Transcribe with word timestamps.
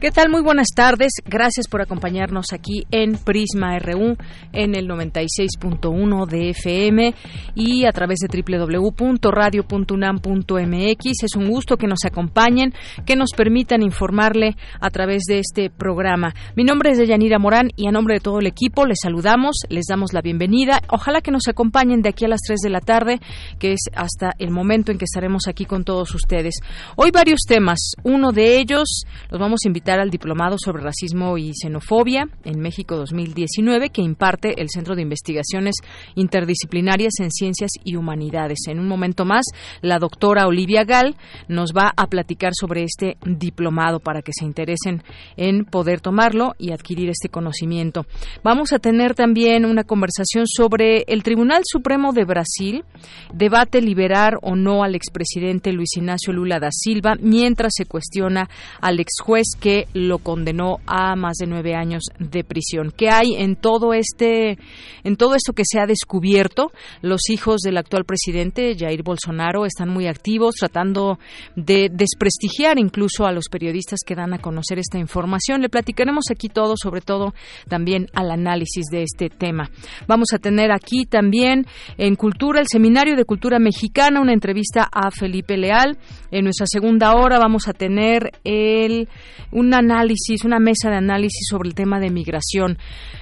¿Qué 0.00 0.10
tal? 0.10 0.30
Muy 0.30 0.40
buenas 0.40 0.68
tardes. 0.74 1.12
Gracias 1.26 1.68
por 1.68 1.82
acompañarnos 1.82 2.54
aquí 2.54 2.86
en 2.90 3.18
Prisma 3.18 3.78
RU 3.78 4.16
en 4.50 4.74
el 4.74 4.88
96.1 4.88 6.26
de 6.26 6.48
FM 6.48 7.14
y 7.54 7.84
a 7.84 7.92
través 7.92 8.20
de 8.20 8.28
www.radio.unam.mx. 8.28 11.22
Es 11.22 11.36
un 11.36 11.50
gusto 11.50 11.76
que 11.76 11.86
nos 11.86 12.06
acompañen, 12.06 12.72
que 13.04 13.14
nos 13.14 13.32
permitan 13.36 13.82
informarle 13.82 14.56
a 14.80 14.88
través 14.88 15.24
de 15.28 15.40
este 15.40 15.68
programa. 15.68 16.32
Mi 16.56 16.64
nombre 16.64 16.92
es 16.92 16.98
Deyanira 16.98 17.38
Morán 17.38 17.68
y 17.76 17.86
a 17.86 17.92
nombre 17.92 18.14
de 18.14 18.20
todo 18.20 18.38
el 18.38 18.46
equipo 18.46 18.86
les 18.86 19.00
saludamos, 19.02 19.64
les 19.68 19.84
damos 19.86 20.14
la 20.14 20.22
bienvenida. 20.22 20.80
Ojalá 20.88 21.20
que 21.20 21.30
nos 21.30 21.46
acompañen 21.46 22.00
de 22.00 22.08
aquí 22.08 22.24
a 22.24 22.28
las 22.28 22.40
3 22.46 22.60
de 22.60 22.70
la 22.70 22.80
tarde, 22.80 23.20
que 23.58 23.72
es 23.72 23.80
hasta 23.94 24.30
el 24.38 24.50
momento 24.50 24.92
en 24.92 24.96
que 24.96 25.04
estaremos 25.04 25.42
aquí 25.46 25.66
con 25.66 25.84
todos 25.84 26.14
ustedes. 26.14 26.54
Hoy 26.96 27.10
varios 27.10 27.40
temas. 27.46 27.92
Uno 28.02 28.32
de 28.32 28.58
ellos 28.58 29.02
los 29.28 29.38
vamos 29.38 29.60
a 29.62 29.68
invitar 29.68 29.89
al 29.98 30.10
Diplomado 30.10 30.56
sobre 30.62 30.82
Racismo 30.82 31.38
y 31.38 31.52
Xenofobia 31.54 32.28
en 32.44 32.60
México 32.60 32.96
2019 32.96 33.90
que 33.90 34.02
imparte 34.02 34.60
el 34.60 34.68
Centro 34.68 34.94
de 34.94 35.02
Investigaciones 35.02 35.76
Interdisciplinarias 36.14 37.14
en 37.20 37.30
Ciencias 37.30 37.70
y 37.82 37.96
Humanidades. 37.96 38.58
En 38.68 38.78
un 38.78 38.86
momento 38.86 39.24
más, 39.24 39.46
la 39.80 39.98
doctora 39.98 40.46
Olivia 40.46 40.84
Gal 40.84 41.16
nos 41.48 41.72
va 41.72 41.92
a 41.96 42.06
platicar 42.06 42.52
sobre 42.54 42.84
este 42.84 43.16
diplomado 43.24 44.00
para 44.00 44.22
que 44.22 44.32
se 44.32 44.44
interesen 44.44 45.02
en 45.36 45.64
poder 45.64 46.00
tomarlo 46.00 46.54
y 46.58 46.72
adquirir 46.72 47.08
este 47.08 47.28
conocimiento. 47.28 48.06
Vamos 48.44 48.72
a 48.72 48.78
tener 48.78 49.14
también 49.14 49.64
una 49.64 49.84
conversación 49.84 50.46
sobre 50.46 51.04
el 51.08 51.22
Tribunal 51.22 51.62
Supremo 51.64 52.12
de 52.12 52.24
Brasil 52.24 52.84
debate 53.32 53.80
liberar 53.80 54.38
o 54.42 54.56
no 54.56 54.84
al 54.84 54.94
expresidente 54.94 55.72
Luis 55.72 55.96
Ignacio 55.96 56.32
Lula 56.32 56.60
da 56.60 56.68
Silva 56.70 57.16
mientras 57.20 57.72
se 57.76 57.86
cuestiona 57.86 58.48
al 58.80 59.00
ex 59.00 59.20
juez 59.22 59.48
que 59.58 59.79
lo 59.94 60.18
condenó 60.18 60.78
a 60.86 61.16
más 61.16 61.36
de 61.38 61.46
nueve 61.46 61.74
años 61.74 62.04
de 62.18 62.44
prisión. 62.44 62.92
¿Qué 62.96 63.08
hay 63.10 63.34
en 63.36 63.56
todo 63.56 63.94
este, 63.94 64.58
en 65.04 65.16
todo 65.16 65.34
esto 65.34 65.52
que 65.52 65.64
se 65.64 65.80
ha 65.80 65.86
descubierto? 65.86 66.72
Los 67.02 67.30
hijos 67.30 67.60
del 67.60 67.76
actual 67.76 68.04
presidente 68.04 68.74
Jair 68.78 69.02
Bolsonaro 69.02 69.66
están 69.66 69.88
muy 69.88 70.06
activos, 70.06 70.56
tratando 70.56 71.18
de 71.56 71.88
desprestigiar 71.92 72.78
incluso 72.78 73.26
a 73.26 73.32
los 73.32 73.48
periodistas 73.50 74.00
que 74.06 74.14
dan 74.14 74.34
a 74.34 74.38
conocer 74.38 74.78
esta 74.78 74.98
información. 74.98 75.60
Le 75.60 75.68
platicaremos 75.68 76.24
aquí 76.30 76.48
todo, 76.48 76.74
sobre 76.76 77.00
todo 77.00 77.34
también 77.68 78.06
al 78.14 78.30
análisis 78.30 78.86
de 78.90 79.02
este 79.02 79.28
tema. 79.28 79.70
Vamos 80.06 80.28
a 80.32 80.38
tener 80.38 80.72
aquí 80.72 81.06
también 81.06 81.66
en 81.98 82.16
Cultura, 82.16 82.60
el 82.60 82.66
Seminario 82.68 83.16
de 83.16 83.24
Cultura 83.24 83.58
Mexicana, 83.58 84.20
una 84.20 84.32
entrevista 84.32 84.88
a 84.92 85.10
Felipe 85.10 85.56
Leal. 85.56 85.98
En 86.30 86.44
nuestra 86.44 86.66
segunda 86.68 87.14
hora 87.14 87.38
vamos 87.38 87.68
a 87.68 87.72
tener 87.72 88.30
el, 88.44 89.08
un 89.50 89.69
un 89.70 89.74
análisis, 89.74 90.44
una 90.44 90.58
mesa 90.58 90.90
de 90.90 90.96
análisis 90.96 91.46
sobre 91.48 91.68
el 91.68 91.74
tema 91.74 92.00
de 92.00 92.10
migración 92.10 92.76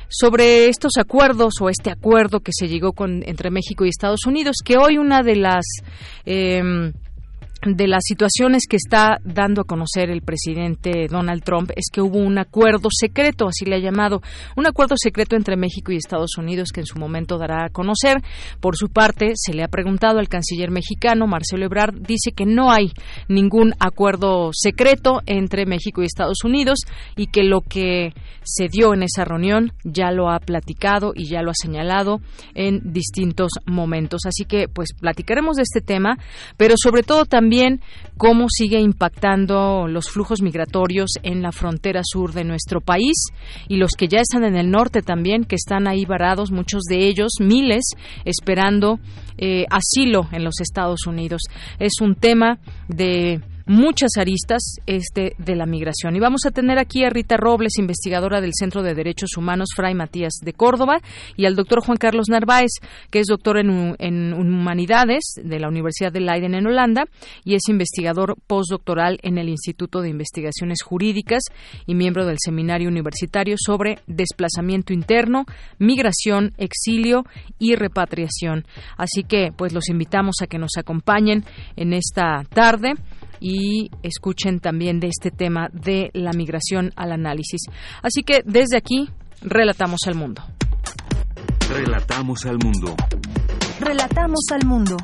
sobre 0.09 0.69
estos 0.69 0.93
acuerdos 0.99 1.55
o 1.61 1.69
este 1.69 1.91
acuerdo 1.91 2.41
que 2.41 2.53
se 2.53 2.67
llegó 2.67 2.95
con, 2.95 3.23
entre 3.27 3.51
México 3.51 3.85
y 3.85 3.91
Estados 3.91 4.25
Unidos, 4.27 4.57
que 4.65 4.79
hoy 4.79 4.97
una 4.97 5.23
de 5.23 5.37
las 5.37 5.67
eh, 6.25 6.63
de 7.65 7.89
las 7.89 8.05
situaciones 8.05 8.65
que 8.69 8.77
está 8.77 9.19
dando 9.25 9.63
a 9.63 9.65
conocer 9.65 10.11
el 10.11 10.23
presidente 10.23 11.09
Donald 11.11 11.43
Trump 11.43 11.71
es 11.75 11.87
que 11.93 12.01
hubo 12.01 12.19
un 12.19 12.39
acuerdo 12.39 12.89
secreto, 12.91 13.49
así 13.49 13.65
le 13.65 13.77
ha 13.77 13.81
llamado, 13.81 14.23
un 14.57 14.67
acuerdo 14.67 14.95
secreto 14.97 15.35
entre 15.35 15.57
México 15.57 15.91
y 15.91 15.97
Estados 15.97 16.39
Unidos 16.39 16.71
que 16.73 16.81
en 16.81 16.87
su 16.87 16.99
momento 16.99 17.37
dará 17.37 17.65
a 17.65 17.71
conocer. 17.71 18.23
Por 18.61 18.77
su 18.77 18.89
parte, 18.89 19.33
se 19.35 19.55
le 19.55 19.65
ha 19.65 19.69
preguntado 19.69 20.19
al 20.21 20.29
canciller 20.29 20.71
mexicano, 20.71 21.27
Marcelo 21.27 21.65
Ebrard, 21.65 21.95
dice 22.01 22.31
que 22.33 22.47
no 22.47 22.71
hay 22.71 22.93
ningún 23.29 23.75
acuerdo 23.81 24.51
secreto 24.53 25.21
entre 25.27 25.67
México 25.67 26.03
y 26.03 26.07
Estados 26.07 26.45
Unidos 26.45 26.79
y 27.17 27.27
que 27.27 27.43
lo 27.43 27.61
que 27.63 28.13
se 28.45 28.69
dio 28.69 28.95
en 28.95 29.03
esa 29.03 29.25
reunión 29.25 29.73
ya 29.85 30.13
lo 30.13 30.31
ha 30.31 30.39
platicado 30.39 31.13
y 31.15 31.29
ya 31.29 31.43
lo 31.43 31.51
ha 31.51 31.55
señalado 31.61 32.21
en 32.55 32.93
distintos 32.93 33.51
momentos. 33.67 34.23
Así 34.27 34.45
que, 34.45 34.69
pues, 34.69 34.91
platicaremos 34.99 35.57
de 35.57 35.63
este 35.63 35.81
tema, 35.81 36.19
pero 36.57 36.75
sobre 36.77 37.03
todo 37.03 37.25
también 37.25 37.48
también 37.49 37.81
cómo 38.19 38.49
sigue 38.51 38.79
impactando 38.79 39.89
los 39.89 40.11
flujos 40.11 40.43
migratorios 40.43 41.13
en 41.23 41.41
la 41.41 41.51
frontera 41.51 42.03
sur 42.05 42.35
de 42.35 42.45
nuestro 42.45 42.83
país 42.83 43.17
y 43.69 43.77
los 43.77 43.93
que 43.93 44.07
ya 44.07 44.21
están 44.21 44.45
en 44.45 44.55
el 44.55 44.71
norte 44.71 45.01
también, 45.01 45.45
que 45.45 45.55
están 45.55 45.89
ahí 45.89 46.05
varados, 46.05 46.51
muchos 46.51 46.83
de 46.83 47.07
ellos, 47.07 47.31
miles, 47.41 47.87
esperando 48.27 48.99
eh, 49.39 49.65
asilo 49.71 50.29
en 50.31 50.45
los 50.45 50.61
Estados 50.61 51.07
Unidos. 51.07 51.41
Es 51.79 52.03
un 52.03 52.17
tema 52.17 52.59
de 52.89 53.41
muchas 53.69 54.11
aristas 54.19 54.77
este 54.87 55.35
de 55.39 55.55
la 55.55 55.67
migración. 55.67 56.17
Y 56.17 56.21
vamos 56.21 56.47
a 56.47 56.51
tener 56.51 56.79
aquí 56.79 57.05
a 57.05 57.11
Rita 57.11 57.37
Robles, 57.37 57.79
investigadora 57.79 58.41
del 58.41 58.53
Centro 58.55 58.83
de 58.83 58.95
Derechos 58.95 59.37
Humanos 59.37 59.69
Fray 59.77 59.95
Matías 59.95 60.33
de 60.43 60.53
Córdoba, 60.53 61.01
y 61.37 61.47
al 61.47 61.55
doctor 61.55 61.85
Juan 61.85 61.99
Carlos 61.99 62.29
Narváez, 62.29 62.71
que 63.11 63.21
es 63.21 63.27
doctor 63.27 63.59
en, 63.59 63.95
en 63.99 64.33
Humanidades 64.33 65.35
de 65.43 65.61
la 65.61 65.69
Universidad 65.69 66.11
de 66.11 66.21
Leiden 66.21 66.55
en 66.55 66.67
Holanda 66.67 67.05
y 67.45 67.55
es 67.55 67.69
investigador 67.69 68.37
postdoctoral 68.47 69.19
en 69.23 69.39
el 69.39 69.49
Instituto 69.49 70.01
de 70.01 70.09
Investigaciones 70.09 70.83
Jurídicas 70.83 71.43
y 71.87 71.95
miembro 71.95 72.27
del 72.27 72.39
Seminario 72.43 72.89
Universitario 72.89 73.57
sobre 73.59 73.99
Desplazamiento 74.07 74.93
Interno, 74.93 75.45
Migración, 75.79 76.55
Exilio 76.57 77.25
y 77.59 77.75
Repatriación. 77.75 78.67
Así 78.97 79.25
que, 79.25 79.53
pues 79.55 79.73
los 79.73 79.89
invitamos 79.89 80.37
a 80.43 80.47
que 80.47 80.59
nos 80.59 80.73
acompañen 80.77 81.45
en 81.77 81.93
esta 81.93 82.45
tarde 82.49 82.95
y 83.41 83.91
escuchen 84.03 84.61
también 84.61 85.01
de 85.01 85.09
este 85.09 85.31
tema 85.31 85.69
de 85.73 86.11
la 86.15 86.33
migración 86.33 86.93
al 86.97 87.13
análisis. 87.13 87.61
Así 88.03 88.23
que 88.23 88.43
desde 88.45 88.77
aquí, 88.77 89.09
relatamos 89.41 90.01
al 90.07 90.15
mundo. 90.15 90.43
Relatamos 91.69 92.47
al 92.47 92.59
mundo. 92.59 92.97
Relatamos 93.81 94.41
al 94.53 94.67
mundo. 94.67 94.97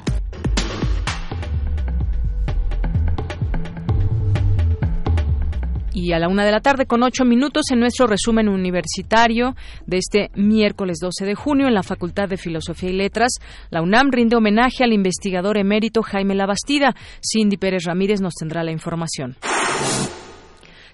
Y 5.94 6.12
a 6.12 6.18
la 6.18 6.28
una 6.28 6.44
de 6.44 6.50
la 6.50 6.60
tarde 6.60 6.86
con 6.86 7.02
ocho 7.02 7.24
minutos 7.24 7.70
en 7.70 7.78
nuestro 7.80 8.06
resumen 8.06 8.48
universitario 8.48 9.54
de 9.86 9.98
este 9.98 10.30
miércoles 10.34 10.98
12 11.00 11.24
de 11.24 11.34
junio 11.34 11.68
en 11.68 11.74
la 11.74 11.84
Facultad 11.84 12.28
de 12.28 12.36
Filosofía 12.36 12.90
y 12.90 12.94
Letras. 12.94 13.34
La 13.70 13.80
UNAM 13.80 14.10
rinde 14.10 14.36
homenaje 14.36 14.82
al 14.82 14.92
investigador 14.92 15.56
emérito 15.56 16.02
Jaime 16.02 16.34
Labastida. 16.34 16.94
Cindy 17.22 17.56
Pérez 17.56 17.84
Ramírez 17.84 18.20
nos 18.20 18.34
tendrá 18.34 18.64
la 18.64 18.72
información. 18.72 19.36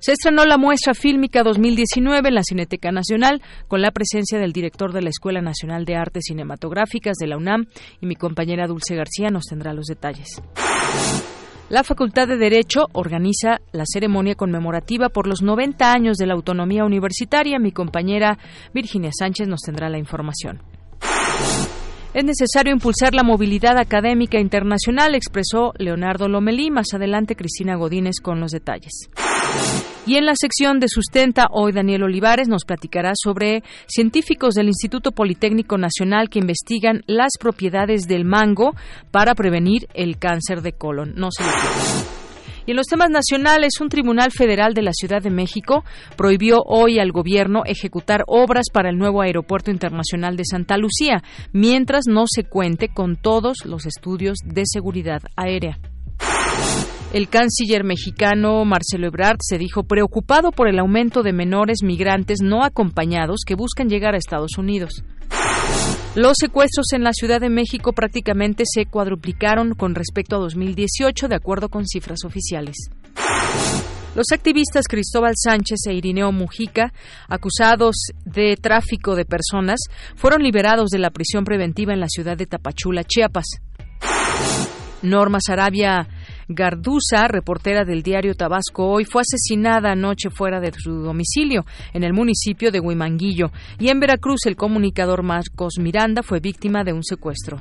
Se 0.00 0.12
estrenó 0.12 0.46
la 0.46 0.56
muestra 0.56 0.94
fílmica 0.94 1.42
2019 1.42 2.28
en 2.28 2.34
la 2.34 2.42
Cineteca 2.42 2.90
Nacional 2.90 3.42
con 3.68 3.82
la 3.82 3.90
presencia 3.90 4.38
del 4.38 4.52
director 4.52 4.92
de 4.92 5.02
la 5.02 5.10
Escuela 5.10 5.42
Nacional 5.42 5.84
de 5.84 5.96
Artes 5.96 6.24
Cinematográficas 6.26 7.16
de 7.18 7.26
la 7.26 7.36
UNAM 7.36 7.66
y 8.00 8.06
mi 8.06 8.16
compañera 8.16 8.66
Dulce 8.66 8.96
García 8.96 9.28
nos 9.28 9.44
tendrá 9.44 9.74
los 9.74 9.86
detalles. 9.86 10.40
La 11.70 11.84
Facultad 11.84 12.26
de 12.26 12.36
Derecho 12.36 12.86
organiza 12.94 13.60
la 13.70 13.84
ceremonia 13.86 14.34
conmemorativa 14.34 15.08
por 15.08 15.28
los 15.28 15.40
90 15.40 15.92
años 15.92 16.16
de 16.16 16.26
la 16.26 16.34
autonomía 16.34 16.84
universitaria. 16.84 17.60
Mi 17.60 17.70
compañera 17.70 18.38
Virginia 18.74 19.10
Sánchez 19.16 19.46
nos 19.46 19.60
tendrá 19.60 19.88
la 19.88 19.96
información. 19.96 20.60
Es 22.12 22.24
necesario 22.24 22.72
impulsar 22.72 23.14
la 23.14 23.22
movilidad 23.22 23.78
académica 23.78 24.40
internacional, 24.40 25.14
expresó 25.14 25.72
Leonardo 25.78 26.28
Lomelí. 26.28 26.72
Más 26.72 26.92
adelante, 26.92 27.36
Cristina 27.36 27.76
Godínez 27.76 28.16
con 28.20 28.40
los 28.40 28.50
detalles. 28.50 29.08
Y 30.10 30.16
en 30.16 30.26
la 30.26 30.32
sección 30.34 30.80
de 30.80 30.88
Sustenta, 30.88 31.46
hoy 31.52 31.70
Daniel 31.70 32.02
Olivares 32.02 32.48
nos 32.48 32.64
platicará 32.64 33.12
sobre 33.14 33.62
científicos 33.86 34.54
del 34.54 34.66
Instituto 34.66 35.12
Politécnico 35.12 35.78
Nacional 35.78 36.28
que 36.28 36.40
investigan 36.40 37.02
las 37.06 37.30
propiedades 37.38 38.08
del 38.08 38.24
mango 38.24 38.74
para 39.12 39.36
prevenir 39.36 39.86
el 39.94 40.18
cáncer 40.18 40.62
de 40.62 40.72
colon. 40.72 41.12
No 41.14 41.28
se 41.30 41.44
lo 41.44 41.50
Y 42.66 42.72
en 42.72 42.76
los 42.76 42.86
temas 42.86 43.10
nacionales, 43.10 43.80
un 43.80 43.88
tribunal 43.88 44.32
federal 44.32 44.74
de 44.74 44.82
la 44.82 44.92
Ciudad 44.92 45.22
de 45.22 45.30
México 45.30 45.84
prohibió 46.16 46.62
hoy 46.66 46.98
al 46.98 47.12
gobierno 47.12 47.62
ejecutar 47.64 48.24
obras 48.26 48.66
para 48.72 48.90
el 48.90 48.98
nuevo 48.98 49.20
aeropuerto 49.20 49.70
internacional 49.70 50.36
de 50.36 50.44
Santa 50.44 50.76
Lucía, 50.76 51.22
mientras 51.52 52.06
no 52.08 52.24
se 52.26 52.42
cuente 52.42 52.88
con 52.88 53.14
todos 53.14 53.64
los 53.64 53.86
estudios 53.86 54.38
de 54.44 54.62
seguridad 54.64 55.20
aérea. 55.36 55.78
El 57.12 57.28
canciller 57.28 57.82
mexicano 57.82 58.64
Marcelo 58.64 59.08
Ebrard 59.08 59.38
se 59.40 59.58
dijo 59.58 59.82
preocupado 59.82 60.52
por 60.52 60.68
el 60.68 60.78
aumento 60.78 61.24
de 61.24 61.32
menores 61.32 61.78
migrantes 61.82 62.38
no 62.40 62.62
acompañados 62.62 63.40
que 63.44 63.56
buscan 63.56 63.88
llegar 63.88 64.14
a 64.14 64.18
Estados 64.18 64.58
Unidos. 64.58 65.02
Los 66.14 66.36
secuestros 66.38 66.92
en 66.92 67.02
la 67.02 67.12
Ciudad 67.12 67.40
de 67.40 67.50
México 67.50 67.92
prácticamente 67.92 68.62
se 68.64 68.86
cuadruplicaron 68.86 69.74
con 69.74 69.96
respecto 69.96 70.36
a 70.36 70.38
2018, 70.38 71.26
de 71.26 71.34
acuerdo 71.34 71.68
con 71.68 71.84
cifras 71.84 72.24
oficiales. 72.24 72.76
Los 74.14 74.26
activistas 74.32 74.86
Cristóbal 74.88 75.34
Sánchez 75.36 75.80
e 75.88 75.94
Irineo 75.94 76.30
Mujica, 76.30 76.92
acusados 77.28 77.96
de 78.24 78.56
tráfico 78.56 79.16
de 79.16 79.24
personas, 79.24 79.80
fueron 80.14 80.42
liberados 80.42 80.90
de 80.90 80.98
la 80.98 81.10
prisión 81.10 81.42
preventiva 81.42 81.92
en 81.92 82.00
la 82.00 82.08
ciudad 82.08 82.36
de 82.36 82.46
Tapachula, 82.46 83.02
Chiapas. 83.02 83.46
Norma 85.02 85.38
Sarabia 85.40 86.08
Garduza, 86.52 87.28
reportera 87.28 87.84
del 87.84 88.02
diario 88.02 88.34
Tabasco 88.34 88.90
Hoy, 88.90 89.04
fue 89.04 89.22
asesinada 89.22 89.92
anoche 89.92 90.30
fuera 90.30 90.58
de 90.58 90.72
su 90.76 90.90
domicilio 90.90 91.64
en 91.92 92.02
el 92.02 92.12
municipio 92.12 92.72
de 92.72 92.80
Huimanguillo. 92.80 93.52
Y 93.78 93.88
en 93.88 94.00
Veracruz, 94.00 94.46
el 94.46 94.56
comunicador 94.56 95.22
Marcos 95.22 95.74
Miranda 95.78 96.24
fue 96.24 96.40
víctima 96.40 96.82
de 96.82 96.92
un 96.92 97.04
secuestro. 97.04 97.60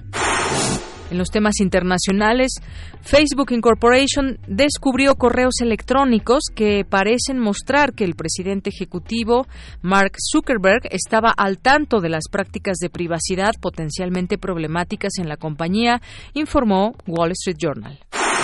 En 1.12 1.18
los 1.18 1.30
temas 1.30 1.60
internacionales, 1.60 2.54
Facebook 3.02 3.52
Incorporation 3.52 4.40
descubrió 4.48 5.16
correos 5.16 5.62
electrónicos 5.62 6.44
que 6.56 6.86
parecen 6.88 7.40
mostrar 7.40 7.94
que 7.94 8.04
el 8.04 8.16
presidente 8.16 8.70
ejecutivo 8.70 9.48
Mark 9.82 10.14
Zuckerberg 10.20 10.88
estaba 10.92 11.32
al 11.36 11.58
tanto 11.58 12.00
de 12.00 12.10
las 12.10 12.26
prácticas 12.32 12.78
de 12.78 12.90
privacidad 12.90 13.54
potencialmente 13.60 14.38
problemáticas 14.38 15.14
en 15.20 15.30
la 15.30 15.38
compañía, 15.38 16.02
informó 16.34 16.94
Wall 17.08 17.32
Street 17.32 17.58
Journal. 17.60 18.00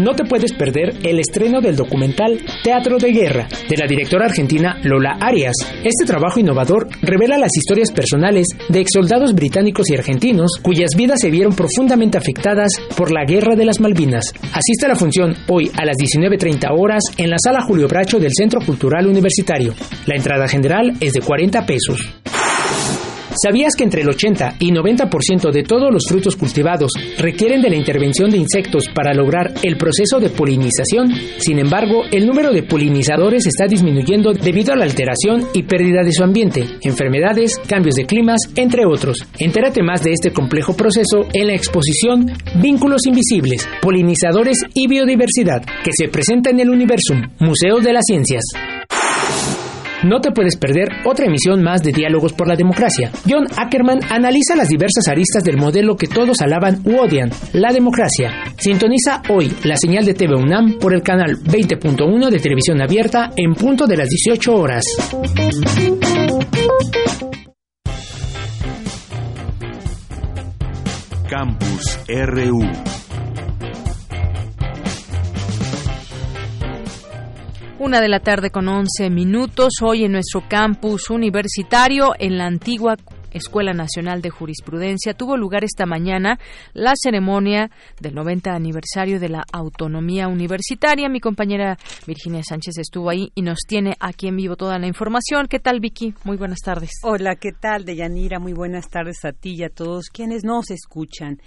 No 0.00 0.14
te 0.14 0.24
puedes 0.24 0.52
perder 0.52 0.94
el 1.04 1.20
estreno 1.20 1.60
del 1.60 1.76
documental 1.76 2.40
Teatro 2.62 2.98
de 2.98 3.12
Guerra 3.12 3.48
de 3.68 3.76
la 3.76 3.86
directora 3.86 4.26
argentina 4.26 4.78
Lola 4.82 5.18
Arias. 5.20 5.54
Este 5.84 6.04
trabajo 6.04 6.40
innovador 6.40 6.88
revela 7.02 7.38
las 7.38 7.56
historias 7.56 7.92
personales 7.92 8.48
de 8.68 8.80
exsoldados 8.80 9.34
británicos 9.34 9.88
y 9.90 9.94
argentinos 9.94 10.58
cuyas 10.60 10.90
vidas 10.96 11.20
se 11.20 11.30
vieron 11.30 11.54
profundamente 11.54 12.18
afectadas 12.18 12.72
por 12.96 13.12
la 13.12 13.24
Guerra 13.24 13.54
de 13.54 13.66
las 13.66 13.80
Malvinas. 13.80 14.32
Asiste 14.52 14.86
a 14.86 14.88
la 14.88 14.96
función 14.96 15.34
hoy 15.48 15.70
a 15.76 15.84
las 15.84 15.96
19.30 15.96 16.68
horas 16.76 17.04
en 17.16 17.30
la 17.30 17.36
sala 17.38 17.62
Julio 17.62 17.86
Bracho 17.86 18.18
del 18.18 18.32
Centro 18.34 18.60
Cultural 18.60 19.06
Universitario. 19.06 19.74
La 20.06 20.16
entrada 20.16 20.48
general 20.48 20.94
es 21.00 21.12
de 21.12 21.20
40 21.20 21.66
pesos. 21.66 22.00
¿Sabías 23.42 23.74
que 23.76 23.84
entre 23.84 24.02
el 24.02 24.08
80 24.08 24.56
y 24.60 24.70
90% 24.70 25.50
de 25.50 25.62
todos 25.64 25.92
los 25.92 26.04
frutos 26.08 26.36
cultivados 26.36 26.92
requieren 27.18 27.62
de 27.62 27.70
la 27.70 27.76
intervención 27.76 28.30
de 28.30 28.38
insectos 28.38 28.88
para 28.94 29.12
lograr 29.12 29.54
el 29.62 29.76
proceso 29.76 30.20
de 30.20 30.30
polinización? 30.30 31.12
Sin 31.38 31.58
embargo, 31.58 32.02
el 32.12 32.26
número 32.26 32.52
de 32.52 32.62
polinizadores 32.62 33.46
está 33.46 33.66
disminuyendo 33.66 34.32
debido 34.32 34.72
a 34.72 34.76
la 34.76 34.84
alteración 34.84 35.48
y 35.52 35.64
pérdida 35.64 36.02
de 36.04 36.12
su 36.12 36.22
ambiente, 36.22 36.64
enfermedades, 36.82 37.58
cambios 37.66 37.96
de 37.96 38.06
climas, 38.06 38.40
entre 38.54 38.86
otros. 38.86 39.18
Entérate 39.38 39.82
más 39.82 40.02
de 40.02 40.12
este 40.12 40.32
complejo 40.32 40.76
proceso 40.76 41.26
en 41.32 41.48
la 41.48 41.54
exposición 41.54 42.26
Vínculos 42.62 43.06
Invisibles, 43.06 43.68
Polinizadores 43.82 44.58
y 44.74 44.86
Biodiversidad, 44.86 45.62
que 45.82 45.90
se 45.92 46.08
presenta 46.08 46.50
en 46.50 46.60
el 46.60 46.70
Universum, 46.70 47.22
Museo 47.40 47.80
de 47.80 47.92
las 47.92 48.04
Ciencias. 48.06 48.44
No 50.04 50.20
te 50.20 50.32
puedes 50.32 50.58
perder 50.58 50.88
otra 51.06 51.24
emisión 51.24 51.62
más 51.62 51.82
de 51.82 51.90
Diálogos 51.90 52.34
por 52.34 52.46
la 52.46 52.56
Democracia. 52.56 53.10
John 53.26 53.46
Ackerman 53.56 54.00
analiza 54.10 54.54
las 54.54 54.68
diversas 54.68 55.08
aristas 55.08 55.42
del 55.44 55.56
modelo 55.56 55.96
que 55.96 56.08
todos 56.08 56.42
alaban 56.42 56.82
u 56.84 56.98
odian, 56.98 57.30
la 57.54 57.72
democracia. 57.72 58.44
Sintoniza 58.58 59.22
hoy 59.30 59.50
la 59.64 59.76
señal 59.76 60.04
de 60.04 60.12
TV 60.12 60.34
UNAM 60.36 60.78
por 60.78 60.92
el 60.92 61.02
canal 61.02 61.38
20.1 61.38 62.28
de 62.28 62.38
televisión 62.38 62.82
abierta 62.82 63.30
en 63.34 63.54
punto 63.54 63.86
de 63.86 63.96
las 63.96 64.10
18 64.10 64.54
horas. 64.54 64.84
Campus 71.30 71.98
RU. 72.08 72.60
Una 77.84 78.00
de 78.00 78.08
la 78.08 78.20
tarde 78.20 78.48
con 78.48 78.66
11 78.66 79.10
minutos, 79.10 79.74
hoy 79.82 80.04
en 80.04 80.12
nuestro 80.12 80.48
campus 80.48 81.10
universitario 81.10 82.14
en 82.18 82.38
la 82.38 82.46
antigua 82.46 82.96
Escuela 83.30 83.74
Nacional 83.74 84.22
de 84.22 84.30
Jurisprudencia 84.30 85.12
tuvo 85.12 85.36
lugar 85.36 85.64
esta 85.64 85.84
mañana 85.84 86.38
la 86.72 86.94
ceremonia 86.96 87.70
del 88.00 88.14
90 88.14 88.54
aniversario 88.54 89.20
de 89.20 89.28
la 89.28 89.44
autonomía 89.52 90.28
universitaria. 90.28 91.10
Mi 91.10 91.20
compañera 91.20 91.76
Virginia 92.06 92.42
Sánchez 92.42 92.78
estuvo 92.78 93.10
ahí 93.10 93.30
y 93.34 93.42
nos 93.42 93.58
tiene 93.68 93.92
aquí 94.00 94.28
en 94.28 94.36
vivo 94.36 94.56
toda 94.56 94.78
la 94.78 94.86
información. 94.86 95.46
¿Qué 95.46 95.58
tal, 95.58 95.80
Vicky? 95.80 96.14
Muy 96.24 96.38
buenas 96.38 96.60
tardes. 96.60 96.90
Hola, 97.02 97.36
¿qué 97.36 97.52
tal, 97.52 97.84
Deyanira? 97.84 98.38
Muy 98.38 98.54
buenas 98.54 98.88
tardes 98.88 99.22
a 99.26 99.32
ti 99.32 99.56
y 99.58 99.62
a 99.62 99.68
todos 99.68 100.06
quienes 100.10 100.42
nos 100.42 100.70
escuchan. 100.70 101.38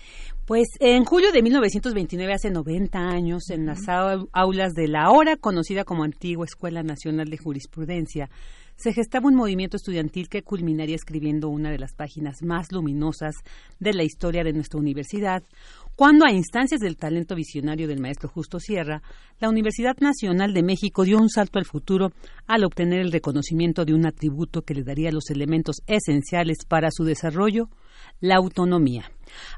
Pues 0.48 0.70
en 0.80 1.04
julio 1.04 1.34
de 1.34 1.44
1929, 1.44 2.34
hace 2.34 2.50
90 2.50 2.98
años, 2.98 3.50
en 3.50 3.66
las 3.66 3.80
aulas 3.90 4.72
de 4.76 4.88
la 4.88 5.04
ahora 5.04 5.36
conocida 5.36 5.84
como 5.84 6.06
Antigua 6.06 6.46
Escuela 6.46 6.84
Nacional 6.84 7.30
de 7.30 7.38
Jurisprudencia, 7.38 8.30
se 8.78 8.94
gestaba 8.94 9.28
un 9.28 9.36
movimiento 9.36 9.76
estudiantil 9.76 10.30
que 10.30 10.44
culminaría 10.44 10.96
escribiendo 10.96 11.50
una 11.50 11.70
de 11.70 11.80
las 11.80 11.94
páginas 11.94 12.44
más 12.44 12.72
luminosas 12.72 13.36
de 13.82 13.92
la 13.92 14.06
historia 14.06 14.46
de 14.46 14.54
nuestra 14.54 14.80
universidad, 14.80 15.44
cuando 15.98 16.26
a 16.26 16.32
instancias 16.32 16.80
del 16.80 16.96
talento 16.96 17.36
visionario 17.36 17.86
del 17.86 18.00
maestro 18.00 18.30
Justo 18.30 18.62
Sierra, 18.62 19.02
la 19.42 19.50
Universidad 19.50 19.98
Nacional 20.00 20.54
de 20.54 20.64
México 20.64 21.04
dio 21.04 21.18
un 21.18 21.28
salto 21.28 21.60
al 21.60 21.66
futuro 21.66 22.14
al 22.46 22.64
obtener 22.64 23.02
el 23.02 23.12
reconocimiento 23.12 23.84
de 23.84 23.94
un 23.94 24.06
atributo 24.06 24.62
que 24.62 24.76
le 24.76 24.84
daría 24.84 25.12
los 25.12 25.30
elementos 25.30 25.82
esenciales 25.88 26.60
para 26.66 26.90
su 26.90 27.04
desarrollo, 27.04 27.68
la 28.20 28.36
autonomía. 28.36 29.06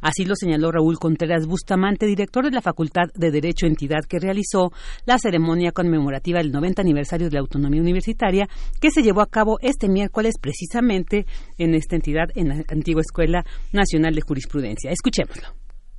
Así 0.02 0.26
lo 0.26 0.36
señaló 0.36 0.72
Raúl 0.72 0.98
Contreras 1.00 1.46
Bustamante, 1.46 2.06
director 2.06 2.46
de 2.46 2.52
la 2.52 2.62
Facultad 2.62 3.10
de 3.16 3.32
Derecho 3.32 3.66
Entidad, 3.66 4.06
que 4.08 4.20
realizó 4.20 4.72
la 5.06 5.18
ceremonia 5.18 5.72
conmemorativa 5.72 6.40
del 6.40 6.52
90 6.52 6.82
aniversario 6.82 7.28
de 7.28 7.34
la 7.34 7.42
autonomía 7.42 7.82
universitaria, 7.82 8.48
que 8.82 8.92
se 8.92 9.02
llevó 9.02 9.22
a 9.22 9.28
cabo 9.28 9.58
este 9.62 9.88
miércoles 9.88 10.36
precisamente 10.42 11.26
en 11.58 11.76
esta 11.76 11.96
entidad, 11.96 12.30
en 12.36 12.50
la 12.50 12.64
antigua 12.70 13.02
Escuela 13.02 13.46
Nacional 13.72 14.16
de 14.16 14.22
Jurisprudencia. 14.22 14.92
Escuchémoslo. 14.92 15.50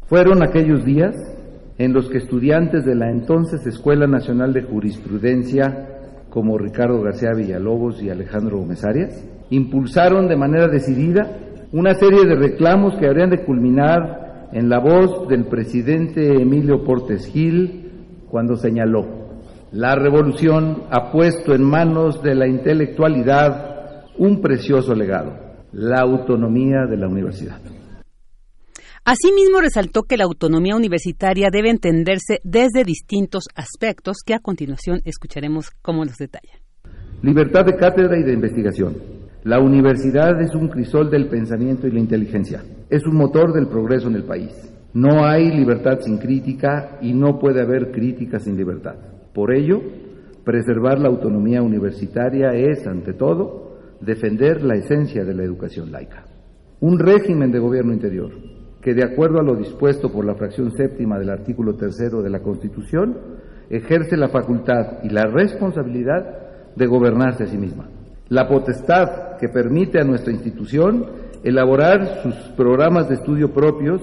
Fueron 0.06 0.42
aquellos 0.42 0.84
días 0.84 1.14
en 1.78 1.92
los 1.92 2.10
que 2.10 2.18
estudiantes 2.18 2.84
de 2.84 2.94
la 2.94 3.10
entonces 3.10 3.66
Escuela 3.66 4.06
Nacional 4.06 4.52
de 4.52 4.62
Jurisprudencia, 4.62 6.26
como 6.28 6.58
Ricardo 6.58 7.00
García 7.00 7.30
Villalobos 7.34 8.02
y 8.02 8.10
Alejandro 8.10 8.58
Gómez 8.58 8.84
Arias, 8.84 9.24
impulsaron 9.50 10.28
de 10.28 10.36
manera 10.36 10.68
decidida 10.68 11.49
una 11.72 11.94
serie 11.94 12.24
de 12.26 12.34
reclamos 12.34 12.94
que 12.98 13.06
habrían 13.06 13.30
de 13.30 13.44
culminar 13.44 14.48
en 14.52 14.68
la 14.68 14.80
voz 14.80 15.28
del 15.28 15.44
presidente 15.44 16.34
Emilio 16.34 16.84
Portes 16.84 17.26
Gil 17.26 18.26
cuando 18.28 18.56
señaló, 18.56 19.06
la 19.72 19.94
revolución 19.94 20.84
ha 20.90 21.12
puesto 21.12 21.54
en 21.54 21.62
manos 21.62 22.22
de 22.22 22.34
la 22.34 22.48
intelectualidad 22.48 24.06
un 24.18 24.40
precioso 24.40 24.94
legado, 24.94 25.32
la 25.72 26.00
autonomía 26.00 26.86
de 26.88 26.96
la 26.96 27.06
universidad. 27.06 27.60
Asimismo, 29.04 29.60
resaltó 29.60 30.02
que 30.02 30.16
la 30.16 30.24
autonomía 30.24 30.76
universitaria 30.76 31.48
debe 31.50 31.70
entenderse 31.70 32.40
desde 32.44 32.84
distintos 32.84 33.44
aspectos 33.54 34.18
que 34.26 34.34
a 34.34 34.40
continuación 34.40 35.00
escucharemos 35.04 35.70
cómo 35.82 36.04
los 36.04 36.16
detalla. 36.16 36.60
Libertad 37.22 37.64
de 37.64 37.76
cátedra 37.76 38.18
y 38.18 38.24
de 38.24 38.32
investigación, 38.32 38.96
la 39.42 39.58
universidad 39.58 40.38
es 40.42 40.54
un 40.54 40.68
crisol 40.68 41.10
del 41.10 41.28
pensamiento 41.28 41.86
y 41.86 41.90
la 41.90 42.00
inteligencia. 42.00 42.62
Es 42.90 43.06
un 43.06 43.16
motor 43.16 43.54
del 43.54 43.68
progreso 43.68 44.08
en 44.08 44.16
el 44.16 44.24
país. 44.24 44.52
No 44.92 45.24
hay 45.24 45.50
libertad 45.50 46.00
sin 46.00 46.18
crítica 46.18 46.98
y 47.00 47.14
no 47.14 47.38
puede 47.38 47.62
haber 47.62 47.90
crítica 47.90 48.38
sin 48.38 48.58
libertad. 48.58 48.96
Por 49.32 49.54
ello, 49.54 49.80
preservar 50.44 50.98
la 50.98 51.08
autonomía 51.08 51.62
universitaria 51.62 52.52
es, 52.52 52.86
ante 52.86 53.14
todo, 53.14 53.78
defender 54.02 54.62
la 54.62 54.74
esencia 54.74 55.24
de 55.24 55.34
la 55.34 55.44
educación 55.44 55.90
laica. 55.90 56.26
Un 56.80 56.98
régimen 56.98 57.50
de 57.50 57.60
gobierno 57.60 57.94
interior 57.94 58.32
que, 58.82 58.92
de 58.92 59.04
acuerdo 59.04 59.38
a 59.40 59.42
lo 59.42 59.56
dispuesto 59.56 60.12
por 60.12 60.26
la 60.26 60.34
fracción 60.34 60.70
séptima 60.72 61.18
del 61.18 61.30
artículo 61.30 61.76
tercero 61.76 62.20
de 62.20 62.28
la 62.28 62.40
Constitución, 62.40 63.16
ejerce 63.70 64.18
la 64.18 64.28
facultad 64.28 65.02
y 65.02 65.08
la 65.08 65.24
responsabilidad 65.24 66.76
de 66.76 66.86
gobernarse 66.86 67.44
a 67.44 67.46
sí 67.46 67.56
misma 67.56 67.88
la 68.30 68.48
potestad 68.48 69.36
que 69.38 69.48
permite 69.48 70.00
a 70.00 70.04
nuestra 70.04 70.32
institución 70.32 71.04
elaborar 71.42 72.22
sus 72.22 72.34
programas 72.56 73.08
de 73.08 73.16
estudio 73.16 73.52
propios 73.52 74.00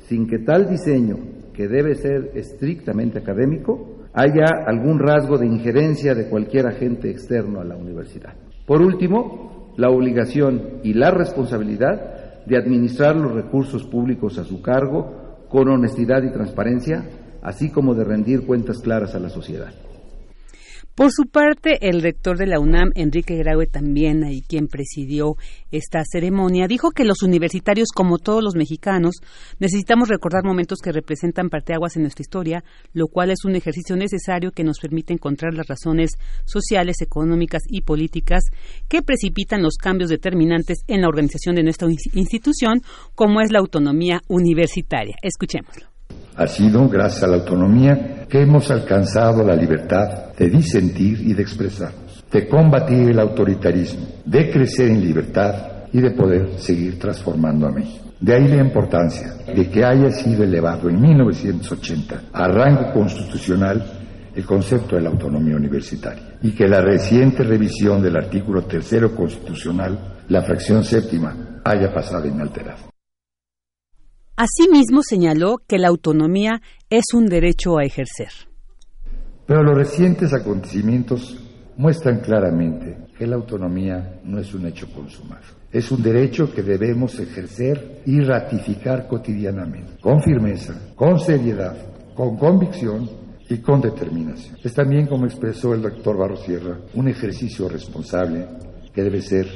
sin 0.00 0.26
que 0.26 0.38
tal 0.38 0.68
diseño, 0.68 1.16
que 1.54 1.68
debe 1.68 1.94
ser 1.94 2.32
estrictamente 2.34 3.18
académico, 3.18 3.98
haya 4.12 4.46
algún 4.66 4.98
rasgo 4.98 5.38
de 5.38 5.46
injerencia 5.46 6.14
de 6.14 6.28
cualquier 6.28 6.66
agente 6.66 7.08
externo 7.08 7.60
a 7.60 7.64
la 7.64 7.76
universidad. 7.76 8.34
Por 8.66 8.82
último, 8.82 9.72
la 9.76 9.90
obligación 9.90 10.80
y 10.82 10.94
la 10.94 11.12
responsabilidad 11.12 12.44
de 12.46 12.56
administrar 12.56 13.14
los 13.14 13.32
recursos 13.32 13.84
públicos 13.84 14.38
a 14.38 14.44
su 14.44 14.60
cargo 14.60 15.46
con 15.48 15.68
honestidad 15.68 16.22
y 16.24 16.32
transparencia, 16.32 17.04
así 17.42 17.70
como 17.70 17.94
de 17.94 18.04
rendir 18.04 18.44
cuentas 18.44 18.78
claras 18.80 19.14
a 19.14 19.20
la 19.20 19.28
sociedad. 19.28 19.72
Por 20.98 21.12
su 21.12 21.26
parte, 21.30 21.88
el 21.88 22.02
rector 22.02 22.38
de 22.38 22.48
la 22.48 22.58
UNAM, 22.58 22.90
Enrique 22.96 23.36
Graue, 23.36 23.68
también 23.68 24.24
ahí 24.24 24.42
quien 24.42 24.66
presidió 24.66 25.36
esta 25.70 26.02
ceremonia, 26.04 26.66
dijo 26.66 26.90
que 26.90 27.04
los 27.04 27.22
universitarios, 27.22 27.90
como 27.94 28.18
todos 28.18 28.42
los 28.42 28.56
mexicanos, 28.56 29.14
necesitamos 29.60 30.08
recordar 30.08 30.42
momentos 30.42 30.80
que 30.82 30.90
representan 30.90 31.50
parteaguas 31.50 31.94
en 31.94 32.02
nuestra 32.02 32.22
historia, 32.22 32.64
lo 32.94 33.06
cual 33.06 33.30
es 33.30 33.44
un 33.44 33.54
ejercicio 33.54 33.94
necesario 33.94 34.50
que 34.50 34.64
nos 34.64 34.80
permite 34.80 35.12
encontrar 35.12 35.54
las 35.54 35.68
razones 35.68 36.10
sociales, 36.44 37.00
económicas 37.00 37.62
y 37.68 37.82
políticas 37.82 38.42
que 38.88 39.00
precipitan 39.00 39.62
los 39.62 39.76
cambios 39.76 40.10
determinantes 40.10 40.78
en 40.88 41.02
la 41.02 41.08
organización 41.08 41.54
de 41.54 41.62
nuestra 41.62 41.86
institución, 42.12 42.82
como 43.14 43.40
es 43.40 43.52
la 43.52 43.60
autonomía 43.60 44.20
universitaria. 44.26 45.14
Escuchémoslo. 45.22 45.87
Ha 46.38 46.46
sido 46.46 46.88
gracias 46.88 47.24
a 47.24 47.26
la 47.26 47.38
autonomía 47.38 48.24
que 48.28 48.40
hemos 48.40 48.70
alcanzado 48.70 49.42
la 49.42 49.56
libertad 49.56 50.32
de 50.38 50.48
disentir 50.48 51.20
y 51.20 51.34
de 51.34 51.42
expresarnos, 51.42 52.24
de 52.30 52.46
combatir 52.46 53.10
el 53.10 53.18
autoritarismo, 53.18 54.06
de 54.24 54.48
crecer 54.48 54.88
en 54.88 55.00
libertad 55.00 55.54
y 55.92 56.00
de 56.00 56.12
poder 56.12 56.50
seguir 56.58 56.96
transformando 56.96 57.66
a 57.66 57.72
México. 57.72 58.04
De 58.20 58.36
ahí 58.36 58.46
la 58.46 58.62
importancia 58.62 59.34
de 59.52 59.68
que 59.68 59.84
haya 59.84 60.12
sido 60.12 60.44
elevado 60.44 60.88
en 60.88 61.00
1980 61.00 62.22
a 62.32 62.46
rango 62.46 62.92
constitucional 62.92 63.84
el 64.32 64.44
concepto 64.44 64.94
de 64.94 65.02
la 65.02 65.10
autonomía 65.10 65.56
universitaria 65.56 66.38
y 66.40 66.52
que 66.52 66.68
la 66.68 66.80
reciente 66.80 67.42
revisión 67.42 68.00
del 68.00 68.16
artículo 68.16 68.62
tercero 68.62 69.12
constitucional, 69.12 69.98
la 70.28 70.42
fracción 70.42 70.84
séptima, 70.84 71.60
haya 71.64 71.92
pasado 71.92 72.28
inalterada. 72.28 72.88
Asimismo 74.40 75.00
señaló 75.02 75.56
que 75.66 75.78
la 75.78 75.88
autonomía 75.88 76.62
es 76.88 77.06
un 77.12 77.26
derecho 77.26 77.76
a 77.76 77.82
ejercer. 77.82 78.28
Pero 79.44 79.64
los 79.64 79.76
recientes 79.76 80.32
acontecimientos 80.32 81.36
muestran 81.76 82.20
claramente 82.20 83.08
que 83.18 83.26
la 83.26 83.34
autonomía 83.34 84.20
no 84.22 84.38
es 84.38 84.54
un 84.54 84.68
hecho 84.68 84.86
consumado. 84.92 85.42
Es 85.72 85.90
un 85.90 86.04
derecho 86.04 86.52
que 86.54 86.62
debemos 86.62 87.18
ejercer 87.18 88.02
y 88.06 88.20
ratificar 88.20 89.08
cotidianamente, 89.08 90.00
con 90.00 90.22
firmeza, 90.22 90.92
con 90.94 91.18
seriedad, 91.18 91.76
con 92.14 92.36
convicción 92.36 93.10
y 93.48 93.58
con 93.58 93.80
determinación. 93.80 94.56
Es 94.62 94.72
también, 94.72 95.08
como 95.08 95.26
expresó 95.26 95.74
el 95.74 95.82
doctor 95.82 96.16
Barro 96.16 96.36
Sierra, 96.36 96.78
un 96.94 97.08
ejercicio 97.08 97.68
responsable 97.68 98.46
que 98.94 99.02
debe 99.02 99.20
ser 99.20 99.48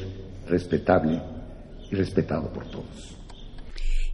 respetable 0.49 1.23
y 1.89 1.95
respetado 1.95 2.53
por 2.53 2.67
todos. 2.69 3.12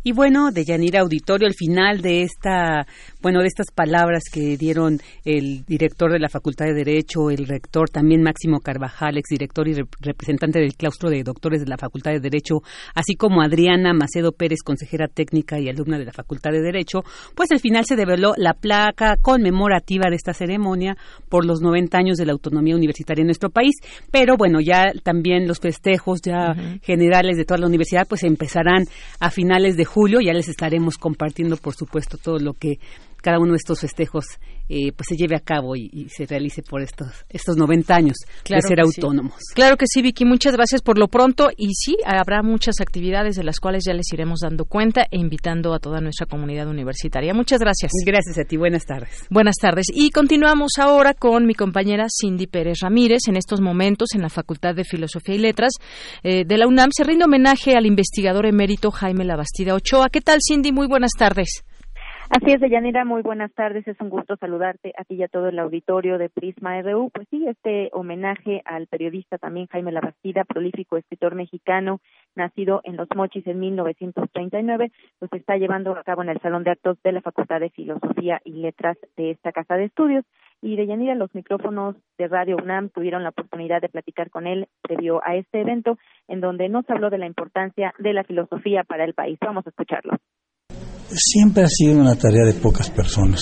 Y 0.02 0.12
bueno, 0.12 0.50
de 0.52 0.64
Yanira 0.64 1.00
Auditorio, 1.00 1.46
al 1.46 1.54
final 1.54 2.00
de 2.00 2.22
esta, 2.22 2.86
bueno, 3.20 3.40
de 3.40 3.48
estas 3.48 3.70
palabras 3.74 4.24
que 4.32 4.56
dieron 4.56 5.00
el 5.24 5.64
director 5.64 6.12
de 6.12 6.20
la 6.20 6.28
Facultad 6.28 6.66
de 6.66 6.74
Derecho, 6.74 7.30
el 7.30 7.46
rector 7.46 7.90
también 7.90 8.22
Máximo 8.22 8.60
Carvajal, 8.60 9.18
exdirector 9.18 9.68
y 9.68 9.74
representante 10.00 10.60
del 10.60 10.74
claustro 10.74 11.10
de 11.10 11.22
doctores 11.24 11.60
de 11.60 11.68
la 11.68 11.76
Facultad 11.76 12.12
de 12.12 12.20
Derecho, 12.20 12.62
así 12.94 13.14
como 13.14 13.42
Adriana 13.42 13.92
Macedo 13.92 14.32
Pérez, 14.32 14.60
consejera 14.64 15.08
técnica 15.08 15.58
y 15.58 15.68
alumna 15.68 15.98
de 15.98 16.04
la 16.04 16.12
Facultad 16.12 16.52
de 16.52 16.60
Derecho, 16.60 17.02
pues 17.34 17.50
al 17.50 17.60
final 17.60 17.84
se 17.86 17.96
develó 17.96 18.34
la 18.36 18.54
placa 18.54 19.16
conmemorativa 19.20 20.10
de 20.10 20.16
esta 20.16 20.32
ceremonia 20.32 20.96
por 21.28 21.44
los 21.44 21.60
90 21.60 21.98
años 21.98 22.16
de 22.18 22.26
la 22.26 22.32
autonomía 22.32 22.76
universitaria 22.76 23.22
en 23.22 23.28
nuestro 23.28 23.50
país. 23.50 23.74
Pero 24.10 24.36
bueno, 24.36 24.60
ya 24.60 24.92
también 25.02 25.48
los 25.48 25.58
festejos 25.58 26.20
ya 26.22 26.54
generales 26.82 27.36
de 27.36 27.44
toda 27.44 27.58
la 27.58 27.66
universidad 27.66 28.06
pues 28.08 28.22
empezarán 28.24 28.84
a 29.20 29.30
finales 29.30 29.76
de 29.76 29.84
julio. 29.84 30.20
Ya 30.20 30.32
les 30.32 30.48
estaremos 30.48 30.96
compartiendo, 30.96 31.56
por 31.56 31.74
supuesto, 31.74 32.18
todo 32.18 32.38
lo 32.38 32.54
que 32.54 32.78
cada 33.22 33.38
uno 33.38 33.52
de 33.52 33.56
estos 33.56 33.80
festejos 33.80 34.24
eh, 34.68 34.92
pues 34.92 35.06
se 35.08 35.16
lleve 35.16 35.34
a 35.34 35.40
cabo 35.40 35.76
y, 35.76 36.08
se 36.10 36.26
realice 36.26 36.62
por 36.62 36.82
estos 36.82 37.08
estos 37.30 37.56
90 37.56 37.94
años 37.94 38.16
de 38.46 38.60
ser 38.60 38.80
autónomos. 38.80 39.34
Claro 39.54 39.76
que 39.76 39.86
sí, 39.86 40.02
Vicky, 40.02 40.24
muchas 40.24 40.52
gracias 40.54 40.82
por 40.82 40.98
lo 40.98 41.08
pronto 41.08 41.48
y 41.56 41.74
sí, 41.74 41.96
habrá 42.04 42.42
muchas 42.42 42.80
actividades 42.80 43.36
de 43.36 43.44
las 43.44 43.60
cuales 43.60 43.84
ya 43.86 43.94
les 43.94 44.12
iremos 44.12 44.40
dando 44.40 44.66
cuenta 44.66 45.06
e 45.10 45.18
invitando 45.18 45.72
a 45.72 45.78
toda 45.78 46.00
nuestra 46.00 46.26
comunidad 46.26 46.68
universitaria. 46.68 47.32
Muchas 47.32 47.60
gracias. 47.60 47.92
Gracias 48.04 48.38
a 48.38 48.44
ti, 48.44 48.56
buenas 48.56 48.84
tardes. 48.84 49.26
Buenas 49.30 49.56
tardes. 49.56 49.86
Y 49.92 50.10
continuamos 50.10 50.72
ahora 50.78 51.14
con 51.14 51.46
mi 51.46 51.54
compañera 51.54 52.06
Cindy 52.08 52.46
Pérez 52.46 52.80
Ramírez. 52.82 53.22
En 53.28 53.36
estos 53.36 53.60
momentos, 53.60 54.10
en 54.14 54.22
la 54.22 54.28
Facultad 54.28 54.74
de 54.74 54.84
Filosofía 54.84 55.34
y 55.34 55.38
Letras 55.38 55.72
eh, 56.22 56.44
de 56.46 56.58
la 56.58 56.66
UNAM, 56.66 56.90
se 56.92 57.04
rinde 57.04 57.24
homenaje 57.24 57.74
al 57.74 57.86
investigador 57.86 58.46
emérito 58.46 58.90
Jaime 58.90 59.24
Labastida 59.24 59.74
Ochoa. 59.74 60.08
¿Qué 60.10 60.20
tal, 60.20 60.40
Cindy? 60.46 60.72
Muy 60.72 60.86
buenas 60.86 61.12
tardes. 61.18 61.64
Así 62.30 62.52
es, 62.52 62.60
Deyanira, 62.60 63.06
muy 63.06 63.22
buenas 63.22 63.50
tardes. 63.54 63.88
Es 63.88 63.98
un 64.02 64.10
gusto 64.10 64.36
saludarte 64.36 64.92
a 64.98 65.04
ti 65.04 65.14
y 65.14 65.22
a 65.22 65.28
todo 65.28 65.48
el 65.48 65.58
auditorio 65.58 66.18
de 66.18 66.28
Prisma 66.28 66.80
RU. 66.82 67.08
Pues 67.08 67.26
sí, 67.30 67.46
este 67.48 67.88
homenaje 67.94 68.60
al 68.66 68.86
periodista 68.86 69.38
también 69.38 69.66
Jaime 69.68 69.92
Labastida, 69.92 70.44
prolífico 70.44 70.98
escritor 70.98 71.34
mexicano, 71.34 72.00
nacido 72.36 72.82
en 72.84 72.98
Los 72.98 73.08
Mochis 73.16 73.46
en 73.46 73.58
1939, 73.60 74.92
pues 75.18 75.30
se 75.30 75.38
está 75.38 75.56
llevando 75.56 75.92
a 75.96 76.04
cabo 76.04 76.22
en 76.22 76.28
el 76.28 76.38
Salón 76.40 76.64
de 76.64 76.72
Actos 76.72 76.98
de 77.02 77.12
la 77.12 77.22
Facultad 77.22 77.60
de 77.60 77.70
Filosofía 77.70 78.42
y 78.44 78.52
Letras 78.52 78.98
de 79.16 79.30
esta 79.30 79.50
casa 79.50 79.76
de 79.76 79.84
estudios. 79.84 80.26
Y 80.60 80.76
Deyanira, 80.76 81.14
los 81.14 81.34
micrófonos 81.34 81.96
de 82.18 82.28
Radio 82.28 82.58
UNAM 82.62 82.90
tuvieron 82.90 83.22
la 83.22 83.30
oportunidad 83.30 83.80
de 83.80 83.88
platicar 83.88 84.28
con 84.28 84.46
él 84.46 84.68
previo 84.82 85.22
a 85.24 85.34
este 85.34 85.62
evento, 85.62 85.96
en 86.28 86.42
donde 86.42 86.68
nos 86.68 86.88
habló 86.90 87.08
de 87.08 87.18
la 87.18 87.26
importancia 87.26 87.94
de 87.98 88.12
la 88.12 88.24
filosofía 88.24 88.84
para 88.84 89.04
el 89.04 89.14
país. 89.14 89.38
Vamos 89.40 89.66
a 89.66 89.70
escucharlo 89.70 90.18
siempre 91.14 91.64
ha 91.64 91.68
sido 91.68 92.00
una 92.00 92.16
tarea 92.16 92.44
de 92.44 92.54
pocas 92.54 92.90
personas. 92.90 93.40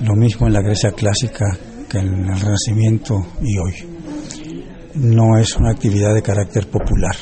Lo 0.00 0.14
mismo 0.14 0.46
en 0.46 0.52
la 0.52 0.62
Grecia 0.62 0.92
clásica 0.92 1.46
que 1.88 1.98
en 1.98 2.28
el 2.28 2.40
Renacimiento 2.40 3.14
y 3.40 3.58
hoy. 3.58 3.74
No 4.94 5.38
es 5.38 5.56
una 5.56 5.70
actividad 5.70 6.14
de 6.14 6.22
carácter 6.22 6.68
popular. 6.68 7.16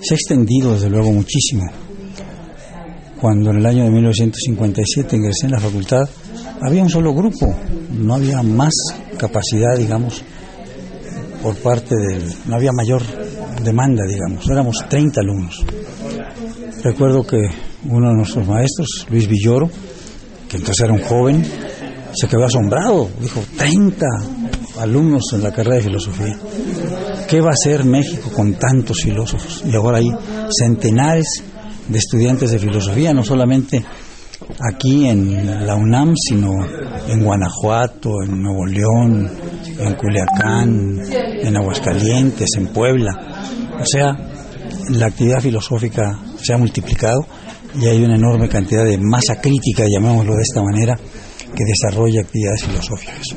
Se 0.00 0.14
ha 0.14 0.16
extendido 0.16 0.74
desde 0.74 0.90
luego 0.90 1.12
muchísimo. 1.12 1.64
Cuando 3.20 3.50
en 3.50 3.58
el 3.58 3.66
año 3.66 3.84
de 3.84 3.90
1957 3.90 5.16
ingresé 5.16 5.46
en 5.46 5.52
la 5.52 5.60
facultad, 5.60 6.08
había 6.60 6.82
un 6.82 6.90
solo 6.90 7.12
grupo, 7.14 7.52
no 7.90 8.14
había 8.14 8.42
más 8.42 8.74
capacidad, 9.16 9.76
digamos, 9.76 10.22
por 11.42 11.56
parte 11.56 11.94
del... 11.96 12.32
no 12.46 12.56
había 12.56 12.70
mayor 12.72 13.02
demanda, 13.62 14.04
digamos, 14.06 14.48
éramos 14.48 14.76
30 14.88 15.20
alumnos. 15.20 15.64
Recuerdo 16.82 17.26
que 17.26 17.48
uno 17.84 18.08
de 18.10 18.14
nuestros 18.14 18.46
maestros, 18.46 19.06
Luis 19.10 19.28
Villoro, 19.28 19.68
que 20.48 20.56
entonces 20.56 20.84
era 20.84 20.92
un 20.92 21.02
joven, 21.02 21.44
se 22.14 22.28
quedó 22.28 22.44
asombrado. 22.44 23.08
Dijo, 23.20 23.42
30 23.56 24.06
alumnos 24.78 25.24
en 25.32 25.42
la 25.42 25.52
carrera 25.52 25.76
de 25.76 25.82
filosofía. 25.82 26.38
¿Qué 27.28 27.40
va 27.40 27.48
a 27.48 27.52
hacer 27.52 27.84
México 27.84 28.30
con 28.34 28.54
tantos 28.54 29.02
filósofos? 29.02 29.62
Y 29.66 29.74
ahora 29.74 29.98
hay 29.98 30.08
centenares 30.50 31.42
de 31.88 31.98
estudiantes 31.98 32.50
de 32.50 32.58
filosofía, 32.58 33.12
no 33.12 33.24
solamente 33.24 33.84
aquí 34.60 35.06
en 35.06 35.66
la 35.66 35.74
UNAM, 35.74 36.14
sino 36.16 36.52
en 37.08 37.24
Guanajuato, 37.24 38.22
en 38.22 38.40
Nuevo 38.40 38.66
León, 38.66 39.30
en 39.78 39.94
Culiacán, 39.94 41.00
en 41.10 41.56
Aguascalientes, 41.56 42.48
en 42.56 42.68
Puebla. 42.68 43.10
O 43.80 43.84
sea, 43.84 44.16
la 44.90 45.06
actividad 45.06 45.40
filosófica 45.40 46.18
se 46.38 46.54
ha 46.54 46.58
multiplicado 46.58 47.26
y 47.74 47.86
hay 47.86 48.02
una 48.02 48.16
enorme 48.16 48.48
cantidad 48.48 48.84
de 48.84 48.98
masa 48.98 49.40
crítica, 49.40 49.84
llamémoslo 49.86 50.34
de 50.34 50.42
esta 50.42 50.62
manera, 50.62 50.96
que 50.96 51.64
desarrolla 51.64 52.22
actividades 52.22 52.64
filosóficas. 52.64 53.36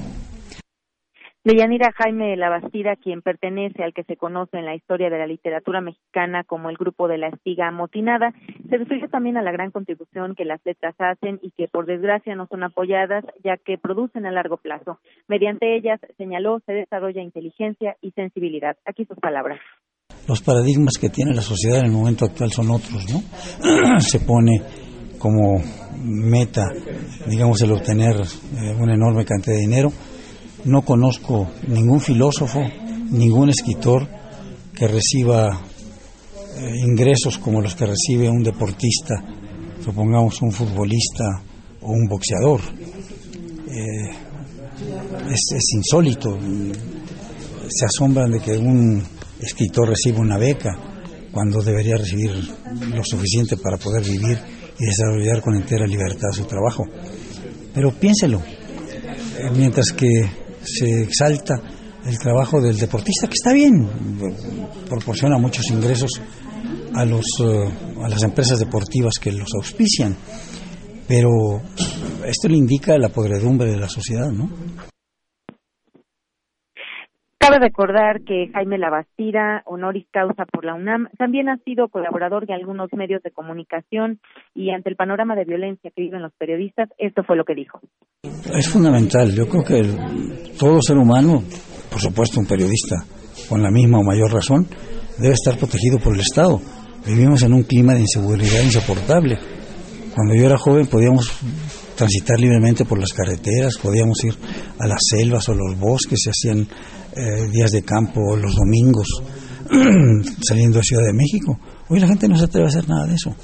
Deyanira 1.44 1.92
Jaime 1.98 2.38
Labastida, 2.38 2.96
quien 2.96 3.24
pertenece 3.24 3.84
al 3.84 3.96
que 3.96 4.04
se 4.04 4.16
conoce 4.16 4.60
en 4.60 4.66
la 4.66 4.76
historia 4.76 5.10
de 5.10 5.18
la 5.18 5.26
literatura 5.26 5.82
mexicana 5.82 6.44
como 6.44 6.70
el 6.70 6.78
grupo 6.78 7.08
de 7.08 7.18
la 7.18 7.30
espiga 7.30 7.68
amotinada, 7.68 8.32
se 8.70 8.78
refiere 8.78 9.08
también 9.08 9.38
a 9.38 9.42
la 9.42 9.52
gran 9.52 9.72
contribución 9.72 10.36
que 10.36 10.46
las 10.46 10.64
letras 10.64 10.94
hacen 11.00 11.40
y 11.42 11.50
que 11.50 11.68
por 11.68 11.88
desgracia 11.88 12.36
no 12.36 12.46
son 12.46 12.62
apoyadas 12.62 13.26
ya 13.44 13.58
que 13.58 13.80
producen 13.80 14.28
a 14.28 14.32
largo 14.32 14.58
plazo. 14.58 15.00
Mediante 15.28 15.76
ellas, 15.76 16.00
señaló, 16.16 16.60
se 16.68 16.74
desarrolla 16.74 17.24
inteligencia 17.24 17.98
y 18.02 18.12
sensibilidad. 18.12 18.78
Aquí 18.86 19.06
sus 19.06 19.18
palabras 19.18 19.60
los 20.28 20.42
paradigmas 20.42 20.94
que 21.00 21.10
tiene 21.10 21.34
la 21.34 21.42
sociedad 21.42 21.80
en 21.80 21.86
el 21.86 21.92
momento 21.92 22.26
actual 22.26 22.52
son 22.52 22.72
otros, 22.72 23.06
¿no? 23.10 23.24
Se 24.00 24.20
pone 24.20 24.62
como 25.18 25.62
meta, 26.04 26.68
digamos, 27.28 27.62
el 27.62 27.72
obtener 27.74 28.16
eh, 28.16 28.76
una 28.80 28.94
enorme 28.94 29.26
cantidad 29.26 29.56
de 29.56 29.62
dinero. 29.62 29.92
No 30.66 30.84
conozco 30.84 31.50
ningún 31.68 32.00
filósofo 32.00 32.62
ningún 33.12 33.50
escritor 33.50 34.08
que 34.74 34.88
reciba 34.88 35.62
eh, 36.58 36.74
ingresos 36.88 37.38
como 37.38 37.62
los 37.62 37.76
que 37.76 37.86
recibe 37.86 38.30
un 38.30 38.42
deportista, 38.42 39.16
supongamos 39.84 40.42
un 40.42 40.52
futbolista 40.52 41.26
o 41.82 41.92
un 41.92 42.08
boxeador. 42.08 42.62
Eh, 43.68 44.10
es, 45.30 45.74
insólito. 45.76 46.38
Se 47.70 47.86
asombran 47.86 48.32
de 48.32 48.40
que 48.40 48.58
un 48.58 49.04
escritor 49.42 49.90
reciba 49.90 50.20
una 50.20 50.38
beca 50.38 50.72
cuando 51.32 51.62
debería 51.62 51.98
recibir 51.98 52.32
lo 52.94 53.04
suficiente 53.04 53.58
para 53.58 53.78
poder 53.78 54.04
vivir 54.04 54.38
y 54.80 54.86
desarrollar 54.86 55.42
con 55.42 55.56
entera 55.56 55.86
libertad 55.86 56.30
su 56.34 56.46
trabajo. 56.46 56.86
Pero 57.74 57.92
piénselo, 57.92 58.42
eh, 58.42 59.50
mientras 59.56 59.92
que 59.92 60.08
se 60.64 61.04
exalta 61.04 61.62
el 62.06 62.18
trabajo 62.18 62.60
del 62.60 62.78
deportista, 62.78 63.28
que 63.28 63.34
está 63.34 63.54
bien, 63.54 63.88
proporciona 64.90 65.38
muchos 65.38 65.70
ingresos 65.70 66.12
a, 66.94 67.06
los, 67.06 67.26
eh, 67.40 68.04
a 68.04 68.10
las 68.10 68.24
empresas 68.24 68.60
deportivas 68.60 69.16
que 69.22 69.32
los 69.32 69.50
auspician, 69.56 70.16
pero 71.08 71.30
esto 72.26 72.48
le 72.48 72.58
indica 72.58 72.98
la 72.98 73.10
podredumbre 73.10 73.72
de 73.72 73.78
la 73.78 73.90
sociedad, 73.90 74.32
¿no? 74.32 74.50
Cabe 77.42 77.58
recordar 77.58 78.22
que 78.22 78.52
Jaime 78.54 78.78
Labastida, 78.78 79.64
honoris 79.66 80.06
causa 80.12 80.46
por 80.46 80.64
la 80.64 80.76
UNAM, 80.76 81.08
también 81.18 81.50
ha 81.50 81.58
sido 81.66 81.88
colaborador 81.88 82.46
de 82.46 82.54
algunos 82.54 82.94
medios 82.94 83.24
de 83.24 83.32
comunicación 83.32 84.20
y 84.54 84.70
ante 84.70 84.92
el 84.92 84.96
panorama 84.96 85.36
de 85.36 85.46
violencia 85.46 85.90
que 85.90 86.04
viven 86.04 86.22
los 86.22 86.34
periodistas, 86.38 86.90
esto 87.00 87.24
fue 87.24 87.36
lo 87.36 87.44
que 87.44 87.56
dijo. 87.56 87.82
Es 88.54 88.70
fundamental. 88.70 89.32
Yo 89.32 89.50
creo 89.50 89.64
que 89.64 89.82
todo 90.60 90.80
ser 90.84 90.98
humano, 90.98 91.42
por 91.90 92.00
supuesto 92.00 92.40
un 92.40 92.46
periodista, 92.46 92.98
con 93.50 93.64
la 93.64 93.72
misma 93.72 93.98
o 93.98 94.04
mayor 94.04 94.32
razón, 94.32 94.68
debe 95.18 95.34
estar 95.34 95.58
protegido 95.58 95.98
por 95.98 96.14
el 96.14 96.20
Estado. 96.20 96.60
Vivimos 97.08 97.42
en 97.42 97.54
un 97.54 97.64
clima 97.64 97.96
de 97.96 98.02
inseguridad 98.02 98.62
insoportable. 98.64 99.40
Cuando 100.14 100.36
yo 100.36 100.46
era 100.46 100.60
joven 100.60 100.86
podíamos 100.86 101.32
transitar 101.96 102.40
libremente 102.40 102.86
por 102.86 103.00
las 103.00 103.14
carreteras, 103.14 103.78
podíamos 103.78 104.24
ir 104.26 104.36
a 104.80 104.86
las 104.86 105.00
selvas 105.10 105.50
o 105.50 105.56
los 105.56 105.80
bosques, 105.80 106.20
se 106.24 106.30
hacían 106.30 106.68
eh, 107.16 107.48
días 107.52 107.72
de 107.72 107.84
campo 107.84 108.36
los 108.36 108.56
domingos 108.56 109.08
saliendo 110.42 110.78
de 110.78 110.84
Ciudad 110.84 111.06
de 111.06 111.14
México. 111.14 111.60
Hoy 111.90 112.00
la 112.00 112.08
gente 112.08 112.28
no 112.28 112.36
se 112.36 112.46
atreve 112.46 112.66
a 112.66 112.70
hacer 112.70 112.88
nada 112.88 113.08
de 113.08 113.16
eso. 113.16 113.36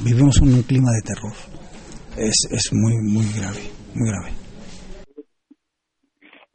Vivimos 0.00 0.40
en 0.42 0.54
un 0.54 0.62
clima 0.62 0.90
de 0.92 1.02
terror. 1.02 1.32
Es, 2.16 2.48
es 2.50 2.72
muy, 2.72 2.94
muy 3.02 3.26
grave, 3.38 3.60
muy 3.94 4.08
grave. 4.10 4.46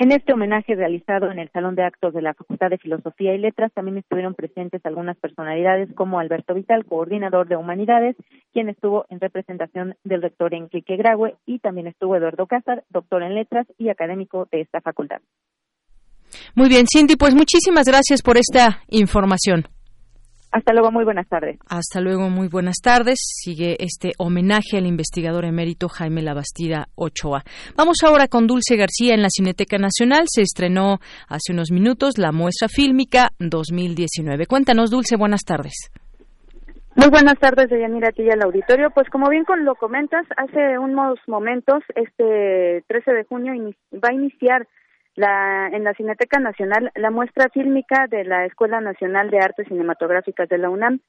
En 0.01 0.11
este 0.11 0.33
homenaje 0.33 0.73
realizado 0.73 1.29
en 1.29 1.37
el 1.37 1.51
Salón 1.51 1.75
de 1.75 1.83
Actos 1.83 2.11
de 2.15 2.23
la 2.23 2.33
Facultad 2.33 2.71
de 2.71 2.79
Filosofía 2.79 3.35
y 3.35 3.37
Letras 3.37 3.71
también 3.71 3.99
estuvieron 3.99 4.33
presentes 4.33 4.83
algunas 4.83 5.15
personalidades 5.15 5.93
como 5.93 6.17
Alberto 6.17 6.55
Vital, 6.55 6.85
coordinador 6.85 7.47
de 7.47 7.55
Humanidades, 7.55 8.15
quien 8.51 8.69
estuvo 8.69 9.05
en 9.09 9.19
representación 9.19 9.93
del 10.03 10.23
rector 10.23 10.55
Enrique 10.55 10.97
Graue, 10.97 11.35
y 11.45 11.59
también 11.59 11.85
estuvo 11.85 12.15
Eduardo 12.15 12.47
Cázar, 12.47 12.83
doctor 12.89 13.21
en 13.21 13.35
Letras 13.35 13.67
y 13.77 13.89
académico 13.89 14.47
de 14.51 14.61
esta 14.61 14.81
facultad. 14.81 15.21
Muy 16.55 16.69
bien, 16.69 16.85
Cindy, 16.91 17.15
pues 17.15 17.33
muchísimas 17.35 17.85
gracias 17.85 18.21
por 18.21 18.37
esta 18.37 18.81
información. 18.89 19.65
Hasta 20.51 20.73
luego, 20.73 20.91
muy 20.91 21.05
buenas 21.05 21.29
tardes. 21.29 21.57
Hasta 21.69 22.01
luego, 22.01 22.29
muy 22.29 22.49
buenas 22.49 22.81
tardes. 22.83 23.19
Sigue 23.21 23.77
este 23.79 24.11
homenaje 24.17 24.77
al 24.77 24.85
investigador 24.85 25.45
emérito 25.45 25.87
Jaime 25.87 26.21
Labastida 26.21 26.87
Ochoa. 26.95 27.43
Vamos 27.77 27.99
ahora 28.05 28.27
con 28.27 28.47
Dulce 28.47 28.75
García 28.75 29.13
en 29.13 29.21
la 29.21 29.29
Cineteca 29.29 29.77
Nacional. 29.77 30.25
Se 30.27 30.41
estrenó 30.41 30.99
hace 31.29 31.53
unos 31.53 31.71
minutos 31.71 32.17
la 32.17 32.33
muestra 32.33 32.67
fílmica 32.67 33.29
2019. 33.39 34.45
Cuéntanos, 34.45 34.91
Dulce, 34.91 35.15
buenas 35.15 35.43
tardes. 35.45 35.89
Muy 36.97 37.09
buenas 37.09 37.39
tardes, 37.39 37.69
Deyanira, 37.69 38.09
aquí 38.09 38.29
al 38.29 38.41
auditorio. 38.43 38.89
Pues 38.93 39.09
como 39.09 39.29
bien 39.29 39.45
lo 39.63 39.75
comentas, 39.75 40.25
hace 40.35 40.77
unos 40.77 41.17
momentos, 41.27 41.81
este 41.95 42.83
13 42.89 43.11
de 43.13 43.23
junio, 43.23 43.53
va 43.93 44.09
a 44.09 44.13
iniciar 44.13 44.67
la, 45.15 45.67
en 45.67 45.83
la 45.83 45.93
Cineteca 45.93 46.39
Nacional 46.39 46.91
la 46.95 47.11
muestra 47.11 47.49
fílmica 47.49 48.07
de 48.07 48.23
la 48.23 48.45
Escuela 48.45 48.81
Nacional 48.81 49.29
de 49.29 49.39
Artes 49.39 49.67
Cinematográficas 49.67 50.47
de 50.49 50.57
la 50.57 50.69
UNAM. 50.69 50.99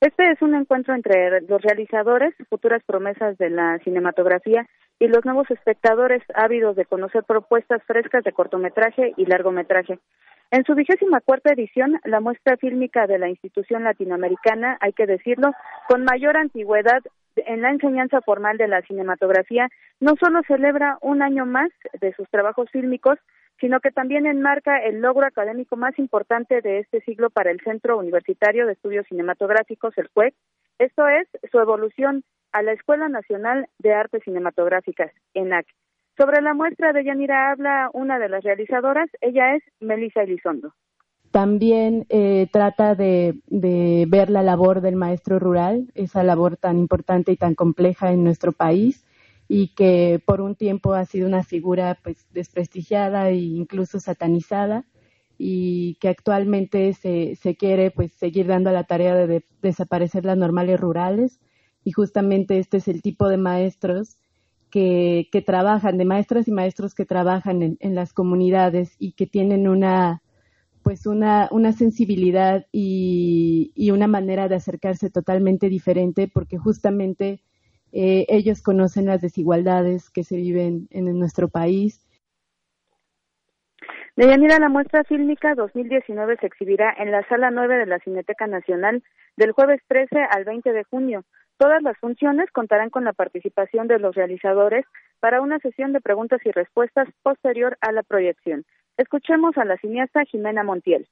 Este 0.00 0.30
es 0.30 0.40
un 0.40 0.54
encuentro 0.54 0.94
entre 0.94 1.42
los 1.42 1.60
realizadores, 1.60 2.34
futuras 2.48 2.82
promesas 2.84 3.36
de 3.36 3.50
la 3.50 3.78
cinematografía, 3.80 4.66
y 4.98 5.08
los 5.08 5.24
nuevos 5.24 5.50
espectadores 5.50 6.22
ávidos 6.34 6.76
de 6.76 6.84
conocer 6.84 7.24
propuestas 7.24 7.82
frescas 7.84 8.22
de 8.24 8.32
cortometraje 8.32 9.12
y 9.16 9.26
largometraje. 9.26 9.98
En 10.50 10.64
su 10.64 10.74
vigésima 10.74 11.20
cuarta 11.20 11.52
edición, 11.52 12.00
la 12.04 12.20
muestra 12.20 12.56
fílmica 12.56 13.06
de 13.06 13.18
la 13.18 13.28
institución 13.28 13.84
latinoamericana, 13.84 14.76
hay 14.80 14.92
que 14.92 15.06
decirlo, 15.06 15.52
con 15.88 16.04
mayor 16.04 16.36
antigüedad 16.36 17.02
en 17.36 17.62
la 17.62 17.70
enseñanza 17.70 18.20
formal 18.20 18.58
de 18.58 18.68
la 18.68 18.82
cinematografía, 18.82 19.68
no 20.00 20.14
solo 20.20 20.40
celebra 20.46 20.98
un 21.00 21.22
año 21.22 21.46
más 21.46 21.70
de 22.00 22.12
sus 22.14 22.28
trabajos 22.30 22.68
fílmicos, 22.70 23.18
sino 23.60 23.80
que 23.80 23.90
también 23.90 24.26
enmarca 24.26 24.78
el 24.78 25.00
logro 25.00 25.26
académico 25.26 25.76
más 25.76 25.98
importante 25.98 26.62
de 26.62 26.78
este 26.78 27.00
siglo 27.02 27.30
para 27.30 27.50
el 27.50 27.60
Centro 27.60 27.98
Universitario 27.98 28.66
de 28.66 28.72
Estudios 28.72 29.06
Cinematográficos, 29.06 29.96
el 29.98 30.08
CUEC, 30.10 30.34
esto 30.78 31.06
es 31.08 31.28
su 31.50 31.58
evolución 31.58 32.24
a 32.52 32.62
la 32.62 32.72
Escuela 32.72 33.08
Nacional 33.08 33.66
de 33.78 33.92
Artes 33.92 34.22
Cinematográficas, 34.24 35.12
ENAC. 35.34 35.66
Sobre 36.16 36.40
la 36.40 36.54
muestra 36.54 36.92
de 36.92 37.04
Yanira 37.04 37.50
habla 37.50 37.90
una 37.92 38.18
de 38.18 38.28
las 38.28 38.42
realizadoras, 38.42 39.08
ella 39.20 39.54
es 39.54 39.62
Melissa 39.78 40.22
Elizondo. 40.22 40.74
También 41.30 42.06
eh, 42.08 42.48
trata 42.50 42.94
de, 42.94 43.34
de 43.46 44.06
ver 44.08 44.30
la 44.30 44.42
labor 44.42 44.80
del 44.80 44.96
maestro 44.96 45.38
rural, 45.38 45.92
esa 45.94 46.24
labor 46.24 46.56
tan 46.56 46.78
importante 46.78 47.30
y 47.30 47.36
tan 47.36 47.54
compleja 47.54 48.10
en 48.10 48.24
nuestro 48.24 48.52
país, 48.52 49.06
y 49.52 49.74
que 49.74 50.22
por 50.24 50.40
un 50.40 50.54
tiempo 50.54 50.94
ha 50.94 51.04
sido 51.04 51.26
una 51.26 51.42
figura 51.42 51.98
pues 52.04 52.24
desprestigiada 52.32 53.30
e 53.30 53.34
incluso 53.34 53.98
satanizada 53.98 54.86
y 55.38 55.96
que 55.96 56.08
actualmente 56.08 56.92
se, 56.92 57.34
se 57.34 57.56
quiere 57.56 57.90
pues 57.90 58.12
seguir 58.12 58.46
dando 58.46 58.70
la 58.70 58.84
tarea 58.84 59.12
de, 59.16 59.44
desaparecer 59.60 60.24
las 60.24 60.38
normales 60.38 60.78
rurales. 60.78 61.40
Y 61.82 61.90
justamente 61.90 62.60
este 62.60 62.76
es 62.76 62.86
el 62.86 63.02
tipo 63.02 63.28
de 63.28 63.38
maestros 63.38 64.18
que, 64.70 65.28
que 65.32 65.42
trabajan, 65.42 65.98
de 65.98 66.04
maestras 66.04 66.46
y 66.46 66.52
maestros 66.52 66.94
que 66.94 67.04
trabajan 67.04 67.62
en, 67.62 67.76
en 67.80 67.96
las 67.96 68.12
comunidades 68.12 68.94
y 69.00 69.14
que 69.14 69.26
tienen 69.26 69.66
una 69.66 70.22
pues 70.84 71.06
una, 71.06 71.48
una 71.50 71.72
sensibilidad 71.72 72.66
y, 72.70 73.72
y 73.74 73.90
una 73.90 74.06
manera 74.06 74.46
de 74.46 74.54
acercarse 74.54 75.10
totalmente 75.10 75.68
diferente 75.68 76.30
porque 76.32 76.56
justamente 76.56 77.42
eh, 77.92 78.26
ellos 78.28 78.62
conocen 78.62 79.06
las 79.06 79.20
desigualdades 79.20 80.10
que 80.10 80.24
se 80.24 80.36
viven 80.36 80.88
en, 80.90 81.18
nuestro 81.18 81.48
país. 81.48 82.06
Deyanira, 84.16 84.58
la 84.58 84.68
muestra 84.68 85.04
fílmica 85.04 85.54
2019 85.54 86.36
se 86.40 86.46
exhibirá 86.46 86.94
en 86.98 87.10
la 87.10 87.26
sala 87.28 87.50
9 87.50 87.78
de 87.78 87.86
la 87.86 87.98
Cineteca 88.00 88.46
Nacional 88.46 89.02
del 89.36 89.52
jueves 89.52 89.80
13 89.88 90.18
al 90.30 90.44
20 90.44 90.72
de 90.72 90.84
junio. 90.84 91.24
Todas 91.56 91.82
las 91.82 91.96
funciones 91.98 92.50
contarán 92.52 92.90
con 92.90 93.04
la 93.04 93.12
participación 93.12 93.88
de 93.88 93.98
los 93.98 94.14
realizadores 94.14 94.84
para 95.20 95.40
una 95.40 95.58
sesión 95.58 95.92
de 95.92 96.00
preguntas 96.00 96.40
y 96.44 96.50
respuestas 96.50 97.08
posterior 97.22 97.76
a 97.80 97.92
la 97.92 98.02
proyección. 98.02 98.64
Escuchemos 98.96 99.56
a 99.56 99.64
la 99.64 99.76
cineasta 99.78 100.24
Jimena 100.24 100.62
Montiel. 100.62 101.08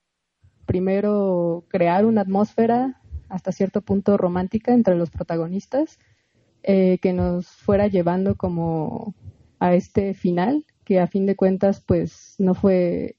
Primero, 0.66 1.64
crear 1.68 2.04
una 2.04 2.22
atmósfera 2.22 3.00
hasta 3.28 3.52
cierto 3.52 3.80
punto 3.80 4.16
romántica 4.16 4.72
entre 4.72 4.94
los 4.94 5.10
protagonistas 5.10 5.98
eh, 6.70 6.98
que 6.98 7.14
nos 7.14 7.46
fuera 7.46 7.86
llevando 7.86 8.36
como 8.36 9.14
a 9.58 9.74
este 9.74 10.12
final, 10.12 10.66
que 10.84 11.00
a 11.00 11.06
fin 11.06 11.24
de 11.24 11.34
cuentas 11.34 11.80
pues 11.80 12.34
no 12.38 12.54
fue 12.54 13.16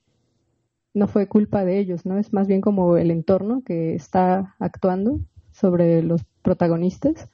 no 0.94 1.08
fue 1.08 1.28
culpa 1.28 1.66
de 1.66 1.80
ellos, 1.80 2.06
¿no? 2.06 2.20
Es 2.20 2.32
más 2.32 2.46
bien 2.46 2.62
como 2.62 2.96
el 2.98 3.10
entorno 3.10 3.64
que 3.66 3.96
está 3.96 4.56
actuando 4.60 5.22
sobre 5.52 6.04
los 6.04 6.26
protagonistas. 6.44 7.28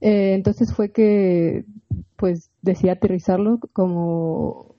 Eh, 0.00 0.34
entonces 0.34 0.74
fue 0.74 0.90
que 0.90 1.64
pues 2.16 2.50
decía 2.60 2.94
aterrizarlo 2.94 3.60
como 3.72 4.74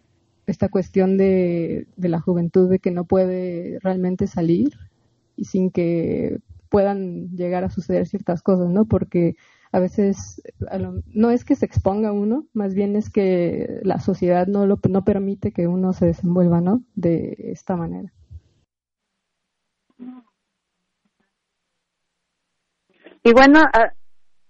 esta 0.46 0.68
cuestión 0.68 1.16
de, 1.18 1.88
de 1.96 2.10
la 2.10 2.20
juventud 2.20 2.70
de 2.70 2.80
que 2.80 2.92
no 2.92 3.06
puede 3.06 3.80
realmente 3.82 4.28
salir 4.28 4.74
y 5.38 5.46
sin 5.46 5.72
que 5.72 6.42
puedan 6.68 7.30
llegar 7.38 7.64
a 7.64 7.70
suceder 7.70 8.08
ciertas 8.08 8.42
cosas, 8.42 8.68
¿no? 8.68 8.84
Porque 8.84 9.38
a 9.72 9.80
veces 9.80 10.42
no 11.14 11.32
es 11.32 11.46
que 11.46 11.56
se 11.56 11.66
exponga 11.66 12.12
uno, 12.12 12.46
más 12.54 12.74
bien 12.74 12.96
es 12.96 13.10
que 13.10 13.80
la 13.84 14.00
sociedad 14.00 14.48
no 14.48 14.66
lo 14.66 14.80
no 14.90 15.04
permite 15.04 15.52
que 15.52 15.68
uno 15.68 15.94
se 15.94 16.08
desenvuelva, 16.08 16.60
¿no? 16.60 16.82
De 16.96 17.36
esta 17.38 17.76
manera. 17.76 18.12
Y 23.24 23.34
bueno, 23.34 23.60
a, 23.60 23.94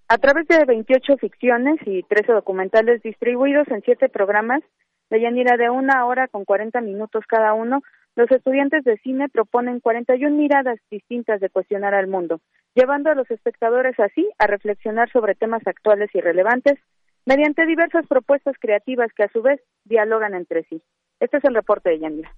a 0.08 0.18
través 0.20 0.48
de 0.48 0.64
28 0.64 1.18
ficciones 1.18 1.80
y 1.86 2.04
13 2.04 2.32
documentales 2.32 3.02
distribuidos 3.02 3.68
en 3.70 3.82
siete 3.82 4.10
programas, 4.10 4.62
de 5.10 5.22
Yanira 5.22 5.58
de 5.58 5.70
una 5.70 6.06
hora 6.06 6.28
con 6.28 6.46
40 6.46 6.80
minutos 6.82 7.26
cada 7.28 7.54
uno, 7.54 7.82
los 8.16 8.30
estudiantes 8.32 8.84
de 8.84 8.98
cine 8.98 9.30
proponen 9.30 9.80
41 9.80 10.36
miradas 10.36 10.80
distintas 10.90 11.40
de 11.40 11.50
cuestionar 11.50 11.94
al 11.94 12.08
mundo, 12.08 12.42
llevando 12.76 13.10
a 13.10 13.16
los 13.16 13.30
espectadores 13.32 14.00
así 14.00 14.30
a 14.38 14.48
reflexionar 14.48 15.12
sobre 15.12 15.36
temas 15.36 15.62
actuales 15.66 16.10
y 16.14 16.22
relevantes 16.22 16.80
mediante 17.26 17.66
diversas 17.66 18.08
propuestas 18.08 18.56
creativas 18.60 19.10
que 19.16 19.24
a 19.24 19.30
su 19.32 19.42
vez 19.42 19.60
dialogan 19.86 20.34
entre 20.34 20.64
sí. 20.64 20.82
Este 21.20 21.38
es 21.38 21.44
el 21.44 21.54
reporte 21.54 21.90
de 21.90 22.00
Yanira. 22.00 22.32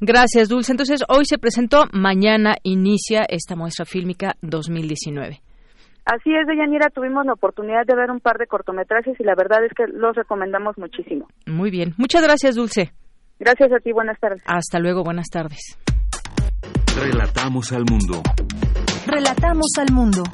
Gracias, 0.00 0.48
Dulce. 0.48 0.72
Entonces, 0.72 1.02
hoy 1.08 1.24
se 1.24 1.38
presentó, 1.38 1.84
mañana 1.92 2.54
inicia 2.62 3.24
esta 3.28 3.56
muestra 3.56 3.86
fílmica 3.86 4.34
2019. 4.42 5.40
Así 6.04 6.32
es, 6.32 6.46
Deyanira, 6.46 6.88
tuvimos 6.90 7.26
la 7.26 7.32
oportunidad 7.32 7.84
de 7.84 7.96
ver 7.96 8.10
un 8.10 8.20
par 8.20 8.38
de 8.38 8.46
cortometrajes 8.46 9.18
y 9.18 9.24
la 9.24 9.34
verdad 9.34 9.64
es 9.64 9.72
que 9.72 9.86
los 9.88 10.14
recomendamos 10.14 10.78
muchísimo. 10.78 11.26
Muy 11.46 11.70
bien. 11.70 11.94
Muchas 11.96 12.22
gracias, 12.22 12.54
Dulce. 12.54 12.92
Gracias 13.40 13.72
a 13.72 13.80
ti, 13.80 13.90
buenas 13.90 14.18
tardes. 14.20 14.42
Hasta 14.46 14.78
luego, 14.78 15.02
buenas 15.02 15.28
tardes. 15.28 15.76
Relatamos 16.96 17.72
al 17.72 17.84
mundo. 17.90 18.22
Relatamos 19.06 19.70
al 19.78 19.94
mundo. 19.94 20.24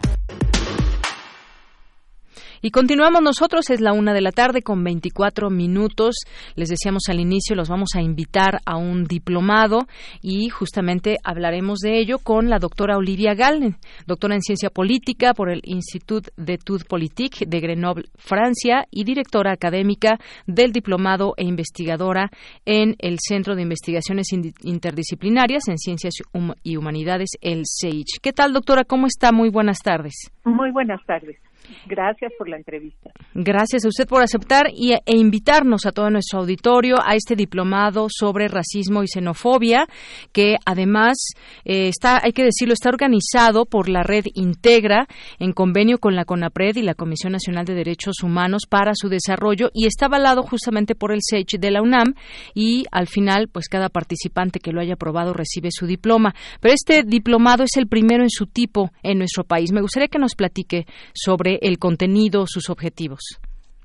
Y 2.64 2.70
continuamos 2.70 3.22
nosotros, 3.22 3.70
es 3.70 3.80
la 3.80 3.92
una 3.92 4.14
de 4.14 4.20
la 4.20 4.30
tarde 4.30 4.62
con 4.62 4.84
24 4.84 5.50
minutos. 5.50 6.14
Les 6.54 6.68
decíamos 6.68 7.08
al 7.08 7.18
inicio, 7.18 7.56
los 7.56 7.68
vamos 7.68 7.90
a 7.96 8.02
invitar 8.02 8.60
a 8.64 8.76
un 8.76 9.02
diplomado 9.02 9.88
y 10.20 10.48
justamente 10.48 11.16
hablaremos 11.24 11.80
de 11.80 11.98
ello 11.98 12.18
con 12.20 12.48
la 12.48 12.60
doctora 12.60 12.96
Olivia 12.96 13.34
Gall, 13.34 13.74
doctora 14.06 14.36
en 14.36 14.42
ciencia 14.42 14.70
política 14.70 15.34
por 15.34 15.50
el 15.50 15.60
Institut 15.64 16.28
d'Etudes 16.36 16.84
Politiques 16.84 17.50
de 17.50 17.58
Grenoble, 17.58 18.04
Francia, 18.14 18.86
y 18.92 19.02
directora 19.02 19.50
académica 19.50 20.20
del 20.46 20.70
diplomado 20.70 21.34
e 21.36 21.44
investigadora 21.44 22.30
en 22.64 22.94
el 23.00 23.18
Centro 23.18 23.56
de 23.56 23.62
Investigaciones 23.62 24.28
Interdisciplinarias 24.62 25.66
en 25.66 25.78
Ciencias 25.78 26.14
y 26.62 26.76
Humanidades, 26.76 27.30
el 27.40 27.64
CEICH. 27.66 28.20
¿Qué 28.22 28.32
tal, 28.32 28.52
doctora? 28.52 28.84
¿Cómo 28.84 29.08
está? 29.08 29.32
Muy 29.32 29.50
buenas 29.50 29.78
tardes. 29.80 30.30
Muy 30.44 30.70
buenas 30.70 31.04
tardes. 31.06 31.38
Gracias 31.86 32.32
por 32.38 32.48
la 32.48 32.56
entrevista. 32.56 33.10
Gracias 33.34 33.84
a 33.84 33.88
usted 33.88 34.06
por 34.06 34.22
aceptar 34.22 34.66
y, 34.74 34.92
e 34.92 35.16
invitarnos 35.16 35.86
a 35.86 35.92
todo 35.92 36.10
nuestro 36.10 36.40
auditorio 36.40 36.96
a 37.04 37.14
este 37.14 37.36
diplomado 37.36 38.06
sobre 38.10 38.48
racismo 38.48 39.02
y 39.02 39.08
xenofobia, 39.08 39.86
que 40.32 40.56
además 40.64 41.16
eh, 41.64 41.88
está, 41.88 42.20
hay 42.22 42.32
que 42.32 42.44
decirlo, 42.44 42.74
está 42.74 42.88
organizado 42.88 43.64
por 43.66 43.88
la 43.88 44.02
red 44.02 44.24
Integra 44.34 45.06
en 45.38 45.52
convenio 45.52 45.98
con 45.98 46.14
la 46.14 46.24
CONAPRED 46.24 46.76
y 46.76 46.82
la 46.82 46.94
Comisión 46.94 47.32
Nacional 47.32 47.64
de 47.64 47.74
Derechos 47.74 48.22
Humanos 48.22 48.62
para 48.68 48.92
su 48.94 49.08
desarrollo 49.08 49.70
y 49.72 49.86
está 49.86 50.06
avalado 50.06 50.42
justamente 50.42 50.94
por 50.94 51.12
el 51.12 51.20
SECH 51.22 51.58
de 51.58 51.70
la 51.70 51.82
UNAM 51.82 52.14
y 52.54 52.84
al 52.90 53.06
final, 53.06 53.48
pues 53.48 53.68
cada 53.68 53.88
participante 53.88 54.60
que 54.60 54.72
lo 54.72 54.80
haya 54.80 54.94
aprobado 54.94 55.32
recibe 55.32 55.70
su 55.70 55.86
diploma. 55.86 56.34
Pero 56.60 56.74
este 56.74 57.02
diplomado 57.02 57.64
es 57.64 57.76
el 57.76 57.86
primero 57.86 58.22
en 58.22 58.30
su 58.30 58.46
tipo 58.46 58.90
en 59.02 59.18
nuestro 59.18 59.44
país. 59.44 59.72
Me 59.72 59.80
gustaría 59.80 60.08
que 60.08 60.18
nos 60.18 60.34
platique 60.34 60.86
sobre 61.14 61.51
el 61.62 61.78
contenido, 61.78 62.44
sus 62.46 62.70
objetivos. 62.70 63.40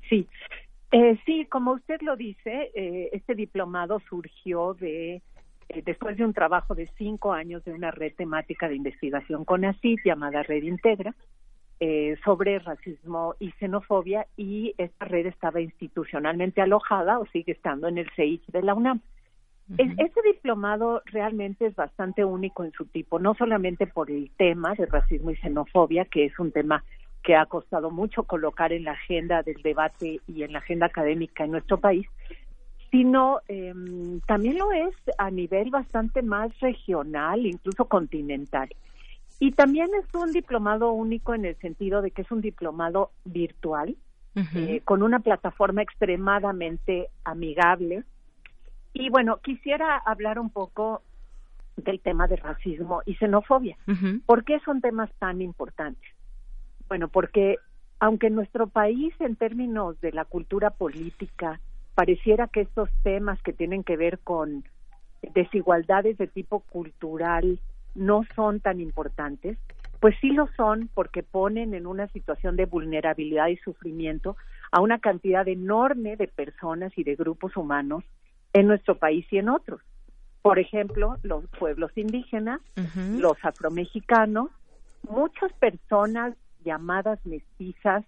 Sí, 0.08 0.26
eh, 0.90 1.18
sí, 1.26 1.46
como 1.50 1.72
usted 1.72 2.00
lo 2.00 2.16
dice, 2.16 2.70
eh, 2.74 3.10
este 3.12 3.34
diplomado 3.34 4.00
surgió 4.08 4.72
de 4.74 5.20
eh, 5.68 5.82
después 5.84 6.16
de 6.16 6.24
un 6.24 6.32
trabajo 6.32 6.74
de 6.74 6.88
cinco 6.96 7.34
años 7.34 7.62
de 7.64 7.72
una 7.72 7.90
red 7.90 8.14
temática 8.14 8.68
de 8.68 8.76
investigación 8.76 9.44
con 9.44 9.66
ACID 9.66 9.98
llamada 10.04 10.42
Red 10.42 10.62
Integra 10.62 11.14
sobre 12.24 12.58
racismo 12.58 13.36
y 13.38 13.52
xenofobia 13.52 14.26
y 14.36 14.74
esta 14.78 15.04
red 15.04 15.26
estaba 15.26 15.60
institucionalmente 15.60 16.60
alojada 16.60 17.20
o 17.20 17.26
sigue 17.26 17.52
estando 17.52 17.86
en 17.86 17.98
el 17.98 18.10
CEIC 18.16 18.44
de 18.48 18.62
la 18.62 18.74
UNAM. 18.74 19.00
Este 19.76 20.20
diplomado 20.24 21.02
realmente 21.04 21.66
es 21.66 21.76
bastante 21.76 22.24
único 22.24 22.64
en 22.64 22.72
su 22.72 22.86
tipo, 22.86 23.20
no 23.20 23.34
solamente 23.34 23.86
por 23.86 24.10
el 24.10 24.28
tema 24.36 24.74
de 24.74 24.86
racismo 24.86 25.30
y 25.30 25.36
xenofobia, 25.36 26.04
que 26.06 26.24
es 26.24 26.36
un 26.40 26.50
tema 26.50 26.82
que 27.22 27.36
ha 27.36 27.46
costado 27.46 27.90
mucho 27.90 28.22
colocar 28.22 28.72
en 28.72 28.84
la 28.84 28.92
agenda 28.92 29.42
del 29.42 29.60
debate 29.62 30.20
y 30.26 30.42
en 30.42 30.52
la 30.52 30.60
agenda 30.60 30.86
académica 30.86 31.44
en 31.44 31.52
nuestro 31.52 31.78
país, 31.78 32.06
sino 32.90 33.40
em, 33.48 34.20
también 34.20 34.58
lo 34.58 34.72
es 34.72 34.94
a 35.18 35.30
nivel 35.30 35.70
bastante 35.70 36.22
más 36.22 36.58
regional, 36.60 37.44
incluso 37.44 37.84
continental. 37.84 38.68
Y 39.40 39.52
también 39.52 39.88
es 39.94 40.12
un 40.14 40.32
diplomado 40.32 40.92
único 40.92 41.34
en 41.34 41.44
el 41.44 41.56
sentido 41.56 42.02
de 42.02 42.10
que 42.10 42.22
es 42.22 42.30
un 42.30 42.40
diplomado 42.40 43.10
virtual, 43.24 43.96
eh, 44.54 44.82
con 44.84 45.02
una 45.02 45.18
plataforma 45.18 45.82
extremadamente 45.82 47.08
amigable. 47.24 48.04
Y 48.92 49.10
bueno, 49.10 49.38
quisiera 49.38 49.96
hablar 49.96 50.38
un 50.38 50.50
poco 50.50 51.02
del 51.76 52.00
tema 52.00 52.28
de 52.28 52.36
racismo 52.36 53.02
y 53.04 53.14
xenofobia. 53.16 53.76
¿Por 54.26 54.44
qué 54.44 54.60
son 54.60 54.80
temas 54.80 55.10
tan 55.18 55.40
importantes? 55.40 56.08
Bueno, 56.88 57.08
porque 57.08 57.56
aunque 58.00 58.28
en 58.28 58.34
nuestro 58.34 58.68
país, 58.68 59.14
en 59.18 59.36
términos 59.36 60.00
de 60.00 60.12
la 60.12 60.24
cultura 60.24 60.70
política, 60.70 61.60
pareciera 61.94 62.48
que 62.48 62.62
estos 62.62 62.88
temas 63.02 63.40
que 63.42 63.52
tienen 63.52 63.82
que 63.82 63.96
ver 63.96 64.20
con 64.20 64.64
desigualdades 65.34 66.16
de 66.16 66.28
tipo 66.28 66.60
cultural 66.60 67.58
no 67.94 68.22
son 68.36 68.60
tan 68.60 68.80
importantes, 68.80 69.58
pues 70.00 70.14
sí 70.20 70.30
lo 70.30 70.48
son 70.56 70.88
porque 70.94 71.24
ponen 71.24 71.74
en 71.74 71.86
una 71.86 72.06
situación 72.08 72.54
de 72.54 72.66
vulnerabilidad 72.66 73.48
y 73.48 73.56
sufrimiento 73.56 74.36
a 74.70 74.80
una 74.80 75.00
cantidad 75.00 75.48
enorme 75.48 76.16
de 76.16 76.28
personas 76.28 76.92
y 76.96 77.02
de 77.02 77.16
grupos 77.16 77.56
humanos 77.56 78.04
en 78.52 78.68
nuestro 78.68 78.96
país 78.96 79.26
y 79.32 79.38
en 79.38 79.48
otros. 79.48 79.80
Por 80.42 80.60
ejemplo, 80.60 81.16
los 81.22 81.44
pueblos 81.58 81.90
indígenas, 81.96 82.60
los 83.10 83.36
afromexicanos, 83.42 84.50
muchas 85.02 85.52
personas 85.54 86.34
llamadas 86.68 87.18
mestizas 87.24 88.04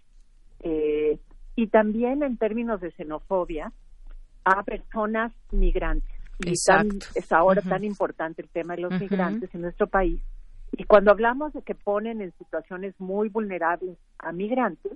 eh, 0.61 1.19
y 1.57 1.67
también 1.69 2.23
en 2.23 2.37
términos 2.37 2.81
de 2.81 2.91
xenofobia 2.93 3.73
a 4.45 4.63
personas 4.63 5.33
migrantes. 5.51 6.11
Y 6.45 6.53
es 6.53 7.33
ahora 7.33 7.63
tan 7.63 7.85
importante 7.85 8.43
el 8.43 8.49
tema 8.49 8.75
de 8.77 8.83
los 8.83 9.01
migrantes 9.01 9.55
en 9.55 9.63
nuestro 9.63 9.87
país. 9.87 10.21
Y 10.73 10.85
cuando 10.85 11.11
hablamos 11.11 11.53
de 11.53 11.63
que 11.63 11.75
ponen 11.75 12.21
en 12.21 12.33
situaciones 12.39 12.95
muy 12.99 13.29
vulnerables 13.29 13.99
a 14.19 14.33
migrantes, 14.33 14.93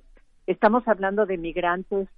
estamos 0.47 0.87
hablando 0.87 1.27
de 1.27 1.37
migrantes 1.37 2.09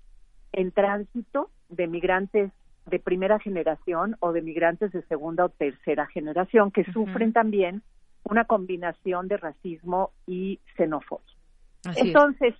en 0.52 0.70
tránsito, 0.72 1.50
de 1.68 1.86
migrantes 1.86 2.52
de 2.86 2.98
primera 2.98 3.38
generación 3.40 4.16
o 4.20 4.32
de 4.32 4.42
migrantes 4.42 4.92
de 4.92 5.02
segunda 5.02 5.44
o 5.44 5.48
tercera 5.48 6.06
generación 6.06 6.70
que 6.70 6.84
sufren 6.92 7.32
también 7.32 7.82
una 8.22 8.44
combinación 8.44 9.28
de 9.28 9.36
racismo 9.36 10.10
y 10.26 10.60
xenofobia. 10.76 11.35
Entonces, 11.96 12.54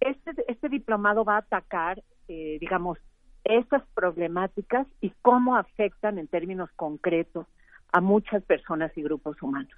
este, 0.00 0.32
este 0.48 0.68
diplomado 0.68 1.24
va 1.24 1.36
a 1.36 1.38
atacar, 1.38 2.02
eh, 2.28 2.58
digamos, 2.60 2.98
estas 3.44 3.82
problemáticas 3.94 4.86
y 5.00 5.10
cómo 5.22 5.56
afectan 5.56 6.18
en 6.18 6.28
términos 6.28 6.70
concretos 6.76 7.46
a 7.92 8.00
muchas 8.00 8.42
personas 8.44 8.96
y 8.96 9.02
grupos 9.02 9.40
humanos. 9.42 9.72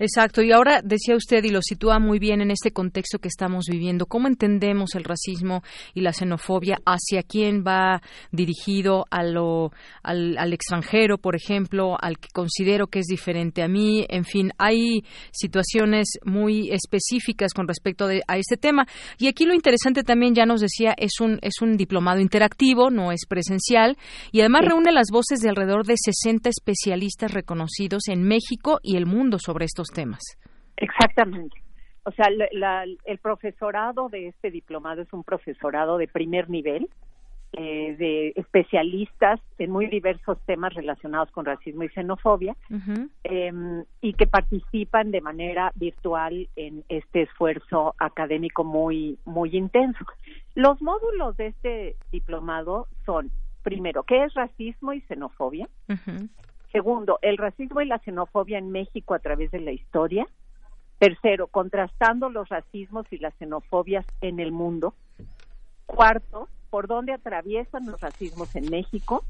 Exacto. 0.00 0.40
Y 0.40 0.50
ahora 0.50 0.80
decía 0.82 1.14
usted, 1.14 1.44
y 1.44 1.50
lo 1.50 1.60
sitúa 1.60 1.98
muy 1.98 2.18
bien 2.18 2.40
en 2.40 2.50
este 2.50 2.70
contexto 2.70 3.18
que 3.18 3.28
estamos 3.28 3.66
viviendo, 3.70 4.06
¿cómo 4.06 4.28
entendemos 4.28 4.94
el 4.94 5.04
racismo 5.04 5.62
y 5.92 6.00
la 6.00 6.14
xenofobia? 6.14 6.78
¿Hacia 6.86 7.22
quién 7.22 7.62
va 7.66 8.00
dirigido? 8.32 9.04
A 9.10 9.22
lo, 9.22 9.72
al, 10.02 10.38
al 10.38 10.54
extranjero, 10.54 11.18
por 11.18 11.36
ejemplo, 11.36 11.98
al 12.00 12.18
que 12.18 12.28
considero 12.32 12.86
que 12.86 13.00
es 13.00 13.06
diferente 13.08 13.62
a 13.62 13.68
mí. 13.68 14.06
En 14.08 14.24
fin, 14.24 14.52
hay 14.56 15.04
situaciones 15.32 16.08
muy 16.24 16.70
específicas 16.70 17.52
con 17.52 17.68
respecto 17.68 18.06
a 18.26 18.38
este 18.38 18.56
tema. 18.56 18.86
Y 19.18 19.26
aquí 19.26 19.44
lo 19.44 19.52
interesante 19.52 20.02
también, 20.02 20.34
ya 20.34 20.46
nos 20.46 20.62
decía, 20.62 20.94
es 20.96 21.20
un, 21.20 21.38
es 21.42 21.60
un 21.60 21.76
diplomado 21.76 22.20
interactivo, 22.20 22.88
no 22.88 23.12
es 23.12 23.26
presencial, 23.28 23.98
y 24.32 24.40
además 24.40 24.64
reúne 24.64 24.92
las 24.92 25.08
voces 25.12 25.40
de 25.40 25.50
alrededor 25.50 25.84
de 25.84 25.96
60 26.02 26.48
especialistas 26.48 27.32
reconocidos 27.32 28.08
en 28.08 28.22
México 28.22 28.78
y 28.82 28.96
el 28.96 29.04
mundo 29.04 29.38
sobre 29.38 29.66
estos 29.66 29.89
temas. 29.92 30.20
Exactamente. 30.76 31.62
O 32.04 32.12
sea, 32.12 32.26
el 32.28 33.18
profesorado 33.18 34.08
de 34.08 34.28
este 34.28 34.50
diplomado 34.50 35.02
es 35.02 35.12
un 35.12 35.22
profesorado 35.22 35.98
de 35.98 36.08
primer 36.08 36.48
nivel, 36.48 36.88
eh, 37.52 37.96
de 37.98 38.28
especialistas 38.36 39.40
en 39.58 39.72
muy 39.72 39.88
diversos 39.88 40.38
temas 40.46 40.72
relacionados 40.72 41.32
con 41.32 41.44
racismo 41.44 41.82
y 41.82 41.88
xenofobia, 41.88 42.56
em, 43.24 43.84
y 44.00 44.12
que 44.12 44.28
participan 44.28 45.10
de 45.10 45.20
manera 45.20 45.72
virtual 45.74 46.48
en 46.54 46.84
este 46.88 47.22
esfuerzo 47.22 47.96
académico 47.98 48.62
muy, 48.62 49.18
muy 49.24 49.56
intenso. 49.56 50.04
Los 50.54 50.80
módulos 50.80 51.36
de 51.36 51.48
este 51.48 51.96
diplomado 52.12 52.86
son, 53.04 53.32
primero, 53.64 54.04
¿qué 54.04 54.22
es 54.24 54.34
racismo 54.34 54.92
y 54.92 55.00
xenofobia? 55.02 55.68
Segundo, 56.72 57.18
el 57.22 57.36
racismo 57.36 57.80
y 57.80 57.86
la 57.86 57.98
xenofobia 57.98 58.58
en 58.58 58.70
México 58.70 59.14
a 59.14 59.18
través 59.18 59.50
de 59.50 59.60
la 59.60 59.72
historia. 59.72 60.26
Tercero, 60.98 61.46
contrastando 61.46 62.28
los 62.28 62.48
racismos 62.48 63.06
y 63.10 63.18
las 63.18 63.34
xenofobias 63.34 64.06
en 64.20 64.38
el 64.38 64.52
mundo. 64.52 64.94
Cuarto, 65.86 66.48
por 66.68 66.86
dónde 66.86 67.12
atraviesan 67.12 67.86
los 67.86 68.00
racismos 68.00 68.54
en 68.54 68.70
México. 68.70 69.24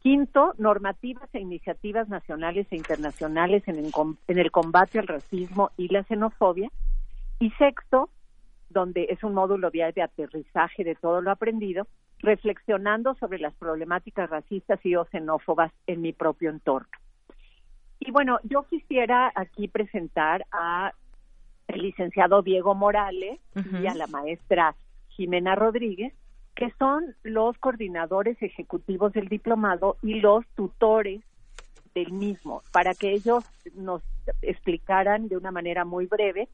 Quinto, 0.00 0.54
normativas 0.58 1.32
e 1.32 1.38
iniciativas 1.38 2.08
nacionales 2.08 2.66
e 2.70 2.76
internacionales 2.76 3.62
en 3.68 3.76
el, 3.76 3.92
en 4.26 4.38
el 4.38 4.50
combate 4.50 4.98
al 4.98 5.06
racismo 5.06 5.70
y 5.76 5.88
la 5.88 6.02
xenofobia. 6.04 6.70
Y 7.38 7.50
sexto, 7.52 8.10
donde 8.78 9.08
es 9.10 9.24
un 9.24 9.34
módulo 9.34 9.72
de, 9.72 9.92
de 9.92 10.02
aterrizaje 10.02 10.84
de 10.84 10.94
todo 10.94 11.20
lo 11.20 11.32
aprendido, 11.32 11.88
reflexionando 12.20 13.16
sobre 13.16 13.40
las 13.40 13.52
problemáticas 13.54 14.30
racistas 14.30 14.78
y 14.84 14.94
o 14.94 15.04
xenófobas 15.06 15.72
en 15.88 16.00
mi 16.00 16.12
propio 16.12 16.50
entorno. 16.50 16.88
Y 17.98 18.12
bueno, 18.12 18.38
yo 18.44 18.62
quisiera 18.70 19.32
aquí 19.34 19.66
presentar 19.66 20.46
a 20.52 20.92
el 21.66 21.82
licenciado 21.82 22.42
Diego 22.42 22.76
Morales 22.76 23.40
y 23.82 23.86
a 23.88 23.94
la 23.94 24.06
maestra 24.06 24.76
Jimena 25.08 25.56
Rodríguez, 25.56 26.14
que 26.54 26.72
son 26.78 27.16
los 27.24 27.58
coordinadores 27.58 28.40
ejecutivos 28.40 29.12
del 29.12 29.28
diplomado 29.28 29.96
y 30.02 30.20
los 30.20 30.46
tutores 30.54 31.20
del 31.94 32.12
mismo, 32.12 32.62
para 32.72 32.94
que 32.94 33.12
ellos 33.12 33.44
nos 33.74 34.02
explicaran 34.40 35.26
de 35.28 35.36
una 35.36 35.50
manera 35.50 35.84
muy 35.84 36.06
breve, 36.06 36.48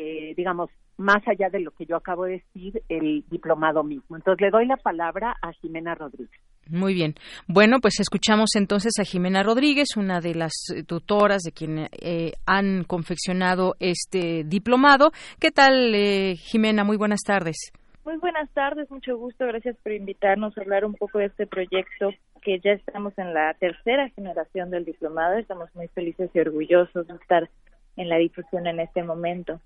eh, 0.00 0.32
digamos, 0.36 0.70
más 0.96 1.26
allá 1.26 1.48
de 1.50 1.58
lo 1.58 1.72
que 1.72 1.84
yo 1.84 1.96
acabo 1.96 2.24
de 2.24 2.44
decir, 2.54 2.82
el 2.88 3.24
diplomado 3.28 3.82
mismo. 3.82 4.14
Entonces 4.16 4.40
le 4.40 4.50
doy 4.50 4.64
la 4.64 4.76
palabra 4.76 5.34
a 5.42 5.52
Jimena 5.54 5.96
Rodríguez. 5.96 6.40
Muy 6.68 6.94
bien. 6.94 7.14
Bueno, 7.48 7.78
pues 7.80 7.98
escuchamos 7.98 8.50
entonces 8.54 8.92
a 9.00 9.04
Jimena 9.04 9.42
Rodríguez, 9.42 9.96
una 9.96 10.20
de 10.20 10.36
las 10.36 10.52
tutoras 10.86 11.42
de 11.42 11.50
quienes 11.50 11.88
eh, 12.00 12.32
han 12.46 12.84
confeccionado 12.84 13.74
este 13.80 14.44
diplomado. 14.44 15.10
¿Qué 15.40 15.50
tal, 15.50 15.92
eh, 15.96 16.36
Jimena? 16.36 16.84
Muy 16.84 16.96
buenas 16.96 17.22
tardes. 17.26 17.72
Muy 18.04 18.18
buenas 18.18 18.48
tardes, 18.52 18.88
mucho 18.92 19.16
gusto. 19.16 19.46
Gracias 19.46 19.76
por 19.82 19.92
invitarnos 19.92 20.56
a 20.56 20.60
hablar 20.60 20.84
un 20.84 20.94
poco 20.94 21.18
de 21.18 21.26
este 21.26 21.48
proyecto 21.48 22.10
que 22.40 22.60
ya 22.60 22.70
estamos 22.70 23.18
en 23.18 23.34
la 23.34 23.52
tercera 23.54 24.08
generación 24.10 24.70
del 24.70 24.84
diplomado. 24.84 25.36
Estamos 25.38 25.74
muy 25.74 25.88
felices 25.88 26.30
y 26.32 26.38
orgullosos 26.38 27.08
de 27.08 27.14
estar 27.14 27.50
en 27.96 28.08
la 28.08 28.16
difusión 28.16 28.66
en 28.68 28.78
este 28.78 29.02
momento. 29.02 29.60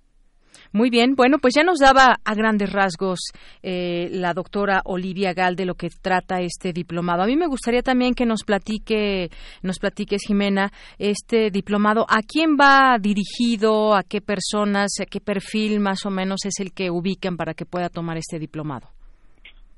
Muy 0.73 0.91
bien, 0.91 1.15
bueno, 1.15 1.39
pues 1.39 1.55
ya 1.55 1.63
nos 1.63 1.79
daba 1.79 2.17
a 2.25 2.35
grandes 2.35 2.73
rasgos 2.73 3.21
eh, 3.63 4.09
la 4.11 4.33
doctora 4.33 4.81
Olivia 4.85 5.35
Gal 5.35 5.57
de 5.57 5.67
lo 5.67 5.75
que 5.75 5.89
trata 5.91 6.41
este 6.41 6.73
diplomado. 6.73 7.23
A 7.23 7.27
mí 7.27 7.37
me 7.37 7.47
gustaría 7.47 7.83
también 7.83 8.15
que 8.15 8.27
nos 8.27 8.45
platique, 8.45 9.29
nos 9.63 9.79
platiques, 9.79 10.23
Jimena, 10.27 10.71
este 10.99 11.51
diplomado, 11.51 12.07
¿a 12.09 12.21
quién 12.27 12.57
va 12.57 12.97
dirigido, 13.01 13.95
a 13.95 14.03
qué 14.03 14.21
personas, 14.21 14.93
a 15.01 15.07
qué 15.07 15.21
perfil 15.21 15.81
más 15.81 16.07
o 16.07 16.11
menos 16.11 16.45
es 16.45 16.61
el 16.61 16.73
que 16.73 16.91
ubican 16.91 17.37
para 17.37 17.55
que 17.55 17.67
pueda 17.67 17.89
tomar 17.89 18.17
este 18.17 18.39
diplomado? 18.39 18.89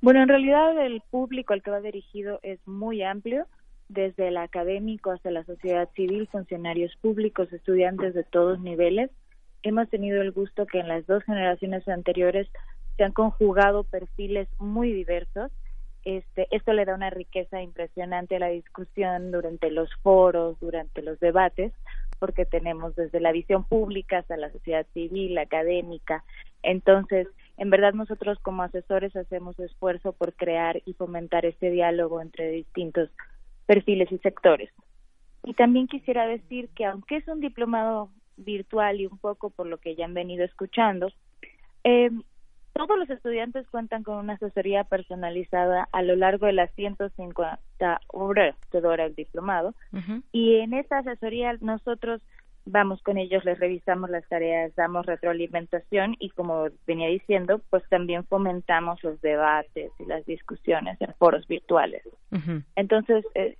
Bueno, 0.00 0.22
en 0.22 0.28
realidad 0.28 0.84
el 0.84 1.02
público 1.10 1.54
al 1.54 1.62
que 1.62 1.70
va 1.70 1.80
dirigido 1.80 2.38
es 2.42 2.60
muy 2.68 3.02
amplio 3.02 3.46
desde 3.88 4.28
el 4.28 4.36
académico 4.36 5.10
hasta 5.10 5.30
la 5.30 5.44
sociedad 5.44 5.88
civil, 5.94 6.28
funcionarios 6.30 6.92
públicos, 7.00 7.52
estudiantes 7.52 8.14
de 8.14 8.24
todos 8.24 8.60
niveles 8.60 9.10
hemos 9.64 9.88
tenido 9.88 10.22
el 10.22 10.30
gusto 10.30 10.66
que 10.66 10.78
en 10.78 10.88
las 10.88 11.06
dos 11.06 11.24
generaciones 11.24 11.88
anteriores 11.88 12.48
se 12.96 13.04
han 13.04 13.12
conjugado 13.12 13.84
perfiles 13.84 14.48
muy 14.58 14.92
diversos. 14.92 15.50
Este, 16.04 16.46
esto 16.50 16.74
le 16.74 16.84
da 16.84 16.94
una 16.94 17.10
riqueza 17.10 17.62
impresionante 17.62 18.36
a 18.36 18.40
la 18.40 18.48
discusión 18.48 19.32
durante 19.32 19.70
los 19.70 19.88
foros, 20.02 20.60
durante 20.60 21.00
los 21.00 21.18
debates, 21.18 21.72
porque 22.18 22.44
tenemos 22.44 22.94
desde 22.94 23.20
la 23.20 23.32
visión 23.32 23.64
pública 23.64 24.18
hasta 24.18 24.36
la 24.36 24.52
sociedad 24.52 24.86
civil, 24.92 25.38
académica. 25.38 26.24
Entonces, 26.62 27.26
en 27.56 27.70
verdad 27.70 27.94
nosotros 27.94 28.38
como 28.40 28.62
asesores 28.62 29.16
hacemos 29.16 29.58
esfuerzo 29.58 30.12
por 30.12 30.34
crear 30.34 30.82
y 30.84 30.92
fomentar 30.92 31.46
este 31.46 31.70
diálogo 31.70 32.20
entre 32.20 32.50
distintos 32.50 33.08
perfiles 33.66 34.12
y 34.12 34.18
sectores. 34.18 34.70
Y 35.42 35.54
también 35.54 35.88
quisiera 35.88 36.26
decir 36.26 36.68
que 36.76 36.84
aunque 36.84 37.16
es 37.16 37.28
un 37.28 37.40
diplomado 37.40 38.10
virtual 38.36 39.00
y 39.00 39.06
un 39.06 39.18
poco 39.18 39.50
por 39.50 39.66
lo 39.66 39.78
que 39.78 39.94
ya 39.94 40.04
han 40.04 40.14
venido 40.14 40.44
escuchando, 40.44 41.10
eh, 41.84 42.10
todos 42.74 42.98
los 42.98 43.08
estudiantes 43.08 43.68
cuentan 43.68 44.02
con 44.02 44.16
una 44.16 44.32
asesoría 44.32 44.82
personalizada 44.82 45.88
a 45.92 46.02
lo 46.02 46.16
largo 46.16 46.46
de 46.46 46.54
las 46.54 46.74
150 46.74 47.58
horas 48.08 48.56
que 48.72 48.80
dura 48.80 49.04
el 49.04 49.14
diplomado. 49.14 49.74
Y 50.32 50.56
en 50.56 50.74
esta 50.74 50.98
asesoría 50.98 51.56
nosotros 51.60 52.20
vamos 52.66 53.00
con 53.02 53.16
ellos, 53.16 53.44
les 53.44 53.60
revisamos 53.60 54.10
las 54.10 54.26
tareas, 54.26 54.74
damos 54.74 55.06
retroalimentación 55.06 56.16
y 56.18 56.30
como 56.30 56.66
venía 56.86 57.08
diciendo, 57.08 57.60
pues 57.70 57.84
también 57.88 58.24
fomentamos 58.24 59.02
los 59.04 59.20
debates 59.20 59.92
y 60.00 60.06
las 60.06 60.24
discusiones 60.26 61.00
en 61.00 61.14
foros 61.14 61.46
virtuales. 61.46 62.02
Entonces, 62.74 63.24
eh, 63.34 63.56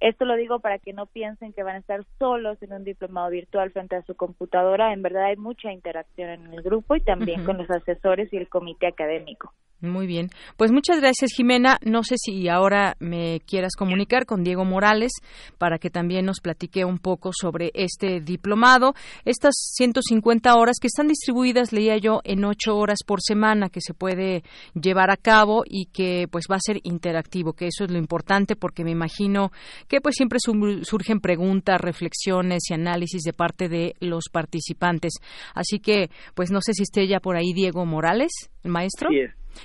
esto 0.00 0.24
lo 0.24 0.36
digo 0.36 0.60
para 0.60 0.78
que 0.78 0.92
no 0.92 1.06
piensen 1.06 1.52
que 1.52 1.62
van 1.62 1.76
a 1.76 1.78
estar 1.78 2.04
solos 2.18 2.62
en 2.62 2.72
un 2.72 2.84
diplomado 2.84 3.30
virtual 3.30 3.70
frente 3.70 3.96
a 3.96 4.02
su 4.02 4.14
computadora. 4.14 4.92
En 4.92 5.02
verdad 5.02 5.26
hay 5.26 5.36
mucha 5.36 5.72
interacción 5.72 6.30
en 6.30 6.52
el 6.52 6.62
grupo 6.62 6.96
y 6.96 7.00
también 7.00 7.44
con 7.44 7.58
los 7.58 7.70
asesores 7.70 8.32
y 8.32 8.36
el 8.36 8.48
comité 8.48 8.86
académico. 8.86 9.52
Muy 9.80 10.06
bien. 10.06 10.30
Pues 10.56 10.72
muchas 10.72 11.00
gracias, 11.00 11.32
Jimena. 11.36 11.78
No 11.84 12.02
sé 12.02 12.14
si 12.16 12.48
ahora 12.48 12.96
me 12.98 13.40
quieras 13.46 13.76
comunicar 13.76 14.24
con 14.24 14.42
Diego 14.42 14.64
Morales 14.64 15.12
para 15.58 15.78
que 15.78 15.90
también 15.90 16.24
nos 16.24 16.40
platique 16.40 16.86
un 16.86 16.98
poco 16.98 17.30
sobre 17.38 17.72
este 17.74 18.20
diplomado. 18.20 18.94
Estas 19.26 19.54
150 19.74 20.54
horas 20.54 20.76
que 20.80 20.86
están 20.86 21.08
distribuidas, 21.08 21.74
leía 21.74 21.98
yo, 21.98 22.20
en 22.24 22.46
ocho 22.46 22.74
horas 22.78 23.00
por 23.06 23.20
semana 23.20 23.68
que 23.68 23.82
se 23.82 23.92
puede 23.92 24.44
llevar 24.72 25.10
a 25.10 25.18
cabo 25.18 25.62
y 25.66 25.86
que 25.86 26.26
pues 26.30 26.46
va 26.50 26.56
a 26.56 26.60
ser 26.60 26.78
interactivo, 26.82 27.52
que 27.52 27.66
eso 27.66 27.84
es 27.84 27.90
lo 27.90 27.98
importante 27.98 28.56
porque 28.56 28.82
me 28.82 28.92
imagino 28.92 29.50
que 29.88 30.00
pues 30.00 30.14
siempre 30.16 30.38
surgen 30.40 31.20
preguntas, 31.20 31.80
reflexiones 31.80 32.64
y 32.70 32.74
análisis 32.74 33.22
de 33.22 33.32
parte 33.32 33.68
de 33.68 33.94
los 34.00 34.24
participantes. 34.30 35.14
Así 35.54 35.78
que 35.78 36.10
pues 36.34 36.50
no 36.50 36.60
sé 36.60 36.72
si 36.72 36.82
esté 36.82 37.06
ya 37.06 37.20
por 37.20 37.36
ahí 37.36 37.52
Diego 37.52 37.84
Morales, 37.86 38.32
el 38.62 38.70
maestro. 38.70 39.10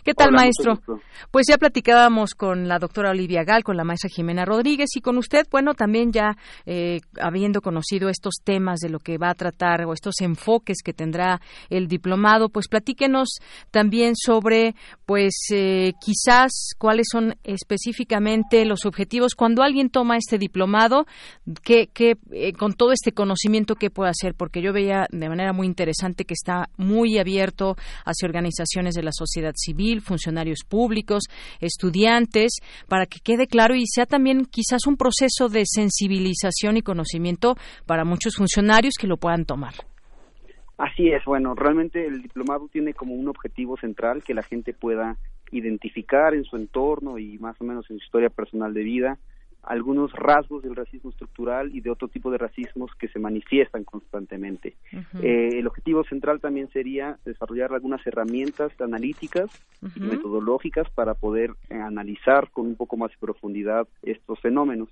¿Qué 0.03 0.13
tal, 0.13 0.31
maestro? 0.31 0.79
Pues 1.29 1.45
ya 1.49 1.57
platicábamos 1.57 2.33
con 2.33 2.67
la 2.67 2.79
doctora 2.79 3.11
Olivia 3.11 3.43
Gal, 3.43 3.63
con 3.63 3.77
la 3.77 3.83
maestra 3.83 4.09
Jimena 4.09 4.45
Rodríguez 4.45 4.89
y 4.95 5.01
con 5.01 5.17
usted, 5.17 5.45
bueno, 5.51 5.73
también 5.73 6.11
ya 6.11 6.37
eh, 6.65 7.01
habiendo 7.19 7.61
conocido 7.61 8.09
estos 8.09 8.35
temas 8.43 8.79
de 8.79 8.89
lo 8.89 8.99
que 8.99 9.17
va 9.17 9.29
a 9.29 9.35
tratar 9.35 9.85
o 9.85 9.93
estos 9.93 10.21
enfoques 10.21 10.77
que 10.83 10.93
tendrá 10.93 11.41
el 11.69 11.87
diplomado, 11.87 12.49
pues 12.49 12.67
platíquenos 12.67 13.39
también 13.69 14.15
sobre, 14.15 14.75
pues 15.05 15.33
eh, 15.51 15.93
quizás 16.03 16.71
cuáles 16.77 17.07
son 17.11 17.35
específicamente 17.43 18.65
los 18.65 18.85
objetivos. 18.85 19.35
Cuando 19.35 19.61
alguien 19.63 19.89
toma 19.89 20.17
este 20.17 20.37
diplomado, 20.37 21.05
que, 21.63 21.89
eh, 22.31 22.53
con 22.53 22.73
todo 22.73 22.91
este 22.91 23.11
conocimiento 23.11 23.75
que 23.75 23.89
puede 23.89 24.09
hacer, 24.09 24.33
porque 24.35 24.61
yo 24.61 24.73
veía 24.73 25.05
de 25.11 25.29
manera 25.29 25.53
muy 25.53 25.67
interesante 25.67 26.25
que 26.25 26.33
está 26.33 26.69
muy 26.77 27.19
abierto 27.19 27.75
hacia 28.05 28.27
organizaciones 28.27 28.95
de 28.95 29.03
la 29.03 29.11
sociedad 29.11 29.53
civil 29.55 29.80
funcionarios 30.01 30.59
públicos, 30.67 31.23
estudiantes, 31.59 32.59
para 32.87 33.05
que 33.05 33.19
quede 33.19 33.47
claro 33.47 33.75
y 33.75 33.85
sea 33.87 34.05
también 34.05 34.45
quizás 34.45 34.85
un 34.87 34.97
proceso 34.97 35.49
de 35.49 35.63
sensibilización 35.65 36.77
y 36.77 36.81
conocimiento 36.81 37.55
para 37.85 38.05
muchos 38.05 38.35
funcionarios 38.35 38.93
que 38.99 39.07
lo 39.07 39.17
puedan 39.17 39.45
tomar. 39.45 39.73
Así 40.77 41.09
es, 41.09 41.23
bueno, 41.25 41.53
realmente 41.53 42.07
el 42.07 42.21
diplomado 42.21 42.67
tiene 42.67 42.93
como 42.93 43.13
un 43.13 43.27
objetivo 43.27 43.77
central 43.77 44.23
que 44.23 44.33
la 44.33 44.41
gente 44.41 44.73
pueda 44.73 45.17
identificar 45.51 46.33
en 46.33 46.43
su 46.43 46.55
entorno 46.55 47.19
y 47.19 47.37
más 47.37 47.59
o 47.61 47.63
menos 47.63 47.89
en 47.89 47.97
su 47.97 48.03
historia 48.03 48.29
personal 48.29 48.73
de 48.73 48.83
vida 48.83 49.19
algunos 49.63 50.11
rasgos 50.13 50.63
del 50.63 50.75
racismo 50.75 51.11
estructural 51.11 51.75
y 51.75 51.81
de 51.81 51.91
otro 51.91 52.07
tipo 52.07 52.31
de 52.31 52.37
racismos 52.37 52.91
que 52.95 53.07
se 53.09 53.19
manifiestan 53.19 53.83
constantemente. 53.83 54.75
eh, 55.21 55.59
el 55.59 55.67
objetivo 55.67 56.03
central 56.03 56.39
también 56.39 56.69
sería 56.71 57.17
desarrollar 57.25 57.73
algunas 57.73 58.05
herramientas 58.05 58.71
analíticas 58.81 59.49
y 59.95 59.99
metodológicas 59.99 60.89
para 60.89 61.13
poder 61.13 61.51
eh, 61.69 61.75
analizar 61.75 62.49
con 62.51 62.67
un 62.67 62.75
poco 62.75 62.97
más 62.97 63.11
de 63.11 63.17
profundidad 63.19 63.87
estos 64.01 64.39
fenómenos. 64.39 64.89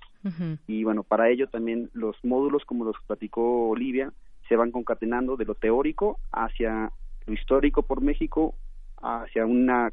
Y 0.66 0.84
bueno, 0.84 1.02
para 1.02 1.28
ello 1.28 1.48
también 1.48 1.90
los 1.92 2.16
módulos, 2.22 2.64
como 2.64 2.84
los 2.84 2.96
platicó 3.06 3.68
Olivia, 3.68 4.12
se 4.48 4.56
van 4.56 4.70
concatenando 4.70 5.36
de 5.36 5.44
lo 5.44 5.54
teórico 5.54 6.18
hacia 6.32 6.92
lo 7.26 7.32
histórico 7.32 7.82
por 7.82 8.00
México, 8.00 8.54
hacia 9.00 9.46
una 9.46 9.90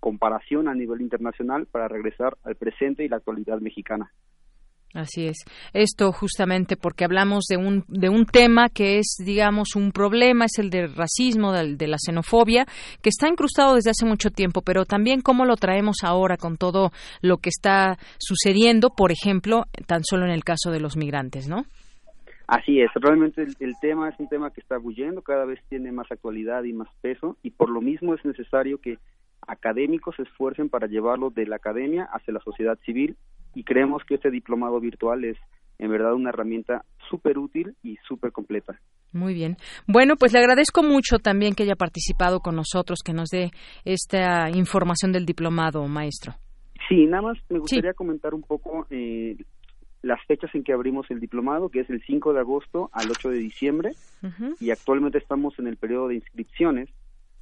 comparación 0.00 0.68
a 0.68 0.74
nivel 0.74 1.00
internacional 1.00 1.66
para 1.66 1.88
regresar 1.88 2.36
al 2.44 2.56
presente 2.56 3.04
y 3.04 3.08
la 3.08 3.16
actualidad 3.16 3.60
mexicana. 3.60 4.10
Así 4.94 5.26
es. 5.26 5.44
Esto 5.74 6.12
justamente 6.12 6.76
porque 6.76 7.04
hablamos 7.04 7.44
de 7.44 7.58
un, 7.58 7.84
de 7.88 8.08
un 8.08 8.24
tema 8.24 8.68
que 8.70 8.98
es, 8.98 9.16
digamos, 9.24 9.76
un 9.76 9.92
problema, 9.92 10.46
es 10.46 10.58
el 10.58 10.70
del 10.70 10.94
racismo, 10.94 11.52
del, 11.52 11.76
de 11.76 11.88
la 11.88 11.98
xenofobia, 11.98 12.64
que 13.02 13.10
está 13.10 13.28
incrustado 13.28 13.74
desde 13.74 13.90
hace 13.90 14.06
mucho 14.06 14.30
tiempo, 14.30 14.62
pero 14.62 14.86
también 14.86 15.20
cómo 15.20 15.44
lo 15.44 15.56
traemos 15.56 15.98
ahora 16.04 16.38
con 16.38 16.56
todo 16.56 16.90
lo 17.20 17.36
que 17.36 17.50
está 17.50 17.98
sucediendo, 18.18 18.88
por 18.88 19.12
ejemplo, 19.12 19.64
tan 19.86 20.04
solo 20.04 20.24
en 20.24 20.30
el 20.30 20.42
caso 20.42 20.70
de 20.70 20.80
los 20.80 20.96
migrantes, 20.96 21.48
¿no? 21.48 21.64
Así 22.46 22.80
es, 22.80 22.90
realmente 22.94 23.42
el, 23.42 23.54
el 23.60 23.74
tema 23.82 24.08
es 24.08 24.18
un 24.18 24.28
tema 24.30 24.50
que 24.50 24.62
está 24.62 24.78
bullendo, 24.78 25.20
cada 25.20 25.44
vez 25.44 25.60
tiene 25.68 25.92
más 25.92 26.10
actualidad 26.10 26.64
y 26.64 26.72
más 26.72 26.88
peso, 27.02 27.36
y 27.42 27.50
por 27.50 27.68
lo 27.68 27.82
mismo 27.82 28.14
es 28.14 28.24
necesario 28.24 28.78
que 28.78 28.96
académicos 29.48 30.14
se 30.16 30.22
esfuercen 30.22 30.68
para 30.68 30.86
llevarlo 30.86 31.30
de 31.30 31.46
la 31.46 31.56
academia 31.56 32.08
hacia 32.12 32.34
la 32.34 32.40
sociedad 32.40 32.78
civil 32.84 33.16
y 33.54 33.64
creemos 33.64 34.02
que 34.04 34.14
este 34.14 34.30
diplomado 34.30 34.78
virtual 34.80 35.24
es 35.24 35.36
en 35.78 35.90
verdad 35.90 36.14
una 36.14 36.30
herramienta 36.30 36.84
súper 37.08 37.38
útil 37.38 37.74
y 37.82 37.96
súper 38.06 38.32
completa. 38.32 38.78
Muy 39.12 39.32
bien. 39.32 39.56
Bueno, 39.86 40.16
pues 40.16 40.32
le 40.32 40.40
agradezco 40.40 40.82
mucho 40.82 41.18
también 41.18 41.54
que 41.54 41.62
haya 41.62 41.76
participado 41.76 42.40
con 42.40 42.56
nosotros, 42.56 43.00
que 43.04 43.12
nos 43.12 43.30
dé 43.30 43.50
esta 43.84 44.50
información 44.50 45.12
del 45.12 45.24
diplomado, 45.24 45.86
maestro. 45.86 46.34
Sí, 46.88 47.06
nada 47.06 47.22
más 47.22 47.38
me 47.48 47.58
gustaría 47.58 47.94
comentar 47.94 48.34
un 48.34 48.42
poco 48.42 48.86
eh, 48.90 49.36
las 50.02 50.24
fechas 50.26 50.54
en 50.54 50.62
que 50.62 50.72
abrimos 50.72 51.10
el 51.10 51.20
diplomado, 51.20 51.68
que 51.68 51.80
es 51.80 51.90
el 51.90 52.02
5 52.06 52.32
de 52.32 52.40
agosto 52.40 52.90
al 52.92 53.10
8 53.10 53.30
de 53.30 53.38
diciembre, 53.38 53.92
y 54.60 54.70
actualmente 54.70 55.18
estamos 55.18 55.58
en 55.58 55.68
el 55.68 55.76
periodo 55.76 56.08
de 56.08 56.16
inscripciones. 56.16 56.88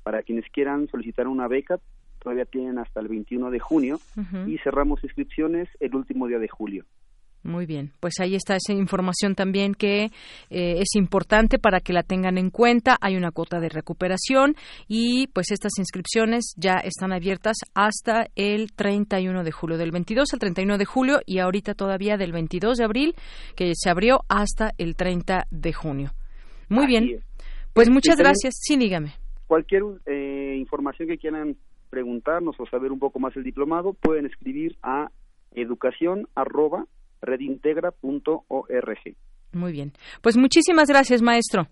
Para 0.07 0.23
quienes 0.23 0.45
quieran 0.53 0.87
solicitar 0.87 1.27
una 1.27 1.49
beca, 1.49 1.81
todavía 2.21 2.45
tienen 2.45 2.79
hasta 2.79 3.01
el 3.01 3.09
21 3.09 3.51
de 3.51 3.59
junio, 3.59 3.99
y 4.47 4.57
cerramos 4.59 5.03
inscripciones 5.03 5.69
el 5.81 5.97
último 5.97 6.29
día 6.29 6.39
de 6.39 6.47
julio. 6.47 6.85
Muy 7.43 7.67
bien, 7.67 7.91
pues 7.99 8.21
ahí 8.21 8.37
está 8.37 8.55
esa 8.55 8.73
información 8.73 9.35
también 9.35 9.75
que 9.75 10.05
eh, 10.05 10.79
es 10.79 10.95
importante 10.95 11.59
para 11.59 11.81
que 11.81 11.93
la 11.93 12.05
tengan 12.05 12.39
en 12.39 12.51
cuenta. 12.51 12.97
Hay 13.01 13.17
una 13.17 13.33
cuota 13.33 13.59
de 13.59 13.69
recuperación 13.69 14.55
y 14.87 15.27
pues 15.27 15.51
estas 15.51 15.73
inscripciones 15.77 16.55
ya 16.57 16.75
están 16.75 17.13
abiertas 17.13 17.57
hasta 17.75 18.29
el 18.37 18.75
31 18.75 19.43
de 19.43 19.51
julio, 19.51 19.77
del 19.77 19.91
22 19.91 20.33
al 20.35 20.39
31 20.39 20.79
de 20.79 20.85
julio 20.85 21.19
y 21.27 21.41
ahorita 21.41 21.75
todavía 21.75 22.17
del 22.17 22.31
22 22.31 22.79
de 22.79 22.85
abril 22.85 23.15
que 23.57 23.73
se 23.75 23.91
abrió 23.91 24.21
hasta 24.29 24.71
el 24.79 24.95
30 24.95 25.49
de 25.51 25.73
junio. 25.73 26.13
Muy 26.69 26.87
bien, 26.87 27.25
pues 27.73 27.91
muchas 27.91 28.17
gracias. 28.19 28.55
Sí, 28.61 28.77
dígame. 28.77 29.26
Cualquier 29.47 29.83
eh, 30.07 30.57
información 30.59 31.09
que 31.09 31.19
quieran 31.19 31.57
preguntarnos 31.91 32.57
o 32.59 32.67
saber 32.67 32.93
un 32.93 32.99
poco 32.99 33.19
más 33.21 33.37
el 33.37 33.45
diplomado 33.45 33.93
pueden 33.95 34.27
escribir 34.27 34.77
a 34.83 35.11
educación 35.55 36.29
redintegra.org. 37.23 39.17
Muy 39.53 39.73
bien. 39.73 39.93
Pues 40.21 40.37
muchísimas 40.37 40.89
gracias, 40.89 41.23
maestro. 41.23 41.69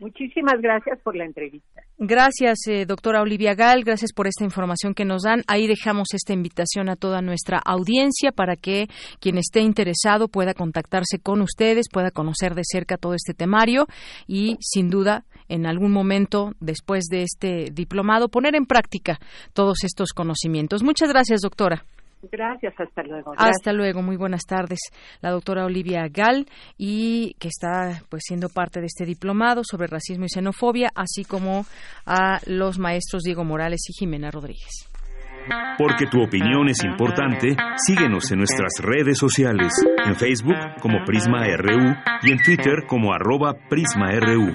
Muchísimas 0.00 0.60
gracias 0.60 0.98
por 1.02 1.14
la 1.14 1.24
entrevista. 1.24 1.82
Gracias, 1.98 2.66
eh, 2.66 2.84
doctora 2.84 3.22
Olivia 3.22 3.54
Gal. 3.54 3.84
Gracias 3.84 4.12
por 4.12 4.26
esta 4.26 4.42
información 4.42 4.92
que 4.92 5.04
nos 5.04 5.22
dan. 5.22 5.42
Ahí 5.46 5.68
dejamos 5.68 6.08
esta 6.12 6.32
invitación 6.32 6.88
a 6.88 6.96
toda 6.96 7.22
nuestra 7.22 7.60
audiencia 7.64 8.32
para 8.32 8.56
que 8.56 8.88
quien 9.20 9.38
esté 9.38 9.60
interesado 9.60 10.26
pueda 10.26 10.52
contactarse 10.52 11.20
con 11.20 11.40
ustedes, 11.40 11.86
pueda 11.92 12.10
conocer 12.10 12.54
de 12.54 12.62
cerca 12.64 12.96
todo 12.96 13.14
este 13.14 13.34
temario 13.34 13.86
y, 14.26 14.56
sin 14.60 14.90
duda, 14.90 15.24
en 15.48 15.66
algún 15.66 15.92
momento 15.92 16.52
después 16.58 17.04
de 17.04 17.22
este 17.22 17.70
diplomado, 17.72 18.28
poner 18.28 18.56
en 18.56 18.66
práctica 18.66 19.20
todos 19.52 19.84
estos 19.84 20.12
conocimientos. 20.12 20.82
Muchas 20.82 21.08
gracias, 21.08 21.42
doctora. 21.42 21.84
Gracias, 22.30 22.74
hasta 22.78 23.02
luego. 23.02 23.32
Hasta 23.36 23.72
luego, 23.72 24.02
muy 24.02 24.16
buenas 24.16 24.42
tardes. 24.46 24.78
La 25.20 25.30
doctora 25.30 25.64
Olivia 25.64 26.06
Gal 26.10 26.46
y 26.76 27.34
que 27.38 27.48
está 27.48 28.02
pues 28.08 28.22
siendo 28.26 28.48
parte 28.48 28.80
de 28.80 28.86
este 28.86 29.04
diplomado 29.04 29.62
sobre 29.64 29.86
racismo 29.86 30.24
y 30.24 30.28
xenofobia, 30.28 30.90
así 30.94 31.24
como 31.24 31.64
a 32.06 32.40
los 32.46 32.78
maestros 32.78 33.22
Diego 33.22 33.44
Morales 33.44 33.80
y 33.88 33.92
Jimena 33.92 34.30
Rodríguez. 34.30 34.88
Porque 35.76 36.06
tu 36.06 36.22
opinión 36.22 36.68
es 36.68 36.82
importante, 36.84 37.56
síguenos 37.76 38.30
en 38.32 38.38
nuestras 38.38 38.72
redes 38.80 39.18
sociales, 39.18 39.72
en 40.06 40.14
Facebook 40.16 40.56
como 40.80 41.04
Prisma 41.04 41.44
RU 41.56 41.94
y 42.22 42.32
en 42.32 42.42
Twitter 42.42 42.84
como 42.86 43.12
arroba 43.12 43.54
PrismaRU. 43.68 44.54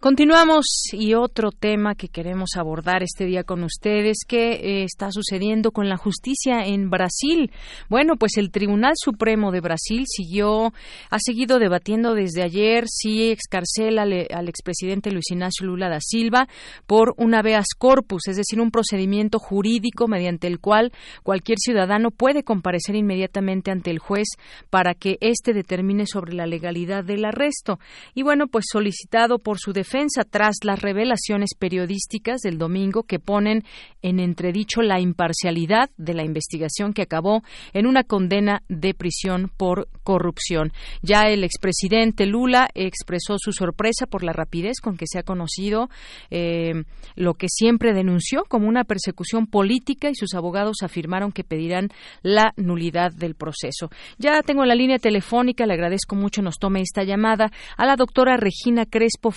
Continuamos 0.00 0.64
y 0.92 1.14
otro 1.14 1.50
tema 1.50 1.96
que 1.96 2.06
queremos 2.06 2.50
abordar 2.56 3.02
este 3.02 3.24
día 3.24 3.42
con 3.42 3.64
ustedes, 3.64 4.18
¿qué 4.28 4.52
eh, 4.52 4.84
está 4.84 5.10
sucediendo 5.10 5.72
con 5.72 5.88
la 5.88 5.96
justicia 5.96 6.64
en 6.64 6.88
Brasil? 6.88 7.50
Bueno, 7.88 8.14
pues 8.14 8.36
el 8.36 8.52
Tribunal 8.52 8.92
Supremo 8.94 9.50
de 9.50 9.60
Brasil 9.60 10.04
siguió, 10.06 10.72
ha 11.10 11.18
seguido 11.18 11.58
debatiendo 11.58 12.14
desde 12.14 12.44
ayer 12.44 12.84
si 12.86 13.32
excarcela 13.32 14.02
al, 14.02 14.48
expresidente 14.48 15.10
Luis 15.10 15.32
Ignacio 15.32 15.66
Lula 15.66 15.88
da 15.88 15.98
Silva 16.00 16.46
por 16.86 17.14
un 17.16 17.34
habeas 17.34 17.66
corpus, 17.76 18.28
es 18.28 18.36
decir, 18.36 18.60
un 18.60 18.70
procedimiento 18.70 19.40
jurídico 19.40 20.06
mediante 20.06 20.46
el 20.46 20.60
cual 20.60 20.92
cualquier 21.24 21.58
ciudadano 21.58 22.12
puede 22.12 22.44
comparecer 22.44 22.94
inmediatamente 22.94 23.72
ante 23.72 23.90
el 23.90 23.98
juez 23.98 24.28
para 24.70 24.94
que 24.94 25.18
éste 25.20 25.52
determine 25.52 26.06
sobre 26.06 26.34
la 26.34 26.46
legalidad 26.46 27.02
del 27.02 27.24
arresto. 27.24 27.80
Y 28.14 28.22
bueno, 28.22 28.46
pues 28.46 28.66
solicitado 28.70 29.40
por 29.40 29.58
su 29.58 29.72
defensa 29.72 29.87
defensa 29.88 30.24
tras 30.24 30.56
las 30.64 30.82
revelaciones 30.82 31.50
periodísticas 31.58 32.42
del 32.42 32.58
domingo 32.58 33.04
que 33.04 33.18
ponen 33.18 33.64
en 34.02 34.20
entredicho 34.20 34.82
la 34.82 35.00
imparcialidad 35.00 35.88
de 35.96 36.12
la 36.12 36.24
investigación 36.24 36.92
que 36.92 37.00
acabó 37.00 37.42
en 37.72 37.86
una 37.86 38.04
condena 38.04 38.62
de 38.68 38.92
prisión 38.92 39.50
por 39.56 39.88
corrupción. 40.02 40.72
Ya 41.00 41.22
el 41.22 41.42
expresidente 41.42 42.26
Lula 42.26 42.68
expresó 42.74 43.36
su 43.38 43.52
sorpresa 43.52 44.06
por 44.06 44.24
la 44.24 44.34
rapidez 44.34 44.80
con 44.82 44.98
que 44.98 45.06
se 45.06 45.18
ha 45.18 45.22
conocido 45.22 45.88
eh, 46.30 46.84
lo 47.16 47.32
que 47.34 47.46
siempre 47.48 47.94
denunció 47.94 48.44
como 48.46 48.68
una 48.68 48.84
persecución 48.84 49.46
política 49.46 50.10
y 50.10 50.14
sus 50.14 50.34
abogados 50.34 50.82
afirmaron 50.82 51.32
que 51.32 51.44
pedirán 51.44 51.88
la 52.20 52.52
nulidad 52.58 53.10
del 53.12 53.34
proceso. 53.34 53.88
Ya 54.18 54.42
tengo 54.42 54.66
la 54.66 54.74
línea 54.74 54.98
telefónica, 54.98 55.64
le 55.64 55.74
agradezco 55.74 56.14
mucho 56.14 56.42
nos 56.42 56.58
tome 56.58 56.82
esta 56.82 57.04
llamada 57.04 57.50
a 57.78 57.86
la 57.86 57.96
doctora 57.96 58.36
Regina 58.36 58.84
Crespo 58.84 59.30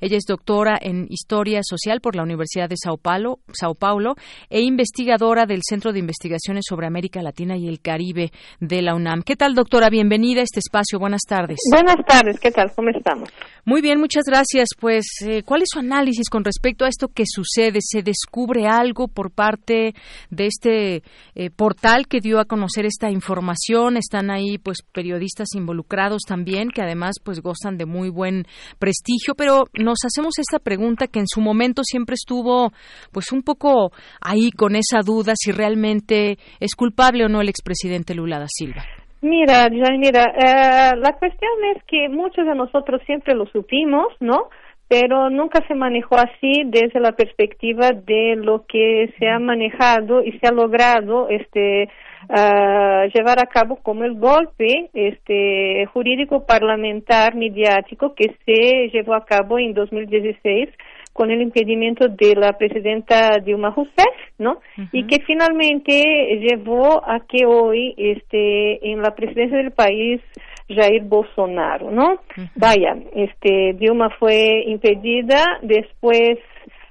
Ella 0.00 0.16
es 0.16 0.24
doctora 0.26 0.78
en 0.80 1.06
Historia 1.08 1.60
Social 1.62 2.00
por 2.00 2.16
la 2.16 2.22
Universidad 2.22 2.68
de 2.68 2.76
Sao 2.76 2.96
Paulo, 2.96 3.38
Sao 3.52 3.74
Paulo 3.74 4.14
e 4.50 4.60
investigadora 4.60 5.46
del 5.46 5.60
Centro 5.62 5.92
de 5.92 6.00
Investigaciones 6.00 6.64
sobre 6.68 6.86
América 6.86 7.22
Latina 7.22 7.56
y 7.56 7.68
el 7.68 7.80
Caribe 7.80 8.32
de 8.60 8.82
la 8.82 8.94
UNAM. 8.94 9.22
¿Qué 9.22 9.36
tal, 9.36 9.54
doctora? 9.54 9.88
Bienvenida 9.88 10.40
a 10.40 10.44
este 10.44 10.60
espacio. 10.60 10.98
Buenas 10.98 11.22
tardes. 11.28 11.58
Buenas 11.70 12.04
tardes. 12.06 12.40
¿Qué 12.40 12.50
tal? 12.50 12.72
¿Cómo 12.74 12.90
estamos? 12.90 13.28
Muy 13.68 13.82
bien, 13.82 13.98
muchas 13.98 14.22
gracias. 14.24 14.68
Pues, 14.78 15.04
eh, 15.22 15.42
¿cuál 15.44 15.62
es 15.62 15.68
su 15.72 15.80
análisis 15.80 16.30
con 16.30 16.44
respecto 16.44 16.84
a 16.84 16.88
esto 16.88 17.08
que 17.08 17.24
sucede? 17.26 17.80
¿Se 17.82 18.00
descubre 18.00 18.68
algo 18.68 19.08
por 19.08 19.32
parte 19.32 19.92
de 20.30 20.46
este 20.46 21.02
eh, 21.34 21.50
portal 21.50 22.06
que 22.06 22.20
dio 22.20 22.38
a 22.38 22.44
conocer 22.44 22.86
esta 22.86 23.10
información? 23.10 23.96
Están 23.96 24.30
ahí, 24.30 24.58
pues, 24.58 24.78
periodistas 24.92 25.48
involucrados 25.56 26.22
también, 26.28 26.68
que 26.70 26.80
además, 26.80 27.16
pues, 27.20 27.40
gozan 27.40 27.76
de 27.76 27.86
muy 27.86 28.08
buen 28.08 28.46
prestigio 28.78 29.34
pero 29.36 29.64
nos 29.74 29.98
hacemos 30.04 30.38
esta 30.38 30.58
pregunta 30.58 31.06
que 31.06 31.20
en 31.20 31.26
su 31.26 31.40
momento 31.40 31.82
siempre 31.84 32.14
estuvo 32.14 32.72
pues 33.12 33.32
un 33.32 33.42
poco 33.42 33.92
ahí 34.20 34.50
con 34.50 34.76
esa 34.76 35.00
duda 35.04 35.34
si 35.36 35.52
realmente 35.52 36.38
es 36.60 36.74
culpable 36.74 37.24
o 37.24 37.28
no 37.28 37.40
el 37.40 37.48
expresidente 37.48 38.14
Lula 38.14 38.38
da 38.38 38.46
Silva. 38.48 38.84
Mira, 39.22 39.68
mira, 39.70 40.24
eh, 40.36 40.96
la 40.96 41.12
cuestión 41.14 41.52
es 41.74 41.82
que 41.84 42.08
muchos 42.08 42.46
de 42.46 42.54
nosotros 42.54 43.00
siempre 43.06 43.34
lo 43.34 43.46
supimos, 43.46 44.08
¿no? 44.20 44.48
Pero 44.88 45.30
nunca 45.30 45.66
se 45.66 45.74
manejó 45.74 46.16
así 46.16 46.62
desde 46.66 47.00
la 47.00 47.12
perspectiva 47.12 47.90
de 47.90 48.36
lo 48.36 48.66
que 48.66 49.12
se 49.18 49.28
ha 49.28 49.38
manejado 49.38 50.22
y 50.22 50.38
se 50.38 50.46
ha 50.46 50.52
logrado 50.52 51.28
este 51.28 51.88
uh, 52.28 53.08
llevar 53.12 53.40
a 53.40 53.46
cabo 53.46 53.76
como 53.82 54.04
el 54.04 54.14
golpe 54.14 54.90
este 54.94 55.86
jurídico 55.86 56.46
parlamentar 56.46 57.34
mediático 57.34 58.14
que 58.14 58.36
se 58.44 58.90
llevó 58.92 59.14
a 59.14 59.24
cabo 59.24 59.58
en 59.58 59.74
2016 59.74 60.68
con 61.16 61.30
el 61.30 61.40
impedimento 61.40 62.08
de 62.08 62.34
la 62.36 62.52
presidenta 62.52 63.38
Dilma 63.42 63.70
Rousseff, 63.70 64.16
¿no? 64.38 64.60
Y 64.92 65.06
que 65.06 65.24
finalmente 65.26 65.94
llevó 66.40 67.02
a 67.02 67.20
que 67.26 67.46
hoy 67.46 67.94
este 67.96 68.92
en 68.92 69.00
la 69.00 69.14
presidencia 69.14 69.56
del 69.56 69.72
país 69.72 70.20
Jair 70.68 71.02
Bolsonaro, 71.04 71.90
¿no? 71.90 72.20
Vaya, 72.54 72.96
este 73.14 73.72
Dilma 73.78 74.10
fue 74.18 74.64
impedida, 74.66 75.42
después 75.62 76.38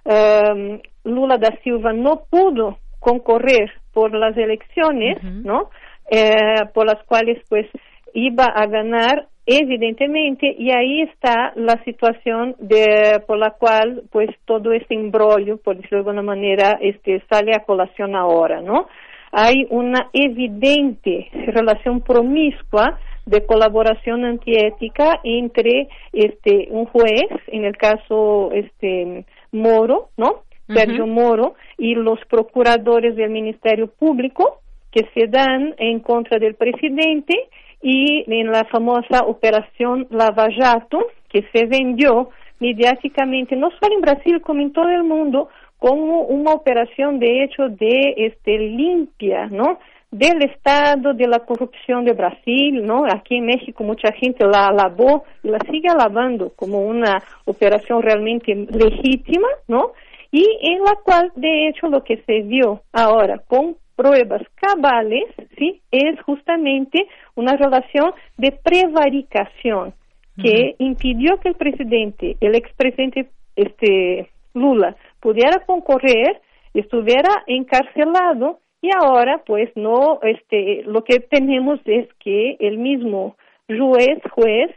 um, 0.05 0.79
Lula 1.03 1.37
da 1.37 1.55
Silva 1.63 1.93
no 1.93 2.23
pudo 2.27 2.79
concorrer 2.99 3.71
por 3.93 4.11
las 4.15 4.35
elecciones, 4.35 5.21
¿no? 5.23 5.69
Eh, 6.09 6.65
por 6.73 6.87
las 6.87 7.03
cuales 7.05 7.43
pues 7.47 7.67
iba 8.13 8.45
a 8.45 8.65
ganar 8.65 9.27
evidentemente 9.45 10.55
y 10.57 10.71
ahí 10.71 11.01
está 11.01 11.53
la 11.55 11.81
situación 11.83 12.55
de 12.59 13.21
por 13.27 13.37
la 13.37 13.51
cual 13.51 14.03
pues 14.11 14.29
todo 14.45 14.71
este 14.71 14.95
embrollo 14.95 15.57
por 15.57 15.75
decirlo 15.75 15.97
de 15.97 16.09
alguna 16.09 16.23
manera 16.23 16.77
este 16.81 17.21
sale 17.29 17.53
a 17.55 17.63
colación 17.63 18.15
ahora 18.15 18.61
no 18.61 18.87
hay 19.31 19.67
una 19.69 20.09
evidente 20.13 21.29
relación 21.31 22.01
promiscua 22.01 22.97
de 23.27 23.45
colaboración 23.45 24.25
antiética 24.25 25.19
entre 25.23 25.89
este 26.11 26.67
un 26.71 26.85
juez 26.85 27.25
en 27.47 27.65
el 27.65 27.77
caso 27.77 28.49
este 28.51 29.25
Moro 29.51 30.09
no 30.17 30.43
Sergio 30.67 31.05
Moro 31.05 31.53
y 31.77 31.93
los 31.93 32.17
procuradores 32.27 33.15
del 33.15 33.29
Ministerio 33.29 33.87
Público 33.87 34.61
que 34.91 35.07
se 35.13 35.27
dan 35.27 35.75
en 35.77 35.99
contra 35.99 36.39
del 36.39 36.55
presidente 36.55 37.49
y 37.87 38.25
en 38.25 38.47
la 38.51 38.65
famosa 38.65 39.19
operación 39.27 40.07
Lava 40.09 40.47
Jato, 40.51 41.05
que 41.29 41.43
se 41.53 41.67
vendió 41.67 42.31
mediáticamente, 42.59 43.55
no 43.55 43.69
solo 43.79 43.93
en 43.93 44.01
Brasil, 44.01 44.41
como 44.41 44.61
en 44.63 44.73
todo 44.73 44.89
el 44.89 45.03
mundo, 45.03 45.49
como 45.77 46.21
una 46.21 46.53
operación 46.53 47.19
de 47.19 47.43
hecho 47.43 47.69
de 47.69 48.15
este 48.17 48.57
limpia, 48.57 49.45
¿no? 49.51 49.77
del 50.09 50.41
Estado, 50.49 51.13
de 51.13 51.27
la 51.27 51.39
corrupción 51.39 52.05
de 52.05 52.13
Brasil, 52.13 52.83
¿no? 52.83 53.05
Aquí 53.05 53.35
en 53.35 53.45
México 53.45 53.83
mucha 53.83 54.11
gente 54.13 54.47
la 54.47 54.67
alabó 54.67 55.25
y 55.43 55.49
la 55.49 55.59
sigue 55.69 55.89
alabando 55.89 56.53
como 56.55 56.79
una 56.79 57.21
operación 57.43 58.01
realmente 58.01 58.55
legítima, 58.55 59.47
¿no? 59.67 59.91
Y 60.31 60.43
en 60.61 60.79
la 60.83 60.95
cual, 61.03 61.31
de 61.35 61.67
hecho, 61.67 61.87
lo 61.87 62.03
que 62.03 62.23
se 62.25 62.41
vio 62.41 62.81
ahora 62.93 63.39
con 63.45 63.75
pruebas 63.95 64.41
cabales, 64.55 65.25
¿sí? 65.57 65.81
Es 65.91 66.21
justamente 66.21 67.07
una 67.35 67.55
relación 67.55 68.11
de 68.37 68.51
prevaricación 68.51 69.93
que 70.41 70.75
impidió 70.79 71.39
que 71.39 71.49
el 71.49 71.55
presidente, 71.55 72.35
el 72.41 72.55
expresidente 72.55 73.29
este, 73.55 74.29
Lula, 74.53 74.95
pudiera 75.21 75.59
concorrer, 75.65 76.41
estuviera 76.73 77.43
encarcelado 77.47 78.59
y 78.81 78.89
ahora 78.93 79.41
pues 79.45 79.69
no, 79.75 80.19
este, 80.23 80.83
lo 80.83 81.03
que 81.03 81.21
tenemos 81.21 81.79
es 81.85 82.07
que 82.19 82.57
el 82.59 82.77
mismo 82.77 83.37
juez, 83.67 84.19
juez, 84.31 84.71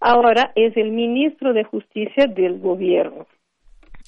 ahora 0.00 0.52
es 0.54 0.76
el 0.76 0.90
ministro 0.90 1.52
de 1.52 1.64
Justicia 1.64 2.26
del 2.26 2.58
gobierno. 2.58 3.26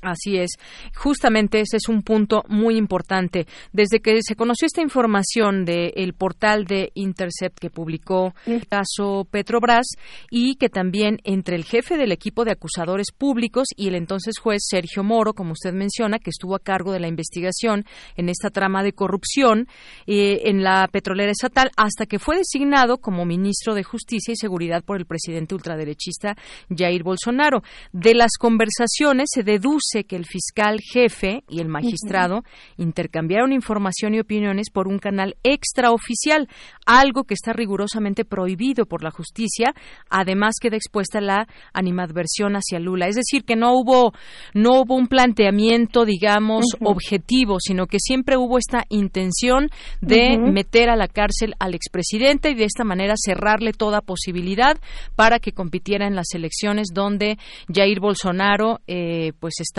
Así 0.02 0.36
es. 0.36 0.50
Justamente 0.94 1.60
ese 1.60 1.78
es 1.78 1.88
un 1.88 2.02
punto 2.02 2.44
muy 2.48 2.76
importante. 2.76 3.46
Desde 3.72 4.00
que 4.00 4.18
se 4.20 4.36
conoció 4.36 4.66
esta 4.66 4.82
información 4.82 5.64
del 5.64 6.12
portal 6.12 6.66
de 6.66 6.90
Intercept 6.92 7.58
que 7.58 7.70
publicó 7.70 8.34
el 8.44 8.66
caso 8.66 9.26
Petrobras 9.30 9.86
y 10.30 10.56
que 10.56 10.68
también 10.68 11.18
entre 11.24 11.56
el 11.56 11.64
jefe 11.64 11.96
del 11.96 12.12
equipo 12.12 12.44
de 12.44 12.52
acusadores 12.52 13.06
públicos 13.16 13.68
y 13.74 13.88
el 13.88 13.94
entonces 13.94 14.38
juez 14.38 14.64
Sergio 14.68 15.02
Moro, 15.02 15.32
como 15.32 15.52
usted 15.52 15.72
menciona, 15.72 16.18
que 16.18 16.28
estuvo 16.28 16.54
a 16.54 16.60
cargo 16.60 16.92
de 16.92 17.00
la 17.00 17.08
investigación 17.08 17.86
en 18.16 18.28
esta 18.28 18.50
trama 18.50 18.82
de 18.82 18.92
corrupción 18.92 19.66
eh, 20.06 20.42
en 20.44 20.62
la 20.62 20.88
petrolera 20.88 21.30
estatal, 21.30 21.70
hasta 21.74 22.04
que 22.04 22.18
fue 22.18 22.36
designado 22.36 22.98
como 22.98 23.24
ministro 23.24 23.74
de 23.74 23.82
Justicia 23.82 24.32
y 24.32 24.36
Seguridad 24.36 24.84
por 24.84 24.98
el 24.98 25.06
presidente 25.06 25.54
ultraderechista 25.54 26.36
Jair 26.68 27.02
Bolsonaro. 27.02 27.62
De 27.92 28.14
las 28.14 28.32
conversaciones 28.38 29.30
se 29.32 29.42
deduce 29.42 29.85
que 30.06 30.16
el 30.16 30.26
fiscal 30.26 30.80
jefe 30.80 31.44
y 31.48 31.60
el 31.60 31.68
magistrado 31.68 32.42
intercambiaron 32.76 33.52
información 33.52 34.14
y 34.14 34.20
opiniones 34.20 34.70
por 34.70 34.88
un 34.88 34.98
canal 34.98 35.36
extraoficial, 35.42 36.48
algo 36.86 37.24
que 37.24 37.34
está 37.34 37.52
rigurosamente 37.52 38.24
prohibido 38.24 38.86
por 38.86 39.02
la 39.02 39.10
justicia, 39.10 39.74
además 40.10 40.54
queda 40.60 40.76
expuesta 40.76 41.20
la 41.20 41.46
animadversión 41.72 42.54
hacia 42.54 42.78
Lula. 42.78 43.06
Es 43.06 43.16
decir, 43.16 43.44
que 43.44 43.56
no 43.56 43.72
hubo, 43.74 44.12
no 44.54 44.80
hubo 44.80 44.94
un 44.94 45.06
planteamiento, 45.06 46.04
digamos, 46.04 46.64
objetivo, 46.80 47.58
sino 47.60 47.86
que 47.86 47.98
siempre 48.00 48.36
hubo 48.36 48.58
esta 48.58 48.84
intención 48.88 49.68
de 50.00 50.38
meter 50.38 50.90
a 50.90 50.96
la 50.96 51.08
cárcel 51.08 51.54
al 51.58 51.74
expresidente 51.74 52.50
y 52.50 52.54
de 52.54 52.64
esta 52.64 52.84
manera 52.84 53.14
cerrarle 53.16 53.72
toda 53.72 54.00
posibilidad 54.00 54.76
para 55.14 55.38
que 55.38 55.52
compitiera 55.52 56.06
en 56.06 56.14
las 56.14 56.34
elecciones 56.34 56.88
donde 56.92 57.38
Jair 57.72 58.00
Bolsonaro 58.00 58.80
eh, 58.86 59.32
pues 59.40 59.54
está 59.60 59.75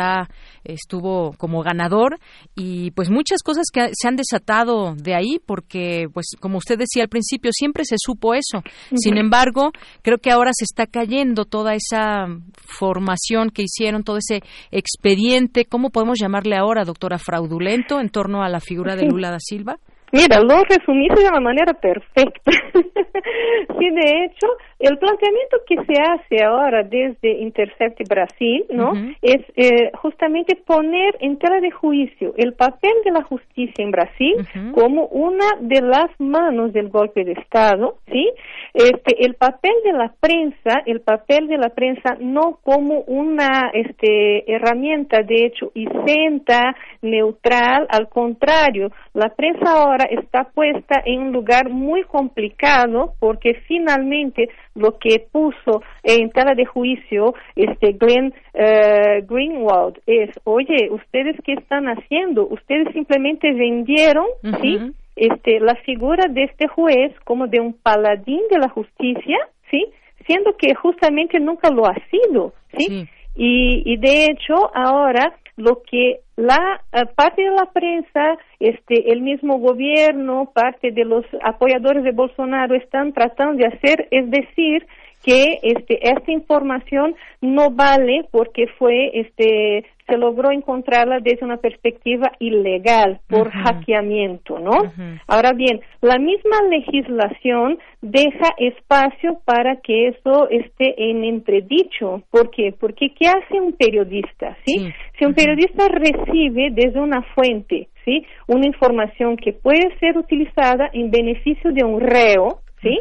estuvo 0.63 1.33
como 1.37 1.63
ganador 1.63 2.19
y 2.55 2.91
pues 2.91 3.09
muchas 3.09 3.41
cosas 3.43 3.65
que 3.71 3.89
se 3.93 4.07
han 4.07 4.15
desatado 4.15 4.95
de 4.95 5.15
ahí 5.15 5.39
porque 5.45 6.07
pues 6.13 6.27
como 6.39 6.57
usted 6.57 6.77
decía 6.77 7.03
al 7.03 7.09
principio 7.09 7.51
siempre 7.53 7.85
se 7.85 7.95
supo 7.97 8.33
eso. 8.33 8.63
Sin 8.95 9.17
embargo, 9.17 9.71
creo 10.01 10.17
que 10.17 10.31
ahora 10.31 10.51
se 10.53 10.65
está 10.65 10.85
cayendo 10.85 11.45
toda 11.45 11.73
esa 11.73 12.27
formación 12.57 13.49
que 13.49 13.63
hicieron, 13.63 14.03
todo 14.03 14.17
ese 14.17 14.41
expediente, 14.71 15.65
¿cómo 15.65 15.89
podemos 15.89 16.19
llamarle 16.19 16.55
ahora, 16.57 16.83
doctora, 16.83 17.17
fraudulento 17.17 17.99
en 17.99 18.09
torno 18.09 18.43
a 18.43 18.49
la 18.49 18.59
figura 18.59 18.95
de 18.95 19.05
Lula 19.05 19.31
da 19.31 19.39
Silva? 19.39 19.79
Mira, 20.11 20.39
lo 20.39 20.63
resumiste 20.63 21.21
de 21.21 21.29
una 21.29 21.41
manera 21.41 21.73
perfecta. 21.73 22.51
sí, 22.73 23.89
de 23.89 24.23
hecho, 24.23 24.47
el 24.79 24.97
planteamiento 24.97 25.57
que 25.67 25.75
se 25.85 26.01
hace 26.01 26.43
ahora 26.45 26.83
desde 26.83 27.41
Intercept 27.41 28.07
Brasil, 28.07 28.65
¿no? 28.69 28.93
Es 29.21 29.41
eh, 29.55 29.91
justamente 29.95 30.55
poner 30.55 31.17
en 31.19 31.37
tela 31.37 31.59
de 31.59 31.71
juicio 31.71 32.33
el 32.37 32.53
papel 32.53 32.91
de 33.03 33.11
la 33.11 33.23
justicia 33.23 33.83
en 33.83 33.91
Brasil 33.91 34.35
como 34.73 35.07
una 35.07 35.45
de 35.59 35.81
las 35.81 36.09
manos 36.19 36.73
del 36.73 36.89
golpe 36.89 37.25
de 37.25 37.33
Estado, 37.33 37.97
¿sí? 38.09 38.29
Este, 38.73 39.25
el 39.25 39.33
papel 39.35 39.73
de 39.83 39.93
la 39.93 40.13
prensa, 40.19 40.83
el 40.85 41.01
papel 41.01 41.47
de 41.47 41.57
la 41.57 41.69
prensa 41.69 42.15
no 42.19 42.59
como 42.63 43.01
una 43.07 43.71
este, 43.73 44.49
herramienta 44.51 45.23
de 45.23 45.47
hecho 45.47 45.71
isenta, 45.73 46.75
neutral, 47.01 47.87
al 47.89 48.07
contrario, 48.09 48.91
la 49.13 49.29
prensa 49.29 49.71
ahora 49.71 49.96
está 50.05 50.45
puesta 50.45 51.01
en 51.05 51.19
un 51.21 51.31
lugar 51.31 51.69
muy 51.69 52.03
complicado 52.03 53.13
porque 53.19 53.55
finalmente 53.67 54.49
lo 54.75 54.97
que 54.97 55.25
puso 55.31 55.81
en 56.03 56.29
tela 56.31 56.53
de 56.55 56.65
juicio 56.65 57.33
este 57.55 57.93
Glenn 57.93 58.33
eh, 58.53 59.23
Greenwald 59.27 59.99
es, 60.05 60.31
oye, 60.43 60.89
ustedes 60.91 61.35
qué 61.43 61.53
están 61.53 61.85
haciendo? 61.85 62.47
Ustedes 62.47 62.93
simplemente 62.93 63.51
vendieron, 63.53 64.25
¿sí? 64.61 64.79
Este, 65.15 65.59
la 65.59 65.75
figura 65.77 66.27
de 66.29 66.43
este 66.43 66.67
juez 66.67 67.13
como 67.23 67.47
de 67.47 67.59
un 67.59 67.73
paladín 67.73 68.41
de 68.51 68.59
la 68.59 68.69
justicia, 68.69 69.37
¿sí? 69.71 69.85
Siendo 70.25 70.55
que 70.57 70.75
justamente 70.75 71.39
nunca 71.39 71.69
lo 71.69 71.85
ha 71.85 71.95
sido, 72.11 72.53
¿sí? 72.77 73.07
Y, 73.35 73.83
y 73.85 73.97
de 73.97 74.25
hecho 74.25 74.55
ahora 74.75 75.33
lo 75.57 75.81
que 75.81 76.21
la 76.35 76.81
eh, 76.93 77.05
parte 77.15 77.41
de 77.41 77.49
la 77.49 77.65
prensa, 77.71 78.37
este, 78.59 79.11
el 79.11 79.21
mismo 79.21 79.57
gobierno, 79.57 80.51
parte 80.53 80.91
de 80.91 81.03
los 81.03 81.25
apoyadores 81.43 82.03
de 82.03 82.11
Bolsonaro 82.11 82.75
están 82.75 83.11
tratando 83.11 83.57
de 83.57 83.65
hacer, 83.65 84.07
es 84.11 84.29
decir, 84.29 84.87
que 85.23 85.59
este, 85.61 86.07
esta 86.09 86.31
información 86.31 87.15
no 87.41 87.71
vale 87.71 88.25
porque 88.31 88.67
fue 88.77 89.11
este, 89.13 89.85
se 90.07 90.17
logró 90.17 90.51
encontrarla 90.51 91.19
desde 91.19 91.45
una 91.45 91.57
perspectiva 91.57 92.31
ilegal 92.39 93.19
por 93.27 93.51
hackeamiento, 93.51 94.57
¿no? 94.59 94.93
Ahora 95.27 95.51
bien, 95.51 95.81
la 96.01 96.17
misma 96.17 96.61
legislación 96.69 97.77
deja 98.01 98.53
espacio 98.57 99.39
para 99.43 99.77
que 99.81 100.07
eso 100.07 100.49
esté 100.49 101.09
en 101.09 101.25
entredicho. 101.25 102.23
¿Por 102.31 102.49
qué? 102.51 102.73
Porque 102.77 103.09
¿qué 103.09 103.27
hace 103.27 103.59
un 103.59 103.73
periodista? 103.73 104.57
¿sí? 104.65 104.93
Si 105.19 105.25
un 105.25 105.33
periodista 105.33 105.89
recibe 105.89 106.69
desde 106.71 106.99
una 106.99 107.21
fuente, 107.35 107.89
¿sí? 108.05 108.25
Una 108.47 108.65
información 108.65 109.35
que 109.35 109.51
puede 109.51 109.97
ser 109.99 110.17
utilizada 110.17 110.89
en 110.93 111.11
beneficio 111.11 111.73
de 111.73 111.83
un 111.83 111.99
reo, 111.99 112.61
¿sí? 112.81 112.97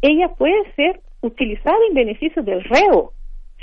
Ella 0.00 0.28
puede 0.38 0.72
ser 0.76 1.00
utilizada 1.22 1.76
en 1.88 1.94
beneficio 1.94 2.42
del 2.42 2.62
reo, 2.64 3.12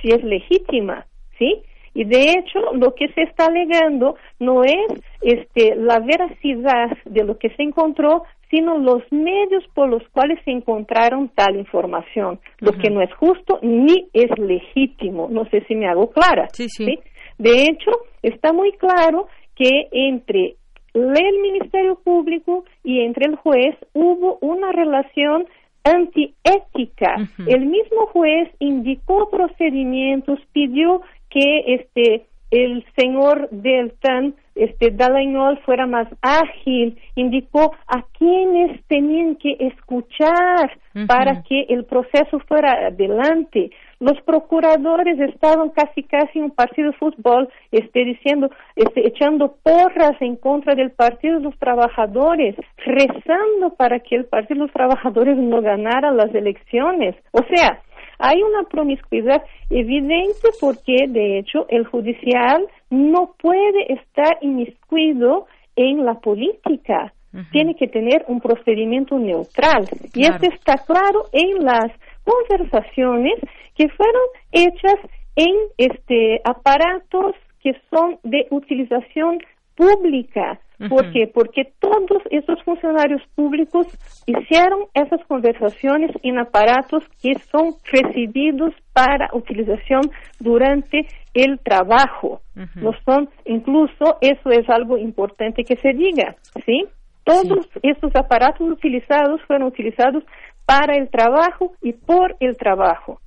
si 0.01 0.09
es 0.09 0.23
legítima, 0.23 1.05
¿sí? 1.37 1.63
Y 1.95 2.05
de 2.05 2.31
hecho, 2.31 2.73
lo 2.73 2.95
que 2.95 3.07
se 3.09 3.21
está 3.21 3.45
alegando 3.45 4.15
no 4.39 4.63
es 4.63 5.03
este, 5.21 5.75
la 5.75 5.99
veracidad 5.99 6.97
de 7.05 7.23
lo 7.23 7.37
que 7.37 7.49
se 7.51 7.61
encontró, 7.61 8.23
sino 8.49 8.77
los 8.79 9.03
medios 9.11 9.63
por 9.75 9.89
los 9.89 10.01
cuales 10.09 10.39
se 10.43 10.51
encontraron 10.51 11.29
tal 11.29 11.55
información, 11.55 12.39
lo 12.59 12.71
que 12.73 12.89
no 12.89 13.01
es 13.01 13.13
justo 13.13 13.59
ni 13.61 14.07
es 14.13 14.37
legítimo. 14.37 15.27
No 15.29 15.45
sé 15.49 15.63
si 15.67 15.75
me 15.75 15.87
hago 15.87 16.09
clara. 16.09 16.47
Sí, 16.51 16.67
sí. 16.67 16.99
De 17.37 17.63
hecho, 17.63 17.91
está 18.21 18.53
muy 18.53 18.71
claro 18.73 19.27
que 19.55 19.87
entre 19.91 20.55
el 20.93 21.39
Ministerio 21.41 21.95
Público 22.03 22.65
y 22.83 23.01
entre 23.01 23.25
el 23.25 23.35
juez 23.35 23.75
hubo 23.93 24.37
una 24.41 24.71
relación 24.71 25.47
antiética. 25.83 27.15
El 27.45 27.65
mismo 27.65 28.07
juez 28.07 28.49
indicó 28.59 29.29
procedimientos, 29.29 30.39
pidió 30.51 31.01
que 31.29 31.63
este 31.67 32.25
el 32.51 32.85
señor 32.95 33.49
Deltan 33.49 34.35
este 34.55 34.91
Dalainol 34.91 35.57
fuera 35.65 35.87
más 35.87 36.07
ágil, 36.21 36.99
indicó 37.15 37.73
a 37.87 38.03
quienes 38.17 38.83
tenían 38.85 39.35
que 39.35 39.57
escuchar 39.59 40.77
para 41.07 41.41
que 41.41 41.65
el 41.69 41.85
proceso 41.85 42.39
fuera 42.47 42.87
adelante. 42.87 43.71
Los 43.99 44.19
procuradores 44.21 45.19
estaban 45.19 45.69
casi 45.69 46.03
casi 46.03 46.39
en 46.39 46.45
un 46.45 46.51
partido 46.51 46.91
de 46.91 46.97
fútbol, 46.97 47.49
este 47.71 48.03
diciendo, 48.03 48.49
este 48.75 49.07
echando 49.07 49.55
porras 49.63 50.21
en 50.21 50.35
contra 50.35 50.75
del 50.75 50.91
Partido 50.91 51.37
de 51.37 51.43
los 51.43 51.57
Trabajadores, 51.57 52.55
rezando 52.85 53.75
para 53.77 53.99
que 53.99 54.15
el 54.15 54.25
Partido 54.25 54.59
de 54.59 54.65
los 54.65 54.73
Trabajadores 54.73 55.37
no 55.37 55.61
ganara 55.61 56.11
las 56.11 56.33
elecciones. 56.33 57.15
O 57.31 57.41
sea, 57.49 57.81
hay 58.19 58.41
una 58.41 58.63
promiscuidad 58.63 59.43
evidente 59.69 60.49
porque, 60.59 61.07
de 61.07 61.39
hecho, 61.39 61.65
el 61.69 61.85
judicial 61.85 62.67
no 62.89 63.33
puede 63.39 63.93
estar 63.93 64.37
inmiscuido 64.41 65.47
en 65.75 66.05
la 66.05 66.15
política. 66.15 67.13
tiene 67.51 67.73
que 67.73 67.87
tener 67.87 68.25
un 68.27 68.39
procedimiento 68.39 69.17
neutral. 69.17 69.87
Y 70.13 70.21
esto 70.21 70.45
está 70.45 70.75
claro 70.85 71.25
en 71.31 71.65
las 71.65 71.91
conversaciones 72.23 73.35
que 73.75 73.89
fueron 73.89 74.23
hechas 74.51 74.97
en 75.35 75.55
este 75.77 76.41
aparatos 76.43 77.35
que 77.61 77.73
son 77.89 78.19
de 78.23 78.47
utilización 78.51 79.39
pública. 79.75 80.59
¿Por 80.89 81.13
qué? 81.13 81.27
Porque 81.33 81.71
todos 81.79 82.21
esos 82.29 82.61
funcionarios 82.63 83.21
públicos 83.35 83.87
hicieron 84.25 84.87
esas 84.93 85.25
conversaciones 85.27 86.11
en 86.23 86.39
aparatos 86.39 87.05
que 87.21 87.35
son 87.51 87.75
recibidos 87.89 88.73
para 88.91 89.29
utilización 89.31 90.01
durante 90.41 91.07
el 91.33 91.59
trabajo. 91.59 92.41
No 92.75 92.91
son, 93.05 93.29
incluso 93.45 94.17
eso 94.19 94.49
es 94.49 94.69
algo 94.69 94.97
importante 94.97 95.63
que 95.63 95.77
se 95.77 95.93
diga, 95.93 96.35
¿sí? 96.65 96.85
Todos 97.23 97.69
esos 97.81 98.13
aparatos 98.15 98.69
utilizados 98.69 99.41
fueron 99.47 99.67
utilizados 99.67 100.25
para 100.65 100.95
el 100.95 101.09
trabajo 101.09 101.73
y 101.81 101.93
por 101.93 102.35
el 102.39 102.57
trabajo. 102.57 103.19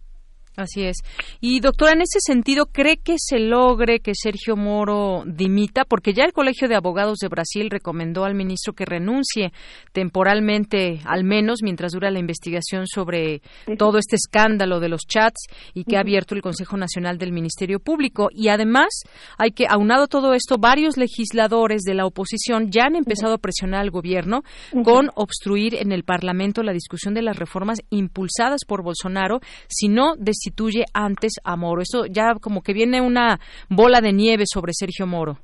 Así 0.57 0.85
es. 0.85 0.97
Y 1.41 1.61
doctora, 1.61 1.93
en 1.93 2.01
ese 2.01 2.19
sentido, 2.21 2.65
¿cree 2.67 2.97
que 2.97 3.17
se 3.19 3.39
logre 3.39 4.01
que 4.01 4.13
Sergio 4.15 4.57
Moro 4.57 5.23
dimita? 5.27 5.85
Porque 5.85 6.15
ya 6.15 6.25
el 6.25 6.33
Colegio 6.33 6.67
de 6.67 6.77
Abogados 6.77 7.19
de 7.19 7.29
Brasil 7.29 7.69
recomendó 7.69 8.25
al 8.25 8.35
ministro 8.35 8.73
que 8.73 8.87
renuncie 8.87 9.53
temporalmente, 9.93 11.01
al 11.05 11.25
menos 11.25 11.59
mientras 11.63 11.93
dura 11.93 12.11
la 12.11 12.21
investigación 12.21 12.87
sobre 12.87 13.43
todo 13.77 13.99
este 13.99 14.17
escándalo 14.17 14.81
de 14.81 14.89
los 14.89 15.03
chats 15.07 15.47
y 15.75 15.85
que 15.85 15.99
ha 15.99 16.01
abierto 16.01 16.35
el 16.35 16.41
Consejo 16.41 16.79
Nacional 16.79 17.19
del 17.19 17.33
Ministerio 17.33 17.79
Público. 17.79 18.29
Y 18.33 18.49
además, 18.49 18.89
hay 19.37 19.51
que, 19.51 19.67
aunado 19.69 20.07
todo 20.07 20.33
esto, 20.33 20.57
varios 20.59 20.97
legisladores 20.97 21.83
de 21.83 21.95
la 21.95 22.07
oposición 22.07 22.71
ya 22.71 22.85
han 22.85 22.97
empezado 22.97 23.35
a 23.35 23.39
presionar 23.39 23.83
al 23.83 23.91
gobierno 23.91 24.43
con 24.85 25.11
obstruir 25.17 25.75
en 25.75 25.93
el 25.93 26.03
Parlamento 26.03 26.63
la 26.63 26.73
discusión 26.73 27.13
de 27.13 27.21
las 27.21 27.37
reformas 27.37 27.81
impulsadas 27.91 28.61
por 28.67 28.83
Bolsonaro, 28.83 29.41
si 29.69 29.89
no 29.89 30.15
antes 30.93 31.35
a 31.45 31.57
Moro. 31.57 31.83
Eso 31.83 32.07
ya 32.07 32.35
como 32.41 32.63
que 32.63 32.73
viene 32.73 33.01
una 33.01 33.39
bola 33.69 34.01
de 34.01 34.13
nieve 34.13 34.45
sobre 34.47 34.73
Sergio 34.73 35.07
Moro. 35.07 35.39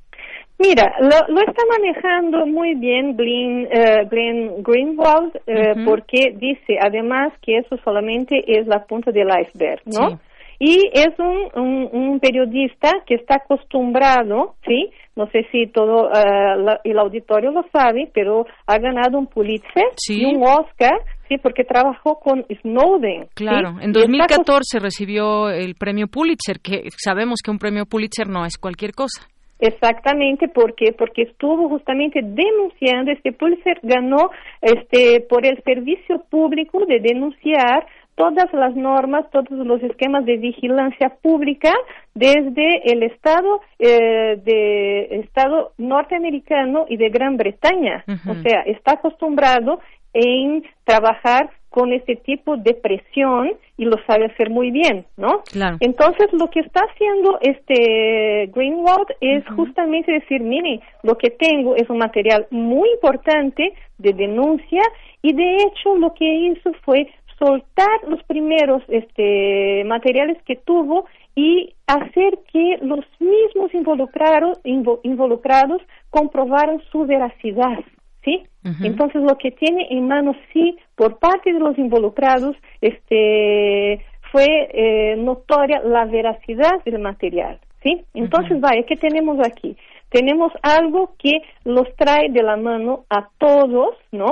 Mira, 0.59 0.94
lo, 1.00 1.40
está 1.40 1.62
manejando 1.68 2.46
muy 2.46 2.74
bien 2.74 3.16
Glenn, 3.16 3.66
eh, 3.70 4.07
Greenwald 4.09 5.34
eh, 5.46 5.74
porque 5.84 6.34
dice 6.36 6.78
además 6.80 7.32
que 7.42 7.59
eso 7.59 7.76
solamente 7.82 8.44
es 8.46 8.66
la 8.68 8.84
punta 8.84 9.11
del 9.11 9.28
iceberg, 9.28 9.82
¿no? 9.86 10.20
Y 10.61 10.88
es 10.92 11.18
un, 11.18 11.88
un, 11.92 12.20
periodista 12.20 12.92
que 13.05 13.16
está 13.16 13.36
acostumbrado, 13.36 14.55
¿sí? 14.64 14.92
No 15.16 15.26
sé 15.30 15.44
si 15.50 15.66
todo 15.66 16.09
eh, 16.12 16.78
el 16.84 16.98
auditorio 17.00 17.50
lo 17.50 17.64
sabe, 17.72 18.09
pero 18.14 18.46
ha 18.68 18.78
ganado 18.78 19.18
un 19.18 19.26
Pulitzer 19.26 19.88
y 20.09 20.24
un 20.24 20.44
Oscar 20.44 21.00
sí, 21.29 21.39
porque 21.39 21.64
trabajó 21.64 22.18
con 22.20 22.45
Snowden. 22.62 23.29
Claro, 23.35 23.77
en 23.81 23.93
2014 23.93 24.79
recibió 24.79 25.51
el 25.51 25.75
premio 25.75 26.07
Pulitzer, 26.09 26.61
que 26.61 26.89
sabemos 26.97 27.41
que 27.45 27.51
un 27.51 27.59
premio 27.59 27.87
Pulitzer 27.87 28.29
no 28.29 28.45
es 28.45 28.57
cualquier 28.59 28.93
cosa. 28.93 29.27
Exactamente, 29.62 30.49
porque 30.49 30.93
porque 30.93 31.23
estuvo 31.23 31.68
justamente 31.68 32.20
denunciando 32.20 33.12
este 33.12 33.33
Pulitzer 33.33 33.79
ganó 33.85 34.31
este 34.61 35.20
por 35.20 35.47
el 35.47 35.62
servicio 35.62 36.25
público 36.29 36.85
de 36.85 36.99
denunciar 36.99 37.87
todas 38.16 38.53
las 38.53 38.75
normas, 38.75 39.31
todos 39.31 39.51
los 39.51 39.83
esquemas 39.83 40.25
de 40.27 40.37
vigilancia 40.37 41.11
pública 41.23 41.73
desde 42.14 42.93
el 42.93 43.05
Estado 43.05 43.61
eh, 43.79 44.37
de 44.45 45.20
Estado 45.20 45.73
norteamericano 45.79 46.87
y 46.89 46.97
de 46.97 47.09
Gran 47.11 47.37
Bretaña. 47.37 48.05
O 48.29 48.35
sea, 48.35 48.62
está 48.66 48.95
acostumbrado 48.95 49.79
en 50.12 50.64
trabajar 50.84 51.50
con 51.72 51.92
este 51.92 52.16
tipo 52.16 52.58
de 52.58 52.74
presión 52.74 53.52
y 53.78 53.86
lo 53.86 53.96
sabe 54.06 54.26
hacer 54.26 54.50
muy 54.50 54.70
bien, 54.70 55.06
¿no? 55.16 55.42
Claro. 55.50 55.78
Entonces, 55.80 56.26
lo 56.32 56.50
que 56.50 56.60
está 56.60 56.82
haciendo 56.82 57.38
este 57.40 58.50
Greenwald 58.54 59.08
es 59.20 59.42
justamente 59.56 60.12
decir, 60.12 60.42
mire, 60.42 60.80
lo 61.02 61.16
que 61.16 61.30
tengo 61.30 61.74
es 61.74 61.88
un 61.88 61.98
material 61.98 62.46
muy 62.50 62.90
importante 62.90 63.72
de 63.96 64.12
denuncia 64.12 64.82
y 65.22 65.32
de 65.32 65.56
hecho 65.56 65.96
lo 65.96 66.12
que 66.12 66.26
hizo 66.26 66.72
fue 66.84 67.08
soltar 67.38 68.04
los 68.06 68.22
primeros 68.24 68.82
este 68.88 69.82
materiales 69.84 70.38
que 70.44 70.56
tuvo 70.56 71.06
y 71.34 71.74
hacer 71.86 72.38
que 72.52 72.78
los 72.82 73.04
mismos 73.18 73.72
involucrados 73.72 74.58
involucrados 74.64 75.80
comprobaran 76.10 76.82
su 76.90 77.06
veracidad. 77.06 77.78
¿Sí? 78.25 78.45
Entonces 78.83 79.23
lo 79.23 79.37
que 79.37 79.51
tiene 79.51 79.89
en 79.91 80.07
mano 80.07 80.35
sí 80.53 80.77
por 80.95 81.18
parte 81.18 81.53
de 81.53 81.59
los 81.59 81.77
involucrados 81.79 82.57
este 82.81 84.05
fue 84.31 84.47
eh, 84.73 85.16
notoria 85.16 85.81
la 85.85 86.07
veracidad 86.07 86.83
del 86.85 86.99
material, 87.01 87.61
¿sí? 87.83 88.05
Entonces 88.14 88.61
vaya, 88.61 88.83
¿qué 88.89 88.97
tenemos 88.97 89.39
aquí? 89.45 89.77
Tenemos 90.09 90.53
algo 90.62 91.14
que 91.18 91.43
los 91.64 91.87
trae 91.97 92.31
de 92.31 92.43
la 92.43 92.57
mano 92.57 93.05
a 93.11 93.29
todos, 93.39 93.97
¿no? 94.11 94.31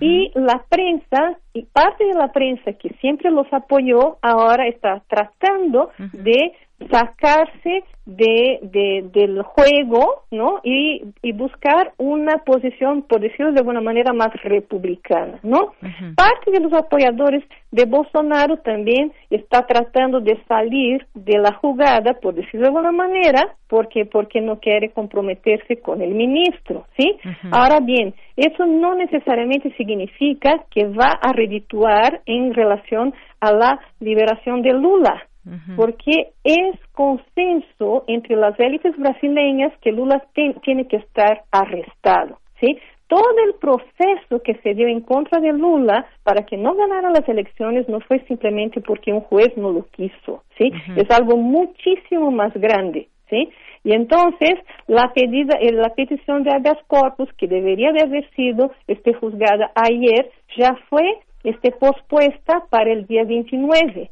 Y 0.00 0.32
la 0.34 0.64
prensa, 0.68 1.38
y 1.52 1.62
parte 1.62 2.04
de 2.04 2.14
la 2.14 2.32
prensa 2.32 2.72
que 2.72 2.88
siempre 3.00 3.30
los 3.30 3.46
apoyó, 3.52 4.18
ahora 4.20 4.66
está 4.66 5.00
tratando 5.06 5.90
de 6.12 6.52
sacarse 6.90 7.84
de, 8.04 8.60
de, 8.62 9.08
del 9.12 9.42
juego, 9.42 10.22
¿no? 10.30 10.60
Y, 10.62 11.02
y, 11.22 11.32
buscar 11.32 11.92
una 11.98 12.38
posición, 12.38 13.02
por 13.02 13.20
decirlo 13.20 13.52
de 13.52 13.58
alguna 13.58 13.80
manera, 13.80 14.12
más 14.12 14.32
republicana, 14.44 15.40
¿no? 15.42 15.72
Parte 16.14 16.52
de 16.52 16.60
los 16.60 16.72
apoyadores 16.72 17.42
de 17.72 17.84
Bolsonaro 17.84 18.58
también 18.58 19.12
está 19.28 19.66
tratando 19.66 20.20
de 20.20 20.40
salir 20.46 21.04
de 21.14 21.38
la 21.38 21.54
jugada, 21.54 22.14
por 22.14 22.34
decirlo 22.34 22.60
de 22.60 22.68
alguna 22.68 22.92
manera, 22.92 23.56
porque 23.68 24.04
porque 24.04 24.40
no 24.40 24.60
quiere 24.60 24.90
comprometerse 24.90 25.78
con 25.78 26.00
el 26.00 26.14
ministro, 26.14 26.86
¿sí? 26.96 27.16
Ahora 27.50 27.80
bien, 27.80 28.14
eso 28.36 28.66
no 28.66 28.94
necesariamente 28.94 29.74
significa 29.76 30.64
que 30.70 30.86
va 30.86 31.10
a 31.20 31.32
redituar 31.32 32.20
en 32.26 32.54
relación 32.54 33.14
a 33.40 33.52
la 33.52 33.80
liberación 33.98 34.62
de 34.62 34.72
Lula, 34.72 35.26
porque 35.76 36.32
es 36.42 36.76
consenso 36.92 38.04
entre 38.08 38.36
las 38.36 38.58
élites 38.58 38.96
brasileñas 38.96 39.72
que 39.80 39.92
Lula 39.92 40.22
tiene 40.34 40.88
que 40.88 40.96
estar 40.96 41.44
arrestado, 41.50 42.38
¿sí? 42.60 42.78
Todo 43.06 43.38
el 43.46 43.54
proceso 43.54 44.42
que 44.42 44.54
se 44.62 44.74
dio 44.74 44.88
en 44.88 45.00
contra 45.00 45.40
de 45.40 45.52
Lula 45.52 46.06
para 46.24 46.44
que 46.44 46.56
no 46.56 46.74
ganara 46.74 47.10
las 47.10 47.28
elecciones 47.28 47.88
no 47.88 48.00
fue 48.00 48.18
simplemente 48.26 48.80
porque 48.80 49.12
un 49.12 49.20
juez 49.20 49.56
no 49.56 49.70
lo 49.70 49.86
quiso, 49.92 50.42
¿sí? 50.58 50.72
Es 50.96 51.08
algo 51.10 51.36
muchísimo 51.36 52.32
más 52.32 52.52
grande, 52.54 53.08
¿sí? 53.30 53.48
Y 53.84 53.92
entonces 53.92 54.54
la 54.88 55.12
pedida, 55.14 55.56
eh, 55.60 55.72
la 55.72 55.90
petición 55.94 56.42
de 56.42 56.50
habeas 56.52 56.78
corpus 56.88 57.32
que 57.34 57.46
debería 57.46 57.92
de 57.92 58.02
haber 58.02 58.28
sido 58.30 58.72
este 58.88 59.14
juzgada 59.14 59.70
ayer 59.76 60.28
ya 60.56 60.76
fue 60.88 61.04
esté 61.50 61.70
pospuesta 61.70 62.64
para 62.70 62.92
el 62.92 63.06
día 63.06 63.24
29. 63.24 64.10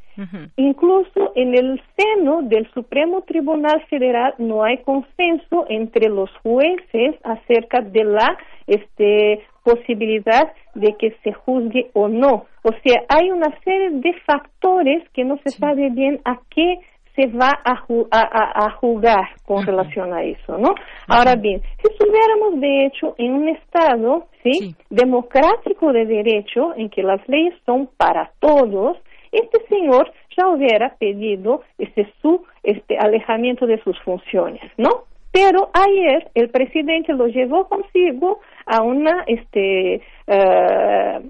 Incluso 0.56 1.32
en 1.34 1.54
el 1.54 1.82
seno 1.96 2.42
del 2.42 2.70
Supremo 2.72 3.22
Tribunal 3.22 3.84
Federal 3.90 4.34
no 4.38 4.62
hay 4.62 4.78
consenso 4.78 5.66
entre 5.68 6.08
los 6.08 6.30
jueces 6.42 7.16
acerca 7.24 7.80
de 7.80 8.04
la 8.04 8.38
este, 8.68 9.42
posibilidad 9.64 10.52
de 10.74 10.94
que 10.96 11.16
se 11.24 11.32
juzgue 11.32 11.90
o 11.94 12.06
no. 12.06 12.46
O 12.62 12.70
sea, 12.84 13.02
hay 13.08 13.30
una 13.30 13.52
serie 13.64 13.90
de 13.90 14.12
factores 14.24 15.02
que 15.10 15.24
no 15.24 15.38
se 15.44 15.50
sabe 15.50 15.90
bien 15.90 16.20
a 16.24 16.38
qué 16.50 16.78
se 17.14 17.26
va 17.28 17.50
a, 17.64 18.66
a, 18.66 18.70
jugar 18.72 19.28
con 19.46 19.64
relación 19.64 20.12
a 20.12 20.22
eso, 20.24 20.58
¿no? 20.58 20.74
Ahora 21.06 21.36
bien, 21.36 21.62
si 21.80 21.92
estuviéramos 21.92 22.60
de 22.60 22.86
hecho 22.86 23.14
en 23.18 23.34
un 23.34 23.48
Estado, 23.50 24.26
¿sí? 24.42 24.74
Democrático 24.90 25.92
de 25.92 26.06
derecho, 26.06 26.74
en 26.76 26.90
que 26.90 27.02
las 27.02 27.20
leyes 27.28 27.54
son 27.64 27.88
para 27.96 28.32
todos, 28.40 28.96
este 29.30 29.64
señor 29.68 30.12
ya 30.36 30.48
hubiera 30.48 30.96
pedido 30.96 31.62
este 31.78 32.12
su 32.20 32.44
este 32.62 32.96
alejamiento 32.98 33.66
de 33.66 33.80
sus 33.82 33.98
funciones, 34.02 34.62
¿no? 34.76 35.04
Pero 35.32 35.70
ayer 35.72 36.30
el 36.34 36.50
presidente 36.50 37.12
lo 37.12 37.26
llevó 37.26 37.68
consigo 37.68 38.40
a 38.66 38.82
una 38.82 39.24
este 39.26 40.02
uh, 40.28 41.28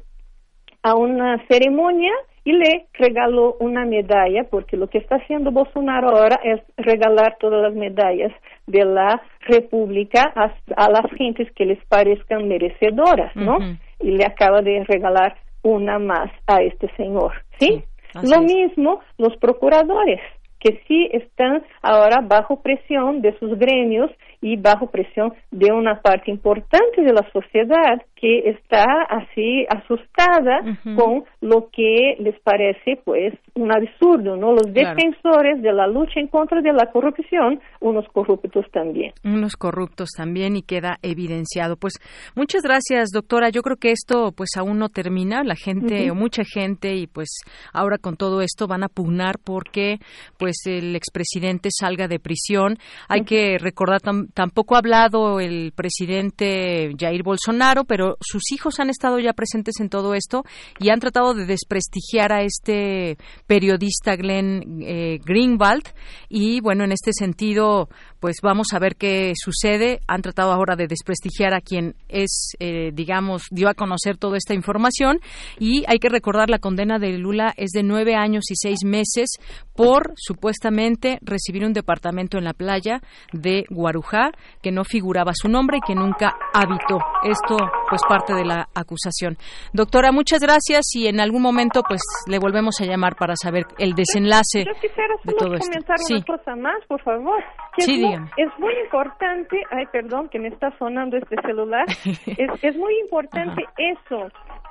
a 0.82 0.94
una 0.94 1.42
ceremonia 1.48 2.12
y 2.44 2.52
le 2.52 2.86
regaló 2.92 3.56
una 3.58 3.86
medalla, 3.86 4.44
porque 4.50 4.76
lo 4.76 4.88
que 4.88 4.98
está 4.98 5.16
haciendo 5.16 5.50
Bolsonaro 5.50 6.10
ahora 6.10 6.38
es 6.44 6.60
regalar 6.76 7.36
todas 7.40 7.62
las 7.62 7.74
medallas 7.74 8.32
de 8.66 8.84
la 8.84 9.22
República 9.40 10.32
a, 10.36 10.90
las 10.90 11.10
gentes 11.16 11.50
que 11.52 11.64
les 11.64 11.82
parezcan 11.86 12.46
merecedoras, 12.46 13.34
¿no? 13.34 13.56
Y 14.00 14.10
le 14.10 14.24
acaba 14.24 14.60
de 14.60 14.84
regalar 14.84 15.36
una 15.62 15.98
más 15.98 16.30
a 16.46 16.62
este 16.62 16.94
señor, 16.96 17.32
¿sí? 17.58 17.82
lo 18.22 18.42
mismo 18.42 19.00
los 19.18 19.36
procuradores 19.38 20.20
que 20.60 20.80
sí 20.88 21.10
están 21.12 21.62
ahora 21.82 22.20
bajo 22.22 22.62
presión 22.62 23.20
de 23.20 23.38
sus 23.38 23.58
gremios 23.58 24.10
y 24.44 24.56
bajo 24.56 24.88
presión 24.88 25.32
de 25.50 25.72
una 25.72 26.02
parte 26.02 26.30
importante 26.30 27.00
de 27.00 27.14
la 27.14 27.26
sociedad 27.32 28.02
que 28.14 28.50
está 28.50 28.84
así 29.08 29.64
asustada 29.70 30.78
con 30.96 31.24
lo 31.40 31.70
que 31.70 32.16
les 32.18 32.38
parece 32.40 33.00
pues 33.04 33.32
un 33.54 33.72
absurdo, 33.72 34.36
¿no? 34.36 34.52
Los 34.52 34.72
defensores 34.72 35.62
de 35.62 35.72
la 35.72 35.86
lucha 35.86 36.20
en 36.20 36.28
contra 36.28 36.60
de 36.60 36.72
la 36.72 36.90
corrupción, 36.92 37.60
unos 37.80 38.06
corruptos 38.12 38.66
también. 38.70 39.12
Unos 39.24 39.56
corruptos 39.56 40.10
también 40.14 40.56
y 40.56 40.62
queda 40.62 40.98
evidenciado. 41.00 41.76
Pues 41.76 41.94
muchas 42.34 42.62
gracias, 42.62 43.10
doctora. 43.12 43.48
Yo 43.48 43.62
creo 43.62 43.76
que 43.76 43.92
esto 43.92 44.32
pues 44.36 44.50
aún 44.58 44.78
no 44.78 44.90
termina. 44.90 45.42
La 45.42 45.56
gente 45.56 46.10
o 46.10 46.14
mucha 46.14 46.42
gente 46.44 46.94
y 46.94 47.06
pues 47.06 47.28
ahora 47.72 47.96
con 47.96 48.16
todo 48.16 48.42
esto 48.42 48.66
van 48.66 48.84
a 48.84 48.88
pugnar 48.88 49.36
porque 49.42 49.98
pues 50.38 50.66
el 50.66 50.96
expresidente 50.96 51.70
salga 51.72 52.08
de 52.08 52.18
prisión. 52.18 52.76
Hay 53.08 53.24
que 53.24 53.56
recordar 53.58 54.00
tampoco 54.34 54.74
ha 54.74 54.78
hablado 54.78 55.40
el 55.40 55.72
presidente 55.72 56.92
Jair 56.98 57.22
Bolsonaro, 57.22 57.84
pero 57.84 58.16
sus 58.20 58.52
hijos 58.52 58.80
han 58.80 58.90
estado 58.90 59.18
ya 59.20 59.32
presentes 59.32 59.76
en 59.80 59.88
todo 59.88 60.14
esto 60.14 60.44
y 60.80 60.90
han 60.90 61.00
tratado 61.00 61.34
de 61.34 61.46
desprestigiar 61.46 62.32
a 62.32 62.42
este 62.42 63.16
periodista 63.46 64.16
Glenn 64.16 64.82
eh, 64.82 65.18
Greenwald. 65.24 65.84
Y 66.28 66.60
bueno, 66.60 66.84
en 66.84 66.92
este 66.92 67.12
sentido, 67.12 67.88
pues 68.20 68.36
vamos 68.42 68.68
a 68.72 68.78
ver 68.80 68.96
qué 68.96 69.32
sucede. 69.36 70.00
Han 70.08 70.22
tratado 70.22 70.52
ahora 70.52 70.74
de 70.76 70.88
desprestigiar 70.88 71.54
a 71.54 71.60
quien 71.60 71.94
es, 72.08 72.52
eh, 72.58 72.90
digamos, 72.92 73.44
dio 73.50 73.68
a 73.68 73.74
conocer 73.74 74.16
toda 74.16 74.36
esta 74.36 74.54
información. 74.54 75.20
Y 75.58 75.84
hay 75.86 75.98
que 75.98 76.08
recordar 76.08 76.50
la 76.50 76.58
condena 76.58 76.98
de 76.98 77.16
Lula 77.18 77.54
es 77.56 77.70
de 77.70 77.84
nueve 77.84 78.16
años 78.16 78.44
y 78.50 78.54
seis 78.56 78.80
meses 78.84 79.28
por 79.76 80.12
supuestamente 80.16 81.18
recibir 81.22 81.64
un 81.64 81.72
departamento 81.72 82.36
en 82.38 82.44
la 82.44 82.52
playa 82.52 83.00
de 83.32 83.64
Guarujá 83.70 84.23
que 84.62 84.70
no 84.72 84.84
figuraba 84.84 85.32
su 85.34 85.48
nombre 85.48 85.78
y 85.78 85.86
que 85.86 85.94
nunca 85.94 86.34
habitó. 86.52 86.98
Esto, 87.24 87.56
pues, 87.88 88.02
parte 88.08 88.34
de 88.34 88.44
la 88.44 88.68
acusación. 88.74 89.36
Doctora, 89.72 90.12
muchas 90.12 90.40
gracias 90.40 90.94
y 90.94 91.06
en 91.06 91.20
algún 91.20 91.42
momento, 91.42 91.82
pues, 91.86 92.02
le 92.28 92.38
volvemos 92.38 92.80
a 92.80 92.84
llamar 92.84 93.16
para 93.16 93.34
saber 93.36 93.64
el 93.78 93.94
desenlace 93.94 94.64
Yo 94.64 94.74
quisiera 94.74 95.14
de 95.24 95.32
todo 95.34 95.54
esto. 95.54 95.66
comentar 95.66 95.96
una 96.10 96.24
cosa 96.24 96.56
más, 96.56 96.84
por 96.86 97.02
favor. 97.02 97.42
sí, 97.78 98.04
es, 98.04 98.20
muy, 98.20 98.28
es 98.36 98.58
muy 98.58 98.74
importante, 98.84 99.62
ay, 99.70 99.86
perdón, 99.92 100.28
que 100.28 100.38
me 100.38 100.48
está 100.48 100.76
sonando 100.78 101.16
este 101.16 101.36
celular. 101.42 101.86
es, 102.04 102.50
es 102.62 102.76
muy 102.76 102.98
importante 103.00 103.64
eso, 103.76 104.28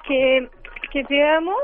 que, 0.08 0.48
que 0.92 1.04
veamos 1.10 1.58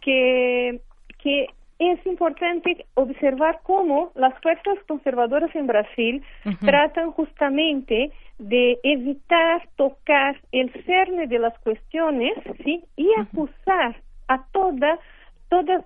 que, 0.00 0.80
que 1.22 1.46
es 1.90 2.06
importante 2.06 2.86
observar 2.94 3.60
cómo 3.62 4.12
las 4.14 4.34
fuerzas 4.40 4.78
conservadoras 4.86 5.54
en 5.54 5.66
Brasil 5.66 6.22
tratan 6.60 7.10
justamente 7.12 8.12
de 8.38 8.78
evitar 8.82 9.68
tocar 9.76 10.40
el 10.52 10.72
cerne 10.84 11.26
de 11.26 11.38
las 11.38 11.58
cuestiones, 11.60 12.32
¿sí? 12.64 12.84
Y 12.96 13.08
acusar 13.20 13.96
a 14.28 14.44
toda 14.52 14.98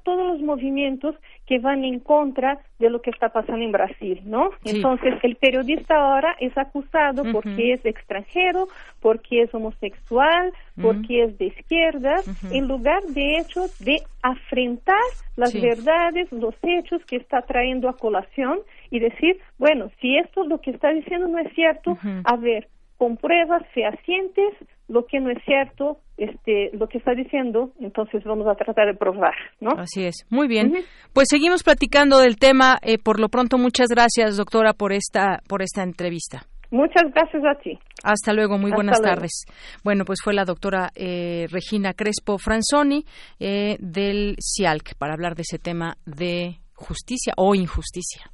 todos 0.05 0.27
los 0.33 0.41
movimientos 0.41 1.17
que 1.47 1.59
van 1.59 1.85
en 1.85 2.01
contra 2.01 2.59
de 2.79 2.91
lo 2.91 3.01
que 3.01 3.11
está 3.11 3.31
pasando 3.31 3.65
en 3.65 3.73
Brasil, 3.73 4.21
¿no? 4.25 4.51
Entonces, 4.65 5.15
el 5.23 5.37
periodista 5.37 5.97
ahora 5.97 6.37
es 6.41 6.57
acusado 6.57 7.25
porque 7.33 7.73
es 7.75 7.85
extranjero, 7.85 8.69
porque 9.01 9.43
es 9.43 9.55
homosexual, 9.55 10.53
porque 10.81 11.25
es 11.25 11.39
de 11.39 11.47
izquierdas, 11.47 12.25
en 12.53 12.69
lugar 12.69 13.03
de 13.05 13.39
hecho 13.39 13.67
de 13.81 14.03
afrentar 14.23 14.97
las 15.37 15.53
verdades, 15.55 16.31
los 16.33 16.55
hechos 16.63 17.05
que 17.07 17.17
está 17.17 17.43
trayendo 17.43 17.89
a 17.89 17.97
colación 17.97 18.61
y 18.91 18.99
decir, 18.99 19.39
bueno, 19.59 19.91
si 20.01 20.17
esto 20.17 20.45
lo 20.45 20.61
que 20.61 20.71
está 20.71 20.91
diciendo 20.91 21.29
no 21.29 21.39
es 21.39 21.53
cierto, 21.55 21.97
a 22.25 22.37
ver, 22.37 22.69
con 22.97 23.17
pruebas 23.17 23.63
fehacientes, 23.75 24.55
lo 24.89 25.07
que 25.07 25.21
no 25.21 25.31
es 25.31 25.43
cierto, 25.45 25.99
este, 26.17 26.71
lo 26.73 26.89
que 26.89 26.99
está 26.99 27.13
diciendo, 27.13 27.73
entonces 27.81 28.25
vamos 28.25 28.47
a 28.47 28.55
tratar 28.55 28.87
de 28.87 28.95
probar, 28.95 29.35
¿no? 29.61 29.73
Así 29.73 30.05
es. 30.05 30.27
Muy 30.31 30.49
bien. 30.49 30.73
Pues 31.13 31.29
seguimos 31.31 31.63
platicando 31.63 32.19
del 32.19 32.37
tema. 32.37 32.79
Eh, 32.83 32.99
por 32.99 33.21
lo 33.21 33.29
pronto, 33.29 33.59
muchas 33.59 33.89
gracias, 33.89 34.37
doctora, 34.37 34.73
por 34.73 34.93
esta, 34.93 35.41
por 35.49 35.63
esta 35.63 35.83
entrevista. 35.83 36.43
Muchas 36.71 37.13
gracias 37.15 37.43
a 37.45 37.55
ti. 37.61 37.79
Hasta 38.03 38.33
luego, 38.33 38.59
muy 38.59 38.73
buenas 38.73 39.01
tardes. 39.01 39.45
Bueno, 39.85 40.05
pues 40.05 40.21
fue 40.23 40.35
la 40.35 40.45
doctora 40.45 40.91
eh, 40.95 41.47
Regina 41.51 41.93
Crespo 41.93 42.39
Franzoni 42.39 43.05
eh, 43.39 43.77
del 43.79 44.37
CIALC 44.41 44.97
para 44.99 45.15
hablar 45.15 45.37
de 45.37 45.43
ese 45.43 45.59
tema 45.59 45.97
de 46.07 46.59
justicia 46.75 47.35
o 47.37 47.55
injusticia. 47.55 48.31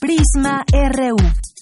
Prisma 0.00 0.64
RU. 0.72 1.16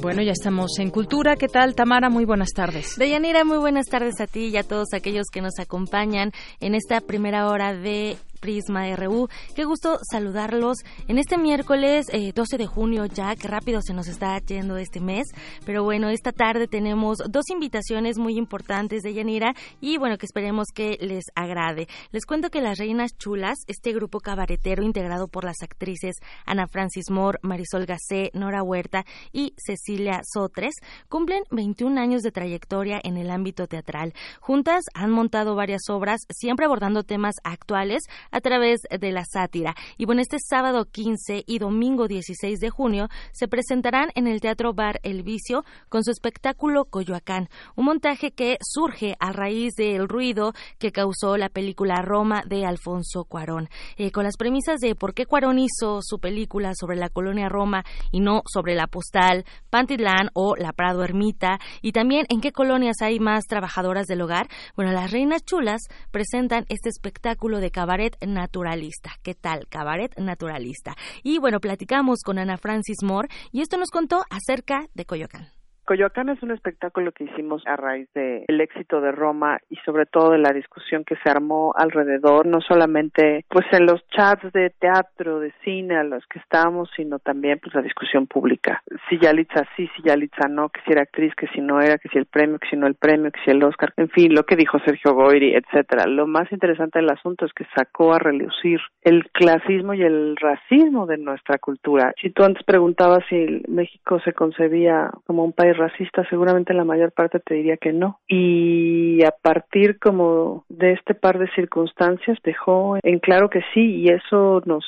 Bueno, 0.00 0.22
ya 0.22 0.32
estamos 0.32 0.78
en 0.78 0.88
Cultura. 0.88 1.36
¿Qué 1.36 1.46
tal, 1.46 1.74
Tamara? 1.74 2.08
Muy 2.08 2.24
buenas 2.24 2.52
tardes. 2.54 2.96
Deyanira, 2.96 3.44
muy 3.44 3.58
buenas 3.58 3.84
tardes 3.86 4.18
a 4.20 4.26
ti 4.26 4.46
y 4.46 4.56
a 4.56 4.62
todos 4.62 4.94
aquellos 4.94 5.26
que 5.30 5.42
nos 5.42 5.58
acompañan 5.58 6.32
en 6.60 6.74
esta 6.74 7.02
primera 7.02 7.48
hora 7.48 7.74
de 7.74 8.16
Prisma 8.40 8.94
RU. 8.96 9.28
Qué 9.54 9.64
gusto 9.64 9.98
saludarlos 10.10 10.78
en 11.08 11.18
este 11.18 11.38
miércoles 11.38 12.06
12 12.06 12.56
eh, 12.56 12.58
de 12.58 12.66
junio 12.66 13.06
ya, 13.06 13.36
que 13.36 13.48
rápido 13.48 13.80
se 13.82 13.94
nos 13.94 14.08
está 14.08 14.38
yendo 14.38 14.76
este 14.76 15.00
mes. 15.00 15.28
Pero 15.64 15.84
bueno, 15.84 16.08
esta 16.08 16.32
tarde 16.32 16.66
tenemos 16.66 17.18
dos 17.28 17.44
invitaciones 17.50 18.18
muy 18.18 18.36
importantes 18.36 19.02
de 19.02 19.14
Yanira 19.14 19.54
y 19.80 19.98
bueno, 19.98 20.18
que 20.18 20.26
esperemos 20.26 20.68
que 20.74 20.96
les 21.00 21.24
agrade. 21.34 21.86
Les 22.10 22.26
cuento 22.26 22.50
que 22.50 22.60
Las 22.60 22.78
Reinas 22.78 23.16
Chulas, 23.16 23.58
este 23.66 23.92
grupo 23.92 24.20
cabaretero 24.20 24.82
integrado 24.82 25.28
por 25.28 25.44
las 25.44 25.62
actrices 25.62 26.16
Ana 26.46 26.66
Francis 26.66 27.10
Moore, 27.10 27.38
Marisol 27.42 27.86
Gacé, 27.86 28.30
Nora 28.34 28.62
Huerta 28.62 29.04
y 29.32 29.54
Cecilia 29.56 30.20
Sotres, 30.24 30.74
cumplen 31.08 31.42
21 31.50 32.00
años 32.00 32.22
de 32.22 32.32
trayectoria 32.32 33.00
en 33.02 33.16
el 33.16 33.30
ámbito 33.30 33.66
teatral. 33.66 34.14
Juntas 34.40 34.84
han 34.94 35.10
montado 35.10 35.54
varias 35.54 35.82
obras, 35.88 36.20
siempre 36.30 36.66
abordando 36.66 37.02
temas 37.02 37.34
actuales, 37.44 38.04
a 38.30 38.40
través 38.40 38.80
de 38.90 39.12
la 39.12 39.24
sátira. 39.24 39.74
Y 39.98 40.04
bueno, 40.04 40.22
este 40.22 40.38
sábado 40.38 40.84
15 40.84 41.44
y 41.46 41.58
domingo 41.58 42.08
16 42.08 42.60
de 42.60 42.70
junio 42.70 43.08
se 43.32 43.48
presentarán 43.48 44.10
en 44.14 44.26
el 44.26 44.40
Teatro 44.40 44.72
Bar 44.74 45.00
El 45.02 45.22
Vicio 45.22 45.64
con 45.88 46.04
su 46.04 46.10
espectáculo 46.10 46.84
Coyoacán, 46.84 47.48
un 47.76 47.84
montaje 47.86 48.32
que 48.32 48.58
surge 48.60 49.16
a 49.20 49.32
raíz 49.32 49.74
del 49.74 50.08
ruido 50.08 50.52
que 50.78 50.92
causó 50.92 51.36
la 51.36 51.48
película 51.48 52.02
Roma 52.02 52.42
de 52.46 52.64
Alfonso 52.64 53.24
Cuarón. 53.24 53.68
Eh, 53.96 54.10
con 54.10 54.24
las 54.24 54.36
premisas 54.36 54.80
de 54.80 54.94
por 54.94 55.14
qué 55.14 55.26
Cuarón 55.26 55.58
hizo 55.58 56.00
su 56.02 56.18
película 56.18 56.72
sobre 56.74 56.96
la 56.96 57.08
colonia 57.08 57.48
Roma 57.48 57.84
y 58.10 58.20
no 58.20 58.42
sobre 58.46 58.74
la 58.74 58.86
postal, 58.86 59.44
Pantitlán 59.70 60.30
o 60.34 60.56
la 60.56 60.72
Prado 60.72 61.04
Ermita, 61.04 61.58
y 61.82 61.92
también 61.92 62.26
en 62.28 62.40
qué 62.40 62.52
colonias 62.52 63.02
hay 63.02 63.20
más 63.20 63.44
trabajadoras 63.44 64.06
del 64.06 64.22
hogar, 64.22 64.48
bueno, 64.76 64.92
las 64.92 65.10
Reinas 65.10 65.44
Chulas 65.44 65.82
presentan 66.10 66.66
este 66.68 66.88
espectáculo 66.88 67.60
de 67.60 67.70
cabaret 67.70 68.16
naturalista. 68.26 69.12
¿Qué 69.22 69.34
tal? 69.34 69.66
Cabaret 69.68 70.18
naturalista. 70.18 70.96
Y 71.22 71.38
bueno, 71.38 71.60
platicamos 71.60 72.20
con 72.24 72.38
Ana 72.38 72.56
Francis 72.56 73.02
Moore 73.02 73.28
y 73.52 73.62
esto 73.62 73.76
nos 73.76 73.90
contó 73.90 74.22
acerca 74.30 74.86
de 74.94 75.04
Coyoacán. 75.04 75.59
Coyoacán 75.84 76.28
es 76.28 76.42
un 76.42 76.50
espectáculo 76.52 77.12
que 77.12 77.24
hicimos 77.24 77.66
a 77.66 77.76
raíz 77.76 78.08
del 78.14 78.44
el 78.48 78.60
éxito 78.60 79.00
de 79.00 79.12
Roma 79.12 79.58
y 79.68 79.76
sobre 79.84 80.06
todo 80.06 80.30
de 80.30 80.38
la 80.38 80.52
discusión 80.52 81.04
que 81.04 81.16
se 81.16 81.30
armó 81.30 81.72
alrededor, 81.76 82.46
no 82.46 82.60
solamente 82.60 83.44
pues 83.48 83.66
en 83.72 83.86
los 83.86 84.06
chats 84.08 84.52
de 84.52 84.70
teatro, 84.70 85.40
de 85.40 85.52
cine 85.64 85.96
a 85.96 86.04
los 86.04 86.24
que 86.26 86.38
estábamos, 86.38 86.90
sino 86.94 87.18
también 87.18 87.58
pues 87.58 87.74
la 87.74 87.82
discusión 87.82 88.26
pública. 88.26 88.82
Si 89.08 89.18
Yalitza 89.18 89.66
sí, 89.76 89.90
si 89.96 90.02
Yalitza 90.02 90.48
no, 90.48 90.68
que 90.68 90.80
si 90.82 90.92
era 90.92 91.02
actriz, 91.02 91.34
que 91.34 91.48
si 91.48 91.60
no 91.60 91.80
era, 91.80 91.98
que 91.98 92.08
si 92.08 92.18
el 92.18 92.26
premio, 92.26 92.58
que 92.58 92.68
si 92.68 92.76
no 92.76 92.86
el 92.86 92.94
premio, 92.94 93.30
que 93.30 93.40
si 93.44 93.50
el 93.50 93.62
Oscar, 93.64 93.92
en 93.96 94.08
fin, 94.10 94.34
lo 94.34 94.44
que 94.44 94.56
dijo 94.56 94.78
Sergio 94.80 95.14
Goyri, 95.14 95.54
etcétera. 95.54 96.06
Lo 96.06 96.26
más 96.26 96.50
interesante 96.52 96.98
del 96.98 97.10
asunto 97.10 97.46
es 97.46 97.52
que 97.52 97.66
sacó 97.74 98.14
a 98.14 98.18
relucir 98.18 98.80
el 99.02 99.28
clasismo 99.30 99.94
y 99.94 100.02
el 100.02 100.36
racismo 100.36 101.06
de 101.06 101.18
nuestra 101.18 101.58
cultura. 101.58 102.12
Si 102.20 102.30
tú 102.30 102.44
antes 102.44 102.62
preguntabas 102.64 103.24
si 103.28 103.62
México 103.68 104.20
se 104.20 104.32
concebía 104.32 105.10
como 105.26 105.44
un 105.44 105.52
país 105.52 105.76
racista, 105.80 106.24
seguramente 106.28 106.74
la 106.74 106.84
mayor 106.84 107.12
parte 107.12 107.40
te 107.40 107.54
diría 107.54 107.76
que 107.76 107.92
no. 107.92 108.20
Y 108.28 109.24
a 109.24 109.32
partir 109.42 109.98
como 109.98 110.64
de 110.68 110.92
este 110.92 111.14
par 111.14 111.38
de 111.38 111.50
circunstancias 111.54 112.38
dejó 112.44 112.98
en 113.02 113.18
claro 113.18 113.50
que 113.50 113.62
sí 113.74 114.02
y 114.02 114.08
eso 114.08 114.62
nos 114.64 114.84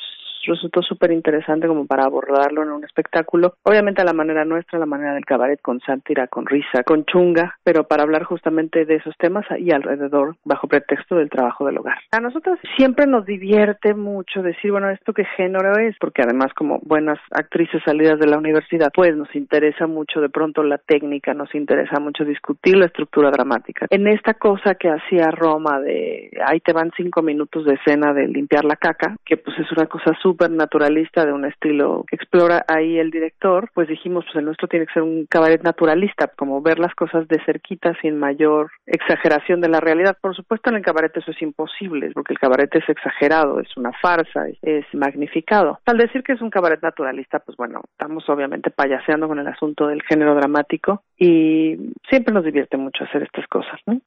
resultó 0.51 0.81
súper 0.81 1.11
interesante 1.11 1.67
como 1.67 1.85
para 1.85 2.05
abordarlo 2.05 2.63
en 2.63 2.71
un 2.71 2.83
espectáculo, 2.83 3.55
obviamente 3.63 4.01
a 4.01 4.05
la 4.05 4.13
manera 4.13 4.45
nuestra, 4.45 4.77
a 4.77 4.79
la 4.79 4.85
manera 4.85 5.13
del 5.13 5.25
cabaret, 5.25 5.61
con 5.61 5.79
sátira, 5.81 6.27
con 6.27 6.45
risa, 6.45 6.83
con 6.83 7.05
chunga, 7.05 7.57
pero 7.63 7.85
para 7.85 8.03
hablar 8.03 8.23
justamente 8.23 8.85
de 8.85 8.95
esos 8.95 9.15
temas 9.17 9.45
y 9.57 9.71
alrededor, 9.71 10.35
bajo 10.43 10.67
pretexto 10.67 11.15
del 11.15 11.29
trabajo 11.29 11.65
del 11.65 11.77
hogar. 11.77 11.97
A 12.11 12.19
nosotros 12.19 12.59
siempre 12.77 13.07
nos 13.07 13.25
divierte 13.25 13.93
mucho 13.93 14.41
decir, 14.41 14.71
bueno, 14.71 14.89
¿esto 14.89 15.13
qué 15.13 15.25
género 15.37 15.77
es? 15.79 15.95
Porque 15.99 16.21
además 16.21 16.53
como 16.53 16.79
buenas 16.83 17.19
actrices 17.31 17.81
salidas 17.85 18.19
de 18.19 18.27
la 18.27 18.37
universidad, 18.37 18.91
pues 18.93 19.15
nos 19.15 19.33
interesa 19.35 19.87
mucho 19.87 20.21
de 20.21 20.29
pronto 20.29 20.63
la 20.63 20.77
técnica, 20.77 21.33
nos 21.33 21.53
interesa 21.55 21.99
mucho 21.99 22.25
discutir 22.25 22.77
la 22.77 22.85
estructura 22.85 23.31
dramática. 23.31 23.87
En 23.89 24.07
esta 24.07 24.33
cosa 24.33 24.75
que 24.75 24.89
hacía 24.89 25.31
Roma 25.31 25.79
de 25.79 26.31
ahí 26.45 26.59
te 26.59 26.73
van 26.73 26.91
cinco 26.95 27.21
minutos 27.21 27.65
de 27.65 27.75
escena 27.75 28.13
de 28.13 28.27
limpiar 28.27 28.65
la 28.65 28.75
caca, 28.75 29.15
que 29.25 29.37
pues 29.37 29.57
es 29.59 29.71
una 29.71 29.85
cosa 29.85 30.13
súper 30.21 30.32
naturalista 30.49 31.25
de 31.25 31.33
un 31.33 31.45
estilo 31.45 32.05
que 32.07 32.15
explora 32.15 32.65
ahí 32.67 32.97
el 32.97 33.11
director, 33.11 33.69
pues 33.73 33.87
dijimos, 33.87 34.25
pues 34.25 34.37
el 34.37 34.45
nuestro 34.45 34.67
tiene 34.67 34.85
que 34.85 34.93
ser 34.93 35.03
un 35.03 35.25
cabaret 35.25 35.61
naturalista, 35.63 36.27
como 36.27 36.61
ver 36.61 36.79
las 36.79 36.93
cosas 36.95 37.27
de 37.27 37.43
cerquita 37.45 37.93
sin 38.01 38.17
mayor 38.17 38.71
exageración 38.85 39.61
de 39.61 39.69
la 39.69 39.79
realidad. 39.79 40.17
Por 40.21 40.35
supuesto 40.35 40.69
en 40.69 40.77
el 40.77 40.83
cabaret 40.83 41.15
eso 41.15 41.31
es 41.31 41.41
imposible, 41.41 42.11
porque 42.13 42.33
el 42.33 42.39
cabaret 42.39 42.73
es 42.75 42.87
exagerado, 42.87 43.59
es 43.59 43.75
una 43.77 43.91
farsa, 44.01 44.47
es, 44.61 44.85
magnificado. 44.93 45.79
Al 45.85 45.97
decir 45.97 46.23
que 46.23 46.33
es 46.33 46.41
un 46.41 46.49
cabaret 46.49 46.81
naturalista, 46.81 47.39
pues 47.39 47.57
bueno, 47.57 47.81
estamos 47.91 48.27
obviamente 48.29 48.69
payaseando 48.69 49.27
con 49.27 49.39
el 49.39 49.47
asunto 49.47 49.87
del 49.87 50.01
género 50.03 50.35
dramático 50.35 51.03
y 51.17 51.77
siempre 52.09 52.33
nos 52.33 52.45
divierte 52.45 52.77
mucho 52.77 53.03
hacer 53.03 53.23
estas 53.23 53.47
cosas, 53.47 53.79
¿no? 53.85 53.99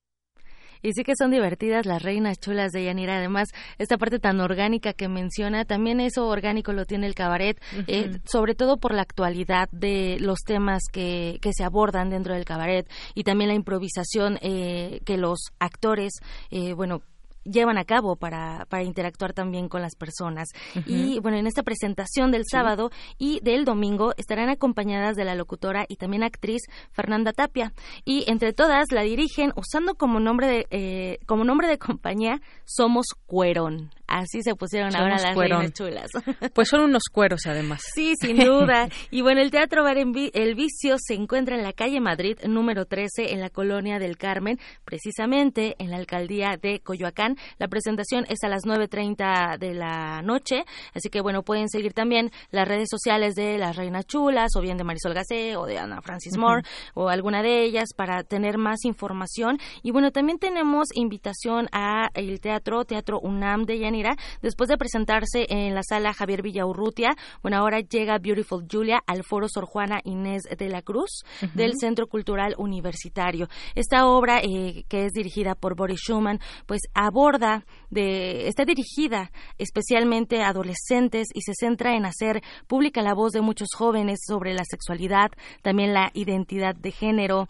Y 0.82 0.92
sí 0.92 1.04
que 1.04 1.14
son 1.16 1.30
divertidas 1.30 1.86
las 1.86 2.02
reinas 2.02 2.38
chulas 2.38 2.72
de 2.72 2.84
Yanira. 2.84 3.16
Además, 3.16 3.48
esta 3.78 3.98
parte 3.98 4.18
tan 4.18 4.40
orgánica 4.40 4.92
que 4.92 5.08
menciona, 5.08 5.64
también 5.64 6.00
eso 6.00 6.26
orgánico 6.26 6.72
lo 6.72 6.84
tiene 6.84 7.06
el 7.06 7.14
cabaret, 7.14 7.60
eh, 7.86 8.18
sobre 8.24 8.54
todo 8.54 8.76
por 8.76 8.94
la 8.94 9.02
actualidad 9.02 9.68
de 9.72 10.18
los 10.20 10.40
temas 10.40 10.82
que, 10.92 11.38
que 11.40 11.52
se 11.52 11.64
abordan 11.64 12.10
dentro 12.10 12.34
del 12.34 12.44
cabaret 12.44 12.88
y 13.14 13.24
también 13.24 13.48
la 13.48 13.54
improvisación 13.54 14.38
eh, 14.42 15.00
que 15.04 15.16
los 15.16 15.38
actores, 15.58 16.12
eh, 16.50 16.72
bueno, 16.72 17.02
llevan 17.50 17.78
a 17.78 17.84
cabo 17.84 18.16
para, 18.16 18.66
para 18.68 18.82
interactuar 18.82 19.32
también 19.32 19.68
con 19.68 19.82
las 19.82 19.96
personas. 19.96 20.48
Y 20.86 21.18
bueno, 21.20 21.38
en 21.38 21.46
esta 21.46 21.62
presentación 21.62 22.30
del 22.30 22.44
sábado 22.50 22.90
y 23.18 23.40
del 23.40 23.64
domingo 23.64 24.12
estarán 24.16 24.48
acompañadas 24.48 25.16
de 25.16 25.24
la 25.24 25.34
locutora 25.34 25.86
y 25.88 25.96
también 25.96 26.22
actriz 26.22 26.62
Fernanda 26.92 27.32
Tapia. 27.32 27.72
Y 28.04 28.24
entre 28.30 28.52
todas 28.52 28.90
la 28.92 29.02
dirigen 29.02 29.52
usando 29.56 29.94
como 29.94 30.20
nombre 30.20 30.46
de, 30.46 30.66
eh, 30.70 31.18
como 31.26 31.44
nombre 31.44 31.68
de 31.68 31.78
compañía 31.78 32.40
Somos 32.64 33.06
Cuerón. 33.26 33.90
Así 34.06 34.42
se 34.42 34.54
pusieron 34.54 34.94
ahora 34.94 35.18
las 35.18 35.34
reinas 35.34 35.72
chulas. 35.72 36.10
Pues 36.54 36.68
son 36.68 36.80
unos 36.80 37.04
cueros 37.10 37.46
además. 37.46 37.82
Sí, 37.94 38.14
sin 38.20 38.38
duda. 38.38 38.88
Y 39.10 39.22
bueno, 39.22 39.40
el 39.40 39.50
Teatro 39.50 39.82
Bar 39.82 39.96
El 39.98 40.54
Vicio 40.54 40.96
se 40.98 41.14
encuentra 41.14 41.56
en 41.56 41.62
la 41.62 41.72
calle 41.72 42.00
Madrid 42.00 42.38
número 42.46 42.84
13 42.84 43.32
en 43.32 43.40
la 43.40 43.50
colonia 43.50 43.98
del 43.98 44.16
Carmen, 44.16 44.58
precisamente 44.84 45.76
en 45.78 45.90
la 45.90 45.96
alcaldía 45.96 46.56
de 46.60 46.80
Coyoacán. 46.80 47.36
La 47.58 47.68
presentación 47.68 48.26
es 48.28 48.42
a 48.42 48.48
las 48.48 48.64
9.30 48.64 49.58
de 49.58 49.74
la 49.74 50.22
noche, 50.22 50.64
así 50.94 51.08
que 51.08 51.20
bueno, 51.20 51.42
pueden 51.42 51.68
seguir 51.68 51.92
también 51.92 52.30
las 52.50 52.66
redes 52.66 52.88
sociales 52.90 53.34
de 53.34 53.58
las 53.58 53.76
reinas 53.76 54.06
chulas 54.06 54.56
o 54.56 54.60
bien 54.60 54.76
de 54.76 54.84
Marisol 54.84 55.14
Gacé 55.14 55.56
o 55.56 55.66
de 55.66 55.78
Ana 55.78 56.02
Francis 56.02 56.36
Moore 56.36 56.62
o 56.94 57.08
alguna 57.08 57.42
de 57.42 57.64
ellas 57.64 57.90
para 57.94 58.22
tener 58.22 58.58
más 58.58 58.84
información. 58.84 59.58
Y 59.82 59.90
bueno, 59.90 60.10
también 60.10 60.38
tenemos 60.38 60.88
invitación 60.94 61.68
a 61.72 62.10
el 62.14 62.40
teatro, 62.40 62.84
Teatro 62.84 63.20
UNAM 63.20 63.64
de 63.64 63.78
Yanni 63.78 63.95
después 64.42 64.68
de 64.68 64.76
presentarse 64.76 65.46
en 65.48 65.74
la 65.74 65.82
sala 65.82 66.12
Javier 66.12 66.42
Villaurrutia, 66.42 67.14
bueno, 67.42 67.58
ahora 67.58 67.80
llega 67.80 68.18
Beautiful 68.18 68.66
Julia 68.70 69.00
al 69.06 69.24
foro 69.24 69.48
Sor 69.48 69.66
Juana 69.66 70.00
Inés 70.04 70.42
de 70.44 70.68
la 70.68 70.82
Cruz 70.82 71.24
del 71.54 71.72
Centro 71.78 72.06
Cultural 72.06 72.54
Universitario. 72.58 73.48
Esta 73.74 74.06
obra, 74.06 74.40
eh, 74.40 74.84
que 74.88 75.06
es 75.06 75.12
dirigida 75.12 75.54
por 75.54 75.76
Boris 75.76 76.00
Schumann, 76.00 76.40
pues 76.66 76.82
aborda, 76.94 77.64
de, 77.90 78.48
está 78.48 78.64
dirigida 78.64 79.30
especialmente 79.58 80.42
a 80.42 80.48
adolescentes 80.48 81.28
y 81.34 81.42
se 81.42 81.52
centra 81.54 81.96
en 81.96 82.06
hacer 82.06 82.42
pública 82.66 83.02
la 83.02 83.14
voz 83.14 83.32
de 83.32 83.40
muchos 83.40 83.68
jóvenes 83.76 84.20
sobre 84.26 84.54
la 84.54 84.64
sexualidad, 84.64 85.30
también 85.62 85.92
la 85.92 86.10
identidad 86.14 86.74
de 86.74 86.90
género, 86.90 87.48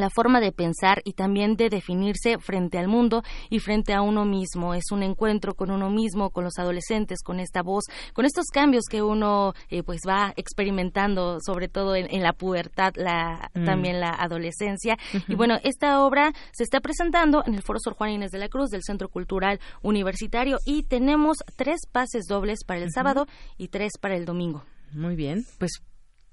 la 0.00 0.10
forma 0.10 0.40
de 0.40 0.52
pensar 0.52 1.00
y 1.04 1.12
también 1.12 1.56
de 1.56 1.68
definirse 1.68 2.38
frente 2.38 2.78
al 2.78 2.88
mundo 2.88 3.22
y 3.50 3.58
frente 3.58 3.92
a 3.92 4.02
uno 4.02 4.24
mismo. 4.24 4.74
Es 4.74 4.90
un 4.90 5.02
encuentro 5.02 5.54
con 5.54 5.70
uno 5.70 5.90
mismo, 5.90 6.30
con 6.30 6.44
los 6.44 6.58
adolescentes, 6.58 7.22
con 7.22 7.40
esta 7.40 7.62
voz, 7.62 7.84
con 8.14 8.24
estos 8.24 8.46
cambios 8.46 8.84
que 8.90 9.02
uno 9.02 9.54
eh, 9.70 9.82
pues 9.82 10.00
va 10.06 10.32
experimentando, 10.36 11.38
sobre 11.44 11.68
todo 11.68 11.94
en, 11.96 12.22
la 12.22 12.32
pubertad, 12.32 12.92
la, 12.96 13.50
mm. 13.54 13.64
también 13.64 14.00
la 14.00 14.10
adolescencia. 14.10 14.96
Y 15.26 15.34
bueno, 15.34 15.58
esta 15.62 16.04
obra 16.04 16.32
se 16.52 16.64
está 16.64 16.80
presentando 16.80 17.42
en 17.46 17.54
el 17.54 17.62
Foro 17.62 17.78
Sor 17.82 17.94
Juan 17.94 18.10
Inés 18.10 18.30
de 18.30 18.38
la 18.38 18.48
Cruz 18.48 18.70
del 18.70 18.82
Centro 18.82 19.08
Cultural 19.08 19.60
Universitario 19.82 20.58
y 20.66 20.84
tenemos 20.84 21.38
tres 21.56 21.80
pases 21.90 22.26
dobles 22.26 22.64
para 22.66 22.80
el 22.80 22.90
sábado 22.92 23.26
y 23.56 23.68
tres 23.68 23.92
para 24.00 24.16
el 24.16 24.24
domingo. 24.24 24.64
Muy 24.92 25.16
bien, 25.16 25.44
pues 25.58 25.82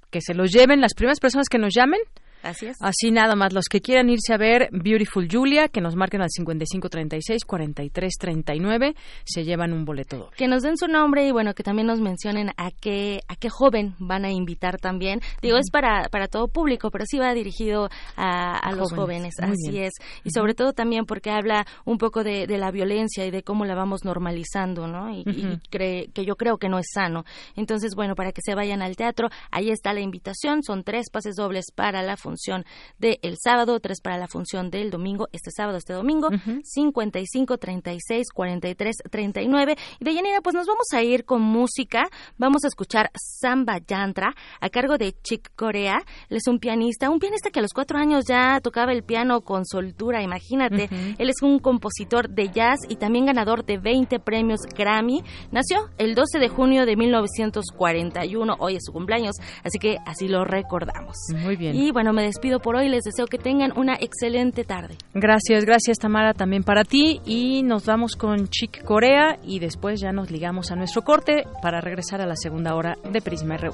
que 0.10 0.22
se 0.22 0.34
los 0.34 0.52
lleven 0.52 0.82
las 0.82 0.94
primeras 0.94 1.20
personas 1.20 1.50
que 1.50 1.58
nos 1.58 1.74
llamen 1.74 2.00
Así 2.46 2.68
es. 2.68 2.78
Así 2.80 3.10
nada 3.10 3.36
más, 3.36 3.54
los 3.54 3.66
que 3.66 3.82
quieran 3.82 4.08
irse 4.10 4.32
a 4.34 4.38
ver 4.38 4.70
Beautiful 4.72 5.28
Julia, 5.30 5.68
que 5.68 5.82
nos 5.82 5.96
marquen 5.96 6.22
al 6.22 6.30
5536-4339, 6.30 8.96
se 9.24 9.44
llevan 9.44 9.74
un 9.74 9.84
boleto 9.84 10.30
Que 10.38 10.48
nos 10.48 10.62
den 10.62 10.78
su 10.78 10.88
nombre 10.88 11.28
y 11.28 11.32
bueno, 11.32 11.56
que 11.56 11.64
también 11.64 11.88
nos 11.88 12.02
mencionen 12.02 12.52
a 12.58 12.70
qué, 12.70 13.22
a 13.28 13.36
qué 13.36 13.50
joven 13.50 13.96
van 13.98 14.26
a 14.26 14.32
invitar 14.32 14.78
también. 14.78 15.22
Digo, 15.42 15.58
es 15.58 15.72
para, 15.72 16.08
para 16.10 16.28
todo 16.28 16.48
público, 16.48 16.92
pero 16.92 17.06
sí 17.08 17.18
va 17.18 17.34
dirigido 17.34 17.90
a, 18.16 18.72
los 18.76 18.94
jóvenes, 18.94 19.34
así 19.42 19.80
es. 19.80 19.94
Y 20.24 20.30
sobre 20.30 20.54
todo 20.54 20.74
también 20.74 21.06
porque 21.06 21.32
habla 21.32 21.66
un 21.84 21.98
poco 21.98 22.24
de, 22.24 22.46
la 22.56 22.70
violencia 22.72 23.26
y 23.26 23.32
de 23.32 23.42
cómo 23.42 23.66
la 23.66 23.74
vamos 23.76 24.06
normalizando, 24.06 24.88
¿no? 24.88 25.12
Y, 25.12 25.24
cree, 25.72 26.12
que 26.14 26.26
yo 26.26 26.36
creo 26.36 26.58
que 26.58 26.70
no 26.70 26.78
es 26.78 26.86
sano. 26.94 27.26
Entonces, 27.56 27.96
bueno, 27.96 28.14
para 28.16 28.32
que 28.32 28.42
se 28.44 28.54
vayan 28.54 28.84
al 28.84 28.96
teatro, 28.96 29.30
ahí 29.50 29.72
está 29.72 29.94
la 29.94 30.02
invitación, 30.02 30.62
son 30.64 30.84
tres 30.84 31.10
pases 31.10 31.34
dobles 31.36 31.72
para 31.74 32.04
la 32.04 32.18
función 32.18 32.35
función 32.36 32.66
del 33.00 33.38
sábado, 33.42 33.80
tres 33.80 34.02
para 34.02 34.18
la 34.18 34.28
función 34.28 34.70
del 34.70 34.92
domingo, 34.92 35.28
este 35.32 35.52
sábado, 35.52 35.78
este 35.78 35.94
domingo, 35.94 36.30
55, 36.64 37.58
36, 37.58 38.28
43, 38.34 38.96
39. 39.10 39.76
Y 40.00 40.04
de 40.04 40.14
llenera, 40.14 40.42
pues 40.42 40.54
nos 40.54 40.68
vamos 40.68 40.88
a 40.94 41.02
ir 41.02 41.24
con 41.24 41.42
música. 41.42 42.10
Vamos 42.38 42.66
a 42.66 42.68
escuchar 42.68 43.10
Samba 43.16 43.80
Yantra 43.88 44.36
a 44.60 44.70
cargo 44.70 44.98
de 44.98 45.14
Chick 45.24 45.56
Corea. 45.56 46.00
Él 46.30 46.38
es 46.38 46.48
un 46.48 46.60
pianista, 46.60 47.10
un 47.10 47.20
pianista 47.20 47.52
que 47.52 47.60
a 47.60 47.62
los 47.62 47.72
cuatro 47.72 47.98
años 47.98 48.26
ya 48.28 48.60
tocaba 48.62 48.92
el 48.92 49.04
piano 49.04 49.42
con 49.42 49.66
soltura, 49.66 50.22
imagínate. 50.22 50.90
Él 51.18 51.30
es 51.30 51.42
un 51.42 51.60
compositor 51.60 52.30
de 52.30 52.50
jazz 52.50 52.80
y 52.90 52.98
también 52.98 53.28
ganador 53.28 53.66
de 53.66 53.78
20 53.78 54.20
premios 54.20 54.60
Grammy. 54.76 55.24
Nació 55.52 55.90
el 55.98 56.16
12 56.16 56.40
de 56.40 56.50
junio 56.50 56.86
de 56.86 56.98
1941, 56.98 58.56
hoy 58.60 58.76
es 58.76 58.84
su 58.86 58.92
cumpleaños, 58.92 59.36
así 59.64 59.80
que 59.80 59.98
así 60.06 60.28
lo 60.28 60.44
recordamos. 60.44 61.16
Muy 61.34 61.56
bien. 61.56 61.76
Y 61.76 61.92
bueno, 61.92 62.12
me 62.12 62.25
despido 62.26 62.60
por 62.60 62.76
hoy. 62.76 62.90
Les 62.90 63.04
deseo 63.04 63.28
que 63.28 63.38
tengan 63.38 63.72
una 63.78 63.96
excelente 63.96 64.64
tarde. 64.64 64.96
Gracias, 65.14 65.66
gracias 65.66 65.98
Tamara 65.98 66.34
también 66.34 66.64
para 66.64 66.84
ti. 66.84 67.22
Y 67.26 67.64
nos 67.64 67.86
vamos 67.86 68.16
con 68.16 68.48
Chic 68.48 68.84
Corea 68.84 69.40
y 69.44 69.60
después 69.60 70.00
ya 70.02 70.12
nos 70.12 70.32
ligamos 70.32 70.72
a 70.72 70.76
nuestro 70.76 71.04
corte 71.04 71.44
para 71.62 71.82
regresar 71.82 72.22
a 72.22 72.26
la 72.26 72.36
segunda 72.36 72.76
hora 72.76 72.98
de 73.12 73.22
Prisma 73.22 73.58
RU. 73.58 73.74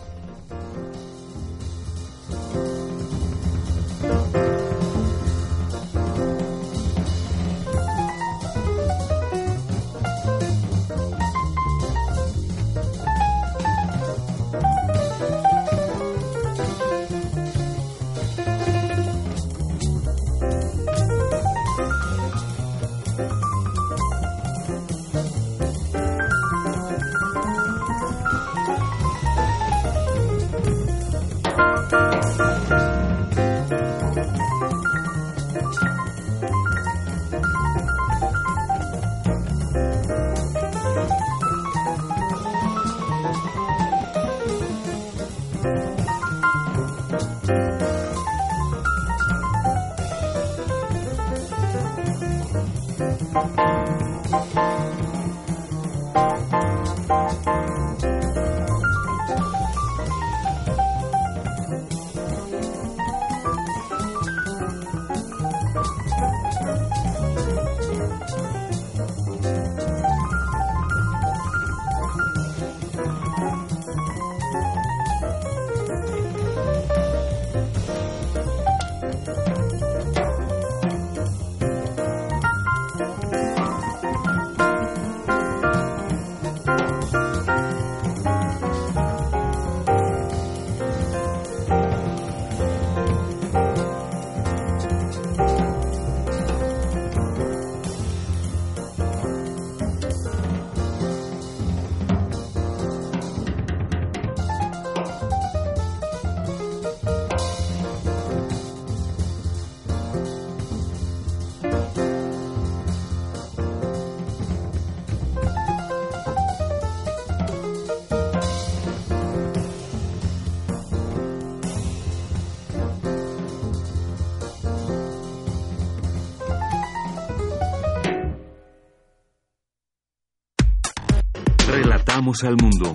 Relatamos 132.32 132.43
al 132.43 132.55
mundo. 132.55 132.93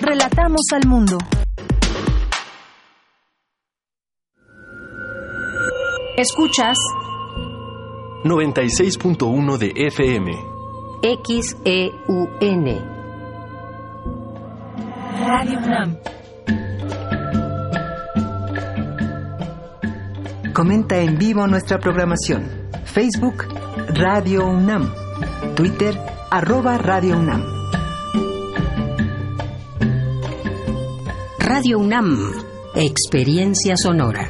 Relatamos 0.00 0.62
al 0.72 0.88
mundo. 0.88 1.18
Escuchas 6.16 6.78
96.1 8.22 9.58
de 9.58 9.72
FM. 9.74 10.32
XEUN. 11.02 12.66
Radio 15.18 15.58
UNAM. 15.58 15.96
Comenta 20.52 20.98
en 20.98 21.18
vivo 21.18 21.46
nuestra 21.48 21.78
programación. 21.78 22.48
Facebook 22.84 23.48
Radio 23.88 24.46
UNAM. 24.46 24.92
Twitter 25.56 25.98
arroba 26.30 26.78
Radio 26.78 27.18
UNAM. 27.18 27.53
Radio 31.56 31.78
UNAM. 31.78 32.32
Experiencia 32.74 33.76
sonora. 33.76 34.28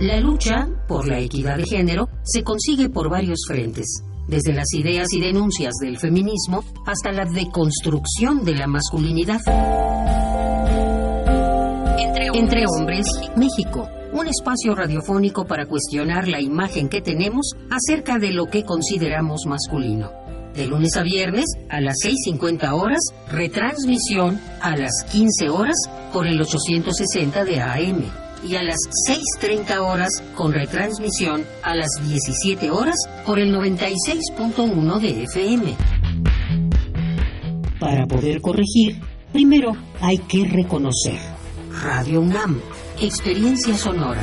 La 0.00 0.18
lucha 0.18 0.66
por 0.88 1.06
la 1.06 1.20
equidad 1.20 1.56
de 1.56 1.66
género 1.66 2.08
se 2.24 2.42
consigue 2.42 2.88
por 2.88 3.08
varios 3.08 3.44
frentes, 3.46 4.02
desde 4.26 4.52
las 4.54 4.66
ideas 4.74 5.06
y 5.12 5.20
denuncias 5.20 5.74
del 5.80 5.98
feminismo 5.98 6.64
hasta 6.84 7.12
la 7.12 7.26
deconstrucción 7.26 8.44
de 8.44 8.56
la 8.56 8.66
masculinidad. 8.66 9.38
Entre 12.34 12.64
hombres, 12.66 13.06
México, 13.36 13.88
un 14.12 14.26
espacio 14.26 14.74
radiofónico 14.74 15.46
para 15.46 15.66
cuestionar 15.66 16.26
la 16.26 16.40
imagen 16.40 16.88
que 16.88 17.00
tenemos 17.00 17.52
acerca 17.70 18.18
de 18.18 18.32
lo 18.32 18.46
que 18.46 18.64
consideramos 18.64 19.42
masculino. 19.46 20.25
De 20.56 20.66
lunes 20.66 20.96
a 20.96 21.02
viernes 21.02 21.44
a 21.68 21.82
las 21.82 21.96
6.50 22.02 22.72
horas, 22.72 23.00
retransmisión 23.30 24.40
a 24.62 24.74
las 24.74 25.04
15 25.12 25.50
horas 25.50 25.76
por 26.14 26.26
el 26.26 26.40
860 26.40 27.44
de 27.44 27.60
AM 27.60 28.02
y 28.42 28.56
a 28.56 28.62
las 28.62 28.78
6.30 29.38 29.78
horas 29.78 30.10
con 30.34 30.54
retransmisión 30.54 31.44
a 31.62 31.74
las 31.74 31.90
17 32.08 32.70
horas 32.70 32.96
por 33.26 33.38
el 33.38 33.54
96.1 33.54 34.98
de 34.98 35.24
FM. 35.24 35.74
Para 37.78 38.06
poder 38.06 38.40
corregir, 38.40 38.98
primero 39.32 39.72
hay 40.00 40.16
que 40.18 40.46
reconocer. 40.48 41.18
Radio 41.82 42.22
UNAM, 42.22 42.58
experiencia 42.98 43.76
sonora. 43.76 44.22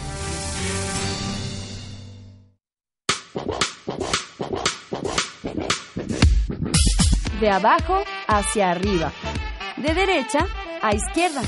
De 7.41 7.49
abajo 7.49 8.03
hacia 8.27 8.69
arriba. 8.69 9.11
De 9.75 9.95
derecha 9.95 10.45
a 10.79 10.93
izquierda. 10.93 11.41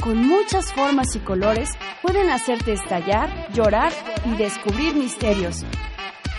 Con 0.00 0.26
muchas 0.26 0.72
formas 0.72 1.14
y 1.16 1.18
colores 1.18 1.68
pueden 2.00 2.30
hacerte 2.30 2.72
estallar, 2.72 3.28
llorar 3.52 3.92
y 4.24 4.36
descubrir 4.36 4.94
misterios. 4.94 5.62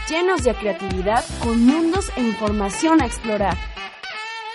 Llenos 0.10 0.44
de 0.44 0.56
creatividad 0.56 1.24
con 1.44 1.64
mundos 1.64 2.12
e 2.16 2.22
información 2.22 3.00
a 3.04 3.06
explorar. 3.06 3.56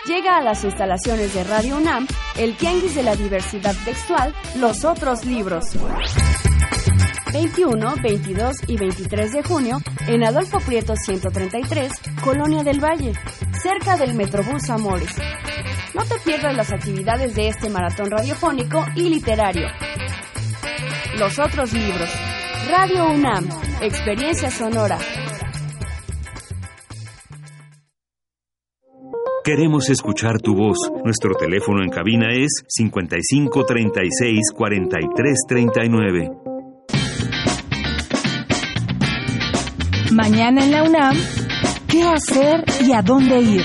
Llega 0.06 0.38
a 0.38 0.42
las 0.42 0.64
instalaciones 0.64 1.32
de 1.32 1.44
Radio 1.44 1.76
UNAM 1.76 2.08
el 2.36 2.56
Tianguis 2.56 2.96
de 2.96 3.04
la 3.04 3.14
Diversidad 3.14 3.76
Textual, 3.84 4.34
Los 4.56 4.84
Otros 4.84 5.24
Libros. 5.26 5.64
21, 7.32 7.94
22 8.02 8.56
y 8.66 8.76
23 8.76 9.32
de 9.32 9.42
junio 9.44 9.80
en 10.08 10.24
Adolfo 10.24 10.58
Prieto 10.58 10.96
133, 10.96 11.92
Colonia 12.24 12.64
del 12.64 12.82
Valle, 12.82 13.12
cerca 13.62 13.96
del 13.96 14.14
Metrobús 14.14 14.70
Amores. 14.70 15.14
No 15.94 16.04
te 16.04 16.18
pierdas 16.24 16.56
las 16.56 16.72
actividades 16.72 17.34
de 17.34 17.48
este 17.48 17.68
maratón 17.68 18.10
radiofónico 18.10 18.84
y 18.96 19.10
literario. 19.10 19.66
Los 21.18 21.38
otros 21.38 21.72
libros. 21.72 22.08
Radio 22.70 23.10
UNAM, 23.10 23.48
Experiencia 23.82 24.50
Sonora. 24.50 24.98
Queremos 29.42 29.88
escuchar 29.90 30.40
tu 30.40 30.54
voz. 30.54 30.78
Nuestro 31.04 31.34
teléfono 31.34 31.82
en 31.82 31.90
cabina 31.90 32.28
es 32.32 32.62
55 32.68 33.64
36 33.64 34.38
43 34.54 35.38
39. 35.48 36.30
Mañana 40.12 40.64
en 40.64 40.70
la 40.70 40.82
UNAM, 40.82 41.16
¿qué 41.90 42.02
hacer 42.04 42.64
y 42.86 42.92
a 42.92 43.02
dónde 43.02 43.40
ir? 43.40 43.62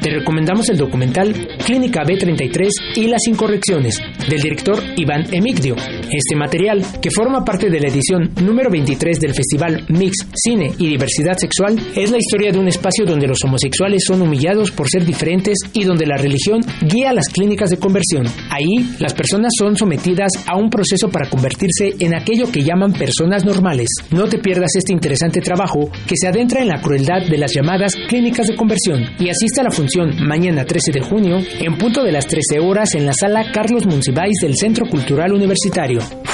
Te 0.00 0.10
recomendamos 0.10 0.68
el 0.70 0.78
documental 0.78 1.34
Clínica 1.64 2.02
B33 2.04 2.68
y 2.94 3.08
las 3.08 3.26
incorrecciones 3.26 4.00
del 4.28 4.40
director 4.40 4.82
Iván 4.96 5.26
Emigdio. 5.32 5.76
Este 6.10 6.36
material, 6.36 6.84
que 7.00 7.10
forma 7.10 7.44
parte 7.44 7.68
de 7.68 7.80
la 7.80 7.88
edición 7.88 8.30
número 8.42 8.70
23 8.70 9.18
del 9.18 9.34
Festival 9.34 9.84
Mix 9.88 10.26
Cine 10.34 10.72
y 10.78 10.88
Diversidad 10.88 11.36
Sexual, 11.36 11.78
es 11.96 12.10
la 12.10 12.18
historia 12.18 12.52
de 12.52 12.58
un 12.58 12.68
espacio 12.68 13.04
donde 13.04 13.26
los 13.26 13.42
homosexuales 13.44 14.04
son 14.06 14.22
humillados 14.22 14.70
por 14.70 14.88
ser 14.88 15.04
diferentes 15.04 15.58
y 15.72 15.84
donde 15.84 16.06
la 16.06 16.16
religión 16.16 16.60
guía 16.82 17.12
las 17.12 17.28
clínicas 17.28 17.70
de 17.70 17.78
conversión. 17.78 18.26
Ahí, 18.50 18.96
las 18.98 19.14
personas 19.14 19.52
son 19.58 19.76
sometidas 19.76 20.30
a 20.46 20.56
un 20.56 20.70
proceso 20.70 21.08
para 21.08 21.28
convertirse 21.28 21.94
en 21.98 22.14
aquello 22.14 22.50
que 22.52 22.62
llaman 22.62 22.92
personas 22.92 23.44
normales. 23.44 23.88
No 24.10 24.26
te 24.28 24.38
pierdas 24.38 24.76
este 24.76 24.92
interesante 24.92 25.40
trabajo 25.40 25.90
que 26.06 26.16
se 26.16 26.28
adentra 26.28 26.62
en 26.62 26.68
la 26.68 26.80
crueldad 26.80 27.26
de 27.28 27.38
las 27.38 27.52
llamadas 27.52 27.96
clínicas 28.08 28.46
de 28.46 28.56
conversión 28.56 29.04
y 29.18 29.28
asiste 29.28 29.60
a 29.60 29.64
la 29.64 29.70
función 29.70 30.14
mañana 30.26 30.64
13 30.64 30.92
de 30.92 31.00
junio 31.00 31.38
en 31.60 31.76
punto 31.76 32.02
de 32.02 32.12
las 32.12 32.26
13 32.26 32.60
horas 32.60 32.94
en 32.94 33.06
la 33.06 33.12
sala 33.12 33.50
Carlos 33.52 33.86
Monsiváis 33.86 34.36
del 34.40 34.56
Centro 34.56 34.86
Cultural 34.88 35.32
Universitario 35.32 35.95
murió. 35.96 36.26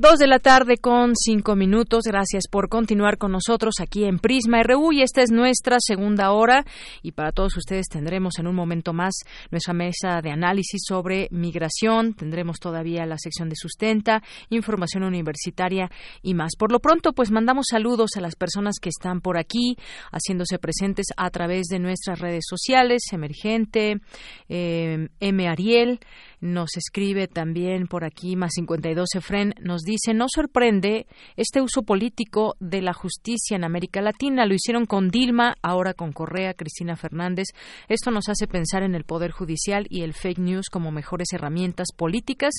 Dos 0.00 0.18
de 0.18 0.26
la 0.26 0.38
tarde 0.38 0.78
con 0.78 1.12
cinco 1.14 1.56
minutos. 1.56 2.04
Gracias 2.06 2.44
por 2.50 2.70
continuar 2.70 3.18
con 3.18 3.32
nosotros 3.32 3.74
aquí 3.82 4.04
en 4.04 4.18
Prisma 4.18 4.62
RU 4.62 4.92
y 4.92 5.02
esta 5.02 5.20
es 5.20 5.30
nuestra 5.30 5.76
segunda 5.78 6.32
hora 6.32 6.64
y 7.02 7.12
para 7.12 7.32
todos 7.32 7.54
ustedes 7.58 7.86
tendremos 7.88 8.38
en 8.38 8.46
un 8.46 8.54
momento 8.54 8.94
más 8.94 9.12
nuestra 9.50 9.74
mesa 9.74 10.22
de 10.22 10.30
análisis 10.30 10.84
sobre 10.88 11.28
migración. 11.30 12.14
Tendremos 12.14 12.60
todavía 12.60 13.04
la 13.04 13.18
sección 13.18 13.50
de 13.50 13.56
sustenta, 13.56 14.22
información 14.48 15.02
universitaria 15.02 15.90
y 16.22 16.32
más. 16.32 16.52
Por 16.58 16.72
lo 16.72 16.80
pronto, 16.80 17.12
pues 17.12 17.30
mandamos 17.30 17.66
saludos 17.70 18.12
a 18.16 18.22
las 18.22 18.36
personas 18.36 18.76
que 18.80 18.88
están 18.88 19.20
por 19.20 19.36
aquí 19.36 19.76
haciéndose 20.12 20.58
presentes 20.58 21.08
a 21.18 21.28
través 21.28 21.66
de 21.66 21.78
nuestras 21.78 22.20
redes 22.20 22.44
sociales. 22.48 23.02
Emergente, 23.12 24.00
eh, 24.48 25.10
M. 25.20 25.46
Ariel 25.46 26.00
nos 26.40 26.76
escribe 26.76 27.28
también 27.28 27.86
por 27.86 28.04
aquí, 28.04 28.36
más 28.36 28.52
52 28.54 29.14
Efren, 29.14 29.54
nos 29.60 29.82
dice, 29.82 30.14
no 30.14 30.26
sorprende 30.28 31.06
este 31.36 31.60
uso 31.60 31.82
político 31.82 32.56
de 32.60 32.82
la 32.82 32.92
justicia 32.92 33.56
en 33.56 33.64
América 33.64 34.00
Latina. 34.00 34.46
Lo 34.46 34.54
hicieron 34.54 34.86
con 34.86 35.10
Dilma, 35.10 35.54
ahora 35.62 35.94
con 35.94 36.12
Correa, 36.12 36.54
Cristina 36.54 36.96
Fernández. 36.96 37.48
Esto 37.88 38.10
nos 38.10 38.28
hace 38.28 38.46
pensar 38.46 38.82
en 38.82 38.94
el 38.94 39.04
Poder 39.04 39.30
Judicial 39.30 39.86
y 39.90 40.02
el 40.02 40.14
fake 40.14 40.38
news 40.38 40.68
como 40.70 40.90
mejores 40.90 41.32
herramientas 41.32 41.88
políticas 41.96 42.54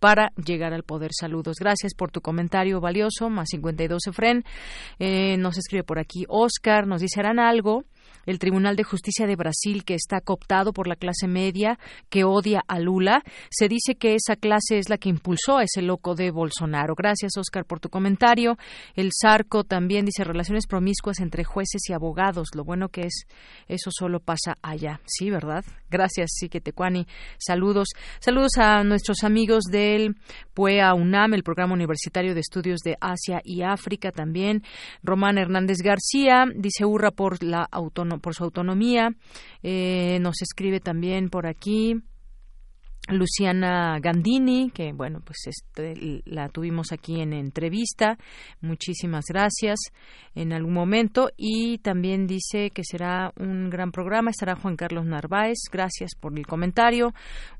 para 0.00 0.32
llegar 0.36 0.72
al 0.72 0.82
poder. 0.82 1.10
Saludos. 1.12 1.56
Gracias 1.60 1.94
por 1.94 2.10
tu 2.10 2.20
comentario 2.20 2.80
valioso, 2.80 3.28
más 3.28 3.48
52 3.50 4.06
Efren. 4.06 4.44
Eh, 4.98 5.36
nos 5.36 5.58
escribe 5.58 5.84
por 5.84 5.98
aquí 5.98 6.24
Oscar, 6.28 6.86
nos 6.86 7.00
dice, 7.00 7.20
¿harán 7.20 7.38
algo? 7.38 7.84
El 8.26 8.38
Tribunal 8.38 8.76
de 8.76 8.84
Justicia 8.84 9.26
de 9.26 9.36
Brasil, 9.36 9.84
que 9.84 9.94
está 9.94 10.20
cooptado 10.20 10.72
por 10.72 10.88
la 10.88 10.96
clase 10.96 11.26
media 11.26 11.78
que 12.10 12.24
odia 12.24 12.62
a 12.68 12.78
Lula. 12.78 13.22
Se 13.50 13.68
dice 13.68 13.94
que 13.94 14.14
esa 14.14 14.36
clase 14.36 14.78
es 14.78 14.88
la 14.88 14.98
que 14.98 15.08
impulsó 15.08 15.58
a 15.58 15.62
ese 15.62 15.82
loco 15.82 16.14
de 16.14 16.30
Bolsonaro. 16.30 16.94
Gracias, 16.94 17.36
Oscar, 17.36 17.64
por 17.64 17.80
tu 17.80 17.88
comentario. 17.88 18.58
El 18.94 19.10
Zarco 19.18 19.64
también 19.64 20.04
dice 20.04 20.24
relaciones 20.24 20.66
promiscuas 20.66 21.20
entre 21.20 21.44
jueces 21.44 21.82
y 21.88 21.92
abogados. 21.92 22.48
Lo 22.54 22.64
bueno 22.64 22.88
que 22.88 23.02
es, 23.02 23.26
eso 23.68 23.90
solo 23.90 24.20
pasa 24.20 24.56
allá. 24.62 25.00
Sí, 25.06 25.30
¿verdad? 25.30 25.64
Gracias, 25.90 26.30
Siquetecuani. 26.34 27.06
Saludos. 27.38 27.88
Saludos 28.18 28.52
a 28.58 28.82
nuestros 28.82 29.22
amigos 29.22 29.64
del 29.70 30.16
PUEA 30.54 30.94
UNAM, 30.94 31.34
el 31.34 31.42
Programa 31.42 31.74
Universitario 31.74 32.34
de 32.34 32.40
Estudios 32.40 32.80
de 32.80 32.96
Asia 33.00 33.40
y 33.44 33.62
África 33.62 34.10
también. 34.10 34.62
Román 35.02 35.38
Hernández 35.38 35.78
García 35.82 36.44
dice 36.54 36.84
hurra 36.84 37.10
por 37.10 37.42
la 37.42 37.68
por 38.20 38.34
su 38.34 38.44
autonomía. 38.44 39.10
Eh, 39.62 40.18
nos 40.20 40.42
escribe 40.42 40.80
también 40.80 41.28
por 41.28 41.46
aquí. 41.46 41.96
Luciana 43.08 43.98
Gandini, 44.00 44.70
que 44.70 44.92
bueno, 44.92 45.20
pues 45.24 45.38
este, 45.46 46.22
la 46.24 46.48
tuvimos 46.48 46.90
aquí 46.90 47.20
en 47.20 47.32
entrevista. 47.32 48.18
Muchísimas 48.60 49.26
gracias 49.28 49.78
en 50.34 50.52
algún 50.52 50.74
momento. 50.74 51.30
Y 51.36 51.78
también 51.78 52.26
dice 52.26 52.70
que 52.70 52.82
será 52.84 53.32
un 53.38 53.70
gran 53.70 53.92
programa. 53.92 54.30
Estará 54.30 54.56
Juan 54.56 54.76
Carlos 54.76 55.06
Narváez. 55.06 55.58
Gracias 55.70 56.12
por 56.18 56.36
el 56.36 56.46
comentario. 56.46 57.14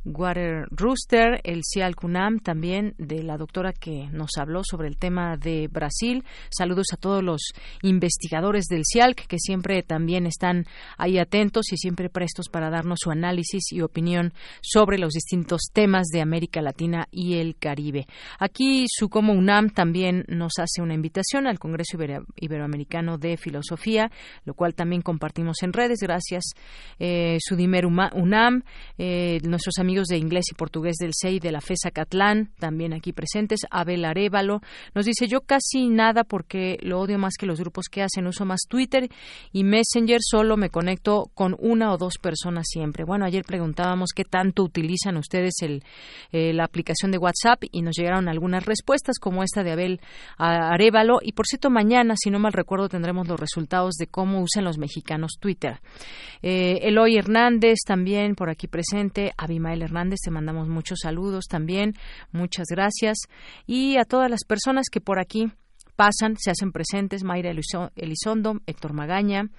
Water 0.05 0.67
Rooster, 0.71 1.41
el 1.45 1.63
CIAL 1.65 1.95
CUNAM, 1.95 2.41
también 2.41 2.95
de 2.99 3.23
la 3.23 3.37
doctora 3.37 3.73
que 3.73 4.09
nos 4.13 4.31
habló 4.39 4.63
sobre 4.65 4.89
el 4.89 4.97
tema 4.97 5.37
de 5.37 5.69
Brasil. 5.69 6.25
Saludos 6.51 6.89
a 6.93 6.97
todos 6.97 7.23
los 7.23 7.53
investigadores 7.83 8.67
del 8.67 8.83
CIALC 8.85 9.27
que 9.27 9.39
siempre 9.39 9.83
también 9.83 10.27
están 10.27 10.65
ahí 10.99 11.19
atentos 11.19 11.73
y 11.73 11.77
siempre 11.77 12.09
prestos 12.09 12.49
para 12.49 12.71
darnos 12.71 12.99
su 13.03 13.11
análisis 13.11 13.73
y 13.73 13.81
opinión 13.81 14.33
sobre 14.61 14.99
los 14.99 15.13
distintos 15.13 15.36
temas 15.73 16.07
de 16.09 16.21
América 16.21 16.63
Latina 16.63 17.07
y 17.11 17.35
el 17.35 17.57
Caribe. 17.57 18.07
Aquí 18.39 18.87
su 18.89 19.09
como 19.09 19.33
UNAM 19.33 19.71
también 19.71 20.25
nos 20.29 20.53
hace 20.59 20.83
una 20.83 20.95
invitación 20.95 21.47
al 21.47 21.59
Congreso 21.59 21.99
Iberoamericano 22.37 23.19
de 23.19 23.37
Filosofía, 23.37 24.11
lo 24.45 24.55
cual 24.55 24.75
también 24.75 25.03
compartimos 25.03 25.63
en 25.63 25.73
redes. 25.73 25.99
Gracias, 26.01 26.45
eh, 26.99 27.39
Sudimer 27.41 27.87
UNAM, 27.87 28.63
eh, 28.99 29.41
nuestros 29.43 29.79
amigos 29.79 30.07
de 30.09 30.19
inglés 30.19 30.47
y 30.51 30.55
portugués 30.55 30.97
del 30.97 31.13
CEI 31.15 31.41
de 31.41 31.53
la 31.53 31.61
FESA 31.61 31.91
Catlán, 31.91 32.51
también 32.59 32.93
aquí 32.93 33.13
presentes. 33.13 33.61
Abel 33.71 34.05
Arevalo 34.05 34.61
nos 34.95 35.07
dice: 35.07 35.27
Yo 35.27 35.41
casi 35.41 35.89
nada 35.89 36.25
porque 36.25 36.79
lo 36.83 37.01
odio 37.01 37.19
más 37.19 37.35
que 37.39 37.47
los 37.47 37.61
grupos 37.61 37.87
que 37.91 38.03
hacen. 38.03 38.27
Uso 38.27 38.45
más 38.45 38.61
Twitter 38.69 39.09
y 39.53 39.65
Messenger, 39.65 40.19
solo 40.21 40.57
me 40.57 40.71
conecto 40.71 41.31
con 41.35 41.57
una 41.59 41.93
o 41.93 41.99
dos 41.99 42.15
personas 42.21 42.67
siempre. 42.69 43.05
Bueno, 43.05 43.25
ayer 43.25 43.45
preguntábamos 43.45 44.11
qué 44.15 44.25
tanto 44.25 44.63
utilizan 44.63 45.17
ustedes 45.27 45.55
el, 45.63 45.83
eh, 46.33 46.53
la 46.53 46.65
aplicación 46.65 47.11
de 47.11 47.19
WhatsApp 47.19 47.65
y 47.71 47.83
nos 47.83 47.97
llegaron 47.97 48.29
algunas 48.29 48.65
respuestas 48.65 49.19
como 49.19 49.43
esta 49.43 49.63
de 49.63 49.73
Abel 49.73 50.01
Arevalo. 50.39 51.19
Y 51.23 51.33
por 51.33 51.47
cierto, 51.47 51.71
mañana, 51.71 52.15
si 52.17 52.31
no 52.31 52.39
mal 52.39 52.53
recuerdo, 52.53 52.89
tendremos 52.89 53.27
los 53.29 53.39
resultados 53.39 53.95
de 53.97 54.07
cómo 54.07 54.41
usan 54.41 54.65
los 54.65 54.79
mexicanos 54.79 55.33
Twitter. 55.41 55.81
Eh, 56.43 56.79
Eloy 56.83 57.17
Hernández 57.17 57.79
también 57.87 58.35
por 58.35 58.51
aquí 58.51 58.69
presente. 58.69 59.33
Abimael 59.37 59.83
Hernández, 59.83 60.21
te 60.25 60.31
mandamos 60.31 60.69
muchos 60.69 61.01
saludos 61.03 61.47
también. 61.49 61.95
Muchas 62.33 62.67
gracias. 62.71 63.19
Y 63.67 63.97
a 63.97 64.05
todas 64.05 64.31
las 64.31 64.45
personas 64.45 64.87
que 64.91 65.01
por 65.01 65.19
aquí 65.19 65.51
pasan, 65.97 66.37
se 66.39 66.51
hacen 66.51 66.73
presentes, 66.73 67.25
Mayra 67.25 67.51
Elizondo, 67.51 68.61
Héctor 68.67 68.93
Magaña, 68.93 69.51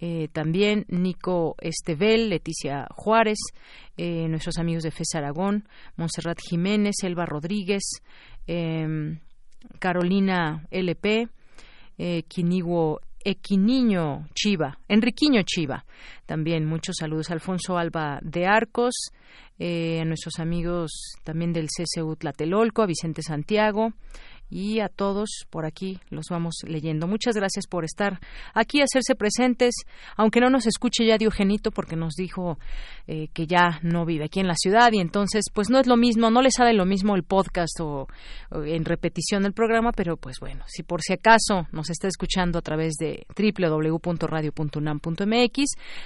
eh, 0.00 0.28
también 0.32 0.84
Nico 0.88 1.54
Estebel, 1.60 2.28
Leticia 2.28 2.86
Juárez, 2.90 3.38
eh, 3.96 4.28
nuestros 4.28 4.58
amigos 4.58 4.82
de 4.82 4.90
FES 4.90 5.14
Aragón, 5.14 5.68
Montserrat 5.96 6.38
Jiménez, 6.40 6.96
Elba 7.02 7.24
Rodríguez, 7.24 8.02
em, 8.46 9.20
Carolina 9.78 10.66
LP, 10.70 11.28
eh, 11.96 12.22
Quiniguo 12.24 13.00
Equiniño 13.24 14.28
Chiva, 14.34 14.78
Enriquiño 14.86 15.42
Chiva. 15.44 15.84
También 16.26 16.66
muchos 16.66 16.96
saludos 16.98 17.30
Alfonso 17.30 17.78
Alba 17.78 18.18
de 18.22 18.46
Arcos, 18.46 18.94
eh, 19.58 20.00
a 20.00 20.04
nuestros 20.04 20.38
amigos 20.40 20.90
también 21.22 21.52
del 21.52 21.68
CCU 21.68 22.16
Tlatelolco, 22.16 22.82
a 22.82 22.86
Vicente 22.86 23.22
Santiago, 23.22 23.92
y 24.50 24.80
a 24.80 24.88
todos 24.88 25.46
por 25.50 25.66
aquí 25.66 26.00
los 26.10 26.26
vamos 26.30 26.56
leyendo. 26.66 27.06
Muchas 27.06 27.36
gracias 27.36 27.66
por 27.66 27.84
estar 27.84 28.20
aquí, 28.52 28.80
hacerse 28.80 29.14
presentes, 29.14 29.74
aunque 30.16 30.40
no 30.40 30.50
nos 30.50 30.66
escuche 30.66 31.06
ya 31.06 31.18
Diogenito 31.18 31.70
porque 31.70 31.96
nos 31.96 32.14
dijo 32.14 32.58
eh, 33.06 33.28
que 33.32 33.46
ya 33.46 33.78
no 33.82 34.04
vive 34.04 34.24
aquí 34.24 34.40
en 34.40 34.46
la 34.46 34.56
ciudad 34.56 34.92
y 34.92 34.98
entonces 34.98 35.44
pues 35.52 35.70
no 35.70 35.78
es 35.78 35.86
lo 35.86 35.96
mismo, 35.96 36.30
no 36.30 36.42
le 36.42 36.50
sabe 36.50 36.72
lo 36.72 36.84
mismo 36.84 37.16
el 37.16 37.22
podcast 37.22 37.80
o, 37.80 38.08
en 38.50 38.84
repetición 38.84 39.42
del 39.42 39.52
programa, 39.52 39.92
pero 39.92 40.16
pues 40.16 40.38
bueno, 40.40 40.64
si 40.66 40.82
por 40.82 41.02
si 41.02 41.14
acaso 41.14 41.66
nos 41.72 41.90
está 41.90 42.08
escuchando 42.08 42.58
a 42.58 42.62
través 42.62 42.94
de 42.94 43.26
www.radio.unam.mx, 43.36 45.64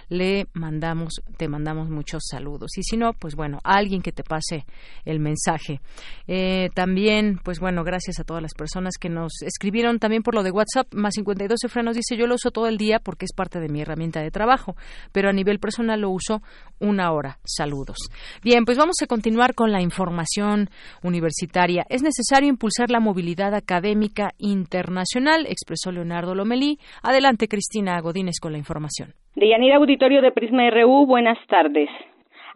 le 0.08 0.46
mandamos, 0.54 1.14
te 1.36 1.48
mandamos 1.48 1.90
muchos 1.90 2.22
saludos 2.28 2.76
y 2.76 2.82
si 2.82 2.96
no, 2.96 3.12
pues 3.12 3.34
bueno, 3.34 3.60
alguien 3.64 4.02
que 4.02 4.12
te 4.12 4.24
pase 4.24 4.64
el 5.04 5.20
mensaje. 5.20 5.80
Eh, 6.26 6.70
también, 6.74 7.38
pues 7.42 7.60
bueno, 7.60 7.84
gracias 7.84 8.18
a 8.20 8.24
todos 8.28 8.42
las 8.42 8.52
personas 8.54 8.98
que 9.00 9.08
nos 9.08 9.32
escribieron 9.42 9.98
también 9.98 10.22
por 10.22 10.34
lo 10.34 10.42
de 10.42 10.50
WhatsApp. 10.50 10.86
Más 10.92 11.14
52 11.14 11.64
Efra 11.64 11.82
nos 11.82 11.96
dice, 11.96 12.14
yo 12.16 12.26
lo 12.26 12.34
uso 12.34 12.50
todo 12.50 12.68
el 12.68 12.76
día 12.76 12.98
porque 13.00 13.24
es 13.24 13.32
parte 13.34 13.58
de 13.58 13.68
mi 13.68 13.80
herramienta 13.80 14.20
de 14.20 14.30
trabajo, 14.30 14.76
pero 15.12 15.30
a 15.30 15.32
nivel 15.32 15.58
personal 15.58 16.02
lo 16.02 16.10
uso 16.10 16.42
una 16.78 17.10
hora. 17.10 17.38
Saludos. 17.44 17.96
Bien, 18.44 18.66
pues 18.66 18.76
vamos 18.76 18.96
a 19.02 19.06
continuar 19.06 19.54
con 19.54 19.72
la 19.72 19.80
información 19.80 20.68
universitaria. 21.02 21.86
Es 21.88 22.02
necesario 22.02 22.50
impulsar 22.50 22.90
la 22.90 23.00
movilidad 23.00 23.54
académica 23.54 24.32
internacional, 24.36 25.46
expresó 25.46 25.90
Leonardo 25.90 26.34
Lomelí. 26.34 26.78
Adelante, 27.02 27.48
Cristina 27.48 27.98
Godínez, 28.02 28.40
con 28.42 28.52
la 28.52 28.58
información. 28.58 29.14
De 29.36 29.48
Yanira 29.48 29.76
Auditorio 29.76 30.20
de 30.20 30.32
Prisma 30.32 30.68
RU, 30.68 31.06
buenas 31.06 31.38
tardes. 31.48 31.88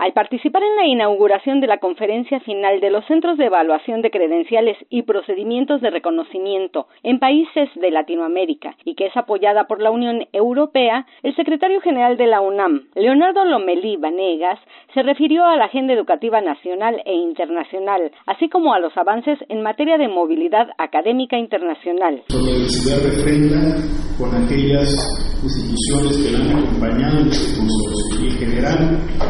Al 0.03 0.14
participar 0.14 0.64
en 0.64 0.74
la 0.74 0.84
inauguración 0.84 1.61
de 1.61 1.68
la 1.68 1.78
conferencia 1.78 2.40
final 2.40 2.80
de 2.80 2.90
los 2.90 3.07
Centros 3.07 3.38
de 3.38 3.44
Evaluación 3.44 4.03
de 4.03 4.11
Credenciales 4.11 4.76
y 4.90 5.03
Procedimientos 5.03 5.80
de 5.80 5.90
Reconocimiento 5.90 6.88
en 7.05 7.20
países 7.20 7.68
de 7.76 7.92
Latinoamérica 7.92 8.74
y 8.84 8.96
que 8.96 9.07
es 9.07 9.16
apoyada 9.16 9.68
por 9.68 9.80
la 9.80 9.92
Unión 9.92 10.26
Europea, 10.32 11.07
el 11.22 11.36
secretario 11.36 11.80
general 11.82 12.16
de 12.16 12.26
la 12.26 12.40
UNAM, 12.40 12.88
Leonardo 12.96 13.44
Lomelí 13.44 13.96
Vanegas, 13.96 14.59
se 14.92 15.05
refirió 15.05 15.44
a 15.44 15.57
la 15.57 15.66
agenda 15.66 15.92
educativa 15.92 16.40
nacional 16.40 17.00
e 17.05 17.14
internacional, 17.14 18.11
así 18.26 18.48
como 18.48 18.74
a 18.74 18.80
los 18.80 18.96
avances 18.96 19.38
en 19.48 19.62
materia 19.62 19.98
de 19.98 20.09
movilidad 20.09 20.66
académica 20.78 21.38
internacional. 21.38 22.24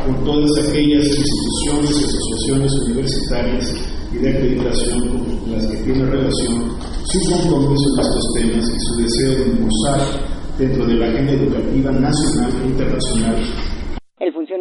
Con 0.05 0.25
todas 0.25 0.51
aquellas 0.69 1.07
instituciones 1.07 1.91
y 1.91 2.05
asociaciones 2.05 2.73
universitarias 2.87 3.75
y 4.13 4.19
de 4.19 4.31
acreditación 4.31 5.09
con 5.09 5.53
las 5.53 5.67
que 5.67 5.77
tiene 5.79 6.05
relación 6.05 6.73
su 7.05 7.19
compromiso 7.31 7.89
en 7.95 8.01
estos 8.01 8.25
temas 8.35 8.69
y 8.69 8.81
su 8.81 8.97
deseo 9.03 9.45
de 9.45 9.51
impulsar 9.51 10.01
dentro 10.59 10.87
de 10.87 10.95
la 10.95 11.07
agenda 11.07 11.33
educativa 11.33 11.91
nacional 11.93 12.53
e 12.63 12.69
internacional 12.69 13.37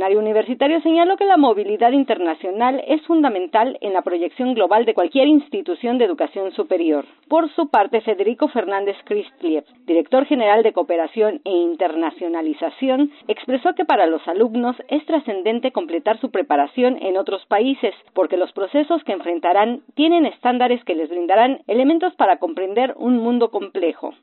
funcionario 0.01 0.19
universitario 0.19 0.81
señaló 0.81 1.15
que 1.15 1.25
la 1.25 1.37
movilidad 1.37 1.91
internacional 1.91 2.83
es 2.87 3.03
fundamental 3.03 3.77
en 3.81 3.93
la 3.93 4.01
proyección 4.01 4.55
global 4.55 4.83
de 4.83 4.95
cualquier 4.95 5.27
institución 5.27 5.99
de 5.99 6.05
educación 6.05 6.51
superior. 6.53 7.05
Por 7.27 7.53
su 7.53 7.69
parte, 7.69 8.01
Federico 8.01 8.47
Fernández 8.47 8.95
Christliev, 9.05 9.63
director 9.85 10.25
general 10.25 10.63
de 10.63 10.73
Cooperación 10.73 11.39
e 11.45 11.51
Internacionalización, 11.51 13.11
expresó 13.27 13.75
que 13.75 13.85
para 13.85 14.07
los 14.07 14.27
alumnos 14.27 14.75
es 14.87 15.05
trascendente 15.05 15.71
completar 15.71 16.19
su 16.19 16.31
preparación 16.31 16.97
en 16.99 17.15
otros 17.15 17.45
países, 17.45 17.93
porque 18.15 18.37
los 18.37 18.51
procesos 18.53 19.03
que 19.03 19.11
enfrentarán 19.11 19.81
tienen 19.93 20.25
estándares 20.25 20.83
que 20.83 20.95
les 20.95 21.09
brindarán 21.09 21.59
elementos 21.67 22.15
para 22.15 22.37
comprender 22.37 22.95
un 22.97 23.19
mundo 23.19 23.51
complejo 23.51 24.15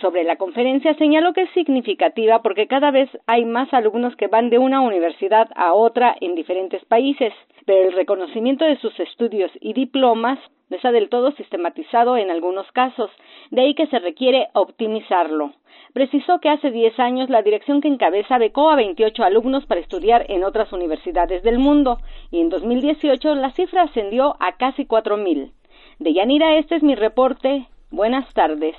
sobre 0.00 0.24
la 0.24 0.36
conferencia 0.36 0.94
señaló 0.94 1.32
que 1.32 1.42
es 1.42 1.50
significativa 1.50 2.42
porque 2.42 2.66
cada 2.66 2.90
vez 2.90 3.08
hay 3.26 3.44
más 3.44 3.72
alumnos 3.72 4.16
que 4.16 4.26
van 4.26 4.50
de 4.50 4.58
una 4.58 4.80
universidad 4.80 5.48
a 5.54 5.72
otra 5.74 6.16
en 6.20 6.34
diferentes 6.34 6.84
países, 6.84 7.32
pero 7.64 7.88
el 7.88 7.94
reconocimiento 7.94 8.64
de 8.64 8.76
sus 8.78 8.98
estudios 8.98 9.50
y 9.60 9.72
diplomas 9.72 10.38
no 10.68 10.76
está 10.76 10.90
del 10.92 11.08
todo 11.08 11.32
sistematizado 11.32 12.16
en 12.16 12.30
algunos 12.30 12.70
casos, 12.72 13.10
de 13.50 13.62
ahí 13.62 13.74
que 13.74 13.86
se 13.86 13.98
requiere 13.98 14.48
optimizarlo. 14.54 15.52
Precisó 15.92 16.40
que 16.40 16.48
hace 16.48 16.70
10 16.70 16.98
años 16.98 17.30
la 17.30 17.42
dirección 17.42 17.80
que 17.80 17.88
encabeza 17.88 18.38
becó 18.38 18.70
a 18.70 18.76
28 18.76 19.22
alumnos 19.22 19.66
para 19.66 19.80
estudiar 19.80 20.26
en 20.28 20.42
otras 20.42 20.72
universidades 20.72 21.42
del 21.42 21.58
mundo 21.58 21.98
y 22.30 22.40
en 22.40 22.48
2018 22.48 23.34
la 23.36 23.50
cifra 23.50 23.82
ascendió 23.82 24.34
a 24.40 24.56
casi 24.56 24.86
4.000. 24.86 25.52
De 26.00 26.12
Yanira, 26.12 26.56
este 26.56 26.76
es 26.76 26.82
mi 26.82 26.96
reporte. 26.96 27.68
Buenas 27.90 28.32
tardes. 28.34 28.74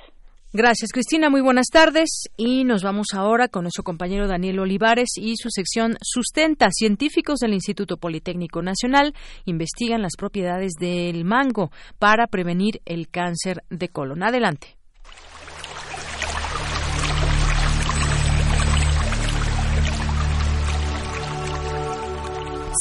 Gracias, 0.56 0.90
Cristina. 0.90 1.28
Muy 1.28 1.42
buenas 1.42 1.66
tardes. 1.70 2.30
Y 2.38 2.64
nos 2.64 2.82
vamos 2.82 3.08
ahora 3.12 3.48
con 3.48 3.64
nuestro 3.64 3.84
compañero 3.84 4.26
Daniel 4.26 4.60
Olivares 4.60 5.10
y 5.16 5.36
su 5.36 5.50
sección 5.50 5.98
Sustenta. 6.00 6.68
Científicos 6.70 7.40
del 7.40 7.52
Instituto 7.52 7.98
Politécnico 7.98 8.62
Nacional 8.62 9.12
investigan 9.44 10.00
las 10.00 10.12
propiedades 10.16 10.72
del 10.80 11.26
mango 11.26 11.70
para 11.98 12.26
prevenir 12.26 12.80
el 12.86 13.08
cáncer 13.08 13.64
de 13.68 13.90
colon. 13.90 14.22
Adelante. 14.22 14.78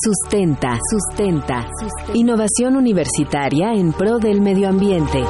Sustenta, 0.01 0.79
sustenta. 0.89 1.67
Innovación 2.13 2.77
universitaria 2.77 3.73
en 3.73 3.91
pro 3.91 4.17
del 4.19 4.39
medio 4.39 4.69
ambiente. 4.69 5.21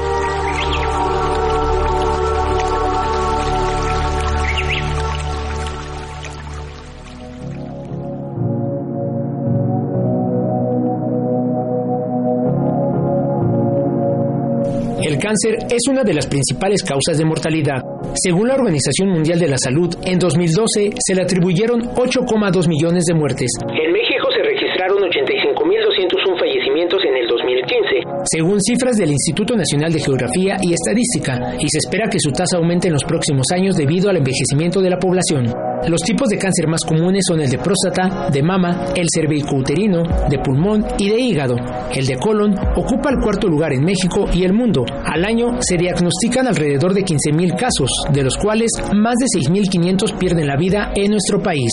Cáncer 15.25 15.57
es 15.73 15.81
una 15.89 16.03
de 16.03 16.13
las 16.13 16.27
principales 16.27 16.83
causas 16.83 17.17
de 17.17 17.25
mortalidad. 17.25 17.81
Según 18.13 18.47
la 18.47 18.53
Organización 18.53 19.09
Mundial 19.09 19.39
de 19.39 19.47
la 19.47 19.57
Salud, 19.57 19.89
en 20.05 20.19
2012 20.19 20.93
se 21.01 21.15
le 21.15 21.23
atribuyeron 21.23 21.81
8,2 21.81 22.69
millones 22.69 23.05
de 23.09 23.15
muertes. 23.15 23.49
En 23.73 23.91
México 23.91 24.29
se 24.29 24.43
registraron 24.85 25.01
85.201 25.09 26.39
fallecimientos 26.39 26.99
en 27.05 27.15
el 27.17 27.27
2015. 27.27 28.25
Según 28.25 28.61
cifras 28.61 28.97
del 28.97 29.11
Instituto 29.11 29.55
Nacional 29.55 29.91
de 29.91 29.99
Geografía 29.99 30.57
y 30.61 30.73
Estadística, 30.73 31.55
y 31.59 31.67
se 31.69 31.79
espera 31.79 32.09
que 32.09 32.19
su 32.19 32.31
tasa 32.31 32.57
aumente 32.57 32.87
en 32.87 32.93
los 32.93 33.03
próximos 33.03 33.45
años 33.53 33.75
debido 33.75 34.09
al 34.09 34.17
envejecimiento 34.17 34.81
de 34.81 34.89
la 34.89 34.97
población. 34.97 35.45
Los 35.87 36.01
tipos 36.01 36.29
de 36.29 36.37
cáncer 36.37 36.67
más 36.67 36.81
comunes 36.85 37.23
son 37.27 37.41
el 37.41 37.49
de 37.49 37.57
próstata, 37.57 38.29
de 38.31 38.41
mama, 38.41 38.93
el 38.95 39.07
cervicouterino, 39.13 40.03
de 40.29 40.39
pulmón 40.39 40.85
y 40.97 41.09
de 41.09 41.19
hígado. 41.19 41.55
El 41.93 42.05
de 42.05 42.17
colon 42.17 42.55
ocupa 42.75 43.09
el 43.09 43.21
cuarto 43.21 43.47
lugar 43.47 43.73
en 43.73 43.83
México 43.83 44.25
y 44.33 44.43
el 44.43 44.53
mundo. 44.53 44.85
Al 45.05 45.25
año 45.25 45.57
se 45.59 45.77
diagnostican 45.77 46.47
alrededor 46.47 46.93
de 46.93 47.01
15.000 47.01 47.55
casos, 47.55 47.89
de 48.11 48.23
los 48.23 48.37
cuales 48.37 48.71
más 48.93 49.15
de 49.15 49.25
6.500 49.39 50.17
pierden 50.17 50.47
la 50.47 50.57
vida 50.57 50.91
en 50.95 51.11
nuestro 51.11 51.41
país. 51.41 51.71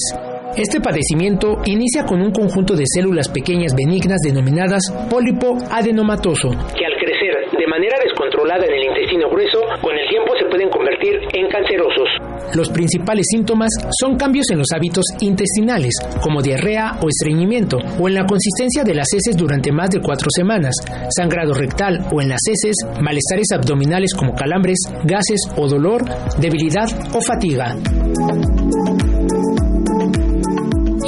Este 0.56 0.80
padecimiento 0.80 1.62
inicia 1.64 2.04
con 2.04 2.20
un 2.20 2.30
conjunto 2.30 2.74
de 2.76 2.84
células 2.86 3.28
pequeñas 3.28 3.74
benignas 3.74 4.18
denominadas 4.22 4.82
pólipo 5.08 5.56
adenomatoso, 5.70 6.50
que 6.76 6.84
al 6.84 6.92
crecer 7.00 7.32
de 7.56 7.66
manera 7.66 7.96
descontrolada 8.04 8.64
en 8.66 8.74
el 8.74 8.84
intestino 8.84 9.30
grueso, 9.30 9.60
con 9.80 9.96
el 9.96 10.08
tiempo 10.10 10.32
se 10.38 10.44
pueden 10.50 10.68
convertir 10.68 11.20
en 11.32 11.48
cancerosos. 11.48 12.08
Los 12.54 12.68
principales 12.68 13.26
síntomas 13.30 13.70
son 13.98 14.16
cambios 14.16 14.50
en 14.50 14.58
los 14.58 14.68
hábitos 14.74 15.06
intestinales, 15.20 15.94
como 16.20 16.42
diarrea 16.42 16.98
o 17.00 17.08
estreñimiento, 17.08 17.78
o 17.98 18.08
en 18.08 18.14
la 18.14 18.26
consistencia 18.26 18.84
de 18.84 18.94
las 18.94 19.08
heces 19.14 19.36
durante 19.36 19.72
más 19.72 19.88
de 19.88 20.00
cuatro 20.00 20.28
semanas, 20.30 20.74
sangrado 21.16 21.54
rectal 21.54 21.98
o 22.12 22.20
en 22.20 22.28
las 22.28 22.40
heces, 22.46 22.76
malestares 23.00 23.48
abdominales 23.54 24.12
como 24.14 24.34
calambres, 24.34 24.78
gases 25.04 25.40
o 25.56 25.66
dolor, 25.66 26.04
debilidad 26.38 26.88
o 27.14 27.20
fatiga. 27.22 27.74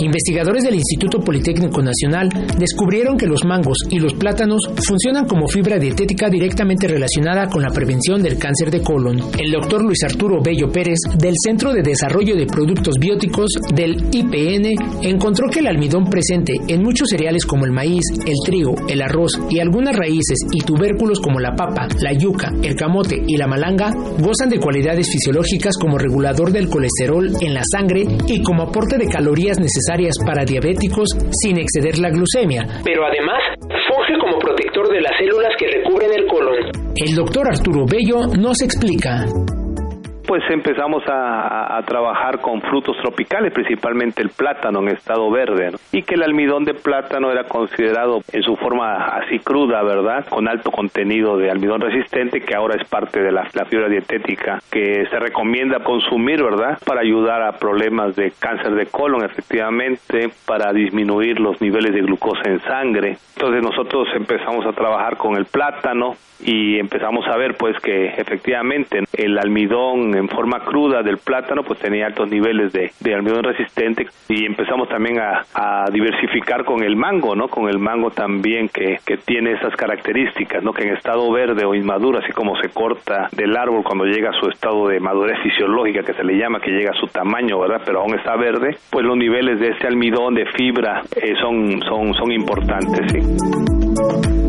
Investigadores 0.00 0.64
del 0.64 0.74
Instituto 0.74 1.20
Politécnico 1.20 1.80
Nacional 1.80 2.28
descubrieron 2.58 3.16
que 3.16 3.26
los 3.26 3.44
mangos 3.44 3.78
y 3.90 3.98
los 3.98 4.14
plátanos 4.14 4.68
funcionan 4.76 5.26
como 5.26 5.46
fibra 5.46 5.78
dietética 5.78 6.28
directamente 6.28 6.88
relacionada 6.88 7.48
con 7.48 7.62
la 7.62 7.70
prevención 7.70 8.20
del 8.20 8.36
cáncer 8.36 8.70
de 8.70 8.80
colon. 8.80 9.20
El 9.38 9.52
doctor 9.52 9.84
Luis 9.84 10.02
Arturo 10.02 10.40
Bello 10.42 10.70
Pérez, 10.70 10.98
del 11.16 11.34
Centro 11.42 11.72
de 11.72 11.82
Desarrollo 11.82 12.34
de 12.34 12.46
Productos 12.46 12.96
Bióticos 12.98 13.52
del 13.72 13.96
IPN, 14.10 15.02
encontró 15.02 15.48
que 15.48 15.60
el 15.60 15.68
almidón 15.68 16.06
presente 16.06 16.54
en 16.66 16.82
muchos 16.82 17.08
cereales 17.10 17.46
como 17.46 17.64
el 17.64 17.72
maíz, 17.72 18.02
el 18.26 18.34
trigo, 18.44 18.74
el 18.88 19.00
arroz 19.00 19.38
y 19.48 19.60
algunas 19.60 19.94
raíces 19.94 20.38
y 20.50 20.58
tubérculos 20.62 21.20
como 21.20 21.38
la 21.38 21.54
papa, 21.54 21.86
la 22.00 22.12
yuca, 22.12 22.52
el 22.62 22.74
camote 22.74 23.22
y 23.26 23.36
la 23.36 23.46
malanga 23.46 23.92
gozan 24.18 24.50
de 24.50 24.58
cualidades 24.58 25.08
fisiológicas 25.08 25.76
como 25.80 25.98
regulador 25.98 26.50
del 26.50 26.68
colesterol 26.68 27.30
en 27.40 27.54
la 27.54 27.62
sangre 27.70 28.04
y 28.26 28.42
como 28.42 28.64
aporte 28.64 28.98
de 28.98 29.06
calorías 29.06 29.58
necesarias 29.58 29.83
para 30.24 30.44
diabéticos 30.44 31.08
sin 31.30 31.58
exceder 31.58 31.98
la 31.98 32.10
glucemia. 32.10 32.66
Pero 32.84 33.06
además 33.06 33.40
funge 33.60 34.18
como 34.20 34.38
protector 34.38 34.88
de 34.92 35.00
las 35.00 35.12
células 35.18 35.52
que 35.58 35.66
recubren 35.66 36.10
el 36.14 36.26
colon. 36.26 36.56
El 36.96 37.14
doctor 37.14 37.48
Arturo 37.48 37.84
Bello 37.86 38.26
nos 38.26 38.62
explica 38.62 39.26
pues 40.34 40.50
empezamos 40.50 41.04
a, 41.06 41.80
trabajar 41.86 42.40
con 42.40 42.60
frutos 42.60 42.96
tropicales, 42.96 43.52
principalmente 43.52 44.20
el 44.20 44.30
plátano 44.30 44.80
en 44.80 44.88
estado 44.88 45.30
verde, 45.30 45.70
y 45.92 46.02
que 46.02 46.14
el 46.16 46.24
almidón 46.24 46.64
de 46.64 46.74
plátano 46.74 47.30
era 47.30 47.44
considerado 47.44 48.20
en 48.32 48.42
su 48.42 48.56
forma 48.56 48.96
así 48.96 49.38
cruda, 49.38 49.84
¿verdad? 49.84 50.26
Con 50.28 50.48
alto 50.48 50.72
contenido 50.72 51.36
de 51.36 51.52
almidón 51.52 51.82
resistente, 51.82 52.40
que 52.40 52.56
ahora 52.56 52.74
es 52.74 52.88
parte 52.88 53.22
de 53.22 53.30
la, 53.30 53.44
fibra 53.44 53.88
dietética 53.88 54.60
que 54.72 55.06
se 55.08 55.18
recomienda 55.20 55.84
consumir, 55.84 56.42
¿verdad? 56.42 56.78
Para 56.84 57.02
ayudar 57.02 57.40
a 57.42 57.52
problemas 57.52 58.16
de 58.16 58.32
cáncer 58.32 58.74
de 58.74 58.86
colon, 58.86 59.24
efectivamente, 59.24 60.30
para 60.46 60.72
disminuir 60.72 61.38
los 61.38 61.60
niveles 61.60 61.92
de 61.94 62.00
glucosa 62.00 62.42
en 62.46 62.60
sangre. 62.62 63.18
Entonces 63.36 63.62
nosotros 63.62 64.08
empezamos 64.16 64.66
a 64.66 64.72
trabajar 64.72 65.16
con 65.16 65.36
el 65.36 65.44
plátano 65.44 66.16
y 66.40 66.78
empezamos 66.78 67.26
a 67.26 67.36
ver 67.36 67.56
pues 67.56 67.78
que 67.80 68.06
efectivamente 68.06 69.00
el 69.12 69.38
almidón 69.38 70.14
en 70.24 70.28
forma 70.28 70.60
cruda 70.60 71.02
del 71.02 71.18
plátano, 71.18 71.62
pues 71.62 71.78
tenía 71.78 72.06
altos 72.06 72.30
niveles 72.30 72.72
de, 72.72 72.90
de 73.00 73.14
almidón 73.14 73.44
resistente 73.44 74.06
y 74.28 74.46
empezamos 74.46 74.88
también 74.88 75.20
a, 75.20 75.42
a, 75.54 75.90
diversificar 75.90 76.64
con 76.64 76.82
el 76.82 76.96
mango, 76.96 77.36
¿no? 77.36 77.48
Con 77.48 77.68
el 77.68 77.78
mango 77.78 78.10
también 78.10 78.68
que, 78.68 78.98
que 79.04 79.18
tiene 79.18 79.52
esas 79.52 79.74
características, 79.76 80.62
¿no? 80.62 80.72
Que 80.72 80.84
en 80.84 80.96
estado 80.96 81.30
verde 81.30 81.64
o 81.64 81.74
inmaduro, 81.74 82.18
así 82.18 82.32
como 82.32 82.56
se 82.56 82.70
corta 82.70 83.28
del 83.32 83.56
árbol 83.56 83.84
cuando 83.84 84.04
llega 84.04 84.30
a 84.30 84.40
su 84.40 84.48
estado 84.48 84.88
de 84.88 84.98
madurez 84.98 85.38
fisiológica 85.42 86.02
que 86.02 86.14
se 86.14 86.24
le 86.24 86.38
llama, 86.38 86.60
que 86.60 86.70
llega 86.70 86.90
a 86.90 87.00
su 87.00 87.06
tamaño, 87.06 87.60
¿verdad? 87.60 87.82
Pero 87.84 88.00
aún 88.00 88.14
está 88.14 88.36
verde, 88.36 88.76
pues 88.90 89.04
los 89.04 89.16
niveles 89.16 89.60
de 89.60 89.68
este 89.68 89.86
almidón, 89.86 90.34
de 90.34 90.46
fibra, 90.56 91.02
eh, 91.16 91.34
son, 91.40 91.80
son, 91.82 92.14
son 92.14 92.32
importantes, 92.32 93.12
¿sí? 93.12 94.43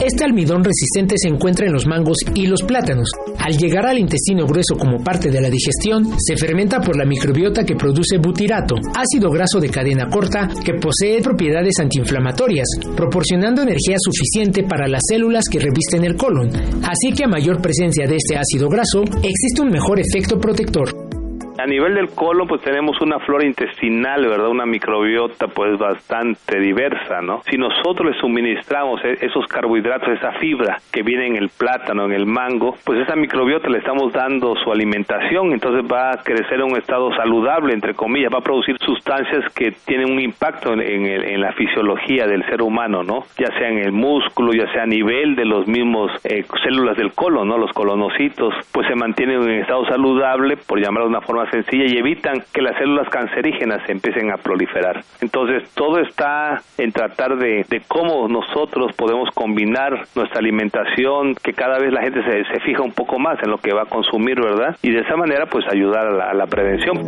Este 0.00 0.24
almidón 0.24 0.64
resistente 0.64 1.16
se 1.18 1.28
encuentra 1.28 1.66
en 1.66 1.74
los 1.74 1.86
mangos 1.86 2.16
y 2.34 2.46
los 2.46 2.62
plátanos. 2.62 3.10
Al 3.38 3.56
llegar 3.58 3.86
al 3.86 3.98
intestino 3.98 4.46
grueso 4.46 4.74
como 4.76 5.04
parte 5.04 5.30
de 5.30 5.42
la 5.42 5.50
digestión, 5.50 6.16
se 6.18 6.38
fermenta 6.38 6.80
por 6.80 6.96
la 6.96 7.04
microbiota 7.04 7.64
que 7.64 7.76
produce 7.76 8.16
butirato, 8.16 8.76
ácido 8.94 9.30
graso 9.30 9.60
de 9.60 9.68
cadena 9.68 10.08
corta 10.08 10.48
que 10.64 10.74
posee 10.74 11.20
propiedades 11.20 11.74
antiinflamatorias, 11.80 12.66
proporcionando 12.96 13.60
energía 13.60 13.96
suficiente 13.98 14.62
para 14.64 14.88
las 14.88 15.02
células 15.06 15.44
que 15.50 15.58
revisten 15.58 16.04
el 16.04 16.16
colon. 16.16 16.50
Así 16.82 17.12
que 17.14 17.24
a 17.24 17.28
mayor 17.28 17.60
presencia 17.60 18.06
de 18.06 18.16
este 18.16 18.38
ácido 18.38 18.70
graso, 18.70 19.02
existe 19.02 19.60
un 19.60 19.68
mejor 19.68 20.00
efecto 20.00 20.40
protector. 20.40 21.19
A 21.60 21.66
nivel 21.66 21.94
del 21.94 22.08
colon, 22.14 22.48
pues 22.48 22.62
tenemos 22.62 22.98
una 23.02 23.18
flora 23.18 23.44
intestinal, 23.44 24.26
¿verdad? 24.26 24.48
Una 24.48 24.64
microbiota, 24.64 25.46
pues 25.48 25.78
bastante 25.78 26.58
diversa, 26.58 27.20
¿no? 27.20 27.42
Si 27.50 27.58
nosotros 27.58 28.14
le 28.14 28.18
suministramos 28.18 29.04
e-, 29.04 29.18
esos 29.20 29.46
carbohidratos, 29.46 30.08
esa 30.08 30.32
fibra 30.38 30.78
que 30.90 31.02
viene 31.02 31.26
en 31.26 31.36
el 31.36 31.50
plátano, 31.50 32.06
en 32.06 32.12
el 32.12 32.24
mango, 32.24 32.76
pues 32.82 33.00
esa 33.00 33.14
microbiota 33.14 33.68
le 33.68 33.76
estamos 33.78 34.10
dando 34.10 34.56
su 34.56 34.72
alimentación, 34.72 35.52
entonces 35.52 35.84
va 35.84 36.12
a 36.12 36.22
crecer 36.22 36.60
en 36.60 36.72
un 36.72 36.78
estado 36.78 37.14
saludable, 37.14 37.74
entre 37.74 37.92
comillas, 37.92 38.32
va 38.32 38.38
a 38.38 38.42
producir 38.42 38.78
sustancias 38.78 39.52
que 39.52 39.72
tienen 39.84 40.10
un 40.10 40.20
impacto 40.20 40.72
en, 40.72 40.80
en, 40.80 41.40
la 41.42 41.52
fisiología 41.52 42.26
del 42.26 42.42
ser 42.46 42.62
humano, 42.62 43.02
¿no? 43.02 43.24
Ya 43.36 43.48
sea 43.58 43.68
en 43.68 43.80
el 43.80 43.92
músculo, 43.92 44.54
ya 44.54 44.70
sea 44.72 44.84
a 44.84 44.86
nivel 44.86 45.36
de 45.36 45.44
los 45.44 45.66
mismos 45.66 46.10
eh, 46.24 46.42
células 46.62 46.96
del 46.96 47.12
colon, 47.12 47.48
¿no? 47.48 47.58
Los 47.58 47.72
colonocitos, 47.72 48.54
pues 48.72 48.86
se 48.88 48.94
mantienen 48.94 49.42
en 49.42 49.60
estado 49.60 49.84
saludable, 49.84 50.56
por 50.56 50.80
llamarlo 50.80 51.10
de 51.10 51.16
una 51.16 51.26
forma 51.26 51.49
sencilla 51.50 51.84
y 51.86 51.98
evitan 51.98 52.42
que 52.52 52.62
las 52.62 52.76
células 52.78 53.08
cancerígenas 53.10 53.88
empiecen 53.88 54.30
a 54.30 54.36
proliferar. 54.36 55.02
Entonces, 55.20 55.68
todo 55.74 55.98
está 56.00 56.62
en 56.78 56.92
tratar 56.92 57.36
de, 57.36 57.64
cómo 57.88 58.28
nosotros 58.28 58.92
podemos 58.96 59.28
combinar 59.34 59.92
nuestra 60.14 60.38
alimentación, 60.38 61.34
que 61.42 61.52
cada 61.52 61.78
vez 61.78 61.92
la 61.92 62.02
gente 62.02 62.20
se, 62.22 62.60
fija 62.60 62.82
un 62.82 62.92
poco 62.92 63.18
más 63.18 63.38
en 63.42 63.50
lo 63.50 63.58
que 63.58 63.72
va 63.72 63.82
a 63.82 63.86
consumir, 63.86 64.36
¿verdad? 64.40 64.76
Y 64.82 64.90
de 64.90 65.00
esa 65.00 65.16
manera, 65.16 65.46
pues 65.46 65.64
ayudar 65.70 66.06
a 66.06 66.34
la 66.34 66.46
prevención. 66.46 66.98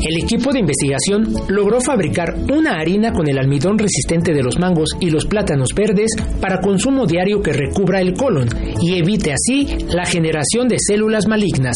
El 0.00 0.22
equipo 0.22 0.52
de 0.52 0.60
investigación 0.60 1.26
logró 1.48 1.80
fabricar 1.80 2.34
una 2.52 2.78
harina 2.78 3.12
con 3.12 3.28
el 3.28 3.36
almidón 3.36 3.78
resistente 3.78 4.32
de 4.32 4.44
los 4.44 4.58
mangos 4.58 4.96
y 5.00 5.10
los 5.10 5.26
plátanos 5.26 5.74
verdes 5.74 6.14
para 6.40 6.60
consumo 6.60 7.04
diario 7.04 7.42
que 7.42 7.52
recubra 7.52 8.00
el 8.00 8.14
colon 8.14 8.48
y 8.80 8.98
evite 8.98 9.32
así 9.32 9.86
la 9.92 10.04
generación 10.04 10.68
de 10.68 10.76
células 10.78 11.26
malignas 11.26 11.74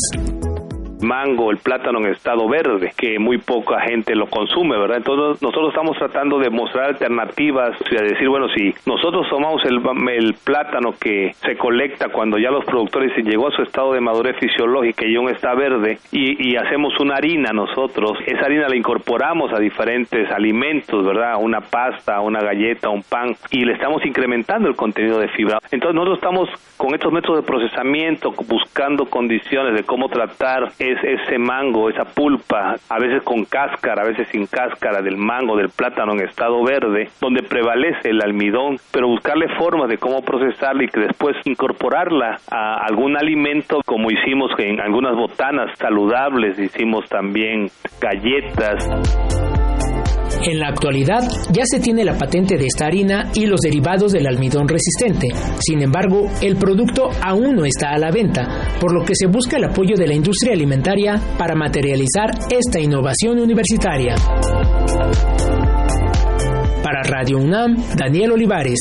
mango, 1.03 1.51
el 1.51 1.59
plátano 1.59 1.99
en 1.99 2.12
estado 2.12 2.49
verde, 2.49 2.93
que 2.97 3.19
muy 3.19 3.39
poca 3.39 3.81
gente 3.81 4.15
lo 4.15 4.27
consume, 4.27 4.79
¿verdad? 4.79 4.99
Entonces 4.99 5.43
nosotros 5.43 5.69
estamos 5.70 5.97
tratando 5.99 6.39
de 6.39 6.51
mostrar 6.51 6.87
alternativas 6.91 7.77
y 7.91 7.95
de 7.95 8.03
decir, 8.03 8.29
bueno, 8.29 8.49
si 8.49 8.74
nosotros 8.87 9.27
tomamos 9.29 9.62
el, 9.65 9.81
el 10.11 10.35
plátano 10.35 10.95
que 10.99 11.33
se 11.45 11.57
colecta 11.57 12.09
cuando 12.09 12.39
ya 12.39 12.51
los 12.51 12.65
productores 12.65 13.12
llegó 13.24 13.49
a 13.49 13.53
su 13.53 13.62
estado 13.62 13.93
de 13.93 14.01
madurez 14.01 14.37
fisiológica 14.39 15.05
y 15.07 15.16
aún 15.16 15.29
está 15.29 15.55
verde 15.55 15.99
y, 16.11 16.51
y 16.51 16.57
hacemos 16.57 16.99
una 17.01 17.16
harina 17.16 17.53
nosotros, 17.53 18.19
esa 18.27 18.47
harina 18.47 18.69
la 18.69 18.77
incorporamos 18.77 19.53
a 19.53 19.59
diferentes 19.59 20.31
alimentos, 20.31 21.05
¿verdad? 21.05 21.37
Una 21.41 21.61
pasta, 21.61 22.20
una 22.20 22.41
galleta, 22.41 22.89
un 22.89 23.03
pan 23.03 23.35
y 23.51 23.65
le 23.65 23.74
estamos 23.74 24.05
incrementando 24.05 24.69
el 24.69 24.77
contenido 24.77 25.19
de 25.19 25.29
fibra. 25.29 25.59
Entonces 25.70 25.95
nosotros 25.95 26.19
estamos 26.19 26.49
con 26.77 26.95
estos 26.95 27.12
métodos 27.12 27.41
de 27.41 27.47
procesamiento 27.47 28.33
buscando 28.49 29.07
condiciones 29.07 29.74
de 29.74 29.85
cómo 29.85 30.09
tratar 30.09 30.73
ese 31.02 31.39
mango, 31.39 31.89
esa 31.89 32.05
pulpa, 32.05 32.77
a 32.89 32.98
veces 32.98 33.23
con 33.23 33.44
cáscara, 33.44 34.02
a 34.02 34.06
veces 34.06 34.28
sin 34.28 34.47
cáscara 34.47 35.02
del 35.02 35.16
mango, 35.16 35.56
del 35.56 35.70
plátano 35.70 36.12
en 36.12 36.20
estado 36.20 36.62
verde, 36.64 37.09
donde 37.20 37.43
prevalece 37.43 38.10
el 38.10 38.23
almidón, 38.23 38.78
pero 38.90 39.09
buscarle 39.09 39.48
formas 39.59 39.89
de 39.89 39.98
cómo 39.98 40.23
procesarla 40.23 40.85
y 40.85 40.89
que 40.89 41.01
después 41.01 41.36
incorporarla 41.44 42.39
a 42.51 42.85
algún 42.85 43.16
alimento, 43.16 43.81
como 43.85 44.10
hicimos 44.10 44.51
en 44.59 44.81
algunas 44.81 45.14
botanas 45.16 45.77
saludables, 45.78 46.59
hicimos 46.59 47.09
también 47.09 47.69
galletas. 48.01 49.52
En 50.44 50.59
la 50.59 50.69
actualidad 50.69 51.23
ya 51.52 51.62
se 51.64 51.78
tiene 51.78 52.05
la 52.05 52.19
patente 52.19 52.56
de 52.56 52.66
esta 52.66 52.86
harina 52.86 53.31
y 53.32 53.47
los 53.47 53.60
derivados 53.60 54.10
del 54.10 54.27
almidón 54.27 54.66
resistente. 54.66 55.28
Sin 55.60 55.81
embargo, 55.82 56.28
el 56.40 56.56
producto 56.56 57.10
aún 57.20 57.55
no 57.55 57.64
está 57.64 57.90
a 57.90 57.98
la 57.98 58.10
venta, 58.10 58.77
por 58.81 58.93
lo 58.93 59.05
que 59.05 59.14
se 59.14 59.27
busca 59.27 59.56
el 59.56 59.64
apoyo 59.64 59.94
de 59.97 60.09
la 60.09 60.14
industria 60.14 60.55
alimentaria 60.55 61.20
para 61.39 61.55
materializar 61.55 62.31
esta 62.51 62.81
innovación 62.81 63.39
universitaria. 63.39 64.16
Para 66.82 67.02
Radio 67.05 67.39
UNAM, 67.39 67.77
Daniel 67.97 68.32
Olivares. 68.32 68.81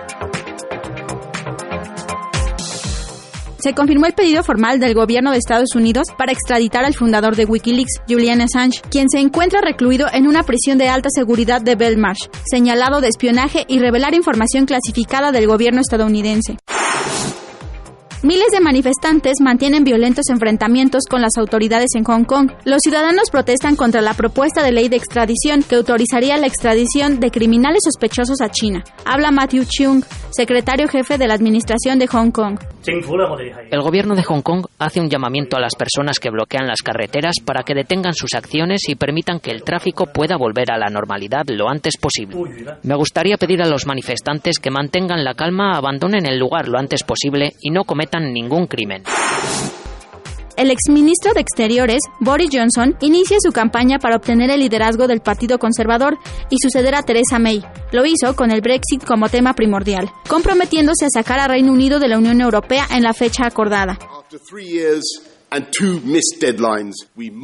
Se 3.61 3.73
confirmó 3.73 4.05
el 4.05 4.13
pedido 4.13 4.43
formal 4.43 4.79
del 4.79 4.93
gobierno 4.93 5.31
de 5.31 5.37
Estados 5.37 5.75
Unidos 5.75 6.07
para 6.17 6.31
extraditar 6.31 6.83
al 6.83 6.95
fundador 6.95 7.35
de 7.35 7.45
Wikileaks, 7.45 8.01
Julian 8.09 8.41
Assange, 8.41 8.81
quien 8.89 9.09
se 9.09 9.19
encuentra 9.19 9.61
recluido 9.61 10.07
en 10.11 10.27
una 10.27 10.43
prisión 10.43 10.77
de 10.77 10.89
alta 10.89 11.09
seguridad 11.13 11.61
de 11.61 11.75
Belmarsh, 11.75 12.29
señalado 12.45 13.01
de 13.01 13.07
espionaje 13.07 13.65
y 13.67 13.79
revelar 13.79 14.13
información 14.13 14.65
clasificada 14.65 15.31
del 15.31 15.47
gobierno 15.47 15.81
estadounidense. 15.81 16.57
Miles 18.23 18.51
de 18.51 18.59
manifestantes 18.59 19.41
mantienen 19.41 19.83
violentos 19.83 20.29
enfrentamientos 20.29 21.05
con 21.09 21.21
las 21.21 21.37
autoridades 21.39 21.95
en 21.95 22.03
Hong 22.03 22.23
Kong. 22.23 22.51
Los 22.65 22.81
ciudadanos 22.83 23.31
protestan 23.31 23.75
contra 23.75 23.99
la 23.99 24.13
propuesta 24.13 24.63
de 24.63 24.71
ley 24.71 24.89
de 24.89 24.97
extradición 24.97 25.63
que 25.63 25.73
autorizaría 25.73 26.37
la 26.37 26.45
extradición 26.45 27.19
de 27.19 27.31
criminales 27.31 27.81
sospechosos 27.83 28.39
a 28.41 28.51
China. 28.51 28.83
Habla 29.05 29.31
Matthew 29.31 29.65
Chung, 29.67 30.03
secretario 30.29 30.87
jefe 30.87 31.17
de 31.17 31.27
la 31.27 31.33
Administración 31.33 31.97
de 31.97 32.05
Hong 32.05 32.29
Kong. 32.29 32.59
El 32.85 33.81
gobierno 33.81 34.15
de 34.15 34.23
Hong 34.23 34.41
Kong 34.41 34.65
hace 34.77 34.99
un 34.99 35.09
llamamiento 35.09 35.57
a 35.57 35.59
las 35.59 35.75
personas 35.75 36.19
que 36.19 36.29
bloquean 36.29 36.67
las 36.67 36.81
carreteras 36.83 37.35
para 37.43 37.63
que 37.63 37.75
detengan 37.75 38.13
sus 38.13 38.35
acciones 38.35 38.87
y 38.87 38.95
permitan 38.95 39.39
que 39.39 39.51
el 39.51 39.63
tráfico 39.63 40.07
pueda 40.07 40.37
volver 40.37 40.71
a 40.71 40.77
la 40.77 40.89
normalidad 40.89 41.45
lo 41.47 41.69
antes 41.69 41.97
posible. 41.97 42.37
Me 42.83 42.95
gustaría 42.95 43.37
pedir 43.37 43.61
a 43.61 43.67
los 43.67 43.85
manifestantes 43.85 44.59
que 44.59 44.71
mantengan 44.71 45.23
la 45.23 45.33
calma, 45.33 45.75
abandonen 45.75 46.27
el 46.27 46.39
lugar 46.39 46.67
lo 46.67 46.79
antes 46.79 47.03
posible 47.03 47.53
y 47.61 47.71
no 47.71 47.83
cometan 47.83 48.10
ningún 48.19 48.67
crimen. 48.67 49.03
El 50.57 50.69
exministro 50.69 51.33
de 51.33 51.41
Exteriores, 51.41 52.01
Boris 52.19 52.49
Johnson, 52.51 52.95
inicia 53.01 53.37
su 53.41 53.51
campaña 53.51 53.97
para 53.99 54.17
obtener 54.17 54.51
el 54.51 54.59
liderazgo 54.59 55.07
del 55.07 55.21
Partido 55.21 55.57
Conservador 55.57 56.19
y 56.49 56.57
suceder 56.61 56.93
a 56.93 57.01
Theresa 57.01 57.39
May. 57.39 57.63
Lo 57.91 58.05
hizo 58.05 58.35
con 58.35 58.51
el 58.51 58.61
Brexit 58.61 59.03
como 59.03 59.29
tema 59.29 59.53
primordial, 59.53 60.11
comprometiéndose 60.27 61.05
a 61.05 61.09
sacar 61.09 61.39
a 61.39 61.47
Reino 61.47 61.71
Unido 61.71 61.99
de 61.99 62.09
la 62.09 62.17
Unión 62.17 62.41
Europea 62.41 62.85
en 62.91 63.01
la 63.03 63.13
fecha 63.13 63.47
acordada. 63.47 63.97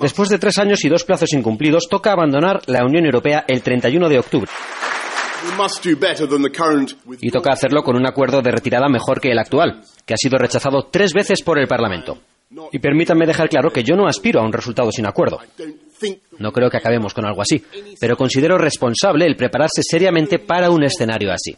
Después 0.02 0.30
de 0.30 0.38
tres 0.38 0.58
años 0.60 0.86
y 0.86 0.90
dos 0.90 1.04
plazos 1.04 1.34
incumplidos, 1.34 1.88
toca 1.90 2.12
abandonar 2.12 2.62
la 2.68 2.86
Unión 2.86 3.06
Europea 3.06 3.46
el 3.48 3.62
31 3.62 4.10
de 4.10 4.20
octubre. 4.20 4.52
Y 7.22 7.30
toca 7.32 7.52
hacerlo 7.52 7.84
con 7.84 7.96
un 7.96 8.06
acuerdo 8.06 8.42
de 8.42 8.52
retirada 8.52 8.88
mejor 8.90 9.20
que 9.20 9.32
el 9.32 9.40
actual, 9.40 9.82
que 10.06 10.14
ha 10.14 10.18
sido 10.18 10.38
rechazado 10.38 10.88
tres 10.92 11.14
veces 11.14 11.42
por 11.44 11.60
el 11.60 11.68
Parlamento. 11.68 12.18
Y 12.72 12.80
permítanme 12.80 13.26
dejar 13.26 13.50
claro 13.50 13.72
que 13.72 13.84
yo 13.84 13.96
no 13.96 14.08
aspiro 14.08 14.40
a 14.40 14.46
un 14.46 14.54
resultado 14.54 14.90
sin 14.92 15.06
acuerdo. 15.06 15.40
No 16.40 16.52
creo 16.52 16.70
que 16.70 16.78
acabemos 16.78 17.14
con 17.14 17.26
algo 17.26 17.42
así, 17.42 17.62
pero 18.00 18.16
considero 18.16 18.58
responsable 18.58 19.26
el 19.26 19.36
prepararse 19.36 19.82
seriamente 19.84 20.40
para 20.40 20.70
un 20.70 20.84
escenario 20.84 21.32
así. 21.34 21.58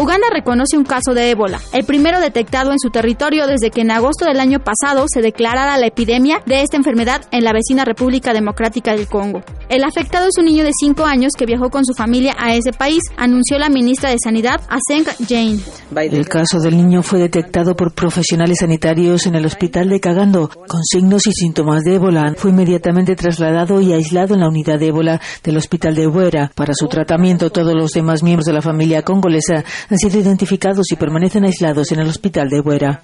Uganda 0.00 0.28
reconoce 0.32 0.78
un 0.78 0.84
caso 0.84 1.12
de 1.12 1.28
ébola, 1.28 1.60
el 1.74 1.84
primero 1.84 2.20
detectado 2.20 2.72
en 2.72 2.78
su 2.78 2.88
territorio 2.88 3.46
desde 3.46 3.70
que 3.70 3.82
en 3.82 3.90
agosto 3.90 4.24
del 4.24 4.40
año 4.40 4.58
pasado 4.60 5.04
se 5.06 5.20
declarara 5.20 5.76
la 5.76 5.88
epidemia 5.88 6.40
de 6.46 6.62
esta 6.62 6.78
enfermedad 6.78 7.26
en 7.32 7.44
la 7.44 7.52
vecina 7.52 7.84
República 7.84 8.32
Democrática 8.32 8.94
del 8.94 9.08
Congo. 9.08 9.42
El 9.68 9.84
afectado 9.84 10.26
es 10.26 10.38
un 10.38 10.46
niño 10.46 10.64
de 10.64 10.72
5 10.72 11.04
años 11.04 11.32
que 11.36 11.44
viajó 11.44 11.68
con 11.68 11.84
su 11.84 11.92
familia 11.92 12.34
a 12.38 12.54
ese 12.54 12.72
país, 12.72 13.02
anunció 13.18 13.58
la 13.58 13.68
ministra 13.68 14.08
de 14.08 14.16
Sanidad, 14.24 14.62
Aseng 14.70 15.04
Jane. 15.28 15.60
El 15.94 16.28
caso 16.28 16.60
del 16.60 16.78
niño 16.78 17.02
fue 17.02 17.18
detectado 17.18 17.76
por 17.76 17.92
profesionales 17.92 18.58
sanitarios 18.60 19.26
en 19.26 19.34
el 19.34 19.44
hospital 19.44 19.90
de 19.90 20.00
Cagando 20.00 20.48
con 20.48 20.82
signos 20.82 21.26
y 21.26 21.32
síntomas 21.32 21.82
de 21.84 21.96
ébola. 21.96 22.34
Fue 22.38 22.50
inmediatamente 22.50 23.16
trasladado 23.16 23.82
y 23.82 23.92
aislado 23.92 24.34
en 24.34 24.40
la 24.40 24.48
unidad 24.48 24.78
de 24.78 24.88
ébola 24.88 25.20
del 25.44 25.58
hospital 25.58 25.94
de 25.94 26.06
Buera. 26.06 26.50
Para 26.54 26.72
su 26.74 26.88
tratamiento, 26.88 27.50
todos 27.50 27.74
los 27.74 27.90
demás 27.90 28.22
miembros 28.22 28.46
de 28.46 28.54
la 28.54 28.62
familia 28.62 29.02
congolesa 29.02 29.62
han 29.90 29.98
sido 29.98 30.20
identificados 30.20 30.86
y 30.92 30.96
permanecen 30.96 31.44
aislados 31.44 31.90
en 31.92 32.00
el 32.00 32.08
hospital 32.08 32.48
de 32.48 32.60
Buera. 32.60 33.02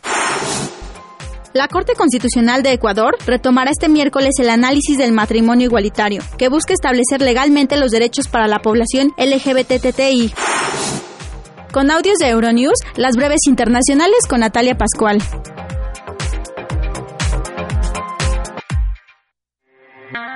La 1.53 1.69
Corte 1.69 1.95
Constitucional 1.95 2.63
de 2.63 2.73
Ecuador 2.73 3.17
retomará 3.27 3.71
este 3.71 3.89
miércoles 3.89 4.35
el 4.39 4.51
análisis 4.51 4.99
del 4.99 5.13
matrimonio 5.13 5.67
igualitario, 5.67 6.23
que 6.37 6.49
busca 6.49 6.75
establecer 6.75 7.23
legalmente 7.23 7.79
los 7.79 7.91
derechos 7.91 8.29
para 8.29 8.47
la 8.47 8.59
población 8.59 9.15
LGBTTI. 9.17 10.35
Con 11.73 11.91
audios 11.91 12.19
de 12.19 12.29
Euronews, 12.29 12.79
las 12.97 13.17
breves 13.17 13.41
internacionales 13.47 14.19
con 14.29 14.41
Natalia 14.41 14.77
Pascual. 14.77 15.23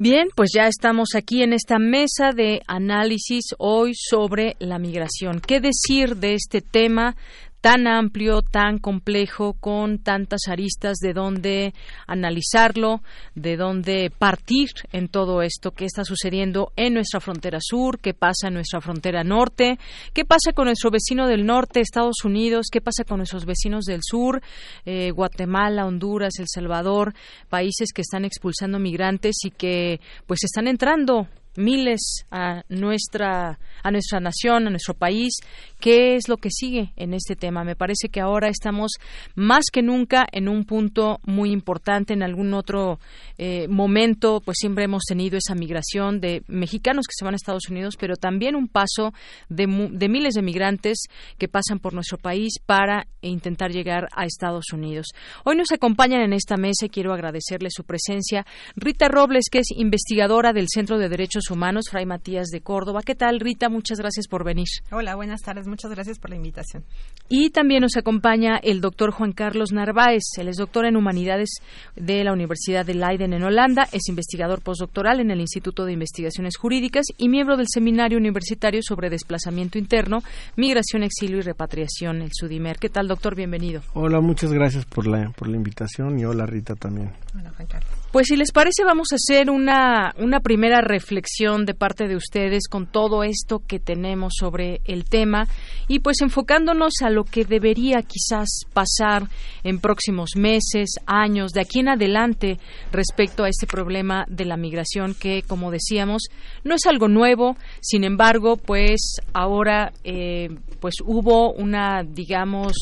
Bien, 0.00 0.28
pues 0.36 0.50
ya 0.54 0.68
estamos 0.68 1.16
aquí 1.16 1.42
en 1.42 1.52
esta 1.52 1.80
mesa 1.80 2.32
de 2.32 2.62
análisis 2.68 3.46
hoy 3.58 3.94
sobre 3.96 4.54
la 4.60 4.78
migración. 4.78 5.40
¿Qué 5.40 5.60
decir 5.60 6.16
de 6.16 6.34
este 6.34 6.60
tema? 6.60 7.16
Tan 7.60 7.86
amplio, 7.86 8.42
tan 8.42 8.78
complejo, 8.78 9.54
con 9.54 9.98
tantas 9.98 10.42
aristas 10.48 10.98
de 10.98 11.12
dónde 11.12 11.74
analizarlo, 12.06 13.02
de 13.34 13.56
dónde 13.56 14.10
partir 14.16 14.68
en 14.92 15.08
todo 15.08 15.42
esto 15.42 15.72
que 15.72 15.84
está 15.84 16.04
sucediendo 16.04 16.72
en 16.76 16.94
nuestra 16.94 17.20
frontera 17.20 17.58
sur, 17.60 17.98
qué 17.98 18.14
pasa 18.14 18.48
en 18.48 18.54
nuestra 18.54 18.80
frontera 18.80 19.24
norte, 19.24 19.78
qué 20.12 20.24
pasa 20.24 20.52
con 20.52 20.66
nuestro 20.66 20.90
vecino 20.90 21.26
del 21.26 21.46
norte, 21.46 21.80
Estados 21.80 22.24
Unidos, 22.24 22.68
qué 22.70 22.80
pasa 22.80 23.04
con 23.04 23.18
nuestros 23.18 23.44
vecinos 23.44 23.84
del 23.84 24.00
sur, 24.02 24.40
eh, 24.84 25.10
Guatemala, 25.10 25.86
Honduras, 25.86 26.38
El 26.38 26.46
Salvador, 26.48 27.14
países 27.48 27.92
que 27.92 28.02
están 28.02 28.24
expulsando 28.24 28.78
migrantes 28.78 29.36
y 29.44 29.50
que 29.50 30.00
pues 30.26 30.44
están 30.44 30.68
entrando 30.68 31.26
miles 31.58 32.24
a 32.30 32.62
nuestra 32.68 33.58
a 33.82 33.90
nuestra 33.90 34.20
nación, 34.20 34.66
a 34.66 34.70
nuestro 34.70 34.94
país, 34.94 35.34
qué 35.80 36.16
es 36.16 36.28
lo 36.28 36.36
que 36.38 36.50
sigue 36.50 36.92
en 36.96 37.14
este 37.14 37.36
tema. 37.36 37.64
Me 37.64 37.76
parece 37.76 38.08
que 38.08 38.20
ahora 38.20 38.48
estamos 38.48 38.92
más 39.34 39.66
que 39.72 39.82
nunca 39.82 40.26
en 40.32 40.48
un 40.48 40.64
punto 40.64 41.20
muy 41.24 41.50
importante. 41.50 42.12
En 42.12 42.22
algún 42.22 42.54
otro 42.54 42.98
eh, 43.38 43.68
momento, 43.68 44.40
pues 44.44 44.58
siempre 44.60 44.84
hemos 44.84 45.04
tenido 45.04 45.38
esa 45.38 45.54
migración 45.54 46.20
de 46.20 46.42
mexicanos 46.48 47.06
que 47.06 47.14
se 47.16 47.24
van 47.24 47.34
a 47.34 47.36
Estados 47.36 47.68
Unidos, 47.68 47.94
pero 47.98 48.16
también 48.16 48.56
un 48.56 48.68
paso 48.68 49.12
de, 49.48 49.66
de 49.92 50.08
miles 50.08 50.34
de 50.34 50.42
migrantes 50.42 51.04
que 51.38 51.48
pasan 51.48 51.78
por 51.78 51.94
nuestro 51.94 52.18
país 52.18 52.54
para 52.64 53.06
intentar 53.20 53.70
llegar 53.70 54.08
a 54.14 54.24
Estados 54.24 54.72
Unidos. 54.72 55.08
Hoy 55.44 55.56
nos 55.56 55.72
acompañan 55.72 56.22
en 56.22 56.32
esta 56.32 56.56
mesa 56.56 56.86
y 56.86 56.90
quiero 56.90 57.12
agradecerle 57.12 57.68
su 57.70 57.84
presencia 57.84 58.46
Rita 58.76 59.08
Robles, 59.08 59.46
que 59.50 59.60
es 59.60 59.70
investigadora 59.70 60.52
del 60.52 60.66
Centro 60.68 60.98
de 60.98 61.08
Derechos 61.08 61.47
Humanos 61.50 61.86
Fray 61.90 62.06
Matías 62.06 62.48
de 62.48 62.60
Córdoba. 62.60 63.00
¿Qué 63.04 63.14
tal, 63.14 63.40
Rita? 63.40 63.68
Muchas 63.68 63.98
gracias 63.98 64.28
por 64.28 64.44
venir. 64.44 64.66
Hola, 64.90 65.14
buenas 65.14 65.42
tardes. 65.42 65.66
Muchas 65.66 65.90
gracias 65.90 66.18
por 66.18 66.30
la 66.30 66.36
invitación. 66.36 66.84
Y 67.28 67.50
también 67.50 67.82
nos 67.82 67.96
acompaña 67.96 68.56
el 68.56 68.80
doctor 68.80 69.10
Juan 69.10 69.32
Carlos 69.32 69.72
Narváez. 69.72 70.22
Él 70.38 70.48
es 70.48 70.56
doctor 70.56 70.86
en 70.86 70.96
Humanidades 70.96 71.50
de 71.96 72.24
la 72.24 72.32
Universidad 72.32 72.86
de 72.86 72.94
Leiden 72.94 73.32
en 73.32 73.42
Holanda. 73.42 73.86
Es 73.92 74.08
investigador 74.08 74.62
postdoctoral 74.62 75.20
en 75.20 75.30
el 75.30 75.40
Instituto 75.40 75.84
de 75.84 75.92
Investigaciones 75.92 76.56
Jurídicas 76.56 77.06
y 77.16 77.28
miembro 77.28 77.56
del 77.56 77.66
Seminario 77.68 78.18
Universitario 78.18 78.80
sobre 78.82 79.10
Desplazamiento 79.10 79.78
Interno, 79.78 80.18
Migración, 80.56 81.02
Exilio 81.02 81.38
y 81.38 81.42
Repatriación, 81.42 82.22
el 82.22 82.30
SUDIMER. 82.32 82.78
¿Qué 82.78 82.88
tal, 82.88 83.08
doctor? 83.08 83.34
Bienvenido. 83.34 83.82
Hola, 83.94 84.20
muchas 84.20 84.52
gracias 84.52 84.84
por 84.84 85.06
la, 85.06 85.30
por 85.30 85.48
la 85.48 85.56
invitación 85.56 86.18
y 86.18 86.24
hola, 86.24 86.46
Rita, 86.46 86.74
también. 86.74 87.12
Hola, 87.34 87.52
Juan 87.56 87.68
Carlos. 87.68 87.90
Pues 88.10 88.28
si 88.28 88.36
les 88.36 88.52
parece, 88.52 88.84
vamos 88.84 89.08
a 89.12 89.16
hacer 89.16 89.50
una, 89.50 90.14
una 90.16 90.40
primera 90.40 90.80
reflexión 90.80 91.66
de 91.66 91.74
parte 91.74 92.08
de 92.08 92.16
ustedes 92.16 92.66
con 92.66 92.86
todo 92.86 93.22
esto 93.22 93.58
que 93.58 93.78
tenemos 93.78 94.32
sobre 94.38 94.80
el 94.86 95.04
tema 95.04 95.46
y 95.88 95.98
pues 95.98 96.22
enfocándonos 96.22 97.02
a 97.04 97.10
lo 97.10 97.24
que 97.24 97.44
debería 97.44 98.00
quizás 98.00 98.60
pasar 98.72 99.24
en 99.62 99.78
próximos 99.78 100.30
meses, 100.36 100.92
años, 101.04 101.52
de 101.52 101.60
aquí 101.60 101.80
en 101.80 101.90
adelante 101.90 102.58
respecto 102.92 103.44
a 103.44 103.50
este 103.50 103.66
problema 103.66 104.24
de 104.26 104.46
la 104.46 104.56
migración 104.56 105.14
que, 105.14 105.42
como 105.42 105.70
decíamos, 105.70 106.28
no 106.64 106.76
es 106.76 106.86
algo 106.86 107.08
nuevo, 107.08 107.58
sin 107.82 108.04
embargo, 108.04 108.56
pues 108.56 109.16
ahora 109.34 109.92
eh, 110.02 110.48
pues 110.80 110.94
hubo 111.04 111.52
una, 111.52 112.04
digamos, 112.04 112.72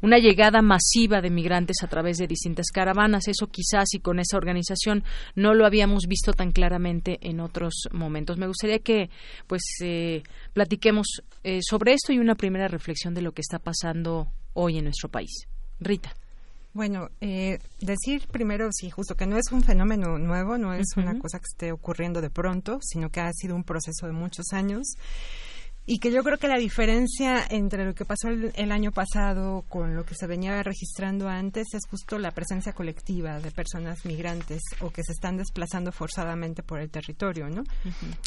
una 0.00 0.16
llegada 0.16 0.62
masiva 0.62 1.20
de 1.20 1.28
migrantes 1.28 1.82
a 1.82 1.86
través 1.86 2.16
de 2.16 2.26
distintas 2.26 2.68
caravanas. 2.72 3.28
Eso 3.28 3.46
quizás 3.48 3.92
y 3.92 3.98
con 3.98 4.18
esa 4.18 4.38
organización 4.38 4.69
no 5.34 5.54
lo 5.54 5.66
habíamos 5.66 6.04
visto 6.06 6.32
tan 6.32 6.52
claramente 6.52 7.18
en 7.22 7.40
otros 7.40 7.88
momentos. 7.92 8.38
Me 8.38 8.46
gustaría 8.46 8.78
que 8.80 9.10
pues 9.46 9.62
eh, 9.82 10.22
platiquemos 10.52 11.22
eh, 11.44 11.60
sobre 11.62 11.94
esto 11.94 12.12
y 12.12 12.18
una 12.18 12.34
primera 12.34 12.68
reflexión 12.68 13.14
de 13.14 13.22
lo 13.22 13.32
que 13.32 13.42
está 13.42 13.58
pasando 13.58 14.28
hoy 14.54 14.78
en 14.78 14.84
nuestro 14.84 15.08
país. 15.08 15.46
Rita. 15.80 16.14
Bueno, 16.72 17.08
eh, 17.20 17.58
decir 17.80 18.28
primero, 18.28 18.68
sí, 18.70 18.90
justo 18.90 19.16
que 19.16 19.26
no 19.26 19.36
es 19.36 19.50
un 19.50 19.62
fenómeno 19.62 20.18
nuevo, 20.18 20.56
no 20.56 20.72
es 20.72 20.86
una 20.96 21.18
cosa 21.18 21.38
que 21.38 21.46
esté 21.50 21.72
ocurriendo 21.72 22.20
de 22.20 22.30
pronto, 22.30 22.78
sino 22.80 23.10
que 23.10 23.18
ha 23.20 23.32
sido 23.32 23.56
un 23.56 23.64
proceso 23.64 24.06
de 24.06 24.12
muchos 24.12 24.52
años 24.52 24.94
y 25.86 25.98
que 25.98 26.12
yo 26.12 26.22
creo 26.22 26.38
que 26.38 26.48
la 26.48 26.58
diferencia 26.58 27.44
entre 27.48 27.84
lo 27.84 27.94
que 27.94 28.04
pasó 28.04 28.28
el, 28.28 28.72
año 28.72 28.92
pasado 28.92 29.64
con 29.68 29.96
lo 29.96 30.04
que 30.04 30.14
se 30.14 30.26
venía 30.26 30.62
registrando 30.62 31.28
antes 31.28 31.66
es 31.74 31.82
justo 31.90 32.18
la 32.18 32.30
presencia 32.30 32.72
colectiva 32.72 33.40
de 33.40 33.50
personas 33.50 34.04
migrantes 34.04 34.60
o 34.80 34.90
que 34.90 35.02
se 35.02 35.12
están 35.12 35.36
desplazando 35.36 35.90
forzadamente 35.90 36.62
por 36.62 36.80
el 36.80 36.90
territorio, 36.90 37.48
¿no? 37.48 37.64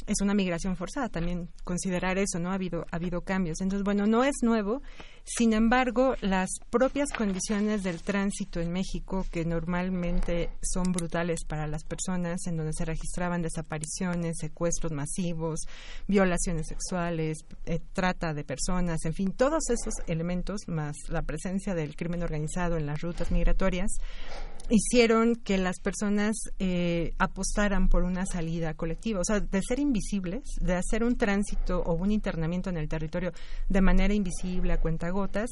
Es 0.08 0.22
una 0.22 0.34
migración 0.34 0.76
forzada, 0.76 1.10
también 1.10 1.50
considerar 1.64 2.18
eso, 2.18 2.40
¿no? 2.40 2.52
Ha 2.52 2.56
habido, 2.56 2.86
ha 2.92 2.96
habido 2.98 3.22
cambios. 3.22 3.62
Entonces, 3.62 3.84
bueno, 3.84 4.06
no 4.08 4.24
es 4.24 4.36
nuevo, 4.42 4.82
sin 5.26 5.54
embargo, 5.54 6.16
las 6.20 6.50
propias 6.70 7.10
condiciones 7.12 7.82
del 7.84 8.02
tránsito 8.02 8.60
en 8.60 8.74
México, 8.74 9.26
que 9.32 9.46
normalmente 9.46 10.50
son 10.62 10.92
brutales 10.92 11.46
para 11.48 11.66
las 11.66 11.86
personas, 11.86 12.46
en 12.46 12.58
donde 12.58 12.74
se 12.74 12.84
registraban 12.84 13.42
desapariciones, 13.42 14.38
secuestros 14.40 14.92
masivos, 14.92 15.62
violaciones 16.08 16.68
sexuales, 16.68 17.46
eh, 17.66 17.80
trata 17.94 18.34
de 18.34 18.44
personas, 18.44 19.06
en 19.06 19.14
fin, 19.14 19.32
todos 19.32 19.70
esos 19.70 19.94
elementos, 20.08 20.68
más 20.68 20.98
la 21.08 21.22
presencia 21.22 21.74
del 21.74 21.96
crimen 21.96 22.22
organizado 22.22 22.76
en 22.76 22.86
las 22.86 23.00
rutas 23.02 23.32
migratorias, 23.32 23.92
hicieron 24.70 25.36
que 25.36 25.58
las 25.58 25.80
personas 25.80 26.36
eh, 26.60 27.14
apostaran 27.18 27.90
por 27.90 28.04
una 28.04 28.26
salida 28.26 28.74
colectiva, 28.74 29.20
o 29.20 29.24
sea, 29.26 29.40
de 29.40 29.62
ser 29.62 29.80
invisibles, 29.80 30.44
de 30.60 30.76
hacer 30.76 31.04
un 31.04 31.18
tránsito 31.18 31.82
o 31.82 31.94
un 31.94 32.12
internamiento 32.12 32.70
en 32.70 32.78
el 32.78 32.88
territorio 32.88 33.32
de 33.70 33.82
manera 33.82 34.14
invisible 34.14 34.74
a 34.74 34.80
cuentagotas, 35.14 35.50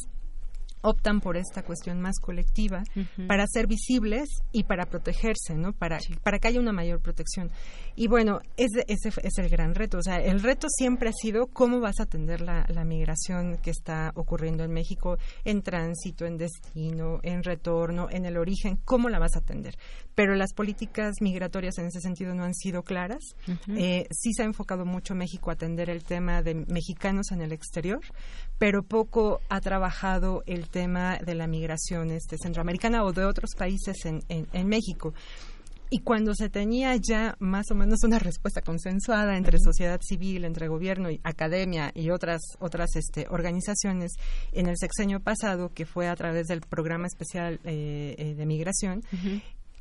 optan 0.84 1.22
por 1.22 1.38
esta 1.38 1.62
cuestión 1.62 2.02
más 2.02 2.20
colectiva 2.20 2.84
para 3.28 3.46
ser 3.46 3.68
visibles 3.68 4.28
y 4.52 4.64
para 4.64 4.88
protegerse, 4.88 5.54
¿no? 5.56 5.74
Para, 5.74 6.00
para 6.24 6.40
que 6.40 6.48
haya 6.48 6.60
una 6.60 6.72
mayor 6.72 7.00
protección. 7.02 7.52
Y 7.96 8.08
bueno, 8.08 8.40
ese, 8.58 8.84
ese 8.88 9.10
es 9.22 9.38
el 9.38 9.50
gran 9.50 9.76
reto. 9.76 10.00
O 10.00 10.02
sea, 10.02 10.18
el 10.18 10.42
reto 10.42 10.68
siempre 10.70 11.10
ha 11.10 11.14
sido 11.14 11.46
cómo 11.48 11.80
vas 11.80 12.00
a 12.00 12.04
atender 12.04 12.42
la, 12.42 12.66
la 12.68 12.84
migración 12.84 13.60
que 13.60 13.70
está 13.70 14.12
ocurriendo 14.16 14.64
en 14.64 14.72
México 14.72 15.18
en 15.46 15.62
tránsito, 15.62 16.26
en 16.26 16.38
destino, 16.38 17.20
en 17.22 17.44
retorno, 17.44 18.08
en 18.10 18.26
el 18.26 18.38
origen, 18.38 18.80
cómo 18.84 19.08
la 19.10 19.20
vas 19.20 19.36
a 19.36 19.40
atender. 19.40 19.76
Pero 20.16 20.36
las 20.36 20.54
políticas 20.54 21.16
migratorias 21.22 21.78
en 21.78 21.86
ese 21.86 22.02
sentido 22.02 22.36
no 22.36 22.44
han 22.44 22.54
sido 22.54 22.84
claras. 22.84 23.24
Eh, 23.70 24.08
sí 24.12 24.34
se 24.34 24.44
ha 24.44 24.46
enfocado 24.46 24.86
mucho 24.86 25.16
México 25.16 25.50
a 25.50 25.54
atender 25.54 25.90
el 25.90 26.04
tema 26.04 26.42
de 26.42 26.56
mexicanos 26.56 27.32
en 27.32 27.42
el 27.42 27.52
exterior, 27.52 28.02
pero 28.58 28.84
poco 28.84 29.42
ha 29.50 29.62
trabajado 29.62 30.44
el 30.46 30.70
tema 30.70 31.18
de 31.18 31.36
la 31.36 31.48
migración 31.48 32.12
este, 32.12 32.38
centroamericana 32.38 33.04
o 33.04 33.14
de 33.14 33.26
otros 33.26 33.52
países 33.58 34.06
en, 34.06 34.22
en, 34.30 34.68
México. 34.68 35.14
Y 35.90 36.00
cuando 36.00 36.34
se 36.34 36.50
tenía 36.50 36.96
ya 36.96 37.36
más 37.40 37.70
o 37.70 37.76
menos 37.76 38.04
una 38.06 38.18
respuesta 38.18 38.62
consensuada 38.62 39.36
entre 39.36 39.60
sociedad 39.60 40.00
civil, 40.02 40.46
entre 40.46 40.70
gobierno 40.70 41.12
y 41.12 41.20
academia 41.24 41.92
y 41.94 42.12
otras 42.12 42.40
otras 42.60 42.96
este, 42.96 43.28
organizaciones 43.30 44.14
en 44.54 44.68
el 44.68 44.78
sexenio 44.78 45.20
pasado, 45.20 45.74
que 45.74 45.86
fue 45.86 46.08
a 46.08 46.16
través 46.16 46.48
del 46.48 46.62
programa 46.62 47.08
especial 47.08 47.60
eh, 47.66 48.16
eh, 48.18 48.36
de 48.36 48.46
migración, 48.46 49.04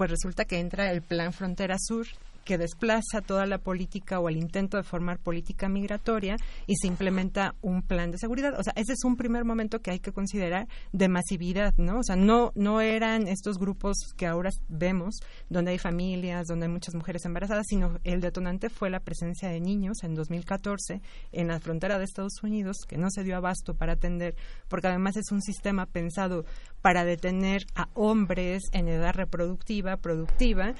pues 0.01 0.13
resulta 0.13 0.47
que 0.47 0.59
entra 0.59 0.91
el 0.93 1.03
Plan 1.03 1.31
Frontera 1.35 1.77
Sur 1.79 2.07
que 2.45 2.59
desplaza 2.59 3.21
toda 3.25 3.47
la 3.47 3.59
política 3.59 4.19
o 4.19 4.29
el 4.29 4.37
intento 4.37 4.77
de 4.77 4.83
formar 4.83 5.19
política 5.19 5.69
migratoria 5.69 6.37
y 6.67 6.75
se 6.77 6.89
implementa 6.89 7.55
un 7.63 7.83
plan 7.83 8.11
de 8.11 8.19
seguridad. 8.19 8.59
O 8.59 8.63
sea, 8.63 8.73
ese 8.77 8.95
es 8.95 9.05
un 9.05 9.17
primer 9.17 9.45
momento 9.45 9.81
que 9.81 9.91
hay 9.91 10.01
que 10.01 10.13
considerar 10.13 10.67
de 10.93 11.09
masividad, 11.09 11.75
¿no? 11.77 11.99
O 11.99 12.03
sea, 12.03 12.17
no, 12.17 12.51
no 12.55 12.81
eran 12.81 13.29
estos 13.29 13.59
grupos 13.59 13.97
que 14.17 14.27
ahora 14.27 14.51
vemos, 14.69 15.21
donde 15.49 15.73
hay 15.73 15.79
familias, 15.79 16.47
donde 16.47 16.67
hay 16.67 16.73
muchas 16.73 16.95
mujeres 16.95 17.25
embarazadas, 17.25 17.67
sino 17.69 17.99
el 18.05 18.21
detonante 18.21 18.71
fue 18.71 18.91
la 18.91 19.01
presencia 19.01 19.49
de 19.49 19.61
niños 19.61 20.03
en 20.03 20.15
2014 20.15 21.03
en 21.33 21.49
la 21.49 21.61
frontera 21.61 21.99
de 21.99 22.05
Estados 22.05 22.43
Unidos, 22.43 22.79
que 22.89 22.99
no 22.99 23.11
se 23.11 23.23
dio 23.23 23.37
abasto 23.37 23.75
para 23.75 23.93
atender, 23.93 24.35
porque 24.69 24.89
además 24.89 25.17
es 25.17 25.31
un 25.31 25.43
sistema 25.43 25.87
pensado 25.87 26.45
para 26.83 27.05
detener 27.05 27.67
a 27.75 27.89
hombres 27.95 28.63
en 28.73 28.89
edad 28.89 29.15
reproductiva, 29.15 29.97
productiva, 29.97 30.75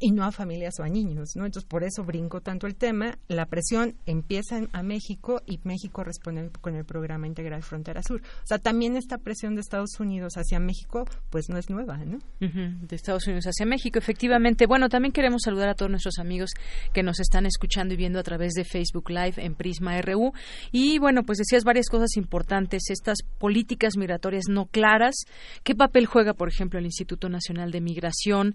y 0.00 0.10
no 0.10 0.24
a 0.24 0.32
familias 0.32 0.74
o 0.80 0.82
a 0.82 0.88
niños, 0.88 1.30
¿no? 1.34 1.46
Entonces, 1.46 1.68
por 1.68 1.84
eso 1.84 2.04
brinco 2.04 2.40
tanto 2.40 2.66
el 2.66 2.74
tema. 2.74 3.16
La 3.28 3.46
presión 3.46 3.96
empieza 4.06 4.60
a 4.72 4.82
México 4.82 5.40
y 5.46 5.60
México 5.62 6.04
responde 6.04 6.50
con 6.60 6.74
el 6.74 6.84
programa 6.84 7.26
Integral 7.26 7.62
Frontera 7.62 8.02
Sur. 8.02 8.20
O 8.20 8.46
sea, 8.46 8.58
también 8.58 8.96
esta 8.96 9.18
presión 9.18 9.54
de 9.54 9.60
Estados 9.60 9.98
Unidos 10.00 10.34
hacia 10.36 10.58
México, 10.58 11.04
pues 11.30 11.48
no 11.48 11.58
es 11.58 11.70
nueva, 11.70 11.96
¿no? 11.98 12.18
De 12.40 12.96
Estados 12.96 13.26
Unidos 13.26 13.46
hacia 13.46 13.66
México, 13.66 13.98
efectivamente. 13.98 14.66
Bueno, 14.66 14.88
también 14.88 15.12
queremos 15.12 15.42
saludar 15.42 15.68
a 15.68 15.74
todos 15.74 15.90
nuestros 15.90 16.18
amigos 16.18 16.50
que 16.92 17.02
nos 17.02 17.20
están 17.20 17.46
escuchando 17.46 17.94
y 17.94 17.96
viendo 17.96 18.18
a 18.18 18.24
través 18.24 18.52
de 18.54 18.64
Facebook 18.64 19.10
Live 19.10 19.34
en 19.36 19.54
Prisma 19.54 20.00
RU. 20.02 20.32
Y 20.72 20.98
bueno, 20.98 21.22
pues 21.22 21.38
decías 21.38 21.64
varias 21.64 21.88
cosas 21.88 22.16
importantes, 22.16 22.90
estas 22.90 23.18
políticas 23.38 23.96
migratorias 23.96 24.48
no 24.48 24.66
claras. 24.66 25.14
¿Qué 25.62 25.74
papel 25.74 26.06
juega, 26.06 26.34
por 26.34 26.48
ejemplo, 26.48 26.78
el 26.78 26.84
Instituto 26.84 27.28
Nacional 27.28 27.70
de 27.70 27.80
Migración? 27.80 28.54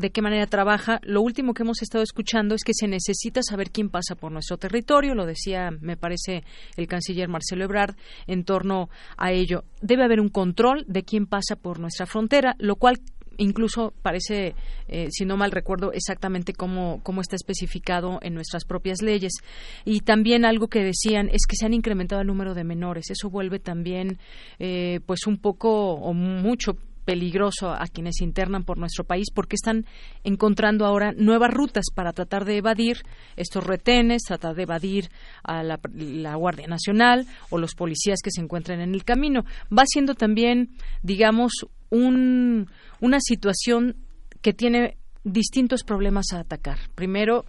¿De 0.00 0.10
qué 0.10 0.22
manera 0.22 0.46
trabaja? 0.46 1.00
lo 1.02 1.22
último 1.22 1.54
que 1.54 1.62
hemos 1.62 1.82
estado 1.82 2.02
escuchando 2.02 2.54
es 2.54 2.64
que 2.64 2.74
se 2.74 2.88
necesita 2.88 3.42
saber 3.42 3.70
quién 3.70 3.88
pasa 3.88 4.14
por 4.14 4.32
nuestro 4.32 4.56
territorio, 4.56 5.14
lo 5.14 5.26
decía, 5.26 5.70
me 5.80 5.96
parece, 5.96 6.44
el 6.76 6.86
canciller 6.86 7.28
Marcelo 7.28 7.64
Ebrard 7.64 7.96
en 8.26 8.44
torno 8.44 8.88
a 9.16 9.32
ello. 9.32 9.64
Debe 9.80 10.04
haber 10.04 10.20
un 10.20 10.28
control 10.28 10.84
de 10.88 11.02
quién 11.02 11.26
pasa 11.26 11.56
por 11.56 11.78
nuestra 11.78 12.06
frontera, 12.06 12.54
lo 12.58 12.76
cual 12.76 13.00
incluso 13.38 13.92
parece, 14.02 14.54
eh, 14.88 15.08
si 15.10 15.24
no 15.24 15.36
mal 15.36 15.50
recuerdo, 15.50 15.92
exactamente 15.92 16.52
cómo, 16.52 17.00
cómo 17.02 17.20
está 17.20 17.36
especificado 17.36 18.18
en 18.22 18.34
nuestras 18.34 18.64
propias 18.64 19.02
leyes. 19.02 19.32
Y 19.84 20.00
también 20.00 20.44
algo 20.44 20.68
que 20.68 20.82
decían 20.82 21.28
es 21.28 21.46
que 21.46 21.56
se 21.56 21.66
han 21.66 21.74
incrementado 21.74 22.20
el 22.20 22.26
número 22.26 22.54
de 22.54 22.64
menores. 22.64 23.10
Eso 23.10 23.30
vuelve 23.30 23.58
también, 23.58 24.18
eh, 24.58 25.00
pues, 25.06 25.26
un 25.26 25.38
poco 25.38 25.94
o 25.94 26.12
mucho 26.12 26.76
peligroso 27.04 27.70
a 27.70 27.86
quienes 27.86 28.20
internan 28.20 28.64
por 28.64 28.78
nuestro 28.78 29.04
país 29.04 29.28
porque 29.34 29.56
están 29.56 29.86
encontrando 30.24 30.86
ahora 30.86 31.12
nuevas 31.12 31.52
rutas 31.52 31.86
para 31.94 32.12
tratar 32.12 32.44
de 32.44 32.58
evadir 32.58 32.98
estos 33.36 33.64
retenes, 33.64 34.22
tratar 34.22 34.54
de 34.54 34.62
evadir 34.62 35.10
a 35.42 35.62
la, 35.62 35.78
Guardia 36.36 36.66
Nacional 36.66 37.26
o 37.50 37.58
los 37.58 37.74
policías 37.74 38.20
que 38.22 38.30
se 38.30 38.40
encuentran 38.40 38.80
en 38.80 38.94
el 38.94 39.04
camino. 39.04 39.44
Va 39.76 39.84
siendo 39.86 40.14
también, 40.14 40.70
digamos, 41.02 41.66
un, 41.92 42.68
una 43.00 43.20
situación 43.20 43.96
que 44.40 44.52
tiene 44.52 44.96
distintos 45.24 45.84
problemas 45.84 46.32
a 46.32 46.40
atacar. 46.40 46.78
Primero, 46.94 47.44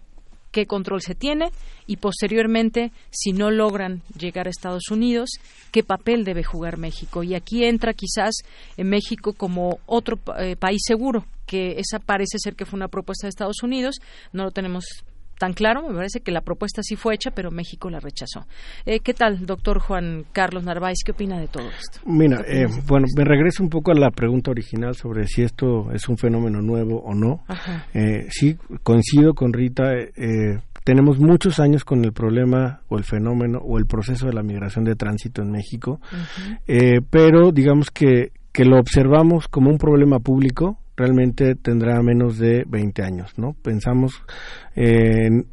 qué 0.51 0.67
control 0.67 1.01
se 1.01 1.15
tiene 1.15 1.49
y 1.87 1.97
posteriormente, 1.97 2.91
si 3.09 3.31
no 3.31 3.49
logran 3.49 4.03
llegar 4.17 4.47
a 4.47 4.51
Estados 4.51 4.91
Unidos, 4.91 5.29
qué 5.71 5.83
papel 5.83 6.25
debe 6.25 6.43
jugar 6.43 6.77
México. 6.77 7.23
Y 7.23 7.33
aquí 7.33 7.63
entra 7.63 7.93
quizás 7.93 8.35
en 8.77 8.89
México 8.89 9.33
como 9.33 9.79
otro 9.85 10.19
eh, 10.37 10.55
país 10.55 10.81
seguro, 10.85 11.25
que 11.47 11.79
esa 11.79 11.99
parece 11.99 12.37
ser 12.37 12.55
que 12.55 12.65
fue 12.65 12.77
una 12.77 12.89
propuesta 12.89 13.25
de 13.25 13.29
Estados 13.29 13.63
Unidos, 13.63 13.95
no 14.33 14.43
lo 14.43 14.51
tenemos 14.51 14.85
tan 15.37 15.53
claro. 15.53 15.87
Me 15.87 15.95
parece 15.95 16.21
que 16.21 16.31
la 16.31 16.41
propuesta 16.41 16.81
sí 16.83 16.95
fue 16.95 17.15
hecha, 17.15 17.31
pero 17.31 17.51
México 17.51 17.89
la 17.89 17.99
rechazó. 17.99 18.45
Eh, 18.85 18.99
¿Qué 18.99 19.13
tal, 19.13 19.45
doctor 19.45 19.79
Juan 19.79 20.25
Carlos 20.31 20.63
Narváez? 20.63 20.97
¿Qué 21.05 21.11
opina 21.11 21.39
de 21.39 21.47
todo 21.47 21.69
esto? 21.69 21.99
Mira, 22.05 22.43
eh, 22.47 22.67
bueno, 22.87 23.07
me 23.17 23.23
regreso 23.23 23.63
un 23.63 23.69
poco 23.69 23.91
a 23.91 23.95
la 23.95 24.11
pregunta 24.11 24.51
original 24.51 24.95
sobre 24.95 25.27
si 25.27 25.43
esto 25.43 25.91
es 25.91 26.07
un 26.07 26.17
fenómeno 26.17 26.61
nuevo 26.61 27.01
o 27.01 27.13
no. 27.13 27.43
Eh, 27.93 28.27
sí, 28.29 28.57
coincido 28.83 29.33
con 29.33 29.53
Rita. 29.53 29.83
tenemos 30.83 31.19
muchos 31.19 31.59
años 31.59 31.83
con 31.85 32.03
el 32.03 32.13
problema 32.13 32.81
o 32.89 32.97
el 32.97 33.03
fenómeno 33.03 33.59
o 33.59 33.77
el 33.77 33.85
proceso 33.85 34.27
de 34.27 34.33
la 34.33 34.43
migración 34.43 34.85
de 34.85 34.95
tránsito 34.95 35.41
en 35.41 35.51
México, 35.51 35.99
pero 37.09 37.51
digamos 37.51 37.89
que, 37.89 38.31
que 38.51 38.65
lo 38.65 38.77
observamos 38.79 39.47
como 39.47 39.69
un 39.69 39.77
problema 39.77 40.19
público 40.19 40.77
realmente 40.95 41.55
tendrá 41.55 42.01
menos 42.01 42.37
de 42.37 42.63
20 42.67 43.03
años, 43.03 43.33
¿no? 43.37 43.53
Pensamos 43.53 44.13
en, 44.75 45.47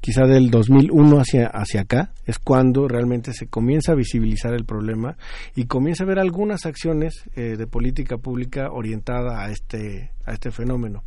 quizá 0.00 0.26
del 0.26 0.50
2001 0.50 1.16
hacia, 1.18 1.46
hacia 1.46 1.82
acá, 1.82 2.12
es 2.26 2.38
cuando 2.38 2.88
realmente 2.88 3.32
se 3.32 3.46
comienza 3.46 3.92
a 3.92 3.94
visibilizar 3.94 4.52
el 4.54 4.64
problema 4.64 5.16
y 5.54 5.66
comienza 5.66 6.04
a 6.04 6.08
ver 6.08 6.18
algunas 6.18 6.66
acciones 6.66 7.24
eh, 7.36 7.56
de 7.56 7.66
política 7.66 8.18
pública 8.18 8.70
orientada 8.72 9.44
a 9.44 9.50
este, 9.50 10.10
a 10.26 10.32
este 10.32 10.50
fenómeno. 10.50 11.04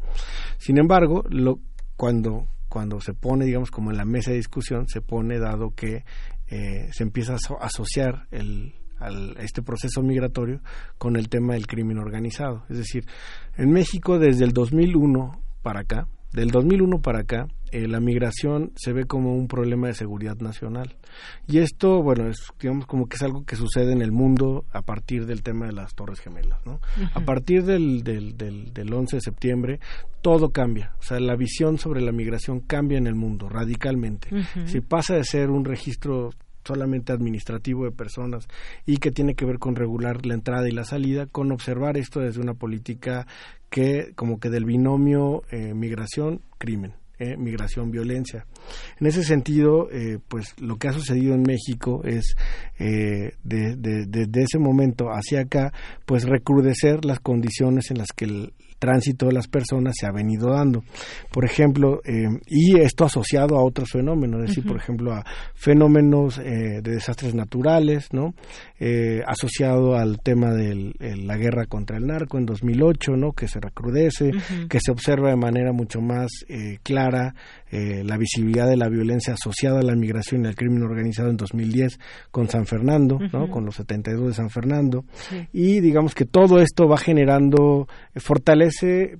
Sin 0.58 0.78
embargo, 0.78 1.24
lo, 1.30 1.60
cuando, 1.98 2.48
cuando 2.70 3.02
se 3.02 3.14
pone, 3.14 3.46
digamos, 3.46 3.70
como 3.70 3.92
en 3.92 3.98
la 3.98 4.06
mesa 4.06 4.32
de 4.32 4.38
discusión, 4.38 4.88
se 4.88 5.02
pone 5.02 5.40
dado 5.40 5.72
que 5.76 6.06
eh, 6.48 6.88
se 6.92 7.04
empieza 7.04 7.34
a 7.34 7.66
asociar 7.66 8.28
el, 8.32 8.76
al, 9.00 9.36
este 9.40 9.62
proceso 9.62 10.02
migratorio 10.02 10.62
con 10.98 11.16
el 11.16 11.30
tema 11.30 11.54
del 11.54 11.68
crimen 11.68 11.98
organizado. 11.98 12.64
Es 12.70 12.78
decir, 12.78 13.06
en 13.58 13.72
México 13.72 14.20
desde 14.20 14.46
el 14.46 14.52
2001 14.52 15.42
para 15.62 15.82
acá, 15.82 16.08
del 16.32 16.52
2001 16.52 17.00
para 17.00 17.20
acá, 17.20 17.48
eh, 17.72 17.88
la 17.88 18.00
migración 18.00 18.72
se 18.76 18.94
ve 18.94 19.06
como 19.06 19.36
un 19.36 19.48
problema 19.48 19.88
de 19.88 19.94
seguridad 19.94 20.38
nacional. 20.38 20.96
Y 21.48 21.60
esto, 21.60 22.04
bueno, 22.04 22.28
es 22.28 22.38
digamos 22.60 22.86
como 22.86 23.08
que 23.08 23.16
es 23.16 23.24
algo 23.24 23.44
que 23.46 23.56
sucede 23.56 23.92
en 23.92 24.02
el 24.02 24.12
mundo 24.12 24.66
a 24.72 24.82
partir 24.82 25.26
del 25.26 25.44
tema 25.44 25.66
de 25.66 25.74
las 25.74 25.96
Torres 25.96 26.20
Gemelas, 26.20 26.60
¿no? 26.66 26.80
A 27.14 27.22
partir 27.22 27.64
del, 27.64 28.04
del, 28.04 28.38
del, 28.38 28.74
del 28.74 28.94
11 28.94 29.18
de 29.18 29.22
septiembre, 29.22 29.80
todo 30.22 30.52
cambia. 30.52 30.94
O 31.00 31.04
sea, 31.04 31.20
la 31.20 31.36
visión 31.36 31.78
sobre 31.78 32.02
la 32.02 32.12
migración 32.12 32.60
cambia 32.60 32.98
en 32.98 33.08
el 33.08 33.16
mundo 33.16 33.50
radicalmente. 33.50 34.30
Si 34.66 34.82
pasa 34.82 35.16
de 35.16 35.24
ser 35.24 35.50
un 35.50 35.66
registro 35.66 36.32
solamente 36.66 37.14
administrativo 37.14 37.86
de 37.86 37.92
personas 37.92 38.48
y 38.86 38.98
que 38.98 39.12
tiene 39.12 39.36
que 39.36 39.46
ver 39.46 39.60
con 39.60 39.76
regular 39.76 40.26
la 40.26 40.34
entrada 40.34 40.68
y 40.68 40.72
la 40.72 40.86
salida, 40.86 41.28
con 41.28 41.52
observar 41.52 41.98
esto 41.98 42.20
desde 42.20 42.42
una 42.42 42.54
política 42.54 43.28
que 43.70 44.14
como 44.16 44.40
que 44.40 44.50
del 44.50 44.66
binomio 44.66 45.44
eh, 45.52 45.74
migración 45.74 46.42
crimen. 46.58 46.94
Eh, 47.18 47.38
migración 47.38 47.92
violencia 47.92 48.46
en 49.00 49.08
ese 49.08 49.24
sentido 49.24 49.90
eh, 49.90 50.20
pues 50.28 50.54
lo 50.60 50.76
que 50.76 50.90
ha 50.90 50.92
sucedido 50.92 51.34
en 51.34 51.44
México 51.44 52.02
es 52.04 52.36
desde 52.78 53.78
de, 53.78 54.06
de, 54.28 54.42
ese 54.44 54.60
momento 54.60 55.08
hacia 55.12 55.40
acá 55.40 55.72
pues 56.06 56.26
recrudecer 56.26 57.06
las 57.06 57.22
condiciones 57.22 57.90
en 57.90 58.00
las 58.00 58.10
que 58.14 58.26
el, 58.26 58.54
tránsito 58.80 59.28
de 59.28 59.34
las 59.34 59.48
personas 59.48 59.96
se 60.00 60.06
ha 60.06 60.12
venido 60.12 60.52
dando. 60.52 60.84
Por 61.32 61.46
ejemplo, 61.46 62.02
eh, 62.06 62.28
y 62.48 62.80
esto 62.80 63.06
asociado 63.06 63.58
a 63.58 63.64
otros 63.64 63.90
fenómenos, 63.92 64.42
es 64.42 64.50
decir, 64.50 64.66
por 64.66 64.78
ejemplo, 64.78 65.14
a 65.14 65.26
fenómenos 65.54 66.38
eh, 66.40 66.82
de 66.82 66.92
desastres 66.92 67.36
naturales, 67.36 68.10
¿no? 68.12 68.34
Eh, 68.80 69.22
asociado 69.26 69.96
al 69.96 70.20
tema 70.20 70.54
de 70.54 70.94
la 71.00 71.38
guerra 71.38 71.66
contra 71.66 71.98
el 71.98 72.08
narco 72.08 72.38
en 72.38 72.46
2008, 72.46 73.16
¿no? 73.16 73.32
Que 73.32 73.48
se 73.48 73.60
recrudece, 73.60 74.32
que 74.70 74.80
se 74.80 74.92
observa 74.92 75.30
de 75.30 75.38
manera 75.38 75.72
mucho 75.72 76.02
más 76.02 76.30
clara 76.84 77.34
eh, 77.76 78.04
la 78.06 78.16
visibilidad 78.16 78.70
de 78.70 78.78
la 78.78 78.88
violencia 78.88 79.34
asociada 79.34 79.80
a 79.80 79.84
la 79.84 79.96
migración 79.96 80.46
y 80.46 80.48
al 80.48 80.56
crimen 80.56 80.84
organizado 80.84 81.30
en 81.30 81.36
2010 81.36 82.00
con 82.32 82.48
San 82.48 82.66
Fernando, 82.66 83.20
¿no? 83.34 83.50
con 83.50 83.66
los 83.66 83.76
72 83.76 84.28
de 84.28 84.34
San 84.34 84.50
Fernando. 84.50 85.04
Y 85.52 85.82
digamos 85.82 86.16
que 86.16 86.24
todo 86.24 86.60
esto 86.60 86.88
va 86.88 86.98
generando, 86.98 87.90
eh, 88.14 88.22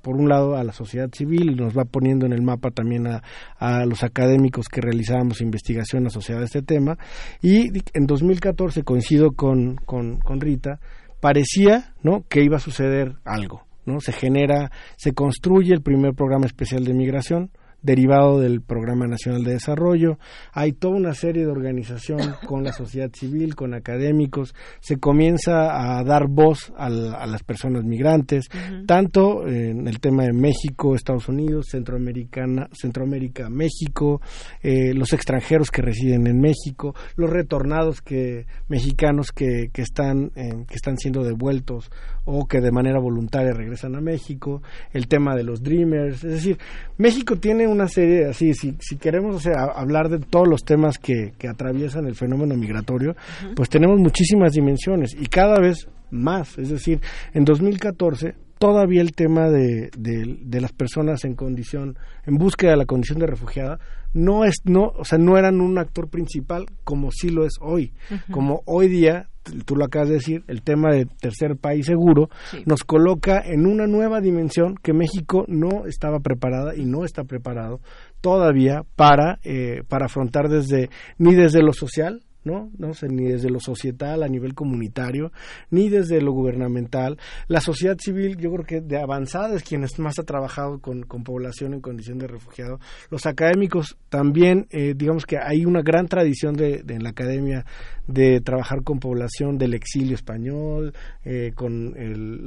por 0.02 0.16
un 0.16 0.30
lado 0.30 0.56
a 0.56 0.64
la 0.64 0.74
sociedad 0.74 1.10
civil, 1.12 1.56
nos 1.56 1.78
va 1.78 1.86
poniendo 1.86 2.26
en 2.26 2.34
el 2.34 2.42
mapa 2.42 2.72
también 2.72 3.08
a, 3.08 3.24
a 3.58 3.86
los 3.86 4.04
académicos 4.04 4.68
que 4.68 4.82
realizábamos 4.82 5.42
investigación 5.42 6.08
asociada 6.08 6.42
a 6.42 6.46
este 6.46 6.62
tema. 6.62 6.98
Y 7.42 7.70
en 7.94 8.06
2014 8.06 8.84
coincido 8.84 9.32
con, 9.32 9.76
con, 9.76 10.18
con 10.20 10.42
Rita, 10.42 10.80
parecía 11.20 11.94
¿no? 12.04 12.26
que 12.28 12.44
iba 12.44 12.58
a 12.58 12.60
suceder 12.60 13.16
algo. 13.26 13.66
¿no? 13.86 14.00
Se 14.00 14.12
genera, 14.12 14.72
se 14.98 15.14
construye 15.14 15.74
el 15.74 15.82
primer 15.82 16.14
programa 16.14 16.46
especial 16.46 16.84
de 16.84 16.94
migración, 16.94 17.52
derivado 17.86 18.40
del 18.40 18.62
Programa 18.62 19.06
Nacional 19.08 19.44
de 19.44 19.54
Desarrollo. 19.54 20.18
Hay 20.52 20.74
toda 20.74 20.96
una 20.96 21.14
serie 21.14 21.46
de 21.46 21.52
organización 21.52 22.20
con 22.48 22.64
la 22.64 22.74
sociedad 22.74 23.12
civil, 23.14 23.56
con 23.56 23.74
académicos. 23.74 24.56
Se 24.80 24.98
comienza 24.98 25.98
a 25.98 26.04
dar 26.04 26.28
voz 26.28 26.74
a, 26.78 26.90
las 26.90 27.44
personas 27.44 27.84
migrantes, 27.84 28.50
tanto 28.88 29.48
en 29.48 29.88
el 29.88 30.00
tema 30.00 30.24
de 30.24 30.34
México, 30.34 30.96
Estados 30.96 31.30
Unidos, 31.30 31.68
Centroamericana, 31.70 32.70
Centroamérica, 32.74 33.50
México, 33.50 34.22
eh, 34.62 34.94
los 34.94 35.14
extranjeros 35.14 35.70
que 35.70 35.82
residen 35.82 36.28
en 36.28 36.40
México, 36.40 36.96
los 37.16 37.30
retornados 37.30 38.02
que 38.02 38.46
mexicanos 38.68 39.32
que, 39.32 39.70
que 39.72 39.82
están 39.82 40.32
que 40.32 40.76
están 40.76 40.98
siendo 40.98 41.24
devueltos 41.24 41.92
o 42.26 42.48
que 42.48 42.60
de 42.60 42.72
manera 42.72 43.00
voluntaria 43.00 43.54
regresan 43.54 43.96
a 43.96 44.02
México, 44.02 44.62
el 44.92 45.08
tema 45.08 45.36
de 45.36 45.44
los 45.44 45.62
Dreamers, 45.62 46.24
es 46.24 46.32
decir, 46.32 46.58
México 46.98 47.38
tiene 47.38 47.68
una 47.68 47.88
serie, 47.88 48.26
así, 48.26 48.54
si, 48.54 48.76
si 48.80 48.98
queremos 48.98 49.36
o 49.36 49.40
sea, 49.40 49.66
hablar 49.76 50.10
de 50.10 50.20
todos 50.20 50.48
los 50.48 50.64
temas 50.64 50.98
que, 50.98 51.34
que 51.38 51.48
atraviesan 51.48 52.06
el 52.08 52.16
fenómeno 52.16 52.56
migratorio, 52.56 53.16
pues 53.56 53.70
tenemos 53.70 54.00
muchísimas 54.00 54.54
dimensiones 54.54 55.16
y 55.20 55.28
cada 55.28 55.60
vez 55.60 55.88
más, 56.12 56.58
es 56.58 56.70
decir, 56.70 57.00
en 57.34 57.46
2014 57.46 58.36
todavía 58.58 59.02
el 59.02 59.14
tema 59.14 59.50
de, 59.50 59.90
de, 59.98 60.62
las 60.62 60.72
personas 60.72 61.26
en 61.26 61.36
condición, 61.36 61.98
en 62.26 62.36
búsqueda 62.36 62.72
de 62.72 62.78
la 62.78 62.86
condición 62.86 63.20
de 63.20 63.28
refugiada, 63.28 63.80
no 64.16 64.46
es, 64.46 64.62
no, 64.64 64.94
o 64.98 65.04
sea, 65.04 65.20
no 65.20 65.38
eran 65.38 65.62
un 65.62 65.78
actor 65.78 66.10
principal 66.10 66.66
como 66.84 67.12
sí 67.12 67.30
lo 67.30 67.46
es 67.46 67.54
hoy. 67.62 67.94
Como 68.32 68.64
hoy 68.66 68.88
día 68.88 69.30
tú 69.66 69.76
lo 69.76 69.86
acabas 69.86 70.10
de 70.10 70.16
decir, 70.16 70.44
el 70.48 70.64
tema 70.64 70.92
de 70.92 71.06
tercer 71.06 71.56
país 71.58 71.86
seguro, 71.86 72.30
nos 72.66 72.84
coloca 72.84 73.40
en 73.46 73.68
una 73.68 73.86
nueva 73.86 74.22
dimensión 74.22 74.76
que 74.82 74.94
México 74.94 75.46
no 75.48 75.86
estaba 75.86 76.20
preparada 76.20 76.76
y 76.76 76.86
no 76.86 77.06
está 77.06 77.26
preparado 77.26 77.80
todavía 78.22 78.84
para, 78.96 79.40
eh, 79.44 79.84
para 79.88 80.06
afrontar 80.06 80.50
desde, 80.50 80.90
ni 81.18 81.36
desde 81.36 81.62
lo 81.62 81.74
social, 81.74 82.24
¿no? 82.46 82.72
No 82.78 82.94
sé, 82.94 83.10
ni 83.10 83.26
desde 83.26 83.50
lo 83.50 83.60
societal 83.60 84.24
a 84.24 84.28
nivel 84.30 84.54
comunitario, 84.54 85.32
ni 85.72 85.90
desde 85.90 86.22
lo 86.22 86.32
gubernamental. 86.32 87.18
La 87.48 87.60
sociedad 87.60 87.98
civil, 88.00 88.38
yo 88.38 88.52
creo 88.54 88.66
que 88.66 88.82
de 88.82 88.98
avanzada 88.98 89.56
es 89.56 89.64
quienes 89.64 90.00
más 90.00 90.20
ha 90.20 90.24
trabajado 90.24 90.80
con, 90.80 91.04
con 91.04 91.24
población 91.24 91.74
en 91.74 91.82
condición 91.82 92.20
de 92.20 92.28
refugiado. 92.28 92.80
Los 93.10 93.26
académicos 93.26 93.98
también, 94.10 94.68
eh, 94.70 94.94
digamos 94.96 95.26
que 95.26 95.38
hay 95.38 95.66
una 95.66 95.82
gran 95.82 96.08
tradición 96.08 96.56
de, 96.56 96.84
en 96.88 97.04
la 97.04 97.10
academia 97.10 97.66
de 98.08 98.40
trabajar 98.42 98.84
con 98.84 99.00
población 99.00 99.58
del 99.58 99.74
exilio 99.74 100.16
español, 100.16 100.94
eh, 101.24 101.52
con 101.56 101.96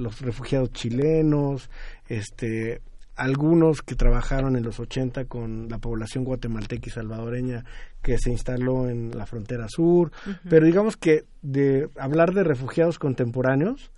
los 0.00 0.20
refugiados 0.20 0.70
chilenos, 0.70 1.68
este 2.08 2.80
algunos 3.18 3.82
que 3.82 3.96
trabajaron 3.96 4.56
en 4.56 4.62
los 4.62 4.78
80 4.78 5.24
con 5.24 5.68
la 5.68 5.78
población 5.78 6.24
guatemalteca 6.24 6.86
y 6.86 6.90
salvadoreña 6.90 7.64
que 8.00 8.16
se 8.16 8.30
instaló 8.30 8.88
en 8.88 9.10
la 9.16 9.26
frontera 9.26 9.66
sur, 9.68 10.12
pero 10.48 10.64
digamos 10.64 10.96
que 10.96 11.24
de 11.42 11.88
hablar 11.98 12.32
de 12.32 12.44
refugiados 12.44 12.98
contemporáneos, 12.98 13.90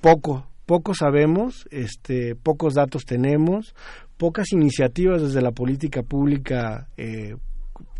poco, 0.00 0.46
poco 0.64 0.94
sabemos, 0.94 1.66
este, 1.70 2.36
pocos 2.36 2.74
datos 2.74 3.04
tenemos, 3.04 3.74
pocas 4.16 4.52
iniciativas 4.52 5.20
desde 5.20 5.42
la 5.42 5.50
política 5.50 6.02
pública 6.02 6.88
eh, 6.96 7.34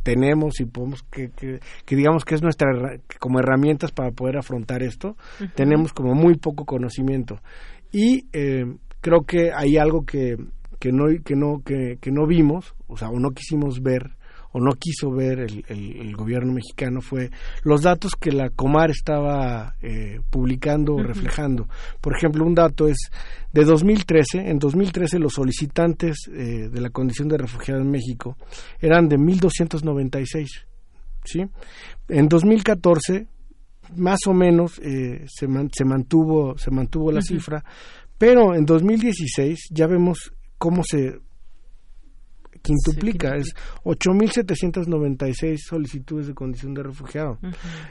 tenemos 0.04 0.60
y 0.60 0.64
podemos 0.64 1.02
que, 1.04 1.30
que, 1.30 1.60
digamos 1.96 2.24
que 2.24 2.34
es 2.36 2.42
nuestra 2.42 2.98
como 3.18 3.40
herramientas 3.40 3.92
para 3.92 4.10
poder 4.10 4.36
afrontar 4.36 4.82
esto 4.82 5.16
tenemos 5.54 5.92
como 5.92 6.14
muy 6.14 6.36
poco 6.36 6.64
conocimiento. 6.64 7.40
Y 7.92 8.26
eh, 8.32 8.64
creo 9.02 9.24
que 9.24 9.52
hay 9.52 9.76
algo 9.76 10.06
que, 10.06 10.38
que 10.78 10.90
no 10.92 11.04
que 11.22 11.36
no 11.36 11.62
que, 11.62 11.98
que, 12.00 12.10
no 12.10 12.26
vimos 12.26 12.74
o 12.86 12.96
sea 12.96 13.10
o 13.10 13.18
no 13.18 13.32
quisimos 13.32 13.82
ver 13.82 14.16
o 14.52 14.60
no 14.60 14.72
quiso 14.72 15.10
ver 15.10 15.40
el, 15.40 15.64
el, 15.68 16.14
gobierno 16.14 16.52
mexicano 16.52 17.00
fue 17.00 17.30
los 17.64 17.82
datos 17.82 18.12
que 18.20 18.32
la 18.32 18.50
Comar 18.50 18.90
estaba 18.90 19.74
eh, 19.80 20.20
publicando 20.28 20.94
o 20.94 21.02
reflejando. 21.02 21.68
Por 22.02 22.14
ejemplo, 22.14 22.44
un 22.44 22.54
dato 22.54 22.86
es 22.86 22.98
de 23.50 23.64
2013, 23.64 24.50
en 24.50 24.58
2013 24.58 25.18
los 25.18 25.32
solicitantes 25.32 26.28
eh, 26.28 26.68
de 26.70 26.80
la 26.82 26.90
condición 26.90 27.28
de 27.28 27.38
refugiado 27.38 27.80
en 27.80 27.90
México 27.90 28.36
eran 28.78 29.08
de 29.08 29.16
1.296, 29.16 30.46
¿sí? 31.24 31.46
En 32.08 32.28
2014 32.28 33.26
más 33.96 34.20
o 34.26 34.34
menos 34.34 34.78
eh, 34.82 35.24
se, 35.28 35.46
se 35.72 35.84
mantuvo 35.84 36.56
se 36.56 36.70
mantuvo 36.70 37.12
la 37.12 37.20
cifra 37.20 37.62
pero 38.22 38.54
en 38.54 38.64
2016 38.64 39.70
ya 39.72 39.88
vemos 39.88 40.32
cómo 40.56 40.84
se 40.88 41.18
quintuplica, 42.62 43.34
es 43.34 43.52
8.796 43.82 45.56
solicitudes 45.68 46.28
de 46.28 46.34
condición 46.34 46.72
de 46.72 46.84
refugiado. 46.84 47.40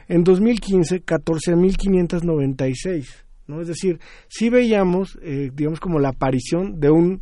En 0.08 0.24
2015, 0.24 1.04
14.596, 1.04 3.26
¿no? 3.46 3.60
Es 3.60 3.68
decir, 3.68 4.00
sí 4.26 4.48
veíamos, 4.48 5.18
eh, 5.20 5.50
digamos, 5.52 5.80
como 5.80 5.98
la 5.98 6.08
aparición 6.08 6.80
de 6.80 6.90
un, 6.90 7.20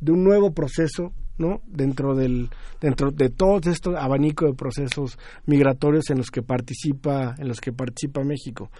de 0.00 0.12
un 0.12 0.24
nuevo 0.24 0.54
proceso 0.54 1.12
¿no? 1.36 1.60
dentro 1.66 2.14
del 2.14 2.48
dentro 2.80 3.10
de 3.10 3.28
todo 3.28 3.70
este 3.70 3.90
abanico 3.98 4.46
de 4.46 4.54
procesos 4.54 5.18
migratorios 5.44 6.08
en 6.08 6.16
los 6.16 6.30
que 6.30 6.40
participa 6.40 7.34
en 7.36 7.48
los 7.48 7.60
que 7.60 7.74
participa 7.74 8.24
México 8.24 8.70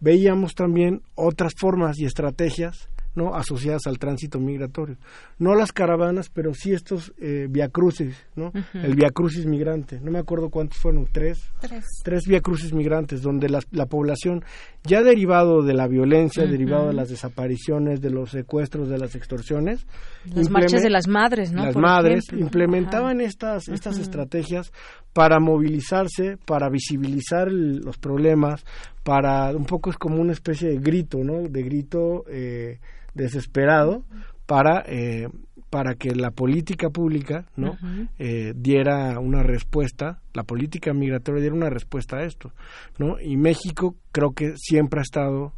veíamos 0.00 0.54
también 0.54 1.02
otras 1.14 1.52
formas 1.54 1.98
y 1.98 2.06
estrategias 2.06 2.88
no 3.16 3.34
asociadas 3.34 3.86
al 3.86 3.98
tránsito 3.98 4.38
migratorio. 4.38 4.96
No 5.38 5.54
las 5.54 5.72
caravanas, 5.72 6.30
pero 6.30 6.54
sí 6.54 6.72
estos 6.72 7.12
eh, 7.18 7.46
viacrucis, 7.50 8.16
¿no? 8.36 8.52
El 8.74 8.94
viacrucis 8.94 9.46
migrante. 9.46 9.98
No 10.00 10.10
me 10.10 10.18
acuerdo 10.18 10.50
cuántos 10.50 10.78
fueron, 10.78 11.08
tres. 11.10 11.38
Tres, 11.60 11.84
tres 12.04 12.22
viacrucis 12.26 12.72
migrantes, 12.72 13.22
donde 13.22 13.48
la, 13.48 13.60
la, 13.72 13.86
población, 13.86 14.44
ya 14.84 15.02
derivado 15.02 15.62
de 15.62 15.74
la 15.74 15.88
violencia, 15.88 16.46
derivado 16.46 16.88
de 16.88 16.94
las 16.94 17.08
desapariciones, 17.08 18.00
de 18.00 18.10
los 18.10 18.30
secuestros, 18.30 18.88
de 18.88 18.98
las 18.98 19.14
extorsiones. 19.14 19.86
Las 20.34 20.50
marchas 20.50 20.82
de 20.82 20.90
las 20.90 21.08
madres, 21.08 21.52
¿no? 21.52 21.64
Las 21.64 21.76
madres 21.76 22.24
implementaban 22.32 23.20
estas, 23.20 23.68
estas 23.68 23.98
estrategias 23.98 24.72
para 25.12 25.40
movilizarse, 25.40 26.36
para 26.44 26.68
visibilizar 26.68 27.50
los 27.50 27.96
problemas, 27.96 28.64
para 29.06 29.52
un 29.56 29.66
poco 29.66 29.90
es 29.90 29.96
como 29.96 30.20
una 30.20 30.32
especie 30.32 30.68
de 30.68 30.78
grito, 30.78 31.18
¿no? 31.22 31.42
De 31.42 31.62
grito 31.62 32.24
eh, 32.28 32.80
desesperado 33.14 34.02
para 34.46 34.82
eh, 34.88 35.28
para 35.70 35.94
que 35.94 36.12
la 36.16 36.32
política 36.32 36.90
pública 36.90 37.46
no 37.54 37.76
eh, 38.18 38.52
diera 38.56 39.20
una 39.20 39.44
respuesta 39.44 40.20
la 40.32 40.42
política 40.42 40.92
migratoria 40.92 41.40
diera 41.40 41.56
una 41.56 41.70
respuesta 41.70 42.18
a 42.18 42.24
esto 42.24 42.52
no 42.98 43.20
y 43.20 43.36
México 43.36 43.96
creo 44.12 44.32
que 44.32 44.54
siempre 44.56 45.00
ha 45.00 45.02
estado 45.02 45.52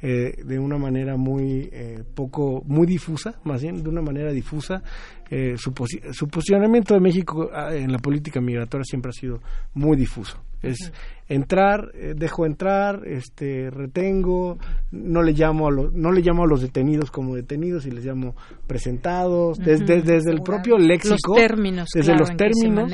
eh, 0.00 0.44
de 0.44 0.60
una 0.60 0.78
manera 0.78 1.16
muy 1.16 1.68
eh, 1.72 2.04
poco, 2.14 2.62
muy 2.66 2.86
difusa, 2.86 3.34
más 3.42 3.62
bien 3.62 3.82
de 3.82 3.88
una 3.88 4.00
manera 4.00 4.30
difusa. 4.30 4.80
Eh, 5.28 5.56
su, 5.58 5.74
posicionamiento 5.74 6.94
de 6.94 7.00
México 7.00 7.50
ah, 7.52 7.74
en 7.74 7.90
la 7.90 7.98
política 7.98 8.40
migratoria 8.40 8.84
siempre 8.84 9.10
ha 9.10 9.12
sido 9.12 9.40
muy 9.74 9.96
difuso. 9.96 10.40
Es 10.62 10.92
entrar, 11.28 11.92
dejo 11.92 12.46
entrar, 12.46 13.02
este, 13.06 13.70
retengo, 13.70 14.58
no 14.92 15.22
le 15.22 15.32
llamo 15.32 15.66
a 15.66 15.70
los, 15.72 15.92
no 15.92 16.12
le 16.12 16.20
llamo 16.20 16.44
a 16.44 16.46
los 16.46 16.62
detenidos 16.62 17.10
como 17.10 17.34
detenidos 17.34 17.84
y 17.86 17.90
les 17.90 18.04
llamo 18.04 18.36
presentados, 18.68 19.58
desde, 19.58 20.02
desde 20.02 20.30
el 20.30 20.42
propio 20.42 20.78
léxico, 20.78 21.34
términos, 21.34 21.88
desde 21.94 22.16
los 22.16 22.36
términos 22.36 22.90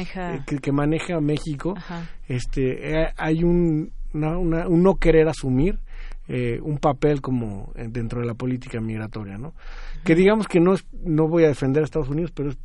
que, 0.46 0.72
maneja. 0.72 1.20
México, 1.20 1.74
este, 2.28 3.12
hay 3.16 3.44
un, 3.44 3.92
un 4.14 4.82
no 4.82 4.96
querer 4.96 5.28
asumir 5.28 5.78
eh, 6.28 6.58
un 6.62 6.78
papel 6.78 7.20
como 7.20 7.72
dentro 7.74 8.20
de 8.20 8.26
la 8.26 8.34
política 8.34 8.80
migratoria, 8.80 9.36
¿no? 9.36 9.54
Que 10.04 10.14
digamos 10.14 10.46
que 10.46 10.60
no 10.60 10.74
es, 10.74 10.86
no 11.04 11.28
voy 11.28 11.44
a 11.44 11.48
defender 11.48 11.82
a 11.82 11.84
Estados 11.84 12.08
Unidos, 12.08 12.32
pero 12.34 12.50
es 12.50 12.58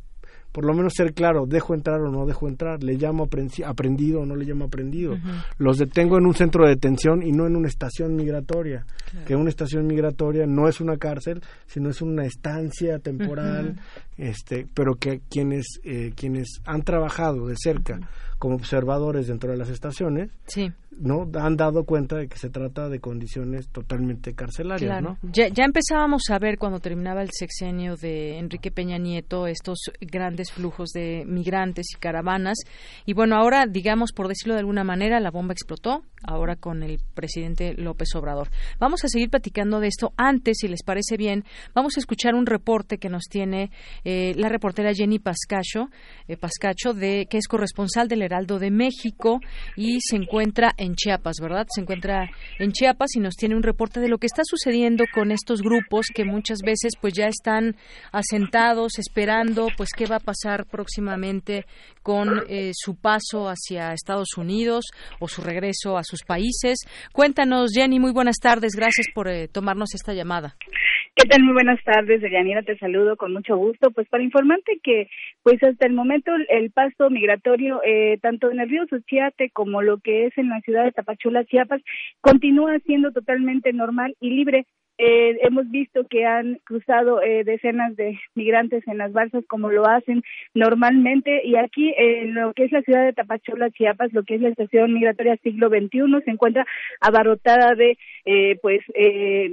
por 0.52 0.64
lo 0.64 0.74
menos 0.74 0.94
ser 0.96 1.14
claro, 1.14 1.46
dejo 1.46 1.74
entrar 1.74 2.00
o 2.00 2.10
no 2.10 2.26
dejo 2.26 2.48
entrar, 2.48 2.82
le 2.82 2.94
llamo 2.94 3.28
aprendido 3.64 4.20
o 4.20 4.26
no 4.26 4.34
le 4.34 4.44
llamo 4.44 4.64
aprendido. 4.64 5.16
Los 5.58 5.78
detengo 5.78 6.18
en 6.18 6.26
un 6.26 6.34
centro 6.34 6.64
de 6.64 6.70
detención 6.70 7.22
y 7.22 7.32
no 7.32 7.46
en 7.46 7.56
una 7.56 7.68
estación 7.68 8.16
migratoria, 8.16 8.84
que 9.26 9.36
una 9.36 9.50
estación 9.50 9.86
migratoria 9.86 10.46
no 10.46 10.68
es 10.68 10.80
una 10.80 10.96
cárcel, 10.96 11.40
sino 11.66 11.90
es 11.90 12.02
una 12.02 12.24
estancia 12.24 12.98
temporal, 12.98 13.76
este, 14.20 14.66
pero 14.74 14.96
que 14.96 15.22
quienes, 15.30 15.80
eh, 15.82 16.12
quienes 16.14 16.60
han 16.66 16.82
trabajado 16.82 17.46
de 17.46 17.54
cerca 17.56 17.98
como 18.40 18.54
observadores 18.54 19.26
dentro 19.26 19.50
de 19.50 19.58
las 19.58 19.68
estaciones, 19.68 20.30
sí. 20.46 20.72
no 20.98 21.28
han 21.34 21.56
dado 21.58 21.84
cuenta 21.84 22.16
de 22.16 22.26
que 22.26 22.38
se 22.38 22.48
trata 22.48 22.88
de 22.88 22.98
condiciones 22.98 23.68
totalmente 23.68 24.32
carcelarias, 24.32 25.02
¿no? 25.02 25.18
Ya, 25.22 25.48
ya 25.48 25.64
empezábamos 25.64 26.22
a 26.30 26.38
ver 26.38 26.56
cuando 26.56 26.80
terminaba 26.80 27.20
el 27.20 27.28
sexenio 27.32 27.96
de 27.96 28.38
Enrique 28.38 28.70
Peña 28.70 28.96
Nieto 28.96 29.46
estos 29.46 29.90
grandes 30.00 30.52
flujos 30.52 30.88
de 30.92 31.24
migrantes 31.26 31.88
y 31.94 31.98
caravanas 31.98 32.56
y 33.04 33.12
bueno, 33.12 33.36
ahora 33.36 33.66
digamos 33.66 34.12
por 34.12 34.26
decirlo 34.26 34.54
de 34.54 34.60
alguna 34.60 34.84
manera 34.84 35.20
la 35.20 35.30
bomba 35.30 35.52
explotó, 35.52 36.02
ahora 36.22 36.56
con 36.56 36.82
el 36.82 36.98
presidente 37.12 37.74
López 37.74 38.08
Obrador. 38.14 38.48
Vamos 38.78 39.04
a 39.04 39.08
seguir 39.08 39.28
platicando 39.28 39.80
de 39.80 39.88
esto 39.88 40.14
antes, 40.16 40.56
si 40.60 40.68
les 40.68 40.82
parece 40.82 41.18
bien, 41.18 41.44
vamos 41.74 41.98
a 41.98 42.00
escuchar 42.00 42.34
un 42.34 42.46
reporte 42.46 42.96
que 42.96 43.10
nos 43.10 43.24
tiene 43.24 43.70
eh, 44.04 44.09
la 44.36 44.48
reportera 44.48 44.92
Jenny 44.94 45.18
Pascacho, 45.18 45.88
eh, 46.28 46.36
Pascacho 46.36 46.92
de 46.92 47.26
que 47.28 47.38
es 47.38 47.48
corresponsal 47.48 48.08
del 48.08 48.22
Heraldo 48.22 48.58
de 48.58 48.70
México 48.70 49.40
y 49.76 50.00
se 50.00 50.16
encuentra 50.16 50.72
en 50.76 50.94
Chiapas, 50.94 51.36
¿verdad? 51.40 51.66
Se 51.74 51.80
encuentra 51.80 52.30
en 52.58 52.72
Chiapas 52.72 53.10
y 53.16 53.20
nos 53.20 53.34
tiene 53.34 53.56
un 53.56 53.62
reporte 53.62 54.00
de 54.00 54.08
lo 54.08 54.18
que 54.18 54.26
está 54.26 54.42
sucediendo 54.44 55.04
con 55.12 55.32
estos 55.32 55.62
grupos 55.62 56.06
que 56.14 56.24
muchas 56.24 56.60
veces 56.62 56.92
pues 57.00 57.14
ya 57.14 57.26
están 57.26 57.76
asentados 58.12 58.98
esperando 58.98 59.68
pues 59.76 59.90
qué 59.96 60.06
va 60.06 60.16
a 60.16 60.20
pasar 60.20 60.66
próximamente 60.66 61.66
con 62.02 62.44
eh, 62.48 62.72
su 62.74 62.96
paso 62.96 63.48
hacia 63.48 63.92
Estados 63.92 64.36
Unidos 64.36 64.86
o 65.18 65.28
su 65.28 65.42
regreso 65.42 65.96
a 65.96 66.04
sus 66.04 66.22
países. 66.22 66.78
Cuéntanos, 67.12 67.70
Jenny, 67.74 67.98
muy 67.98 68.12
buenas 68.12 68.36
tardes. 68.38 68.72
Gracias 68.74 69.06
por 69.14 69.28
eh, 69.28 69.48
tomarnos 69.48 69.94
esta 69.94 70.12
llamada. 70.12 70.56
¿Qué 71.16 71.28
tal? 71.28 71.42
Muy 71.42 71.52
buenas 71.52 71.82
tardes, 71.84 72.22
Deyanira, 72.22 72.62
te 72.62 72.78
saludo 72.78 73.16
con 73.16 73.32
mucho 73.32 73.56
gusto. 73.56 73.90
Pues 73.90 74.08
para 74.08 74.22
informarte 74.22 74.80
que, 74.82 75.08
pues 75.42 75.62
hasta 75.62 75.86
el 75.86 75.92
momento 75.92 76.32
el 76.48 76.70
paso 76.70 77.10
migratorio, 77.10 77.80
eh, 77.84 78.18
tanto 78.22 78.50
en 78.50 78.60
el 78.60 78.68
río 78.68 78.86
Suchiate 78.88 79.50
como 79.50 79.82
lo 79.82 79.98
que 79.98 80.26
es 80.26 80.38
en 80.38 80.48
la 80.48 80.60
ciudad 80.60 80.84
de 80.84 80.92
Tapachula, 80.92 81.44
Chiapas, 81.44 81.82
continúa 82.20 82.78
siendo 82.86 83.12
totalmente 83.12 83.72
normal 83.72 84.16
y 84.20 84.30
libre. 84.30 84.66
Eh, 85.02 85.38
hemos 85.40 85.70
visto 85.70 86.06
que 86.06 86.26
han 86.26 86.56
cruzado 86.64 87.22
eh, 87.22 87.42
decenas 87.42 87.96
de 87.96 88.20
migrantes 88.34 88.86
en 88.86 88.98
las 88.98 89.14
balsas 89.14 89.42
como 89.48 89.70
lo 89.70 89.86
hacen 89.86 90.22
normalmente 90.52 91.40
y 91.42 91.56
aquí 91.56 91.94
en 91.96 92.34
lo 92.34 92.52
que 92.52 92.64
es 92.64 92.72
la 92.72 92.82
ciudad 92.82 93.06
de 93.06 93.14
Tapachula, 93.14 93.70
Chiapas, 93.70 94.12
lo 94.12 94.24
que 94.24 94.34
es 94.34 94.42
la 94.42 94.50
estación 94.50 94.92
migratoria 94.92 95.38
siglo 95.38 95.70
XXI 95.70 96.22
se 96.22 96.30
encuentra 96.30 96.66
abarrotada 97.00 97.74
de 97.76 97.96
eh, 98.26 98.58
pues 98.60 98.82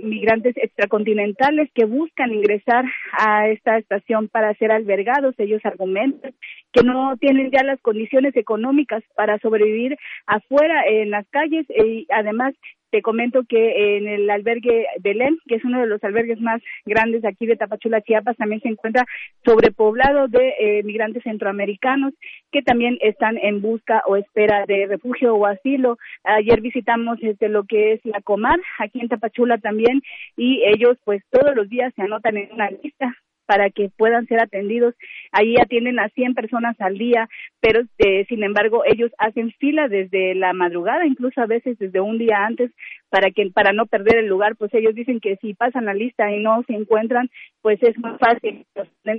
migrantes 0.04 0.58
extracontinentales 0.58 1.70
que 1.74 1.86
buscan 1.86 2.34
ingresar 2.34 2.84
a 3.18 3.48
esta 3.48 3.78
estación 3.78 4.28
para 4.28 4.54
ser 4.56 4.74
albergados. 4.74 5.34
Ellos 5.38 5.62
argumentan 5.64 6.34
que 6.74 6.84
no 6.84 7.16
tienen 7.16 7.52
ya 7.52 7.64
las 7.64 7.80
condiciones 7.80 8.36
económicas 8.36 9.02
para 9.16 9.40
sobrevivir 9.40 9.98
afuera 10.26 10.84
en 10.86 11.10
las 11.10 11.26
calles 11.30 11.66
y 11.70 12.06
además 12.10 12.54
te 12.90 13.02
comento 13.02 13.44
que 13.48 13.98
en 13.98 14.08
el 14.08 14.30
albergue 14.30 14.86
Belén, 15.00 15.38
que 15.48 15.56
es 15.56 15.66
uno 15.66 15.82
de 15.82 15.88
los 15.88 16.04
albergues 16.04 16.40
más 16.40 16.62
grandes 16.86 17.26
aquí 17.26 17.46
de 17.46 17.56
Tapachula, 17.56 18.02
Chiapas, 18.02 18.38
también 18.38 18.62
se 18.62 18.70
encuentra 18.70 19.06
sobrepoblado 19.46 20.28
de 20.28 20.54
eh, 20.60 20.84
migrantes 20.84 21.24
centroamericanos 21.24 22.14
que 22.52 22.62
también 22.62 22.98
están 23.02 23.38
en 23.38 23.62
busca 23.62 24.02
o 24.08 24.16
espera 24.16 24.66
de 24.66 24.88
refugio 24.88 25.36
o 25.36 25.46
asilo. 25.46 25.98
Ayer 26.24 26.62
visitamos 26.62 27.18
este, 27.22 27.50
lo 27.50 27.64
que 27.64 27.94
es 27.94 28.06
la 28.06 28.22
Comar, 28.22 28.60
aquí 28.80 29.00
en 29.02 29.10
Tapachula 29.10 29.58
también, 29.58 30.02
y 30.36 30.64
ellos 30.66 30.98
pues 31.04 31.24
todos 31.30 31.56
los 31.56 31.70
días 31.70 31.94
se 31.96 32.04
anotan 32.04 32.38
en 32.38 32.52
una 32.52 32.70
lista 32.70 33.16
para 33.48 33.72
que 33.72 33.90
puedan 33.98 34.28
ser 34.28 34.40
atendidos. 34.40 34.94
Ahí 35.32 35.56
atienden 35.60 35.98
a 36.00 36.10
100 36.10 36.36
personas 36.36 36.80
al 36.80 37.00
día, 37.00 37.28
pero 37.60 37.82
eh, 37.98 38.26
sin 38.30 38.44
embargo 38.44 38.84
ellos 38.86 39.12
hacen 39.18 39.52
fila 39.54 39.88
desde 39.88 40.36
la 40.36 40.54
madrugada, 40.54 41.08
incluso 41.08 41.42
a 41.42 41.48
veces 41.48 41.80
desde 41.80 42.00
un 42.00 42.20
día 42.20 42.46
antes 42.46 42.72
para 43.10 43.32
que 43.32 43.50
para 43.52 43.72
no 43.72 43.86
perder 43.86 44.18
el 44.18 44.28
lugar, 44.28 44.56
pues 44.58 44.74
ellos 44.74 44.94
dicen 44.94 45.20
que 45.20 45.38
si 45.38 45.54
pasan 45.54 45.86
la 45.86 45.94
lista 45.94 46.30
y 46.32 46.44
no 46.44 46.62
se 46.68 46.74
encuentran, 46.74 47.30
pues 47.62 47.82
es 47.82 47.98
más 48.00 48.20
fácil 48.20 48.66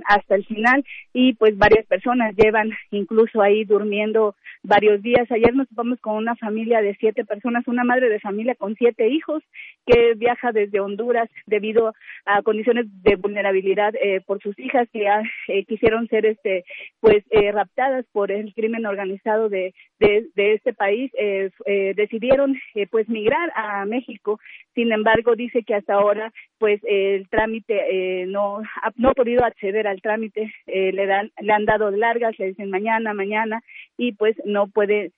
hasta 0.05 0.35
el 0.35 0.45
final 0.45 0.85
y 1.11 1.33
pues 1.33 1.57
varias 1.57 1.85
personas 1.87 2.35
llevan 2.35 2.71
incluso 2.91 3.41
ahí 3.41 3.65
durmiendo 3.65 4.35
varios 4.69 5.01
días. 5.01 5.29
Ayer 5.31 5.53
nos 5.53 5.67
topamos 5.67 5.99
con 5.99 6.15
una 6.15 6.35
familia 6.35 6.81
de 6.81 6.95
siete 6.99 7.25
personas, 7.25 7.67
una 7.67 7.83
madre 7.83 8.07
de 8.07 8.19
familia 8.19 8.53
con 8.55 8.75
siete 8.75 9.09
hijos 9.09 9.43
que 9.85 10.13
viaja 10.15 10.51
desde 10.51 10.79
Honduras 10.79 11.27
debido 11.47 11.93
a 12.25 12.43
condiciones 12.43 12.85
de 13.01 13.15
vulnerabilidad 13.15 13.93
eh, 13.95 14.21
por 14.25 14.39
sus 14.41 14.57
hijas 14.59 14.87
que 14.93 15.07
eh, 15.47 15.65
quisieron 15.65 16.07
ser 16.07 16.27
este 16.27 16.63
pues 16.99 17.23
eh, 17.31 17.51
raptadas 17.51 18.05
por 18.11 18.31
el 18.31 18.53
crimen 18.53 18.85
organizado 18.85 19.49
de 19.49 19.73
de, 19.99 20.53
este 20.53 20.73
país 20.73 21.11
eh, 21.17 21.51
decidieron 21.95 22.57
pues 22.89 23.09
migrar 23.09 23.51
a 23.53 23.83
México. 23.85 24.39
Sin 24.73 24.93
embargo, 24.93 25.35
dice 25.35 25.63
que 25.63 25.75
hasta 25.75 25.95
ahora 25.95 26.31
pues 26.57 26.79
el 26.85 27.27
trámite 27.27 28.25
no 28.27 28.59
ha, 28.59 28.91
no 28.95 29.09
ha 29.09 29.13
podido 29.13 29.43
acceder 29.43 29.87
al 29.87 30.01
trámite, 30.01 30.53
le 30.67 31.05
dan 31.05 31.31
le 31.41 31.51
han 31.51 31.65
dado 31.65 31.91
largas, 31.91 32.39
le 32.39 32.47
dicen 32.47 32.69
mañana, 32.69 33.13
mañana 33.13 33.61
y 33.97 34.13
pues 34.13 34.37
no 34.45 34.58
puede 34.67 35.11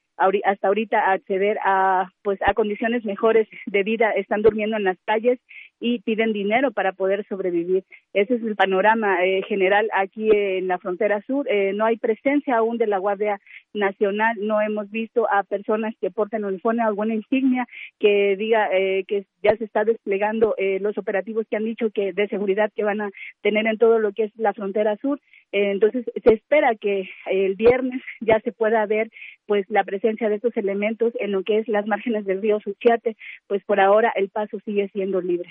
hasta 0.46 0.68
ahorita 0.68 1.12
acceder 1.12 1.58
a 1.64 2.12
pues 2.22 2.40
a 2.46 2.54
condiciones 2.54 3.04
mejores 3.06 3.48
de 3.66 3.84
vida 3.84 4.12
están 4.12 4.44
durmiendo 4.44 4.78
en 4.78 4.84
las 4.84 4.98
calles 5.06 5.40
y 5.82 6.00
piden 6.00 6.32
dinero 6.32 6.72
para 6.72 6.94
poder 6.94 7.26
sobrevivir. 7.28 7.84
Ese 8.14 8.36
es 8.36 8.44
el 8.44 8.56
panorama 8.56 9.26
eh, 9.26 9.42
general 9.48 9.90
aquí 9.94 10.30
en 10.32 10.68
la 10.68 10.78
frontera 10.78 11.22
sur. 11.26 11.48
Eh, 11.50 11.74
no 11.74 11.86
hay 11.86 11.98
presencia 11.98 12.58
aún 12.58 12.78
de 12.78 12.86
la 12.86 13.00
guardia 13.00 13.42
nacional. 13.74 14.38
No 14.40 14.62
hemos 14.62 14.92
visto 14.92 15.28
a 15.30 15.44
personas 15.44 15.96
que 16.00 16.12
porten 16.12 16.46
uniforme 16.46 16.84
alguna 16.84 17.16
insignia 17.16 17.68
que 18.00 18.36
diga 18.38 18.70
eh, 18.72 19.06
que 19.08 19.26
ya 19.42 19.58
se 19.58 19.66
está 19.66 19.84
desplegando 19.84 20.56
los 20.82 20.96
operativos 21.00 21.48
que 21.50 21.56
han 21.56 21.66
dicho 21.66 21.90
que 21.90 22.14
de 22.14 22.28
seguridad 22.28 22.72
que 22.76 22.84
van 22.84 23.02
a 23.02 23.10
tener 23.42 23.66
en 23.66 23.80
todo 23.80 23.98
lo 23.98 24.14
que 24.14 24.26
es 24.26 24.32
la 24.38 24.54
frontera 24.54 24.96
sur. 24.98 25.20
Entonces 25.52 26.06
se 26.24 26.34
espera 26.36 26.76
que 26.76 27.10
el 27.26 27.56
viernes 27.56 28.04
ya 28.20 28.40
se 28.42 28.52
pueda 28.52 28.86
ver 28.86 29.10
pues 29.48 29.66
la 29.70 29.84
presencia 29.84 30.30
de 30.30 30.36
estos 30.36 30.56
elementos 30.56 31.14
en 31.20 31.32
lo 31.32 31.42
que 31.44 31.58
es 31.58 31.68
las 31.68 31.88
márgenes 31.88 32.26
del 32.26 32.42
río 32.42 32.60
Suchiate, 32.60 33.18
pues 33.48 33.64
por 33.66 33.80
ahora 33.80 34.14
el 34.16 34.30
paso 34.30 34.60
sigue 34.64 34.90
siendo 34.94 35.22
libre. 35.22 35.50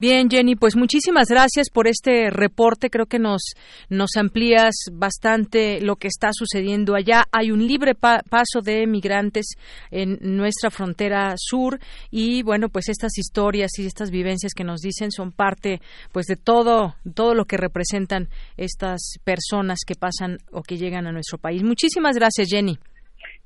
Bien, 0.00 0.28
Jenny, 0.28 0.56
pues 0.56 0.74
muchísimas 0.74 1.28
gracias 1.28 1.70
por 1.72 1.86
este 1.86 2.28
reporte. 2.28 2.90
Creo 2.90 3.06
que 3.06 3.20
nos, 3.20 3.52
nos 3.88 4.16
amplías 4.16 4.74
bastante 4.92 5.80
lo 5.80 5.94
que 5.94 6.08
está 6.08 6.30
sucediendo 6.32 6.96
allá. 6.96 7.22
Hay 7.30 7.52
un 7.52 7.64
libre 7.64 7.94
paso 7.94 8.60
de 8.60 8.88
migrantes 8.88 9.54
en 9.92 10.18
nuestra 10.20 10.72
frontera 10.72 11.34
sur 11.36 11.78
y 12.10 12.42
bueno, 12.42 12.70
pues 12.70 12.88
estas 12.88 13.16
historias 13.16 13.70
y 13.78 13.86
estas 13.86 14.10
vivencias 14.10 14.52
que 14.52 14.64
nos 14.64 14.80
dicen 14.80 15.12
son 15.12 15.30
parte 15.30 15.80
pues 16.10 16.26
de 16.26 16.36
todo 16.36 16.96
todo 17.14 17.34
lo 17.34 17.44
que 17.44 17.56
representan 17.56 18.28
estas 18.56 19.18
personas 19.22 19.78
que 19.86 19.94
pasan 19.94 20.38
o 20.50 20.62
que 20.62 20.76
llegan 20.76 21.06
a 21.06 21.12
nuestro 21.12 21.38
país. 21.38 21.62
Muchísimas 21.62 22.16
gracias, 22.16 22.48
Jenny. 22.50 22.80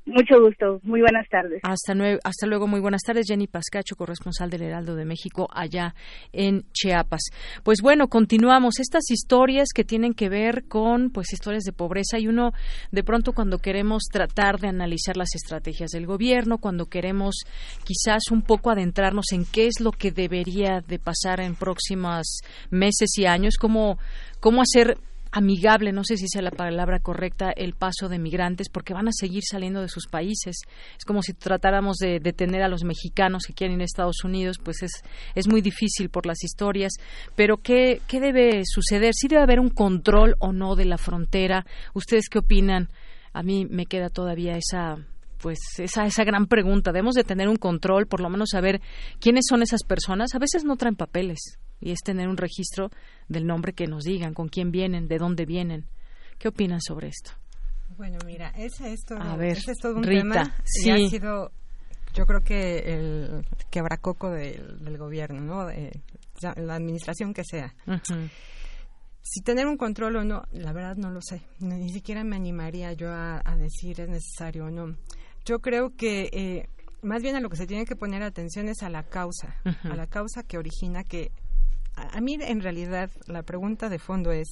Mucho 0.08 0.40
gusto. 0.40 0.80
Muy 0.84 1.02
buenas 1.02 1.28
tardes. 1.28 1.60
Hasta, 1.62 1.92
hasta 2.24 2.46
luego. 2.46 2.66
Muy 2.66 2.80
buenas 2.80 3.02
tardes. 3.02 3.26
Jenny 3.28 3.46
Pascacho, 3.46 3.94
corresponsal 3.94 4.48
del 4.48 4.62
Heraldo 4.62 4.96
de 4.96 5.04
México 5.04 5.48
allá 5.52 5.94
en 6.32 6.64
Chiapas. 6.72 7.20
Pues 7.62 7.82
bueno, 7.82 8.08
continuamos. 8.08 8.80
Estas 8.80 9.10
historias 9.10 9.68
que 9.74 9.84
tienen 9.84 10.14
que 10.14 10.30
ver 10.30 10.64
con 10.66 11.10
pues 11.10 11.34
historias 11.34 11.64
de 11.64 11.72
pobreza 11.72 12.18
y 12.18 12.26
uno 12.26 12.52
de 12.90 13.04
pronto 13.04 13.34
cuando 13.34 13.58
queremos 13.58 14.04
tratar 14.10 14.58
de 14.58 14.68
analizar 14.68 15.18
las 15.18 15.34
estrategias 15.34 15.90
del 15.90 16.06
gobierno, 16.06 16.56
cuando 16.56 16.86
queremos 16.86 17.42
quizás 17.84 18.30
un 18.30 18.40
poco 18.40 18.70
adentrarnos 18.70 19.32
en 19.32 19.44
qué 19.44 19.66
es 19.66 19.78
lo 19.80 19.92
que 19.92 20.10
debería 20.10 20.80
de 20.80 20.98
pasar 20.98 21.40
en 21.40 21.54
próximos 21.54 22.40
meses 22.70 23.10
y 23.18 23.26
años, 23.26 23.56
cómo, 23.58 23.98
cómo 24.40 24.62
hacer 24.62 24.96
amigable, 25.30 25.92
no 25.92 26.04
sé 26.04 26.16
si 26.16 26.26
sea 26.28 26.42
la 26.42 26.50
palabra 26.50 27.00
correcta, 27.00 27.50
el 27.50 27.74
paso 27.74 28.08
de 28.08 28.18
migrantes, 28.18 28.68
porque 28.68 28.94
van 28.94 29.08
a 29.08 29.12
seguir 29.12 29.42
saliendo 29.48 29.80
de 29.80 29.88
sus 29.88 30.06
países. 30.06 30.56
Es 30.98 31.04
como 31.04 31.22
si 31.22 31.34
tratáramos 31.34 31.96
de 31.98 32.20
detener 32.20 32.62
a 32.62 32.68
los 32.68 32.84
mexicanos 32.84 33.44
que 33.46 33.54
quieren 33.54 33.76
ir 33.76 33.82
a 33.82 33.84
Estados 33.84 34.24
Unidos, 34.24 34.58
pues 34.62 34.82
es, 34.82 35.02
es 35.34 35.48
muy 35.48 35.60
difícil 35.60 36.10
por 36.10 36.26
las 36.26 36.42
historias. 36.42 36.92
Pero, 37.34 37.58
¿qué, 37.58 38.00
¿qué 38.06 38.20
debe 38.20 38.62
suceder? 38.64 39.14
¿Sí 39.14 39.28
debe 39.28 39.42
haber 39.42 39.60
un 39.60 39.70
control 39.70 40.36
o 40.38 40.52
no 40.52 40.76
de 40.76 40.84
la 40.84 40.98
frontera? 40.98 41.66
¿Ustedes 41.94 42.28
qué 42.28 42.38
opinan? 42.38 42.88
A 43.32 43.42
mí 43.42 43.66
me 43.68 43.86
queda 43.86 44.08
todavía 44.08 44.56
esa 44.56 44.96
pues 45.40 45.58
esa, 45.78 46.04
esa 46.04 46.24
gran 46.24 46.46
pregunta. 46.46 46.90
Debemos 46.90 47.14
de 47.14 47.22
tener 47.22 47.48
un 47.48 47.56
control, 47.56 48.08
por 48.08 48.20
lo 48.20 48.28
menos 48.28 48.48
saber 48.50 48.80
quiénes 49.20 49.44
son 49.48 49.62
esas 49.62 49.84
personas. 49.84 50.34
A 50.34 50.40
veces 50.40 50.64
no 50.64 50.76
traen 50.76 50.96
papeles 50.96 51.58
y 51.80 51.92
es 51.92 52.00
tener 52.00 52.28
un 52.28 52.36
registro 52.36 52.90
del 53.28 53.46
nombre 53.46 53.72
que 53.72 53.86
nos 53.86 54.04
digan, 54.04 54.34
con 54.34 54.48
quién 54.48 54.70
vienen, 54.70 55.08
de 55.08 55.18
dónde 55.18 55.46
vienen. 55.46 55.86
¿Qué 56.38 56.48
opinan 56.48 56.80
sobre 56.80 57.08
esto? 57.08 57.32
Bueno, 57.96 58.18
mira, 58.24 58.50
ese 58.50 58.92
es 58.92 59.04
todo, 59.04 59.20
A 59.20 59.36
ver, 59.36 59.56
ese 59.58 59.72
es 59.72 59.78
todo 59.78 59.96
un 59.96 60.04
Rita, 60.04 60.22
tema 60.22 60.56
sí. 60.64 60.88
y 60.88 60.90
ha 61.06 61.08
sido, 61.08 61.50
yo 62.14 62.26
creo 62.26 62.40
que 62.42 62.78
el 62.78 63.46
quebracoco 63.70 64.30
del, 64.30 64.84
del 64.84 64.98
gobierno, 64.98 65.40
¿no? 65.40 65.66
De 65.66 66.00
la, 66.40 66.54
la 66.56 66.74
administración 66.76 67.34
que 67.34 67.42
sea. 67.44 67.74
Si 69.22 69.42
tener 69.42 69.66
un 69.66 69.76
control 69.76 70.16
o 70.16 70.24
no, 70.24 70.42
la 70.52 70.72
verdad 70.72 70.96
no 70.96 71.10
lo 71.10 71.20
sé. 71.20 71.42
Ni 71.60 71.90
siquiera 71.90 72.24
me 72.24 72.36
animaría 72.36 72.92
yo 72.94 73.10
a, 73.10 73.42
a 73.44 73.56
decir 73.56 74.00
es 74.00 74.08
necesario 74.08 74.66
o 74.66 74.70
no. 74.70 74.96
Yo 75.44 75.58
creo 75.58 75.94
que 75.96 76.30
eh, 76.32 76.68
más 77.02 77.22
bien 77.22 77.36
a 77.36 77.40
lo 77.40 77.50
que 77.50 77.56
se 77.56 77.66
tiene 77.66 77.84
que 77.84 77.96
poner 77.96 78.22
atención 78.22 78.68
es 78.68 78.82
a 78.82 78.88
la 78.88 79.02
causa, 79.02 79.56
a 79.64 79.96
la 79.96 80.06
causa 80.06 80.42
que 80.42 80.56
origina 80.58 81.04
que... 81.04 81.30
A, 82.12 82.20
mí 82.20 82.38
en 82.40 82.60
realidad 82.60 83.10
la 83.26 83.42
pregunta 83.42 83.88
de 83.88 83.98
fondo 83.98 84.32
es, 84.32 84.48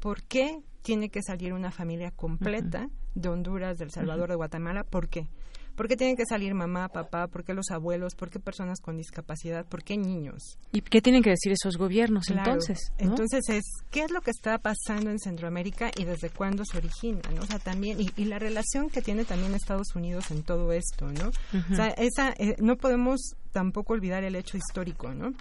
¿por 0.00 0.22
qué 0.22 0.60
tiene 0.82 1.08
que 1.08 1.22
salir 1.22 1.52
una 1.52 1.70
familia 1.70 2.10
completa 2.10 2.88
de 3.14 3.28
Honduras, 3.28 3.78
del 3.78 3.90
Salvador, 3.90 4.28
de 4.28 4.36
Guatemala? 4.36 4.84
¿Por 4.84 5.08
qué? 5.08 5.26
¿Por 5.76 5.88
qué 5.88 5.96
tienen 5.96 6.16
que 6.16 6.24
salir 6.24 6.54
mamá, 6.54 6.88
papá? 6.88 7.26
¿Por 7.26 7.44
qué 7.44 7.52
los 7.52 7.70
abuelos? 7.70 8.14
¿Por 8.14 8.30
qué 8.30 8.40
personas 8.40 8.80
con 8.80 8.96
discapacidad? 8.96 9.66
¿Por 9.66 9.84
qué 9.84 9.98
niños? 9.98 10.58
¿Y 10.72 10.80
qué 10.80 11.02
tienen 11.02 11.22
que 11.22 11.28
decir 11.28 11.52
esos 11.52 11.76
gobiernos 11.76 12.26
Claro. 12.28 12.52
entonces? 12.52 12.78
no? 12.98 13.10
Entonces 13.10 13.46
es, 13.50 13.64
¿qué 13.90 14.04
es 14.04 14.10
lo 14.10 14.22
que 14.22 14.30
está 14.30 14.56
pasando 14.56 15.10
en 15.10 15.18
Centroamérica 15.18 15.90
y 15.94 16.04
desde 16.04 16.30
cuándo 16.30 16.64
se 16.64 16.78
origina? 16.78 17.20
¿no? 17.34 17.42
O 17.42 17.46
sea, 17.46 17.58
también, 17.58 18.00
y, 18.00 18.10
y 18.16 18.24
la 18.24 18.38
relación 18.38 18.88
que 18.88 19.02
tiene 19.02 19.26
también 19.26 19.54
Estados 19.54 19.94
Unidos 19.94 20.30
en 20.30 20.44
todo 20.44 20.72
esto, 20.72 21.12
¿no? 21.12 21.28
O 21.70 21.74
sea, 21.76 21.88
esa, 21.88 22.30
eh, 22.38 22.56
no 22.58 22.76
podemos 22.76 23.34
tampoco 23.52 23.92
olvidar 23.92 24.24
el 24.24 24.34
hecho 24.34 24.56
histórico, 24.56 25.12
¿no? 25.12 25.34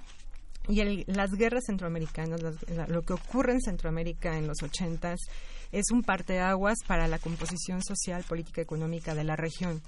Y 0.68 0.80
el- 0.82 1.04
las 1.08 1.32
guerras 1.32 1.64
centroamericanas, 1.68 2.42
las- 2.42 2.70
la- 2.70 2.88
lo 2.88 3.04
que 3.04 3.14
ocurre 3.14 3.54
en 3.54 3.62
Centroamérica 3.62 4.38
en 4.38 4.48
los 4.48 4.62
ochentas, 4.64 5.20
es 5.72 5.86
un 5.92 6.04
parteaguas 6.04 6.78
para 6.88 7.08
la 7.08 7.20
composición 7.20 7.84
social, 7.84 8.24
política, 8.24 8.62
económica 8.62 9.14
de 9.14 9.24
la 9.24 9.36
región 9.36 9.82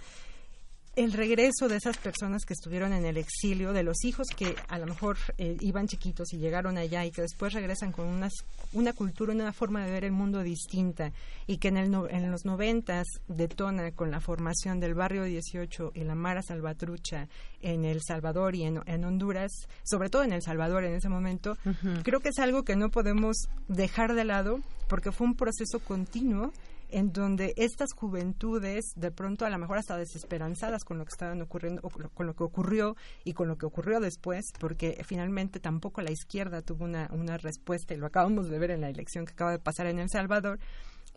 el 0.97 1.13
regreso 1.13 1.69
de 1.69 1.77
esas 1.77 1.95
personas 1.97 2.43
que 2.43 2.53
estuvieron 2.53 2.91
en 2.91 3.05
el 3.05 3.17
exilio, 3.17 3.71
de 3.71 3.83
los 3.83 4.03
hijos 4.03 4.27
que 4.35 4.55
a 4.67 4.77
lo 4.79 4.85
mejor 4.87 5.15
eh, 5.37 5.55
iban 5.61 5.87
chiquitos 5.87 6.33
y 6.33 6.37
llegaron 6.37 6.77
allá 6.77 7.05
y 7.05 7.11
que 7.11 7.21
después 7.21 7.53
regresan 7.53 7.91
con 7.91 8.07
unas, 8.07 8.33
una 8.73 8.91
cultura, 8.93 9.31
una 9.31 9.53
forma 9.53 9.85
de 9.85 9.91
ver 9.91 10.03
el 10.03 10.11
mundo 10.11 10.41
distinta 10.43 11.13
y 11.45 11.57
que 11.57 11.67
en, 11.69 11.77
el 11.77 11.91
no- 11.91 12.09
en 12.09 12.29
los 12.31 12.45
noventas 12.45 13.05
detona 13.27 13.91
con 13.91 14.11
la 14.11 14.19
formación 14.19 14.79
del 14.79 14.95
barrio 14.95 15.23
18 15.23 15.91
y 15.95 16.03
la 16.03 16.15
Mara 16.15 16.41
Salvatrucha 16.41 17.27
en 17.61 17.85
El 17.85 18.01
Salvador 18.01 18.55
y 18.55 18.63
en, 18.63 18.81
en 18.85 19.05
Honduras, 19.05 19.51
sobre 19.83 20.09
todo 20.09 20.23
en 20.23 20.33
El 20.33 20.41
Salvador 20.41 20.83
en 20.83 20.93
ese 20.95 21.09
momento, 21.09 21.57
creo 22.03 22.19
que 22.19 22.29
es 22.29 22.39
algo 22.39 22.63
que 22.63 22.75
no 22.75 22.89
podemos 22.89 23.37
dejar 23.67 24.13
de 24.15 24.23
lado 24.25 24.59
porque 24.89 25.11
fue 25.11 25.27
un 25.27 25.35
proceso 25.35 25.79
continuo 25.79 26.51
en 26.89 27.11
donde 27.11 27.53
estas 27.57 27.89
juventudes, 27.93 28.93
de 28.95 29.11
pronto 29.11 29.45
a 29.45 29.49
lo 29.49 29.57
mejor 29.57 29.77
hasta 29.77 29.97
desesperanzadas 29.97 30.83
con 30.83 30.97
lo 30.97 31.05
que 31.05 31.11
estaban 31.13 31.41
ocurriendo, 31.41 31.81
o 31.83 31.89
con 31.89 32.03
lo- 32.03 32.09
con 32.09 32.25
lo 32.27 32.33
que 32.35 32.43
ocurrió 32.43 32.95
y 33.23 33.33
con 33.33 33.47
lo 33.47 33.57
que 33.57 33.65
ocurrió 33.65 33.99
después, 33.99 34.45
porque 34.59 35.01
finalmente 35.05 35.59
tampoco 35.59 36.01
la 36.01 36.11
izquierda 36.11 36.61
tuvo 36.61 36.85
una, 36.85 37.09
una 37.11 37.37
respuesta, 37.37 37.93
y 37.93 37.97
lo 37.97 38.07
acabamos 38.07 38.49
de 38.49 38.59
ver 38.59 38.71
en 38.71 38.81
la 38.81 38.89
elección 38.89 39.25
que 39.25 39.33
acaba 39.33 39.51
de 39.51 39.59
pasar 39.59 39.87
en 39.87 39.99
El 39.99 40.09
Salvador, 40.09 40.59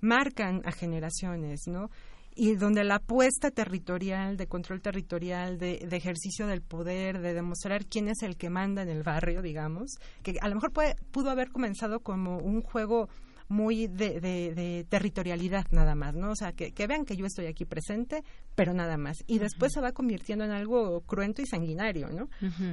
marcan 0.01 0.63
a 0.65 0.73
generaciones, 0.73 1.63
¿no? 1.67 1.91
y 2.37 2.55
donde 2.55 2.85
la 2.85 2.95
apuesta 2.95 3.51
territorial, 3.51 4.37
de 4.37 4.47
control 4.47 4.81
territorial, 4.81 5.59
de, 5.59 5.85
de 5.87 5.97
ejercicio 5.97 6.47
del 6.47 6.63
poder, 6.63 7.21
de 7.21 7.35
demostrar 7.35 7.85
quién 7.87 8.09
es 8.09 8.23
el 8.23 8.37
que 8.37 8.49
manda 8.49 8.83
en 8.83 8.89
el 8.89 9.03
barrio, 9.03 9.43
digamos, 9.43 9.97
que 10.23 10.37
a 10.41 10.49
lo 10.49 10.55
mejor 10.55 10.73
puede, 10.73 10.95
pudo 11.11 11.31
haber 11.31 11.51
comenzado 11.51 12.01
como 12.01 12.39
un 12.39 12.63
juego 12.63 13.09
muy 13.51 13.89
de, 13.89 14.21
de- 14.21 14.55
de 14.55 14.87
territorialidad 14.89 15.67
nada 15.73 15.95
más, 15.95 16.15
¿no? 16.15 16.31
O 16.31 16.37
sea, 16.37 16.53
que, 16.53 16.73
que 16.73 16.87
vean 16.87 17.05
que 17.05 17.17
yo 17.17 17.27
estoy 17.27 17.47
aquí 17.47 17.65
presente, 17.65 18.23
pero 18.55 18.73
nada 18.73 18.97
más. 18.97 19.19
Y 19.27 19.39
después 19.41 19.73
se 19.75 19.81
va 19.81 19.93
convirtiendo 19.93 20.45
en 20.45 20.53
algo 20.53 21.01
cruento 21.03 21.43
y 21.43 21.47
sanguinario, 21.47 22.09
¿no? 22.11 22.29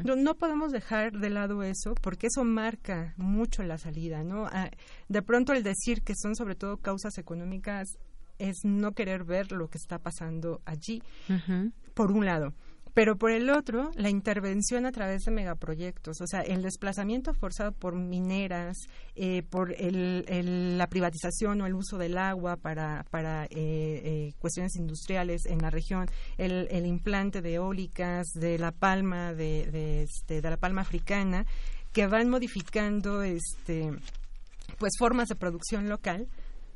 No, 0.05 0.15
no 0.15 0.35
podemos 0.35 0.71
dejar 0.71 1.11
de 1.13 1.29
lado 1.31 1.63
eso 1.63 1.95
porque 1.95 2.27
eso 2.27 2.43
marca 2.43 3.13
mucho 3.17 3.63
la 3.63 3.77
salida, 3.79 4.23
¿no? 4.23 4.45
Ah, 4.45 4.69
de 5.09 5.21
pronto 5.23 5.51
el 5.53 5.63
decir 5.63 6.03
que 6.03 6.13
son 6.15 6.35
sobre 6.35 6.55
todo 6.55 6.77
causas 6.77 7.17
económicas 7.17 7.97
es 8.37 8.57
no 8.63 8.91
querer 8.91 9.23
ver 9.23 9.51
lo 9.51 9.67
que 9.67 9.79
está 9.79 9.97
pasando 9.97 10.61
allí, 10.65 11.01
por 11.95 12.11
un 12.11 12.23
lado. 12.25 12.53
Pero 12.97 13.15
por 13.15 13.29
el 13.29 13.51
otro, 13.51 13.91
la 13.93 14.09
intervención 14.09 14.87
a 14.87 14.91
través 14.91 15.21
de 15.25 15.31
megaproyectos, 15.31 16.19
o 16.19 16.25
sea, 16.25 16.41
el 16.41 16.63
desplazamiento 16.63 17.35
forzado 17.35 17.71
por 17.71 17.93
mineras, 17.93 18.75
eh, 19.15 19.43
por 19.43 19.71
el, 19.71 20.79
la 20.79 20.87
privatización 20.87 21.61
o 21.61 21.67
el 21.67 21.75
uso 21.75 21.99
del 21.99 22.17
agua 22.17 22.55
para, 22.55 23.05
eh, 23.11 23.49
eh, 23.51 24.33
cuestiones 24.39 24.75
industriales 24.77 25.45
en 25.45 25.59
la 25.59 25.69
región, 25.69 26.07
el, 26.39 26.67
el 26.71 26.87
implante 26.87 27.43
de 27.43 27.53
eólicas, 27.53 28.29
de 28.33 28.57
la 28.57 28.71
palma, 28.71 29.31
de, 29.31 29.69
de, 29.69 30.01
este, 30.01 30.41
la 30.41 30.57
palma 30.57 30.81
africana, 30.81 31.45
que 31.93 32.07
van 32.07 32.31
modificando 32.31 33.21
este, 33.21 33.91
pues 34.79 34.93
formas 34.97 35.27
de 35.27 35.35
producción 35.35 35.87
local 35.87 36.27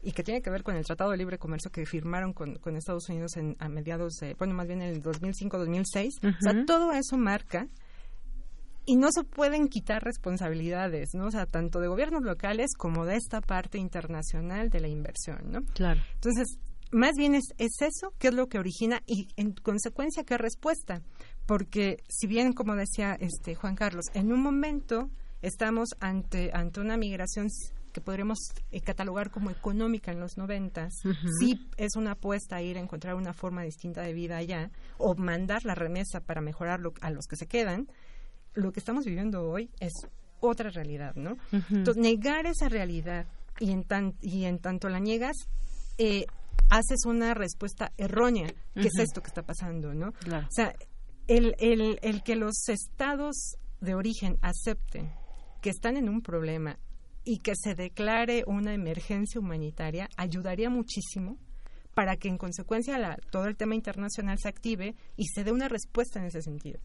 y 0.03 0.11
que 0.13 0.23
tiene 0.23 0.41
que 0.41 0.49
ver 0.49 0.63
con 0.63 0.75
el 0.75 0.85
Tratado 0.85 1.11
de 1.11 1.17
Libre 1.17 1.37
Comercio 1.37 1.71
que 1.71 1.85
firmaron 1.85 2.33
con, 2.33 2.55
con 2.55 2.75
Estados 2.75 3.07
Unidos 3.09 3.37
en, 3.37 3.55
a 3.59 3.69
mediados, 3.69 4.15
de, 4.15 4.33
bueno, 4.35 4.53
más 4.53 4.67
bien 4.67 4.81
en 4.81 4.89
el 4.89 5.03
2005-2006. 5.03 6.09
O 6.23 6.41
sea, 6.41 6.65
todo 6.65 6.91
eso 6.91 7.17
marca 7.17 7.67
y 8.85 8.95
no 8.95 9.11
se 9.11 9.23
pueden 9.23 9.67
quitar 9.67 10.03
responsabilidades, 10.03 11.13
¿no? 11.13 11.27
O 11.27 11.31
sea, 11.31 11.45
tanto 11.45 11.79
de 11.79 11.87
gobiernos 11.87 12.23
locales 12.23 12.73
como 12.75 13.05
de 13.05 13.15
esta 13.15 13.41
parte 13.41 13.77
internacional 13.77 14.69
de 14.69 14.79
la 14.79 14.87
inversión, 14.87 15.51
¿no? 15.51 15.61
Claro. 15.73 16.01
Entonces, 16.15 16.57
más 16.91 17.15
bien 17.15 17.35
es, 17.35 17.45
es 17.57 17.81
eso 17.81 18.13
que 18.17 18.29
es 18.29 18.33
lo 18.33 18.47
que 18.47 18.59
origina 18.59 19.01
y 19.05 19.27
en 19.37 19.53
consecuencia 19.53 20.23
qué 20.23 20.37
respuesta. 20.37 21.01
Porque 21.45 21.97
si 22.07 22.27
bien, 22.27 22.53
como 22.53 22.75
decía 22.75 23.15
este 23.19 23.55
Juan 23.55 23.75
Carlos, 23.75 24.05
en 24.13 24.31
un 24.31 24.41
momento 24.41 25.09
estamos 25.41 25.89
ante, 25.99 26.51
ante 26.53 26.79
una 26.79 26.97
migración 26.97 27.49
que 27.91 28.01
podríamos 28.01 28.39
eh, 28.71 28.81
catalogar 28.81 29.29
como 29.31 29.49
económica 29.49 30.11
en 30.11 30.19
los 30.19 30.37
noventas, 30.37 30.93
Ujú. 31.05 31.27
sí 31.39 31.69
es 31.77 31.95
una 31.95 32.11
apuesta 32.11 32.55
a 32.57 32.61
ir 32.61 32.77
a 32.77 32.81
encontrar 32.81 33.15
una 33.15 33.33
forma 33.33 33.63
distinta 33.63 34.01
de 34.01 34.13
vida 34.13 34.37
allá 34.37 34.71
o 34.97 35.15
mandar 35.15 35.65
la 35.65 35.75
remesa 35.75 36.21
para 36.21 36.41
mejorar 36.41 36.79
lo- 36.79 36.93
a 37.01 37.09
los 37.11 37.25
que 37.27 37.35
se 37.35 37.47
quedan, 37.47 37.87
lo 38.53 38.71
que 38.71 38.79
estamos 38.79 39.05
viviendo 39.05 39.49
hoy 39.49 39.69
es 39.79 39.93
otra 40.39 40.69
realidad, 40.69 41.15
¿no? 41.15 41.37
Entonces, 41.51 42.01
negar 42.01 42.45
esa 42.47 42.67
realidad 42.67 43.27
y 43.59 43.71
en, 43.71 43.83
tan, 43.83 44.15
y 44.21 44.45
en 44.45 44.59
tanto 44.59 44.89
la 44.89 44.99
niegas, 44.99 45.35
eh, 45.97 46.25
haces 46.69 47.05
una 47.05 47.33
respuesta 47.33 47.91
errónea, 47.97 48.47
que 48.73 48.87
es 48.87 48.97
esto 48.97 49.21
que 49.21 49.27
está 49.27 49.43
pasando, 49.43 49.93
¿no? 49.93 50.13
Claro. 50.13 50.47
O 50.47 50.51
sea, 50.51 50.73
el, 51.27 51.55
el, 51.59 51.99
el 52.01 52.23
que 52.23 52.35
los 52.35 52.67
estados 52.69 53.55
de 53.81 53.93
origen 53.93 54.37
acepten 54.41 55.11
que 55.61 55.69
están 55.69 55.95
en 55.97 56.09
un 56.09 56.21
problema 56.21 56.77
y 57.23 57.39
que 57.39 57.53
se 57.55 57.75
declare 57.75 58.43
una 58.47 58.73
emergencia 58.73 59.39
humanitaria 59.39 60.09
ayudaría 60.17 60.69
muchísimo 60.69 61.37
para 61.93 62.15
que 62.15 62.29
en 62.29 62.37
consecuencia 62.37 62.97
la- 62.97 63.17
todo 63.31 63.45
el 63.45 63.57
tema 63.57 63.75
internacional 63.75 64.37
se 64.39 64.47
active 64.47 64.95
y 65.17 65.25
se 65.27 65.43
dé 65.43 65.51
una 65.51 65.67
respuesta 65.67 66.19
en 66.19 66.25
ese 66.25 66.41
sentido. 66.41 66.79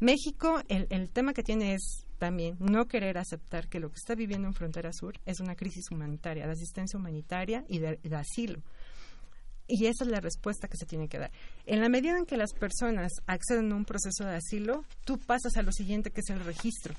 México, 0.00 0.60
el, 0.68 0.86
el 0.90 1.10
tema 1.10 1.32
que 1.32 1.42
tiene 1.42 1.74
es 1.74 2.04
también 2.18 2.56
no 2.60 2.86
querer 2.86 3.16
aceptar 3.18 3.66
que 3.68 3.80
lo 3.80 3.88
que 3.88 3.96
está 3.96 4.14
viviendo 4.14 4.46
en 4.46 4.54
Frontera 4.54 4.92
Sur 4.92 5.14
es 5.24 5.40
una 5.40 5.54
crisis 5.56 5.90
humanitaria, 5.90 6.46
de 6.46 6.52
asistencia 6.52 6.98
humanitaria 6.98 7.64
y 7.68 7.78
de, 7.78 7.96
de 8.02 8.16
asilo. 8.16 8.60
Y 9.68 9.86
esa 9.86 10.04
es 10.04 10.10
la 10.10 10.20
respuesta 10.20 10.68
que 10.68 10.76
se 10.76 10.86
tiene 10.86 11.08
que 11.08 11.18
dar. 11.18 11.32
En 11.64 11.80
la 11.80 11.88
medida 11.88 12.16
en 12.16 12.24
que 12.26 12.36
las 12.36 12.52
personas 12.52 13.10
acceden 13.26 13.72
a 13.72 13.76
un 13.76 13.84
proceso 13.84 14.24
de 14.24 14.36
asilo, 14.36 14.84
tú 15.04 15.18
pasas 15.18 15.56
a 15.56 15.62
lo 15.62 15.72
siguiente 15.72 16.10
que 16.10 16.20
es 16.20 16.30
el 16.30 16.44
registro 16.44 16.94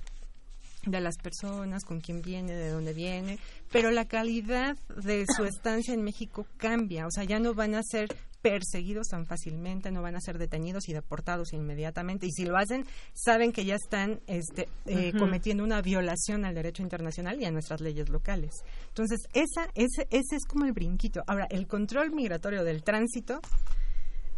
de 0.89 1.01
las 1.01 1.17
personas, 1.17 1.83
con 1.83 1.99
quién 2.01 2.21
viene, 2.21 2.53
de 2.53 2.69
dónde 2.69 2.93
viene, 2.93 3.39
pero 3.71 3.91
la 3.91 4.05
calidad 4.05 4.77
de 5.01 5.25
su 5.35 5.43
estancia 5.45 5.93
en 5.93 6.03
México 6.03 6.45
cambia, 6.57 7.05
o 7.07 7.11
sea, 7.11 7.23
ya 7.23 7.39
no 7.39 7.53
van 7.53 7.75
a 7.75 7.83
ser 7.83 8.07
perseguidos 8.41 9.07
tan 9.07 9.25
fácilmente, 9.25 9.91
no 9.91 10.01
van 10.01 10.15
a 10.15 10.21
ser 10.21 10.37
detenidos 10.37 10.87
y 10.87 10.93
deportados 10.93 11.53
inmediatamente, 11.53 12.27
y 12.27 12.31
si 12.31 12.45
lo 12.45 12.55
hacen, 12.57 12.85
saben 13.13 13.51
que 13.51 13.65
ya 13.65 13.75
están 13.75 14.21
este, 14.27 14.69
eh, 14.85 15.11
cometiendo 15.17 15.63
una 15.63 15.81
violación 15.81 16.45
al 16.45 16.55
derecho 16.55 16.83
internacional 16.83 17.41
y 17.41 17.45
a 17.45 17.51
nuestras 17.51 17.81
leyes 17.81 18.09
locales. 18.09 18.51
Entonces, 18.89 19.19
esa, 19.33 19.69
ese, 19.75 20.07
ese 20.11 20.35
es 20.35 20.45
como 20.45 20.65
el 20.65 20.71
brinquito. 20.71 21.23
Ahora, 21.27 21.47
el 21.49 21.67
control 21.67 22.11
migratorio 22.11 22.63
del 22.63 22.83
tránsito, 22.83 23.41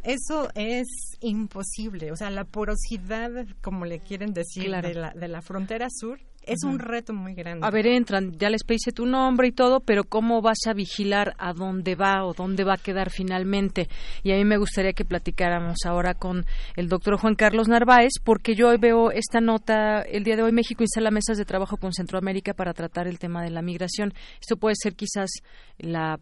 eso 0.01 0.49
es 0.55 0.87
imposible. 1.19 2.11
O 2.11 2.15
sea, 2.15 2.29
la 2.29 2.45
porosidad, 2.45 3.29
como 3.61 3.85
le 3.85 3.99
quieren 3.99 4.33
decir, 4.33 4.65
Claro. 4.65 4.87
de, 4.87 4.93
la, 4.95 5.11
de 5.11 5.27
la 5.27 5.41
frontera 5.41 5.87
sur 5.89 6.19
es 6.43 6.63
un 6.63 6.79
reto 6.79 7.13
muy 7.13 7.33
grande. 7.33 7.65
A 7.65 7.69
ver, 7.69 7.87
entran, 7.87 8.31
ya 8.37 8.49
les 8.49 8.63
pedí 8.63 8.77
tu 8.93 9.05
nombre 9.05 9.47
y 9.47 9.51
todo, 9.51 9.81
pero 9.81 10.03
¿cómo 10.03 10.41
vas 10.41 10.59
a 10.67 10.73
vigilar 10.73 11.35
a 11.37 11.53
dónde 11.53 11.95
va 11.95 12.25
o 12.25 12.33
dónde 12.33 12.63
va 12.63 12.73
a 12.73 12.77
quedar 12.77 13.09
finalmente? 13.09 13.87
Y 14.23 14.31
a 14.31 14.35
mí 14.35 14.45
me 14.45 14.57
gustaría 14.57 14.93
que 14.93 15.05
platicáramos 15.05 15.77
ahora 15.85 16.13
con 16.13 16.45
el 16.75 16.87
doctor 16.87 17.17
Juan 17.17 17.35
Carlos 17.35 17.67
Narváez, 17.67 18.13
porque 18.23 18.55
yo 18.55 18.69
hoy 18.69 18.77
veo 18.77 19.11
esta 19.11 19.41
nota, 19.41 20.01
el 20.01 20.23
día 20.23 20.35
de 20.35 20.43
hoy 20.43 20.51
México 20.51 20.83
instala 20.83 21.11
mesas 21.11 21.37
de 21.37 21.45
trabajo 21.45 21.77
con 21.77 21.93
Centroamérica 21.93 22.53
para 22.53 22.73
tratar 22.73 23.07
el 23.07 23.19
tema 23.19 23.43
de 23.43 23.51
la 23.51 23.61
migración. 23.61 24.13
Esto 24.39 24.57
puede 24.57 24.75
ser 24.75 24.95
quizás 24.95 25.29
la 25.77 26.19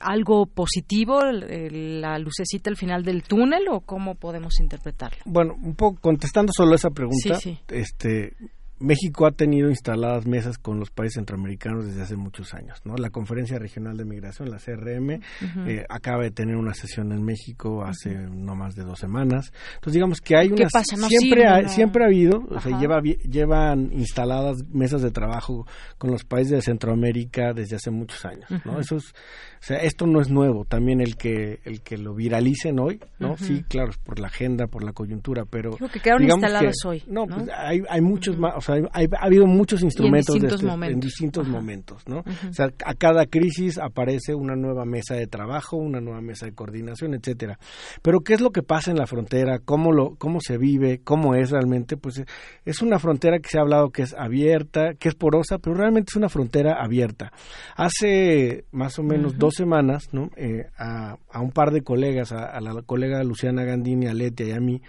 algo 0.00 0.46
positivo, 0.46 1.22
la 1.24 2.18
lucecita 2.18 2.70
al 2.70 2.76
final 2.76 3.02
del 3.02 3.24
túnel 3.24 3.66
o 3.68 3.80
cómo 3.80 4.14
podemos 4.14 4.60
interpretarlo? 4.60 5.18
Bueno, 5.24 5.54
un 5.60 5.74
poco 5.74 6.00
contestando 6.00 6.52
solo 6.54 6.76
esa 6.76 6.90
pregunta, 6.90 7.38
este 7.68 8.36
México 8.80 9.26
ha 9.26 9.32
tenido 9.32 9.68
instaladas 9.68 10.26
mesas 10.26 10.58
con 10.58 10.78
los 10.78 10.90
países 10.90 11.14
centroamericanos 11.14 11.86
desde 11.86 12.02
hace 12.02 12.16
muchos 12.16 12.54
años. 12.54 12.80
¿no? 12.84 12.96
La 12.96 13.10
Conferencia 13.10 13.58
Regional 13.58 13.96
de 13.96 14.04
Migración, 14.04 14.50
la 14.50 14.58
CRM, 14.58 15.20
eh, 15.66 15.84
acaba 15.88 16.22
de 16.22 16.30
tener 16.30 16.56
una 16.56 16.74
sesión 16.74 17.12
en 17.12 17.24
México 17.24 17.84
hace 17.84 18.14
no 18.14 18.54
más 18.54 18.74
de 18.74 18.84
dos 18.84 18.98
semanas. 18.98 19.52
Entonces, 19.74 19.94
digamos 19.94 20.20
que 20.20 20.36
hay 20.36 20.48
una. 20.48 20.68
siempre, 20.68 21.46
ha, 21.46 21.68
siempre 21.68 22.04
ha 22.04 22.06
habido, 22.06 22.44
o 22.48 22.60
sea, 22.60 22.78
lleva, 22.78 23.00
llevan 23.02 23.90
instaladas 23.92 24.58
mesas 24.72 25.02
de 25.02 25.10
trabajo 25.10 25.66
con 25.98 26.10
los 26.10 26.24
países 26.24 26.52
de 26.52 26.62
Centroamérica 26.62 27.52
desde 27.52 27.76
hace 27.76 27.90
muchos 27.90 28.24
años. 28.24 28.48
¿no? 28.64 28.78
Eso 28.80 28.96
es, 28.96 29.12
o 29.60 29.62
sea, 29.62 29.78
esto 29.78 30.06
no 30.06 30.20
es 30.20 30.30
nuevo. 30.30 30.64
También 30.64 31.00
el 31.00 31.16
que, 31.16 31.60
el 31.64 31.82
que 31.82 31.98
lo 31.98 32.14
viralicen 32.14 32.78
hoy, 32.78 33.00
¿no? 33.18 33.36
Sí, 33.36 33.64
claro, 33.68 33.92
por 34.04 34.18
la 34.18 34.28
agenda, 34.28 34.66
por 34.66 34.84
la 34.84 34.92
coyuntura, 34.92 35.44
pero. 35.48 35.72
Creo 35.72 35.88
que 35.88 36.00
quedaron 36.00 36.24
instaladas 36.24 36.76
hoy. 36.84 37.02
No, 37.06 37.26
Pues 37.26 37.48
hay, 37.54 37.82
hay 37.88 38.00
muchos 38.00 38.38
más 38.38 38.54
ha 38.68 39.24
habido 39.24 39.46
muchos 39.46 39.82
instrumentos 39.82 40.34
en 40.34 40.42
distintos, 40.42 40.60
este, 40.60 40.66
momentos. 40.66 40.94
En 40.94 41.00
distintos 41.00 41.48
momentos 41.48 42.08
¿no? 42.08 42.18
O 42.18 42.52
sea, 42.52 42.68
a 42.84 42.94
cada 42.94 43.26
crisis 43.26 43.78
aparece 43.78 44.34
una 44.34 44.54
nueva 44.54 44.84
mesa 44.84 45.14
de 45.14 45.26
trabajo, 45.26 45.76
una 45.76 46.00
nueva 46.00 46.20
mesa 46.20 46.46
de 46.46 46.52
coordinación, 46.52 47.14
etcétera. 47.14 47.58
Pero 48.02 48.20
¿qué 48.20 48.34
es 48.34 48.40
lo 48.40 48.50
que 48.50 48.62
pasa 48.62 48.90
en 48.90 48.98
la 48.98 49.06
frontera? 49.06 49.58
¿Cómo 49.64 49.92
lo 49.92 50.16
cómo 50.16 50.40
se 50.40 50.58
vive? 50.58 51.00
¿Cómo 51.02 51.34
es 51.34 51.50
realmente? 51.50 51.96
Pues 51.96 52.22
es 52.64 52.82
una 52.82 52.98
frontera 52.98 53.38
que 53.38 53.48
se 53.48 53.58
ha 53.58 53.62
hablado 53.62 53.90
que 53.90 54.02
es 54.02 54.14
abierta, 54.14 54.94
que 54.98 55.08
es 55.08 55.14
porosa, 55.14 55.58
pero 55.58 55.76
realmente 55.76 56.10
es 56.10 56.16
una 56.16 56.28
frontera 56.28 56.82
abierta. 56.82 57.32
Hace 57.76 58.64
más 58.72 58.98
o 58.98 59.02
menos 59.02 59.38
dos 59.38 59.47
semanas, 59.54 60.08
¿no? 60.12 60.30
Eh, 60.36 60.66
a, 60.78 61.16
a, 61.30 61.40
un 61.40 61.50
par 61.50 61.70
de 61.70 61.82
colegas, 61.82 62.32
a, 62.32 62.46
a, 62.46 62.60
la 62.60 62.82
colega 62.82 63.22
Luciana 63.22 63.64
Gandini, 63.64 64.06
a 64.06 64.14
Letia 64.14 64.46
y 64.46 64.52
a 64.52 64.60
mí, 64.60 64.80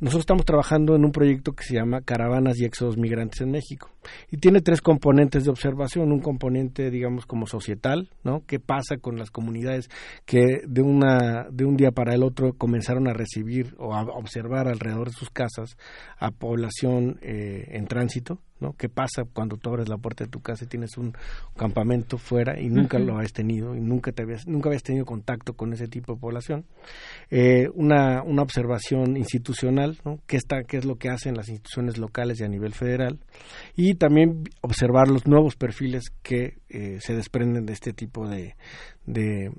nosotros 0.00 0.22
estamos 0.22 0.44
trabajando 0.44 0.94
en 0.94 1.04
un 1.04 1.12
proyecto 1.12 1.52
que 1.52 1.64
se 1.64 1.74
llama 1.74 2.02
Caravanas 2.02 2.58
y 2.58 2.64
Éxodos 2.64 2.96
Migrantes 2.96 3.40
en 3.40 3.50
México. 3.50 3.90
Y 4.30 4.38
tiene 4.38 4.60
tres 4.60 4.80
componentes 4.80 5.44
de 5.44 5.50
observación. 5.50 6.12
Un 6.12 6.20
componente, 6.20 6.90
digamos, 6.90 7.26
como 7.26 7.46
societal, 7.46 8.10
¿no? 8.24 8.44
¿Qué 8.46 8.58
pasa 8.58 8.98
con 8.98 9.18
las 9.18 9.30
comunidades 9.30 9.88
que 10.24 10.62
de, 10.66 10.82
una, 10.82 11.46
de 11.50 11.64
un 11.64 11.76
día 11.76 11.90
para 11.90 12.14
el 12.14 12.22
otro 12.22 12.54
comenzaron 12.54 13.08
a 13.08 13.12
recibir 13.12 13.74
o 13.78 13.94
a 13.94 14.02
observar 14.02 14.68
alrededor 14.68 15.08
de 15.08 15.14
sus 15.14 15.30
casas 15.30 15.76
a 16.18 16.30
población 16.30 17.18
eh, 17.22 17.66
en 17.72 17.86
tránsito? 17.86 18.40
¿No? 18.60 18.74
¿Qué 18.74 18.88
pasa 18.88 19.24
cuando 19.24 19.56
tú 19.56 19.70
abres 19.70 19.88
la 19.88 19.96
puerta 19.96 20.24
de 20.24 20.30
tu 20.30 20.40
casa 20.40 20.64
y 20.64 20.68
tienes 20.68 20.96
un 20.96 21.14
campamento 21.56 22.18
fuera 22.18 22.60
y 22.60 22.68
nunca 22.68 22.98
lo 22.98 23.18
has 23.18 23.32
tenido 23.32 23.74
y 23.74 23.80
nunca 23.80 24.12
te 24.12 24.22
habías, 24.22 24.46
nunca 24.46 24.68
habías 24.68 24.82
tenido 24.82 25.04
contacto 25.04 25.54
con 25.54 25.72
ese 25.72 25.88
tipo 25.88 26.14
de 26.14 26.20
población? 26.20 26.64
Eh, 27.30 27.68
una, 27.74 28.22
una 28.22 28.42
observación 28.42 29.16
institucional, 29.16 29.98
¿no? 30.04 30.18
¿Qué, 30.26 30.36
está, 30.36 30.62
¿Qué 30.64 30.78
es 30.78 30.84
lo 30.84 30.96
que 30.96 31.08
hacen 31.08 31.36
las 31.36 31.48
instituciones 31.48 31.98
locales 31.98 32.40
y 32.40 32.44
a 32.44 32.48
nivel 32.48 32.72
federal? 32.72 33.18
Y 33.76 33.94
también 33.94 34.44
observar 34.60 35.08
los 35.08 35.26
nuevos 35.26 35.56
perfiles 35.56 36.10
que 36.22 36.58
eh, 36.68 36.98
se 37.00 37.14
desprenden 37.14 37.66
de 37.66 37.72
este 37.72 37.92
tipo 37.92 38.28
de, 38.28 38.54
de, 39.08 39.50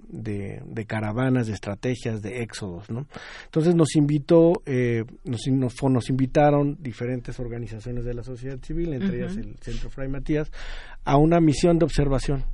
de, 0.64 0.86
caravanas, 0.86 1.48
de 1.48 1.54
estrategias, 1.54 2.22
de 2.22 2.42
éxodos. 2.44 2.90
¿no? 2.90 3.08
Entonces 3.46 3.76
nos 3.76 3.96
invitó, 3.96 4.62
eh, 4.66 5.04
nos, 5.26 5.42
nos, 5.48 6.10
invitaron 6.10 6.78
diferentes 6.80 7.40
organizaciones 7.40 8.06
de 8.06 8.14
la 8.14 8.24
sociedad 8.24 8.60
civil, 8.62 8.94
entre 8.94 9.18
ellas 9.18 9.36
el 9.38 9.56
Centro 9.60 9.90
Fray 9.90 10.08
Matías, 10.08 10.52
a 11.04 11.18
una 11.18 11.40
misión 11.40 11.80
de 11.80 11.86
observación. 11.86 12.46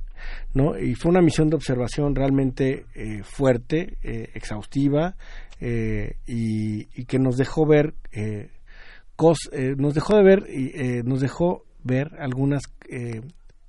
¿no? 0.54 0.78
Y 0.78 0.94
fue 0.94 1.10
una 1.10 1.20
misión 1.20 1.50
de 1.50 1.56
observación 1.56 2.14
realmente 2.14 2.86
eh, 2.94 3.22
fuerte, 3.22 3.98
eh, 4.02 4.30
exhaustiva, 4.34 5.16
y, 5.58 6.86
y, 7.00 7.04
que 7.06 7.18
nos 7.18 7.38
dejó 7.38 7.64
ver, 7.66 7.94
nos 9.78 9.94
dejó 9.94 10.16
de 10.16 10.22
ver, 10.22 10.44
y, 10.50 11.02
nos 11.02 11.20
dejó 11.22 11.64
ver 11.82 12.10
algunas 12.18 12.64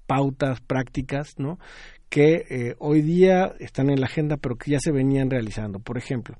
pautas 0.05 0.59
prácticas, 0.61 1.35
¿no? 1.37 1.59
Que 2.09 2.45
eh, 2.49 2.75
hoy 2.79 3.01
día 3.01 3.53
están 3.59 3.89
en 3.89 3.99
la 3.99 4.05
agenda, 4.05 4.37
pero 4.37 4.55
que 4.55 4.71
ya 4.71 4.79
se 4.79 4.91
venían 4.91 5.29
realizando. 5.29 5.79
Por 5.79 5.97
ejemplo, 5.97 6.35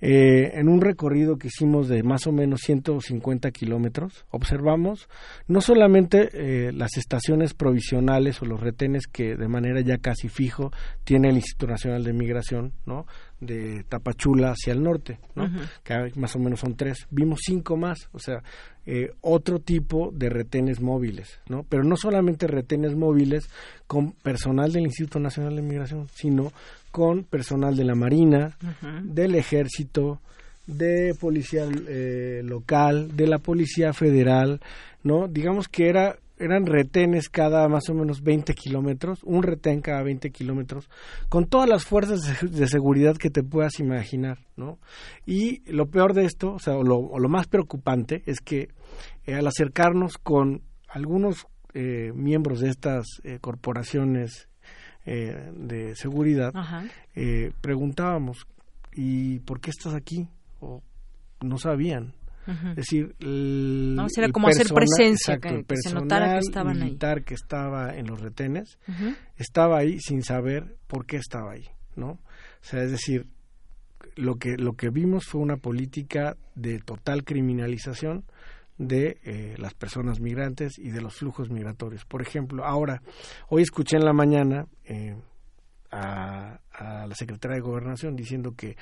eh, 0.00 0.52
en 0.54 0.68
un 0.68 0.80
recorrido 0.80 1.38
que 1.38 1.48
hicimos 1.48 1.88
de 1.88 2.02
más 2.02 2.26
o 2.26 2.32
menos 2.32 2.60
150 2.62 3.50
kilómetros, 3.50 4.26
observamos 4.30 5.08
no 5.46 5.60
solamente 5.60 6.28
eh, 6.32 6.72
las 6.72 6.96
estaciones 6.96 7.54
provisionales 7.54 8.42
o 8.42 8.46
los 8.46 8.60
retenes 8.60 9.06
que 9.06 9.36
de 9.36 9.48
manera 9.48 9.80
ya 9.80 9.98
casi 9.98 10.28
fijo 10.28 10.70
tiene 11.04 11.30
el 11.30 11.36
Instituto 11.36 11.72
Nacional 11.72 12.04
de 12.04 12.12
Migración, 12.12 12.72
¿no? 12.84 13.06
De 13.40 13.84
Tapachula 13.88 14.52
hacia 14.52 14.72
el 14.72 14.82
norte, 14.82 15.18
¿no? 15.34 15.50
que 15.84 16.12
más 16.16 16.34
o 16.36 16.38
menos 16.38 16.60
son 16.60 16.76
tres. 16.76 17.06
Vimos 17.10 17.40
cinco 17.44 17.76
más, 17.76 18.08
o 18.12 18.18
sea, 18.18 18.42
eh, 18.86 19.12
otro 19.20 19.58
tipo 19.58 20.10
de 20.12 20.28
retenes 20.28 20.80
móviles, 20.80 21.40
¿no? 21.48 21.64
Pero 21.68 21.84
no 21.84 21.96
solamente 21.96 22.46
retenes 22.46 22.94
móviles 22.94 23.48
con 23.86 24.12
personal 24.12 24.72
del 24.72 24.84
Instituto 24.84 25.18
Nacional 25.18 25.56
de 25.56 25.62
Migración, 25.62 26.08
sino 26.14 26.52
con 26.90 27.24
personal 27.24 27.76
de 27.76 27.84
la 27.84 27.94
Marina, 27.94 28.56
del 29.02 29.34
Ejército, 29.34 30.20
de 30.66 31.14
policía 31.20 31.66
eh, 31.88 32.42
local, 32.44 33.16
de 33.16 33.26
la 33.26 33.38
policía 33.38 33.92
federal, 33.92 34.60
¿no? 35.02 35.28
Digamos 35.28 35.68
que 35.68 35.88
era 35.88 36.16
eran 36.38 36.66
retenes 36.66 37.28
cada 37.28 37.68
más 37.68 37.88
o 37.88 37.94
menos 37.94 38.22
20 38.22 38.54
kilómetros, 38.54 39.22
un 39.24 39.42
retén 39.42 39.80
cada 39.80 40.02
20 40.02 40.30
kilómetros, 40.30 40.88
con 41.28 41.46
todas 41.46 41.68
las 41.68 41.84
fuerzas 41.84 42.20
de 42.42 42.68
seguridad 42.68 43.16
que 43.16 43.30
te 43.30 43.42
puedas 43.42 43.80
imaginar, 43.80 44.38
¿no? 44.56 44.78
Y 45.24 45.62
lo 45.70 45.86
peor 45.86 46.14
de 46.14 46.24
esto, 46.24 46.54
o 46.54 46.58
sea, 46.58 46.76
o 46.76 46.82
lo, 46.82 47.28
más 47.28 47.46
preocupante 47.46 48.22
es 48.26 48.40
que 48.40 48.68
eh, 49.26 49.34
al 49.34 49.46
acercarnos 49.46 50.18
con 50.18 50.62
algunos 50.88 51.46
eh, 51.74 52.12
miembros 52.14 52.60
de 52.60 52.70
estas 52.70 53.06
eh, 53.24 53.38
corporaciones 53.40 54.48
de 55.06 55.94
seguridad, 55.94 56.52
preguntábamos, 57.60 58.44
¿y 58.92 59.38
por 59.38 59.60
qué 59.60 59.70
estás 59.70 59.94
aquí? 59.94 60.26
O 60.58 60.82
no 61.40 61.58
sabían, 61.58 62.12
es 62.46 62.76
decir, 62.76 63.14
el, 63.20 63.98
era 64.16 64.28
como 64.30 64.48
hacer 64.48 64.68
presencia, 64.68 65.38
que, 65.38 65.64
se 65.76 65.94
notara 65.94 66.34
que 66.34 66.38
estaban 66.38 66.78
militar 66.78 67.24
que 67.24 67.34
estaba 67.34 67.96
en 67.96 68.06
los 68.06 68.20
retenes, 68.20 68.78
estaba 69.36 69.78
ahí 69.78 69.98
sin 70.00 70.22
saber 70.22 70.76
por 70.86 71.06
qué 71.06 71.16
estaba 71.16 71.52
ahí, 71.52 71.68
¿no? 71.96 72.10
O 72.10 72.20
sea, 72.62 72.82
es 72.82 72.90
decir, 72.90 73.26
lo 74.14 74.36
que 74.36 74.56
lo 74.56 74.74
que 74.74 74.90
vimos 74.90 75.24
fue 75.26 75.40
una 75.40 75.56
política 75.56 76.36
de 76.54 76.78
total 76.78 77.24
criminalización 77.24 78.24
de 78.78 79.18
eh, 79.24 79.54
las 79.58 79.74
personas 79.74 80.20
migrantes 80.20 80.78
y 80.78 80.90
de 80.90 81.00
los 81.00 81.14
flujos 81.14 81.50
migratorios. 81.50 82.04
Por 82.04 82.22
ejemplo, 82.22 82.64
ahora, 82.64 83.02
hoy 83.48 83.62
escuché 83.62 83.96
en 83.96 84.04
la 84.04 84.12
mañana 84.12 84.66
eh, 84.84 85.16
a, 85.90 86.60
a 86.72 87.06
la 87.06 87.14
secretaria 87.14 87.56
de 87.56 87.62
Gobernación 87.62 88.14
diciendo 88.16 88.54
que 88.56 88.76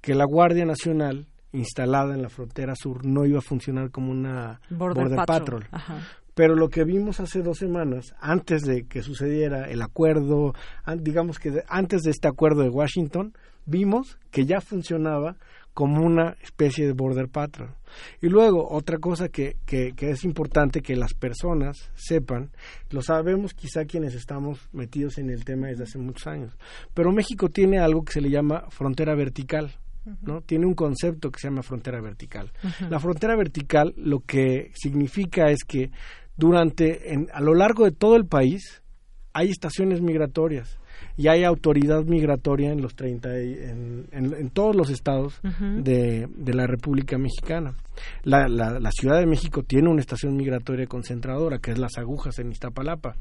que 0.00 0.14
la 0.14 0.24
Guardia 0.24 0.64
Nacional 0.64 1.26
instalada 1.52 2.14
en 2.14 2.22
la 2.22 2.28
frontera 2.28 2.74
sur 2.74 3.04
no 3.04 3.26
iba 3.26 3.38
a 3.38 3.42
funcionar 3.42 3.90
como 3.90 4.10
una 4.10 4.60
border, 4.70 5.16
patrol. 5.26 5.66
Pero 6.34 6.54
lo 6.54 6.68
que 6.68 6.84
vimos 6.84 7.20
hace 7.20 7.42
dos 7.42 7.58
semanas, 7.58 8.14
antes 8.20 8.62
de 8.62 8.84
que 8.84 9.02
sucediera 9.02 9.68
el 9.68 9.82
acuerdo, 9.82 10.54
digamos 10.98 11.38
que 11.38 11.64
antes 11.68 12.02
de 12.02 12.10
este 12.10 12.28
acuerdo 12.28 12.62
de 12.62 12.70
Washington, 12.70 13.34
vimos 13.66 14.18
que 14.30 14.46
ya 14.46 14.60
funcionaba 14.60 15.36
como 15.74 16.04
una 16.04 16.36
especie 16.42 16.86
de 16.86 16.92
border 16.92 17.28
patrol. 17.28 17.70
Y 18.20 18.28
luego, 18.28 18.68
otra 18.70 18.98
cosa 18.98 19.28
que, 19.28 19.56
que, 19.66 19.92
que, 19.92 20.10
es 20.10 20.24
importante 20.24 20.82
que 20.82 20.96
las 20.96 21.14
personas 21.14 21.90
sepan, 21.94 22.50
lo 22.90 23.02
sabemos 23.02 23.54
quizá 23.54 23.84
quienes 23.84 24.14
estamos 24.14 24.68
metidos 24.72 25.18
en 25.18 25.30
el 25.30 25.44
tema 25.44 25.68
desde 25.68 25.84
hace 25.84 25.98
muchos 25.98 26.26
años, 26.26 26.56
pero 26.94 27.12
México 27.12 27.48
tiene 27.48 27.78
algo 27.78 28.04
que 28.04 28.12
se 28.12 28.20
le 28.20 28.30
llama 28.30 28.64
frontera 28.70 29.14
vertical. 29.14 29.72
¿No? 30.22 30.40
Tiene 30.42 30.66
un 30.66 30.74
concepto 30.74 31.30
que 31.30 31.40
se 31.40 31.48
llama 31.48 31.62
frontera 31.62 32.00
vertical. 32.00 32.50
La 32.88 32.98
frontera 32.98 33.36
vertical 33.36 33.94
lo 33.96 34.20
que 34.20 34.70
significa 34.74 35.50
es 35.50 35.64
que 35.64 35.90
durante, 36.36 37.12
en, 37.12 37.28
a 37.32 37.40
lo 37.40 37.54
largo 37.54 37.84
de 37.84 37.92
todo 37.92 38.16
el 38.16 38.26
país, 38.26 38.82
hay 39.32 39.50
estaciones 39.50 40.00
migratorias 40.00 40.78
y 41.16 41.28
hay 41.28 41.44
autoridad 41.44 42.04
migratoria 42.04 42.72
en 42.72 42.82
los 42.82 42.94
30 42.94 43.38
en, 43.38 44.08
en, 44.12 44.50
todos 44.50 44.74
los 44.74 44.90
estados 44.90 45.40
de, 45.42 46.28
de, 46.34 46.54
la 46.54 46.66
República 46.66 47.18
Mexicana. 47.18 47.74
La, 48.22 48.48
la, 48.48 48.80
la, 48.80 48.90
Ciudad 48.90 49.18
de 49.18 49.26
México 49.26 49.62
tiene 49.62 49.88
una 49.88 50.00
estación 50.00 50.36
migratoria 50.36 50.86
concentradora 50.86 51.58
que 51.58 51.72
es 51.72 51.78
Las 51.78 51.98
Agujas 51.98 52.38
en 52.38 52.50
Iztapalapa, 52.50 53.16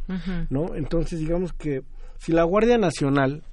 ¿no? 0.49 0.76
Entonces 0.76 1.20
digamos 1.20 1.53
que 1.53 1.82
si 2.18 2.32
la 2.32 2.44
Guardia 2.44 2.78
Nacional 2.78 3.44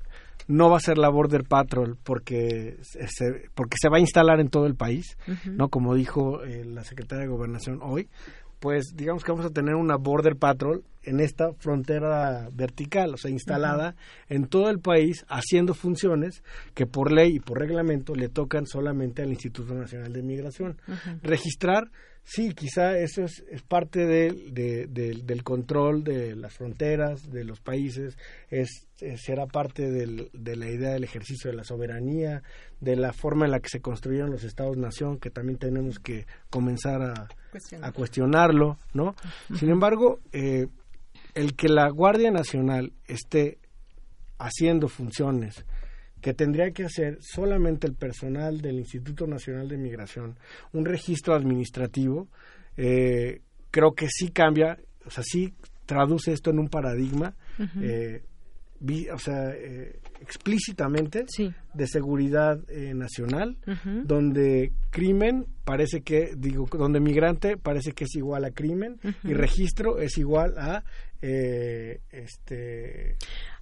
no 0.47 0.71
va 0.71 0.77
a 0.77 0.81
ser 0.81 0.99
la 0.99 1.09
Border 1.09 1.45
Patrol 1.45 1.97
porque 2.03 2.77
se, 2.83 3.51
porque 3.55 3.77
se 3.81 3.89
va 3.89 3.97
a 3.97 4.01
instalar 4.01 4.41
en 4.41 4.49
todo 4.49 4.67
el 4.67 4.77
país, 4.77 5.17
¿no? 5.47 5.69
Como 5.69 5.95
dijo 5.95 6.43
eh, 6.45 6.65
la 6.65 6.85
secretaria 6.85 7.25
de 7.25 7.31
Gobernación 7.31 7.81
hoy, 7.83 8.09
pues 8.61 8.95
digamos 8.95 9.23
que 9.23 9.33
vamos 9.33 9.47
a 9.47 9.51
tener 9.51 9.75
una 9.75 9.97
Border 9.97 10.37
Patrol 10.37 10.85
en 11.03 11.21
esta 11.21 11.53
frontera 11.53 12.49
vertical, 12.53 13.15
o 13.15 13.17
sea, 13.17 13.31
instalada 13.31 13.95
en 14.29 14.47
todo 14.47 14.71
el 14.71 14.81
país, 14.81 15.25
haciendo 15.29 15.73
funciones 15.73 16.43
que 16.75 16.87
por 16.87 17.13
ley 17.13 17.37
y 17.37 17.41
por 17.41 17.61
reglamento 17.61 18.15
le 18.15 18.29
tocan 18.29 18.67
solamente 18.67 19.23
al 19.23 19.31
Instituto 19.31 19.75
Nacional 19.75 20.13
de 20.13 20.23
Migración. 20.23 20.81
Registrar 21.23 21.91
Sí, 22.29 22.55
quizá 22.55 22.99
eso 22.99 23.23
es, 23.23 23.45
parte 23.69 24.05
del 24.05 25.45
control 25.45 26.03
de 26.03 26.35
las 26.35 26.55
fronteras, 26.55 27.31
de 27.31 27.45
los 27.45 27.61
países, 27.61 28.19
es, 28.51 28.89
será 29.17 29.47
parte 29.47 29.89
de 29.89 30.57
la 30.57 30.69
idea 30.69 30.91
del 30.91 31.05
ejercicio 31.05 31.53
de 31.53 31.57
la 31.57 31.63
soberanía, 31.63 32.43
de 32.81 32.97
la 32.97 33.13
forma 33.13 33.45
en 33.45 33.53
la 33.53 33.61
que 33.61 33.69
se 33.69 33.81
construyeron 33.81 34.33
los 34.33 34.43
estados-nación, 34.43 35.19
que 35.19 35.31
también 35.31 35.61
tenemos 35.61 36.01
que 36.01 36.27
comenzar 36.51 37.01
a, 37.01 37.29
a 37.83 37.93
cuestionarlo, 37.93 38.77
¿no? 38.93 39.15
Sin 39.55 39.71
embargo, 39.71 40.19
eh, 40.33 40.67
el 41.35 41.55
que 41.55 41.69
la 41.69 41.89
Guardia 41.91 42.33
Nacional 42.33 42.93
esté 43.07 43.59
haciendo 44.37 44.89
funciones 44.89 45.65
que 46.21 46.35
tendría 46.35 46.71
que 46.71 46.85
hacer 46.85 47.19
solamente 47.21 47.87
el 47.87 47.95
personal 47.95 48.61
del 48.61 48.77
Instituto 48.77 49.27
Nacional 49.27 49.69
de 49.69 49.77
Migración, 49.77 50.39
un 50.73 50.85
registro 50.85 51.35
administrativo, 51.35 52.29
eh, 52.77 53.41
creo 53.71 53.95
que 53.95 54.09
sí 54.09 54.31
cambia, 54.31 54.79
o 55.05 55.11
sea, 55.11 55.23
sí 55.25 55.55
traduce 55.85 56.33
esto 56.33 56.51
en 56.51 56.59
un 56.59 56.69
paradigma, 56.69 57.35
eh, 57.81 58.23
o 59.13 59.19
sea, 59.19 59.51
eh, 59.55 60.01
explícitamente 60.21 61.25
de 61.73 61.87
seguridad 61.87 62.59
nacional, 62.69 63.57
donde 64.05 64.73
crimen 64.91 65.47
parece 65.65 66.01
que, 66.01 66.33
digo, 66.37 66.67
donde 66.77 67.01
migrante 67.01 67.57
parece 67.57 67.93
que 67.93 68.05
es 68.05 68.15
igual 68.17 68.45
a 68.45 68.51
crimen 68.51 68.99
y 69.23 69.33
registro 69.33 69.99
es 70.01 70.19
igual 70.19 70.55
a 70.59 70.83
este 72.11 73.17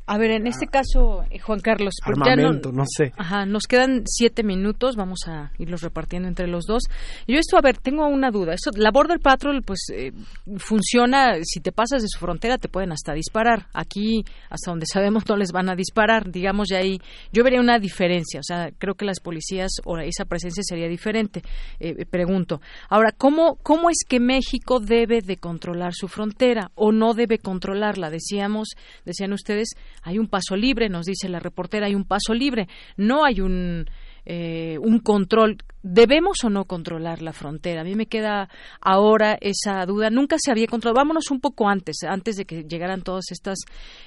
a 0.07 0.19
ver, 0.19 0.33
en 0.33 0.47
este 0.47 0.67
caso, 0.67 1.25
eh, 1.31 1.39
Juan 1.39 1.61
Carlos, 1.61 1.95
armamento, 2.03 2.73
no, 2.73 2.85
sé. 2.87 3.13
Ajá, 3.17 3.47
nos 3.47 3.65
quedan 3.65 4.03
siete 4.05 4.43
minutos, 4.43 4.97
vamos 4.97 5.21
a 5.27 5.51
irlos 5.59 5.81
repartiendo 5.81 6.29
entre 6.29 6.47
los 6.47 6.67
dos. 6.67 6.83
Yo 7.27 7.39
esto, 7.39 7.57
a 7.57 7.63
ver, 7.63 7.79
tengo 7.79 8.07
una 8.07 8.31
duda. 8.31 8.53
Esto, 8.53 8.71
la 8.77 8.91
Border 8.91 9.19
Patrol, 9.19 9.63
pues, 9.63 9.87
eh, 9.95 10.13
funciona, 10.59 11.37
si 11.43 11.61
te 11.61 11.73
pasas 11.73 12.03
de 12.03 12.09
su 12.09 12.19
frontera 12.19 12.59
te 12.59 12.69
pueden 12.69 12.93
hasta 12.93 13.15
disparar. 13.15 13.69
Aquí, 13.73 14.25
hasta 14.51 14.71
donde 14.71 14.85
sabemos, 14.85 15.25
no 15.29 15.37
les 15.37 15.53
van 15.53 15.71
a 15.71 15.75
disparar. 15.75 16.31
Digamos, 16.31 16.69
ya 16.69 16.79
ahí, 16.79 17.01
yo 17.33 17.43
vería 17.43 17.61
una 17.61 17.79
diferencia. 17.79 18.41
O 18.41 18.45
sea, 18.45 18.71
creo 18.77 18.97
que 18.97 19.07
las 19.07 19.21
policías 19.21 19.73
o 19.87 19.97
esa 19.97 20.27
presencia 20.27 20.63
sería 20.63 20.89
diferente. 20.89 21.43
Eh, 21.81 22.05
pregunto. 22.05 22.61
Ahora, 22.91 23.13
¿cómo, 23.17 23.57
¿cómo 23.63 23.89
es 23.89 23.99
que 24.07 24.21
México 24.21 24.81
debe 24.81 25.23
de 25.23 25.39
controlar 25.39 25.95
su 25.95 26.09
frontera 26.09 26.71
o 26.75 26.93
no 26.93 27.15
debe 27.15 27.39
controlarla? 27.39 28.11
Decíamos, 28.11 28.69
decían 29.07 29.33
ustedes, 29.33 29.71
hay 30.03 30.19
un 30.19 30.29
paso 30.29 30.57
libre, 30.57 30.89
nos 30.89 31.07
dice 31.07 31.29
la 31.29 31.41
reportera, 31.41 31.87
hay 31.87 31.95
un 31.95 32.05
paso 32.05 32.35
libre, 32.35 32.69
no 32.97 33.25
hay 33.25 33.41
un, 33.41 33.87
eh, 34.25 34.79
un 34.81 34.99
control. 35.01 35.59
¿Debemos 35.87 36.43
o 36.45 36.49
no 36.49 36.65
controlar 36.65 37.21
la 37.21 37.35
frontera? 37.35 37.83
A 37.83 37.85
mí 37.85 37.95
me 37.95 38.07
queda 38.07 38.49
ahora 38.81 39.37
esa 39.39 39.85
duda. 39.85 40.09
Nunca 40.09 40.37
se 40.43 40.51
había 40.51 40.67
controlado. 40.67 40.97
Vámonos 40.97 41.31
un 41.31 41.41
poco 41.41 41.69
antes, 41.69 41.99
antes 42.09 42.37
de 42.37 42.47
que 42.47 42.65
llegaran 42.65 43.03
todos 43.03 43.27
estos 43.31 43.59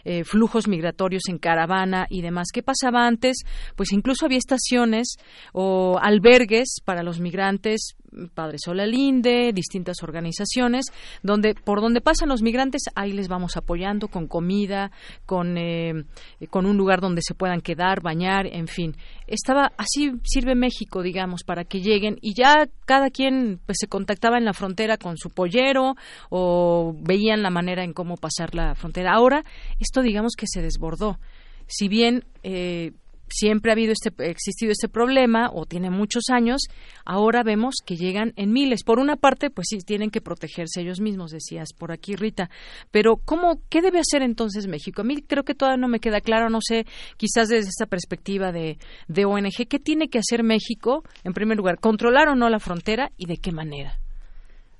eh, 0.03 0.23
flujos 0.23 0.67
migratorios 0.67 1.29
en 1.29 1.37
caravana 1.37 2.07
y 2.09 2.23
demás. 2.23 2.47
¿Qué 2.51 2.63
pasaba 2.63 3.05
antes? 3.05 3.43
Pues 3.75 3.91
incluso 3.91 4.25
había 4.25 4.39
estaciones 4.39 5.17
o 5.53 5.99
albergues 6.01 6.77
para 6.83 7.03
los 7.03 7.19
migrantes 7.19 7.95
Padre 8.33 8.57
Sola 8.63 8.85
Linde, 8.85 9.51
distintas 9.53 10.01
organizaciones, 10.01 10.85
donde 11.23 11.55
por 11.55 11.81
donde 11.81 12.01
pasan 12.01 12.29
los 12.29 12.41
migrantes, 12.41 12.83
ahí 12.95 13.11
les 13.11 13.27
vamos 13.27 13.57
apoyando 13.57 14.07
con 14.07 14.27
comida, 14.27 14.91
con, 15.25 15.57
eh, 15.57 16.05
con 16.49 16.65
un 16.65 16.77
lugar 16.77 17.01
donde 17.01 17.21
se 17.21 17.35
puedan 17.35 17.61
quedar, 17.61 18.01
bañar, 18.01 18.47
en 18.47 18.67
fin. 18.67 18.95
Estaba 19.27 19.71
así 19.77 20.13
sirve 20.23 20.55
México, 20.55 21.01
digamos, 21.01 21.43
para 21.43 21.65
que 21.68 21.81
lleguen 21.81 22.18
y 22.22 22.34
ya 22.34 22.68
cada 22.85 23.10
quien 23.10 23.60
pues 23.65 23.77
se 23.80 23.88
contactaba 23.88 24.38
en 24.38 24.45
la 24.45 24.53
frontera 24.53 24.98
con 24.98 25.18
su 25.18 25.30
pollero 25.30 25.95
o 26.30 26.95
veían 26.99 27.44
la 27.44 27.49
manera 27.49 27.84
en 27.84 27.94
cómo 27.94 28.18
pasar 28.18 28.56
la 28.56 28.76
frontera. 28.76 29.14
Ahora 29.14 29.44
esto 29.80 30.02
digamos 30.02 30.34
que 30.38 30.45
se 30.48 30.61
desbordó. 30.61 31.19
Si 31.68 31.88
bien 31.88 32.23
eh, 32.44 32.94
siempre 33.29 33.71
ha 33.71 33.73
habido 33.73 33.91
este, 33.91 34.11
existido 34.29 34.71
este 34.71 34.87
problema 34.87 35.49
o 35.53 35.65
tiene 35.65 35.89
muchos 35.89 36.29
años, 36.29 36.61
ahora 37.05 37.43
vemos 37.43 37.75
que 37.85 37.95
llegan 37.95 38.33
en 38.35 38.51
miles. 38.51 38.83
Por 38.83 38.99
una 38.99 39.15
parte, 39.15 39.49
pues 39.49 39.67
sí, 39.69 39.77
tienen 39.79 40.09
que 40.09 40.21
protegerse 40.21 40.81
ellos 40.81 40.99
mismos, 40.99 41.31
decías 41.31 41.69
por 41.77 41.91
aquí, 41.91 42.15
Rita. 42.15 42.49
Pero, 42.91 43.17
¿cómo, 43.17 43.61
qué 43.69 43.81
debe 43.81 43.99
hacer 43.99 44.21
entonces 44.21 44.67
México? 44.67 45.01
A 45.01 45.05
mí 45.05 45.21
creo 45.21 45.43
que 45.43 45.55
todavía 45.55 45.81
no 45.81 45.87
me 45.87 45.99
queda 45.99 46.21
claro, 46.21 46.49
no 46.49 46.59
sé, 46.61 46.85
quizás 47.17 47.49
desde 47.49 47.69
esta 47.69 47.85
perspectiva 47.85 48.51
de, 48.51 48.77
de 49.07 49.25
ONG, 49.25 49.67
¿qué 49.67 49.79
tiene 49.79 50.09
que 50.09 50.19
hacer 50.19 50.43
México, 50.43 51.03
en 51.23 51.33
primer 51.33 51.57
lugar, 51.57 51.79
controlar 51.79 52.29
o 52.29 52.35
no 52.35 52.49
la 52.49 52.59
frontera 52.59 53.11
y 53.17 53.25
de 53.25 53.37
qué 53.37 53.51
manera? 53.51 53.99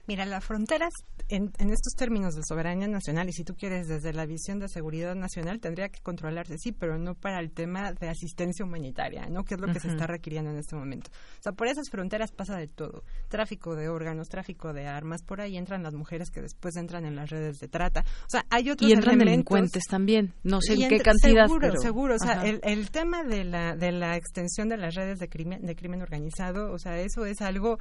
Mira, 0.07 0.25
las 0.25 0.45
fronteras 0.45 0.93
en, 1.29 1.51
estos 1.59 1.93
términos 1.97 2.35
de 2.35 2.41
soberanía 2.47 2.87
nacional, 2.87 3.29
y 3.29 3.33
si 3.33 3.43
tú 3.43 3.55
quieres 3.55 3.87
desde 3.87 4.13
la 4.13 4.25
visión 4.25 4.59
de 4.59 4.67
seguridad 4.67 5.15
nacional, 5.15 5.59
tendría 5.59 5.89
que 5.89 5.99
controlarse, 6.01 6.57
sí, 6.57 6.71
pero 6.71 6.97
no 6.97 7.15
para 7.15 7.39
el 7.39 7.51
tema 7.51 7.93
de 7.93 8.09
asistencia 8.09 8.65
humanitaria, 8.65 9.27
¿no? 9.29 9.43
Que 9.43 9.55
es 9.55 9.61
lo 9.61 9.67
que 9.67 9.79
se 9.79 9.89
está 9.89 10.07
requiriendo 10.07 10.51
en 10.51 10.57
este 10.57 10.75
momento. 10.75 11.09
O 11.39 11.41
sea, 11.41 11.51
por 11.51 11.67
esas 11.67 11.89
fronteras 11.89 12.31
pasa 12.31 12.57
de 12.57 12.67
todo. 12.67 13.03
Tráfico 13.27 13.75
de 13.75 13.89
órganos, 13.89 14.29
tráfico 14.29 14.73
de 14.73 14.87
armas, 14.87 15.21
por 15.23 15.41
ahí 15.41 15.57
entran 15.57 15.83
las 15.83 15.93
mujeres 15.93 16.29
que 16.29 16.41
después 16.41 16.75
entran 16.75 17.05
en 17.05 17.15
las 17.15 17.29
redes 17.29 17.59
de 17.59 17.67
trata. 17.67 18.01
O 18.01 18.29
sea, 18.29 18.45
hay 18.49 18.69
otros 18.69 18.89
Y 18.89 18.93
entran 18.93 19.19
delincuentes 19.19 19.83
también, 19.89 20.33
no 20.43 20.61
sé 20.61 20.73
en 20.73 20.89
qué 20.89 20.99
cantidad, 20.99 21.47
Seguro, 21.47 21.75
seguro. 21.77 22.15
O 22.15 22.19
sea, 22.19 22.45
el, 22.45 22.59
el, 22.63 22.89
tema 22.91 23.23
de 23.23 23.43
la, 23.43 23.75
de 23.75 23.91
la 23.91 24.15
extensión 24.15 24.69
de 24.69 24.77
las 24.77 24.95
redes 24.95 25.19
de 25.19 25.29
crimen, 25.29 25.65
de 25.65 25.75
crimen 25.75 26.01
organizado, 26.01 26.71
o 26.71 26.79
sea, 26.79 26.99
eso 26.99 27.25
es 27.25 27.41
algo 27.41 27.79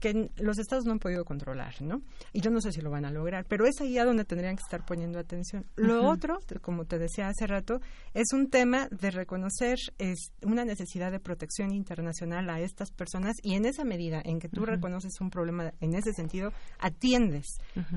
que 0.00 0.30
los 0.36 0.58
estados 0.58 0.84
no 0.84 0.92
han 0.92 0.98
podido 0.98 1.24
controlar, 1.24 1.80
¿no? 1.80 2.02
Y 2.32 2.40
yo 2.40 2.50
no 2.50 2.60
sé 2.60 2.72
si 2.72 2.80
lo 2.80 2.90
van 2.90 3.04
a 3.04 3.10
lograr, 3.10 3.44
pero 3.48 3.66
es 3.66 3.80
ahí 3.80 3.98
a 3.98 4.04
donde 4.04 4.24
tendrían 4.24 4.56
que 4.56 4.62
estar 4.62 4.84
poniendo 4.84 5.18
atención. 5.18 5.66
Lo 5.76 6.08
otro, 6.08 6.38
como 6.60 6.84
te 6.84 6.98
decía 6.98 7.28
hace 7.28 7.46
rato, 7.46 7.80
es 8.14 8.32
un 8.32 8.48
tema 8.48 8.88
de 8.90 9.10
reconocer 9.10 9.78
es 9.98 10.32
una 10.42 10.64
necesidad 10.64 11.10
de 11.12 11.20
protección 11.20 11.72
internacional 11.72 12.48
a 12.50 12.60
estas 12.60 12.90
personas 12.90 13.36
y 13.42 13.54
en 13.54 13.64
esa 13.66 13.84
medida 13.84 14.20
en 14.24 14.38
que 14.38 14.48
tú 14.48 14.64
reconoces 14.64 15.20
un 15.20 15.30
problema 15.30 15.72
en 15.80 15.94
ese 15.94 16.12
sentido, 16.12 16.52
atiendes. 16.78 17.46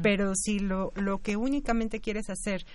Pero 0.01 0.33
si 0.35 0.59
lo, 0.59 0.91
lo 0.95 1.19
que 1.19 1.37
únicamente 1.37 1.99
quieres 1.99 2.29
hacer 2.29 2.65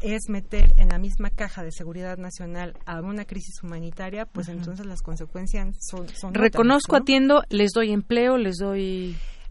es 0.00 0.28
meter 0.28 0.72
en 0.78 0.88
la 0.88 0.98
misma 0.98 1.30
caja 1.30 1.62
de 1.62 1.72
seguridad 1.72 2.16
nacional 2.16 2.74
a 2.86 3.00
una 3.00 3.26
crisis 3.26 3.62
humanitaria, 3.62 4.24
pues 4.24 4.48
entonces 4.48 4.86
las 4.86 5.02
consecuencias 5.02 5.76
son... 5.78 6.08
son 6.08 6.32
Reconozco, 6.32 6.96
atiendo, 6.96 7.42
les 7.50 7.72
doy 7.72 7.92
empleo, 7.92 8.38
les 8.38 8.56
doy... 8.56 8.69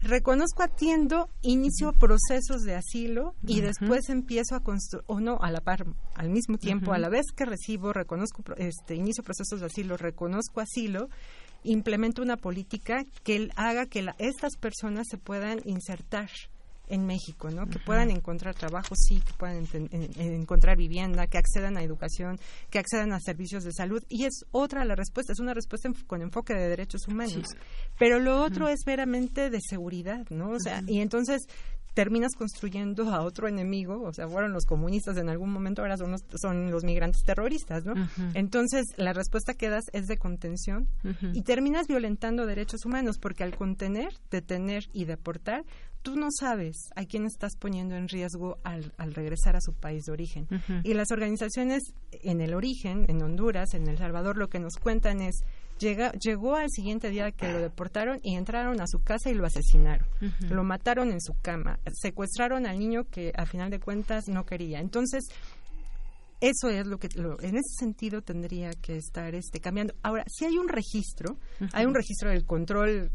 Reconozco, 0.02 0.62
atiendo, 0.62 1.28
inicio 1.42 1.92
procesos 1.92 2.62
de 2.62 2.74
asilo 2.74 3.34
y 3.46 3.60
después 3.60 4.08
empiezo 4.08 4.54
a 4.54 4.60
construir, 4.60 5.04
o 5.08 5.20
no, 5.20 5.38
a 5.42 5.50
la 5.50 5.60
par, 5.60 5.84
al 6.14 6.30
mismo 6.30 6.56
tiempo, 6.56 6.92
a 6.92 6.98
la 6.98 7.10
vez 7.10 7.26
que 7.36 7.44
recibo, 7.44 7.92
reconozco, 7.92 8.42
este, 8.56 8.94
inicio 8.94 9.22
procesos 9.22 9.60
de 9.60 9.66
asilo, 9.66 9.98
reconozco 9.98 10.60
asilo, 10.60 11.10
implemento 11.64 12.22
una 12.22 12.38
política 12.38 13.04
que 13.22 13.50
haga 13.56 13.84
que 13.84 14.06
estas 14.18 14.56
personas 14.56 15.06
se 15.10 15.18
puedan 15.18 15.60
insertar 15.66 16.30
en 16.90 17.06
México, 17.06 17.50
¿no? 17.50 17.66
Que 17.66 17.78
puedan 17.78 18.10
encontrar 18.10 18.54
trabajo, 18.54 18.94
sí, 18.96 19.20
que 19.20 19.32
puedan 19.32 19.66
encontrar 20.18 20.76
vivienda, 20.76 21.26
que 21.28 21.38
accedan 21.38 21.78
a 21.78 21.82
educación, 21.82 22.38
que 22.68 22.78
accedan 22.78 23.12
a 23.12 23.20
servicios 23.20 23.64
de 23.64 23.72
salud. 23.72 24.02
Y 24.08 24.24
es 24.24 24.44
otra 24.50 24.84
la 24.84 24.96
respuesta, 24.96 25.32
es 25.32 25.40
una 25.40 25.54
respuesta 25.54 25.88
con 26.06 26.20
enfoque 26.20 26.54
de 26.54 26.68
derechos 26.68 27.06
humanos. 27.08 27.46
Pero 27.98 28.18
lo 28.18 28.42
otro 28.42 28.68
es 28.68 28.80
meramente 28.86 29.50
de 29.50 29.60
seguridad, 29.60 30.28
¿no? 30.30 30.50
O 30.50 30.60
sea, 30.60 30.82
y 30.86 31.00
entonces 31.00 31.46
terminas 31.94 32.34
construyendo 32.34 33.10
a 33.10 33.22
otro 33.22 33.48
enemigo, 33.48 34.02
o 34.02 34.12
sea, 34.12 34.28
fueron 34.28 34.52
los 34.52 34.64
comunistas 34.64 35.16
en 35.16 35.28
algún 35.28 35.50
momento, 35.50 35.82
ahora 35.82 35.96
son 35.96 36.12
los, 36.12 36.24
son 36.40 36.70
los 36.70 36.84
migrantes 36.84 37.22
terroristas, 37.22 37.84
¿no? 37.84 37.94
Entonces, 38.34 38.86
la 38.96 39.12
respuesta 39.12 39.54
que 39.54 39.68
das 39.68 39.84
es 39.92 40.06
de 40.06 40.16
contención 40.16 40.88
y 41.32 41.42
terminas 41.42 41.86
violentando 41.86 42.46
derechos 42.46 42.84
humanos, 42.84 43.18
porque 43.18 43.44
al 43.44 43.56
contener, 43.56 44.12
detener 44.30 44.84
y 44.92 45.04
deportar, 45.04 45.64
tú 46.02 46.16
no 46.16 46.28
sabes 46.30 46.90
a 46.96 47.04
quién 47.04 47.26
estás 47.26 47.56
poniendo 47.56 47.94
en 47.94 48.08
riesgo 48.08 48.58
al, 48.64 48.92
regresar 49.12 49.56
a 49.56 49.60
su 49.60 49.74
país 49.74 50.04
de 50.04 50.12
origen. 50.12 50.48
Y 50.82 50.94
las 50.94 51.10
organizaciones 51.10 51.82
en 52.12 52.40
el 52.40 52.54
origen, 52.54 53.06
en 53.08 53.22
Honduras, 53.22 53.74
en 53.74 53.86
El 53.88 53.98
Salvador, 53.98 54.36
lo 54.36 54.48
que 54.48 54.60
nos 54.60 54.76
cuentan 54.76 55.20
es, 55.20 55.42
llega, 55.80 56.12
llegó 56.12 56.56
al 56.56 56.70
siguiente 56.70 57.10
día 57.10 57.32
que 57.32 57.50
lo 57.50 57.58
deportaron 57.58 58.20
y 58.22 58.36
entraron 58.36 58.80
a 58.80 58.86
su 58.86 59.02
casa 59.02 59.30
y 59.30 59.34
lo 59.34 59.46
asesinaron. 59.46 60.06
Lo 60.48 60.62
mataron 60.62 61.10
en 61.10 61.20
su 61.20 61.34
cama, 61.40 61.80
secuestraron 61.92 62.66
al 62.66 62.78
niño 62.78 63.04
que 63.10 63.32
a 63.36 63.46
final 63.46 63.70
de 63.70 63.80
cuentas 63.80 64.28
no 64.28 64.44
quería. 64.44 64.80
Entonces, 64.80 65.24
eso 66.40 66.68
es 66.68 66.86
lo 66.86 66.98
que 66.98 67.08
en 67.16 67.56
ese 67.56 67.74
sentido 67.78 68.22
tendría 68.22 68.70
que 68.72 68.96
estar 68.96 69.34
este 69.34 69.60
cambiando. 69.60 69.94
Ahora 70.02 70.24
si 70.26 70.46
hay 70.46 70.56
un 70.56 70.68
registro 70.68 71.36
hay 71.72 71.84
un 71.84 71.94
registro 71.94 72.30
del 72.30 72.46
control 72.46 73.10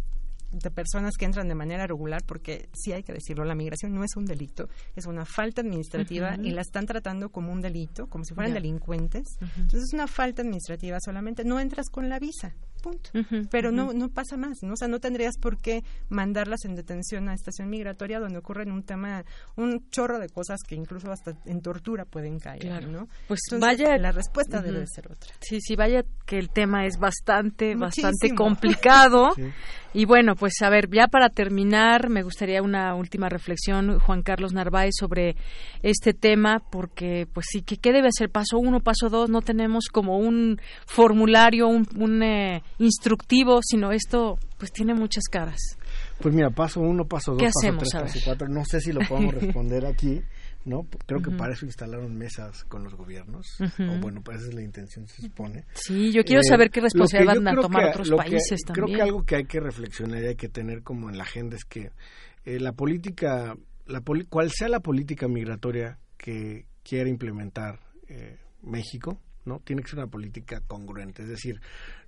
de 0.61 0.71
personas 0.71 1.15
que 1.17 1.25
entran 1.25 1.47
de 1.47 1.55
manera 1.55 1.85
regular, 1.85 2.23
porque 2.25 2.69
sí 2.73 2.91
hay 2.93 3.03
que 3.03 3.13
decirlo, 3.13 3.45
la 3.45 3.55
migración 3.55 3.93
no 3.93 4.03
es 4.03 4.15
un 4.15 4.25
delito, 4.25 4.69
es 4.95 5.05
una 5.05 5.25
falta 5.25 5.61
administrativa 5.61 6.37
y 6.41 6.51
la 6.51 6.61
están 6.61 6.85
tratando 6.85 7.29
como 7.29 7.51
un 7.51 7.61
delito, 7.61 8.07
como 8.07 8.23
si 8.23 8.33
fueran 8.33 8.53
delincuentes. 8.53 9.27
Entonces 9.41 9.83
es 9.83 9.93
una 9.93 10.07
falta 10.07 10.41
administrativa 10.41 10.99
solamente, 10.99 11.43
no 11.43 11.59
entras 11.59 11.89
con 11.89 12.09
la 12.09 12.19
visa 12.19 12.55
punto. 12.85 13.09
Pero 13.49 13.71
no 13.71 13.93
no 13.93 14.09
pasa 14.09 14.37
más, 14.37 14.61
¿no? 14.61 14.73
O 14.73 14.77
sea, 14.77 14.87
no 14.87 14.99
tendrías 14.99 15.37
por 15.37 15.57
qué 15.57 15.83
mandarlas 16.09 16.65
en 16.65 16.75
detención 16.75 17.29
a 17.29 17.33
estación 17.33 17.69
migratoria 17.69 18.19
donde 18.19 18.37
ocurren 18.37 18.71
un 18.71 18.83
tema, 18.83 19.23
un 19.55 19.89
chorro 19.89 20.19
de 20.19 20.29
cosas 20.29 20.59
que 20.67 20.75
incluso 20.75 21.11
hasta 21.11 21.35
en 21.45 21.61
tortura 21.61 22.05
pueden 22.05 22.39
caer, 22.39 22.87
¿no? 22.87 23.07
Pues 23.27 23.41
vaya... 23.59 23.97
La 23.97 24.11
respuesta 24.11 24.61
debe 24.61 24.85
ser 24.87 25.11
otra. 25.11 25.33
Sí, 25.39 25.59
sí, 25.61 25.75
vaya 25.75 26.03
que 26.25 26.37
el 26.37 26.49
tema 26.49 26.85
es 26.85 26.99
bastante, 26.99 27.75
bastante 27.75 28.35
complicado. 28.35 29.31
Y 29.95 30.03
bueno, 30.03 30.35
pues 30.35 30.61
a 30.61 30.69
ver, 30.69 30.89
ya 30.91 31.07
para 31.07 31.29
terminar, 31.29 32.09
me 32.09 32.21
gustaría 32.21 32.61
una 32.61 32.93
última 32.95 33.29
reflexión, 33.29 33.97
Juan 33.99 34.23
Carlos 34.23 34.51
Narváez, 34.51 34.91
sobre 34.99 35.37
este 35.83 36.13
tema, 36.13 36.61
porque 36.69 37.29
pues 37.31 37.45
sí, 37.49 37.61
que 37.61 37.77
¿qué 37.77 37.93
debe 37.93 38.09
ser 38.11 38.29
paso 38.29 38.59
uno, 38.59 38.81
paso 38.81 39.09
dos? 39.09 39.29
No 39.29 39.41
tenemos 39.41 39.85
como 39.89 40.17
un 40.17 40.59
formulario, 40.85 41.69
un, 41.69 41.87
un 41.95 42.21
eh, 42.23 42.61
instructivo, 42.79 43.59
sino 43.63 43.91
esto 43.91 44.37
pues 44.57 44.71
tiene 44.71 44.93
muchas 44.93 45.25
caras. 45.25 45.59
Pues 46.19 46.33
mira, 46.33 46.49
paso 46.49 46.79
uno, 46.79 47.05
paso 47.05 47.33
dos, 47.33 47.43
paso 47.43 47.77
tres, 47.77 47.93
paso 47.93 48.19
cuatro. 48.23 48.47
No 48.47 48.63
sé 48.65 48.79
si 48.79 48.91
lo 48.91 49.01
podemos 49.07 49.33
responder 49.41 49.85
aquí, 49.85 50.21
¿no? 50.65 50.87
Creo 51.05 51.21
que 51.21 51.31
para 51.31 51.53
eso 51.53 51.65
instalaron 51.65 52.15
mesas 52.15 52.63
con 52.65 52.83
los 52.83 52.95
gobiernos. 52.95 53.45
O 53.61 53.99
bueno, 53.99 54.21
pues 54.23 54.39
esa 54.39 54.49
es 54.49 54.53
la 54.55 54.61
intención, 54.61 55.07
se 55.07 55.21
supone. 55.21 55.65
Sí, 55.73 56.11
yo 56.11 56.23
quiero 56.23 56.41
saber 56.43 56.69
qué 56.69 56.79
eh, 56.79 56.83
responsabilidad 56.83 57.35
van 57.35 57.59
a 57.59 57.61
tomar 57.61 57.89
otros 57.89 58.09
países 58.11 58.61
también. 58.65 58.85
Creo 58.85 58.97
que 58.97 59.01
algo 59.01 59.23
que 59.25 59.35
hay 59.35 59.45
que 59.45 59.59
reflexionar 59.59 60.23
y 60.23 60.27
hay 60.27 60.35
que 60.35 60.49
tener 60.49 60.83
como 60.83 61.09
en 61.09 61.17
la 61.17 61.23
agenda 61.23 61.55
es 61.55 61.65
que 61.65 61.91
eh, 62.45 62.59
la 62.59 62.73
política, 62.73 63.55
la 63.85 64.01
cual 64.01 64.51
sea 64.51 64.69
la 64.69 64.79
política 64.79 65.27
migratoria 65.27 65.99
que 66.17 66.65
quiera 66.83 67.09
implementar 67.09 67.79
eh, 68.07 68.37
México, 68.61 69.19
¿no? 69.45 69.59
Tiene 69.59 69.81
que 69.81 69.89
ser 69.89 69.99
una 69.99 70.07
política 70.07 70.61
congruente, 70.67 71.23
es 71.23 71.29
decir, 71.29 71.61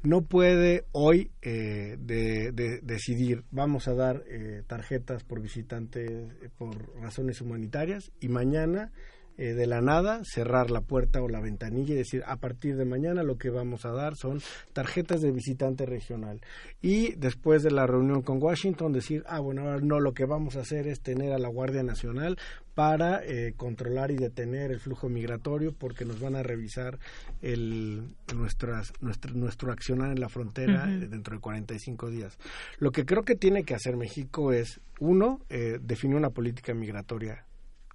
no 0.03 0.23
puede 0.23 0.85
hoy 0.91 1.31
eh, 1.41 1.97
de, 1.99 2.51
decidir 2.81 3.43
vamos 3.51 3.87
a 3.87 3.93
dar 3.93 4.23
eh, 4.27 4.63
tarjetas 4.67 5.23
por 5.23 5.41
visitantes 5.41 6.09
eh, 6.09 6.49
por 6.57 6.95
razones 6.99 7.41
humanitarias 7.41 8.11
y 8.19 8.29
mañana 8.29 8.91
eh, 9.37 9.53
de 9.53 9.67
la 9.67 9.81
nada 9.81 10.21
cerrar 10.23 10.71
la 10.71 10.81
puerta 10.81 11.21
o 11.21 11.27
la 11.27 11.39
ventanilla 11.39 11.93
y 11.93 11.97
decir 11.97 12.23
a 12.25 12.37
partir 12.37 12.75
de 12.75 12.85
mañana 12.85 13.23
lo 13.23 13.37
que 13.37 13.49
vamos 13.49 13.85
a 13.85 13.91
dar 13.91 14.15
son 14.15 14.41
tarjetas 14.73 15.21
de 15.21 15.31
visitante 15.31 15.85
regional 15.85 16.41
y 16.81 17.13
después 17.15 17.63
de 17.63 17.71
la 17.71 17.87
reunión 17.87 18.21
con 18.21 18.41
Washington 18.41 18.93
decir 18.93 19.23
ah 19.27 19.39
bueno 19.39 19.61
ahora 19.61 19.79
no 19.81 19.99
lo 19.99 20.13
que 20.13 20.25
vamos 20.25 20.55
a 20.55 20.61
hacer 20.61 20.87
es 20.87 21.01
tener 21.01 21.33
a 21.33 21.39
la 21.39 21.49
Guardia 21.49 21.83
Nacional 21.83 22.37
para 22.77 23.25
eh, 23.25 23.55
controlar 23.57 24.11
y 24.11 24.17
detener 24.17 24.69
el 24.69 24.79
flujo 24.79 25.09
migratorio 25.09 25.73
porque 25.73 26.05
nos 26.05 26.19
van 26.19 26.35
a 26.35 26.43
revisar 26.43 26.99
el, 27.41 28.03
nuestras, 28.35 28.93
nuestro, 29.01 29.33
nuestro 29.33 29.71
accionar 29.71 30.11
en 30.11 30.19
la 30.19 30.29
frontera 30.29 30.85
dentro 30.85 31.33
de 31.33 31.41
45 31.41 32.11
días. 32.11 32.37
Lo 32.77 32.91
que 32.91 33.03
creo 33.03 33.23
que 33.23 33.35
tiene 33.35 33.63
que 33.63 33.73
hacer 33.73 33.97
México 33.97 34.53
es, 34.53 34.79
uno, 34.99 35.41
eh, 35.49 35.79
definir 35.81 36.17
una 36.17 36.29
política 36.29 36.75
migratoria 36.75 37.46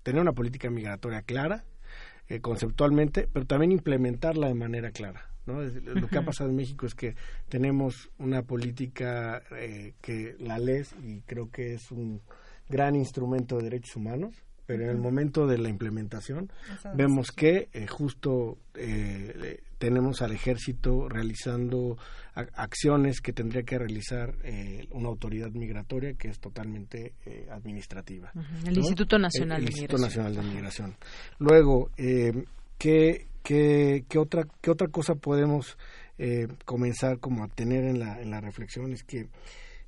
tener 0.03 0.21
una 0.21 0.33
política 0.33 0.71
migratoria 0.71 1.23
clara, 1.23 1.65
eh, 2.29 2.41
conceptualmente, 2.41 3.29
pero 3.33 3.47
también 3.47 3.73
implementarla 3.73 4.49
de 4.49 4.55
manera 4.55 4.91
clara. 4.91 5.29
¿no? 5.47 5.63
Lo 5.63 6.09
que 6.09 6.19
ha 6.19 6.25
pasado 6.25 6.51
en 6.51 6.57
México 6.57 6.87
es 6.87 6.95
que 6.95 7.17
tenemos 7.49 8.11
una 8.19 8.43
política 8.43 9.43
eh, 9.53 9.95
que 10.01 10.37
la 10.39 10.59
lees 10.59 10.95
y 11.03 11.21
creo 11.23 11.51
que 11.51 11.75
es 11.75 11.91
un 11.91 12.21
gran 12.69 12.95
instrumento 12.95 13.59
de 13.59 13.65
derechos 13.65 13.97
humanos, 13.97 14.35
pero 14.73 14.85
en 14.85 14.91
el 14.91 14.97
momento 14.97 15.47
de 15.47 15.59
la 15.59 15.69
implementación 15.69 16.51
vemos 16.95 17.31
que 17.31 17.69
eh, 17.75 17.87
justo 17.87 18.57
eh, 18.75 19.61
tenemos 19.77 20.23
al 20.23 20.33
ejército 20.33 21.11
realizando 21.11 21.99
acciones 22.33 23.21
que 23.21 23.35
tendría 23.35 23.65
que 23.65 23.77
realizar 23.79 24.35
eh, 24.45 24.87
una 24.93 25.09
autoridad 25.09 25.51
migratoria 25.51 26.15
que 26.15 26.29
es 26.29 26.41
totalmente 26.41 27.13
administrativa. 27.51 28.33
El 28.67 28.79
Instituto 28.79 29.19
Nacional 29.19 29.59
el, 29.59 29.67
de 29.67 29.71
Instituto 29.73 30.01
Nacional 30.01 30.37
de 30.37 30.41
Migración. 30.41 30.97
Luego, 31.39 31.91
¿qué, 32.79 33.27
qué, 33.43 34.07
qué, 34.09 34.19
otra, 34.19 34.47
¿qué 34.63 34.71
otra 34.71 34.89
cosa 34.89 35.17
podemos 35.17 35.77
comenzar 36.65 37.19
como 37.19 37.45
a 37.45 37.49
tener 37.49 37.85
en 37.85 37.99
la, 37.99 38.23
en 38.23 38.31
la 38.31 38.41
reflexión? 38.41 38.91
Es 38.95 39.05
que 39.05 39.29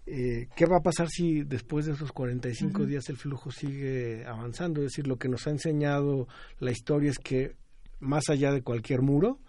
eh, 0.07 0.49
¿Qué 0.55 0.67
va 0.67 0.79
a 0.79 0.83
pasar 0.83 1.09
si 1.09 1.45
después 1.45 1.87
de 1.87 1.93
esos 1.93 2.13
45 2.13 2.85
días 2.85 3.09
el 3.09 3.17
flujo 3.17 3.51
sigue 3.51 4.25
avanzando? 4.27 4.81
Es 4.83 4.93
decir, 4.93 5.07
lo 5.07 5.17
que 5.17 5.29
nos 5.29 5.47
ha 5.47 5.51
enseñado 5.51 6.29
la 6.59 6.71
historia 6.71 7.11
es 7.11 7.19
que 7.19 7.57
más 8.01 8.29
allá 8.29 8.53
de 8.53 8.63
cualquier 8.63 9.01
muro, 9.01 9.41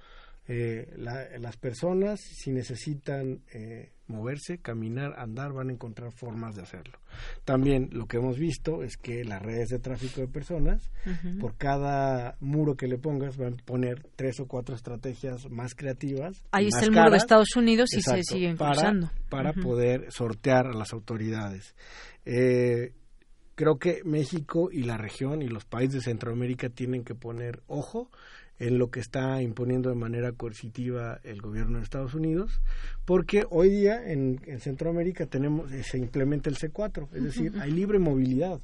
eh, 0.48 0.94
las 0.98 1.58
personas, 1.58 2.22
si 2.22 2.52
necesitan 2.52 3.42
eh, 3.54 3.92
moverse, 4.08 4.60
caminar, 4.60 5.14
andar, 5.18 5.54
van 5.54 5.70
a 5.70 5.74
encontrar 5.74 6.12
formas 6.12 6.56
de 6.56 6.62
hacerlo. 6.62 7.00
También 7.44 7.90
lo 7.92 8.06
que 8.06 8.18
hemos 8.18 8.38
visto 8.38 8.84
es 8.84 8.98
que 8.98 9.24
las 9.24 9.42
redes 9.42 9.70
de 9.70 9.80
tráfico 9.80 10.22
de 10.22 10.28
personas, 10.28 10.92
por 11.40 11.56
cada 11.56 12.36
muro 12.40 12.76
que 12.76 12.88
le 12.88 12.98
pongas, 12.98 13.38
van 13.38 13.54
a 13.54 13.66
poner 13.66 14.06
tres 14.16 14.40
o 14.40 14.48
cuatro 14.48 14.76
estrategias 14.76 15.50
más 15.50 15.74
creativas. 15.76 16.44
Ahí 16.52 16.68
está 16.68 16.86
el 16.86 16.92
muro 16.92 17.12
de 17.12 17.18
Estados 17.18 17.56
Unidos 17.56 17.94
y 17.94 18.02
se 18.02 18.24
sigue 18.24 18.50
impulsando. 18.50 19.10
Para, 19.30 19.54
poder 19.54 20.12
sortear 20.12 20.68
a 20.68 20.74
las 20.74 20.94
autoridades. 20.94 21.76
Eh, 22.26 22.94
creo 23.56 23.78
que 23.78 24.02
México 24.04 24.70
y 24.72 24.84
la 24.84 24.98
región 24.98 25.42
y 25.42 25.48
los 25.48 25.66
países 25.66 25.96
de 25.96 26.02
Centroamérica 26.02 26.70
tienen 26.70 27.04
que 27.04 27.16
poner 27.16 27.62
ojo 27.68 28.10
en 28.60 28.78
lo 28.78 28.90
que 28.90 29.00
está 29.00 29.42
imponiendo 29.42 29.90
de 29.90 29.96
manera 29.96 30.32
coercitiva 30.32 31.20
el 31.24 31.42
gobierno 31.42 31.78
de 31.78 31.84
Estados 31.84 32.14
Unidos, 32.14 32.62
porque 33.06 33.44
hoy 33.50 33.70
día 33.70 34.10
en, 34.10 34.40
Centroamérica 34.60 35.26
tenemos 35.26 35.72
eh, 35.72 35.84
se 35.84 35.98
implementa 35.98 36.50
el 36.50 36.58
C4, 36.58 37.10
es 37.14 37.24
decir, 37.24 37.54
hay 37.60 37.72
libre 37.72 38.00
movilidad, 38.00 38.60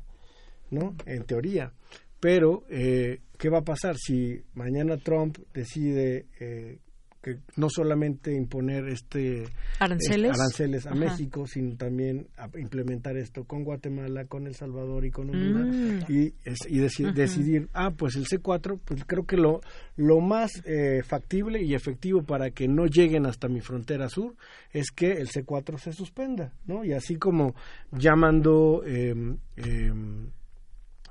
¿no? 0.70 0.96
En 1.06 1.24
teoría. 1.24 1.74
Pero, 2.20 2.64
eh, 2.70 3.20
¿qué 3.38 3.50
va 3.50 3.60
a 3.60 3.64
pasar 3.64 3.98
si 3.98 4.44
mañana 4.54 4.98
Trump 4.98 5.40
decide 5.54 6.28
eh, 6.40 6.78
que 7.22 7.38
no 7.56 7.68
solamente 7.69 8.34
imponer 8.34 8.88
este 8.88 9.43
aranceles, 9.80 10.31
aranceles 10.39 10.88
a 10.88 10.95
México, 10.95 11.45
sino 11.45 11.76
también 11.76 12.27
a 12.35 12.49
implementar 12.57 13.15
esto 13.15 13.43
con 13.43 13.64
Guatemala, 13.64 14.26
con 14.26 14.48
El 14.48 14.56
Salvador 14.56 15.06
y 15.06 15.11
con 15.11 15.30
Honduras 15.30 15.68
mm. 15.68 16.11
y, 16.11 16.34
y 16.68 16.80
decidir, 17.14 17.69
ah, 17.73 17.91
pues 17.91 18.15
el 18.15 18.26
C4, 18.26 18.80
pues 18.84 19.06
creo 19.06 19.26
que 19.26 19.38
lo, 19.38 19.61
lo 19.95 20.19
más 20.19 20.52
eh, 20.65 21.03
factible 21.03 21.61
y 21.61 21.76
efectivo 21.76 22.23
para 22.23 22.49
que 22.49 22.68
no 22.68 22.88
lleguen 22.88 23.27
hasta 23.27 23.48
mi 23.48 23.61
frontera 23.61 24.10
sur 24.10 24.35
es 24.72 24.89
que 24.89 25.11
el 25.11 25.30
C4 25.30 25.77
se 25.77 25.93
suspenda, 25.93 26.53
¿no? 26.65 26.84
Y 26.84 26.93
así 26.93 27.18
como 27.18 27.53
llamando 27.91 28.81
eh, 28.85 29.14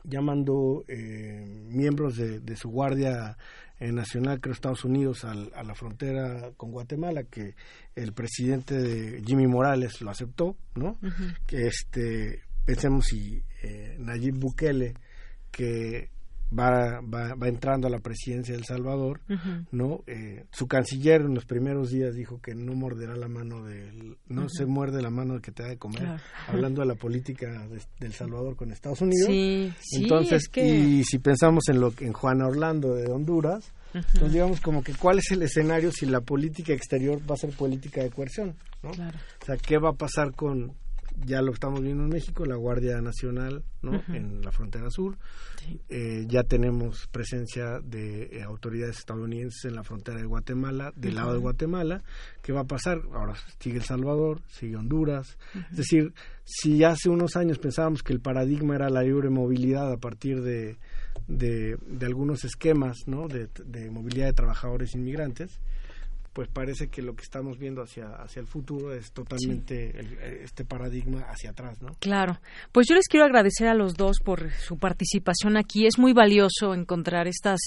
llamando 0.05 0.85
eh, 0.89 1.45
miembros 1.69 2.17
de, 2.17 2.41
de, 2.41 2.57
su 2.57 2.71
guardia 2.71 3.37
nacional, 3.81 4.41
creo, 4.41 4.53
Estados 4.53 4.85
Unidos, 4.85 5.25
a 5.25 5.35
la 5.35 5.75
frontera 5.75 6.53
con 6.57 6.71
Guatemala, 6.71 7.25
que 7.25 7.55
el 7.95 8.13
presidente 8.13 8.77
de 8.77 9.23
Jimmy 9.25 9.47
Morales 9.47 10.01
lo 10.03 10.11
aceptó, 10.11 10.57
¿no? 10.75 10.99
Que 11.47 11.67
este, 11.67 12.43
pensemos 12.65 13.07
si 13.07 13.43
eh, 13.63 13.97
Nayib 13.99 14.39
Bukele, 14.39 14.95
que 15.51 16.11
va, 16.57 17.01
va, 17.01 17.35
va, 17.35 17.49
entrando 17.49 17.87
a 17.87 17.91
la 17.91 17.99
presidencia 17.99 18.55
de 18.55 18.61
El 18.61 18.67
Salvador, 18.67 19.21
¿no? 19.71 20.03
Eh, 20.07 20.45
su 20.51 20.67
canciller 20.67 21.23
en 21.23 21.35
los 21.35 21.45
primeros 21.45 21.91
días 21.91 22.15
dijo 22.15 22.41
que 22.41 22.55
no 22.55 22.75
morderá 22.75 23.17
la 23.17 23.29
mano 23.29 23.63
del, 23.65 24.17
no 24.29 24.49
se 24.49 24.67
muerde 24.67 25.03
la 25.03 25.11
mano 25.11 25.41
que 25.41 25.53
te 25.53 25.63
da 25.63 25.69
de 25.69 25.79
comer, 25.79 26.21
hablando 26.49 26.83
de 26.83 26.89
la 26.89 26.95
política 26.95 27.67
de, 27.69 27.81
El 28.01 28.13
Salvador 28.13 28.57
con 28.57 28.73
Estados 28.73 29.01
Unidos. 29.01 29.27
Sí, 29.27 29.73
entonces, 29.93 30.51
y 30.57 31.05
si 31.05 31.19
pensamos 31.19 31.69
en 31.69 31.81
lo 31.81 31.93
en 32.01 32.13
Juana 32.13 32.47
Orlando 32.47 32.95
de 32.95 33.11
Honduras, 33.11 33.73
entonces 33.93 34.33
digamos 34.33 34.61
como 34.61 34.83
que 34.83 34.95
cuál 34.95 35.19
es 35.19 35.31
el 35.33 35.43
escenario 35.43 35.91
si 35.91 36.07
la 36.07 36.21
política 36.21 36.73
exterior 36.73 37.21
va 37.29 37.35
a 37.35 37.39
ser 37.39 37.51
política 37.51 38.03
de 38.03 38.11
coerción, 38.11 38.55
¿no? 38.83 38.91
O 38.91 38.95
sea, 38.95 39.57
¿qué 39.57 39.79
va 39.79 39.91
a 39.91 39.95
pasar 39.95 40.33
con 40.35 40.75
ya 41.25 41.43
lo 41.43 41.53
estamos 41.53 41.83
viendo 41.83 42.05
en 42.05 42.11
México, 42.11 42.45
la 42.45 42.57
Guardia 42.57 43.01
Nacional 43.01 43.63
¿no? 43.83 44.03
en 44.09 44.43
la 44.43 44.53
frontera 44.53 44.91
sur. 44.91 45.17
Eh, 45.89 46.25
ya 46.27 46.43
tenemos 46.43 47.07
presencia 47.09 47.81
de 47.81 48.25
eh, 48.25 48.43
autoridades 48.43 48.99
estadounidenses 48.99 49.65
en 49.65 49.75
la 49.75 49.83
frontera 49.83 50.19
de 50.19 50.25
Guatemala, 50.25 50.93
del 50.97 51.15
lado 51.15 51.33
de 51.33 51.39
Guatemala. 51.39 52.03
¿Qué 52.43 52.53
va 52.53 52.61
a 52.61 52.67
pasar? 52.67 53.03
Ahora 53.13 53.35
sigue 53.59 53.79
El 53.79 53.85
Salvador, 53.85 54.41
sigue 54.49 54.77
Honduras. 54.77 55.39
Es 55.71 55.77
decir, 55.77 56.13
si 56.45 56.83
hace 56.85 57.09
unos 57.09 57.37
años 57.37 57.59
pensábamos 57.59 58.03
que 58.03 58.13
el 58.13 58.21
paradigma 58.21 58.75
era 58.75 58.89
la 58.89 59.03
libre 59.03 59.31
movilidad 59.31 59.93
a 59.93 59.99
partir 59.99 60.43
de, 60.43 60.79
de, 61.29 61.77
algunos 62.03 62.45
esquemas 62.45 62.97
¿no? 63.07 63.29
de, 63.29 63.49
de 63.65 63.91
movilidad 63.91 64.27
de 64.27 64.33
trabajadores 64.33 64.95
inmigrantes, 64.95 65.61
pues 66.33 66.49
parece 66.49 66.89
que 66.89 67.03
lo 67.03 67.17
que 67.17 67.25
estamos 67.25 67.59
viendo 67.59 67.83
hacia, 67.83 68.09
hacia 68.15 68.41
el 68.41 68.47
futuro 68.47 68.95
es 68.95 69.11
totalmente 69.13 69.93
este 70.45 70.65
paradigma 70.65 71.23
hacia 71.23 71.51
atrás, 71.51 71.83
¿no? 71.83 71.97
Claro. 71.99 72.39
Pues 72.71 72.87
yo 72.89 72.95
les 72.95 73.09
quiero 73.09 73.27
agradecer 73.27 73.67
a 73.67 73.75
los 73.75 73.95
dos 73.95 74.19
por 74.25 74.53
su 74.53 74.79
participación 74.79 75.57
aquí. 75.57 75.87
Es 75.87 75.99
muy 75.99 76.13
valioso 76.13 76.73
encontrar 76.73 77.27
estas 77.27 77.59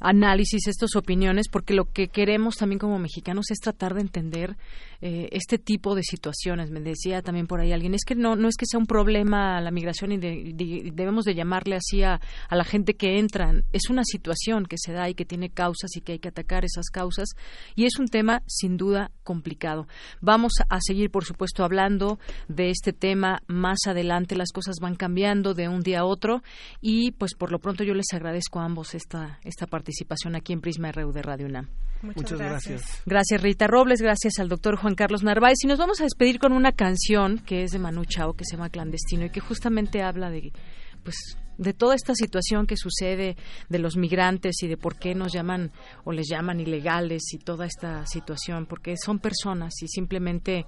análisis, 0.00 0.66
estas 0.66 0.96
opiniones, 0.96 1.46
porque 1.50 1.72
lo 1.72 1.86
que 1.86 2.08
queremos 2.08 2.56
también 2.56 2.78
como 2.78 2.98
mexicanos 2.98 3.50
es 3.50 3.58
tratar 3.58 3.94
de 3.94 4.02
entender 4.02 4.56
eh, 5.00 5.30
este 5.32 5.56
tipo 5.56 5.94
de 5.94 6.02
situaciones. 6.02 6.70
Me 6.70 6.80
decía 6.80 7.22
también 7.22 7.46
por 7.46 7.60
ahí 7.60 7.72
alguien, 7.72 7.94
es 7.94 8.04
que 8.04 8.14
no, 8.14 8.36
no 8.36 8.48
es 8.48 8.56
que 8.56 8.66
sea 8.66 8.78
un 8.78 8.86
problema 8.86 9.60
la 9.62 9.70
migración 9.70 10.12
y 10.12 10.18
debemos 10.18 11.24
de 11.24 11.34
llamarle 11.34 11.76
así 11.76 12.02
a, 12.02 12.20
a 12.48 12.56
la 12.56 12.64
gente 12.64 12.94
que 12.94 13.18
entra. 13.18 13.54
Es 13.72 13.88
una 13.88 14.04
situación 14.04 14.66
que 14.66 14.76
se 14.78 14.92
da 14.92 15.08
y 15.08 15.14
que 15.14 15.24
tiene 15.24 15.48
causas 15.48 15.96
y 15.96 16.02
que 16.02 16.12
hay 16.12 16.18
que 16.18 16.28
atacar 16.28 16.66
esas 16.66 16.90
causas. 16.90 17.30
Y 17.74 17.86
es 17.86 17.98
un 17.98 18.09
tema 18.10 18.42
sin 18.46 18.76
duda 18.76 19.10
complicado. 19.22 19.86
Vamos 20.20 20.52
a 20.68 20.78
seguir, 20.80 21.10
por 21.10 21.24
supuesto, 21.24 21.64
hablando 21.64 22.18
de 22.48 22.70
este 22.70 22.92
tema 22.92 23.42
más 23.46 23.78
adelante. 23.86 24.36
Las 24.36 24.50
cosas 24.52 24.76
van 24.80 24.96
cambiando 24.96 25.54
de 25.54 25.68
un 25.68 25.82
día 25.82 26.00
a 26.00 26.04
otro 26.04 26.42
y, 26.80 27.12
pues, 27.12 27.34
por 27.34 27.52
lo 27.52 27.58
pronto 27.58 27.84
yo 27.84 27.94
les 27.94 28.12
agradezco 28.12 28.60
a 28.60 28.64
ambos 28.64 28.94
esta, 28.94 29.38
esta 29.44 29.66
participación 29.66 30.36
aquí 30.36 30.52
en 30.52 30.60
Prisma 30.60 30.92
RU 30.92 31.12
de 31.12 31.22
Radio 31.22 31.46
UNAM. 31.46 31.68
Muchas, 32.02 32.38
gracias. 32.38 33.02
gracias. 33.04 33.42
Rita 33.42 33.66
Robles, 33.66 34.00
gracias 34.00 34.38
al 34.38 34.48
doctor 34.48 34.76
Juan 34.76 34.94
Carlos 34.94 35.22
Narváez. 35.22 35.58
Y 35.62 35.66
nos 35.66 35.78
vamos 35.78 36.00
a 36.00 36.04
despedir 36.04 36.38
con 36.38 36.52
una 36.52 36.72
canción 36.72 37.38
que 37.38 37.62
es 37.62 37.72
de 37.72 37.78
Manu 37.78 38.04
Chao, 38.04 38.34
que 38.34 38.44
se 38.44 38.56
llama 38.56 38.70
Clandestino 38.70 39.26
y 39.26 39.30
que 39.30 39.40
justamente 39.40 40.02
habla 40.02 40.30
de, 40.30 40.52
pues, 41.04 41.36
de 41.60 41.74
toda 41.74 41.94
esta 41.94 42.14
situación 42.14 42.66
que 42.66 42.76
sucede 42.76 43.36
de 43.68 43.78
los 43.78 43.96
migrantes 43.96 44.62
y 44.62 44.66
de 44.66 44.78
por 44.78 44.98
qué 44.98 45.14
nos 45.14 45.30
llaman 45.32 45.72
o 46.04 46.12
les 46.12 46.26
llaman 46.26 46.58
ilegales 46.58 47.22
y 47.34 47.38
toda 47.38 47.66
esta 47.66 48.06
situación, 48.06 48.64
porque 48.64 48.96
son 48.96 49.18
personas 49.18 49.74
y 49.82 49.88
simplemente 49.88 50.64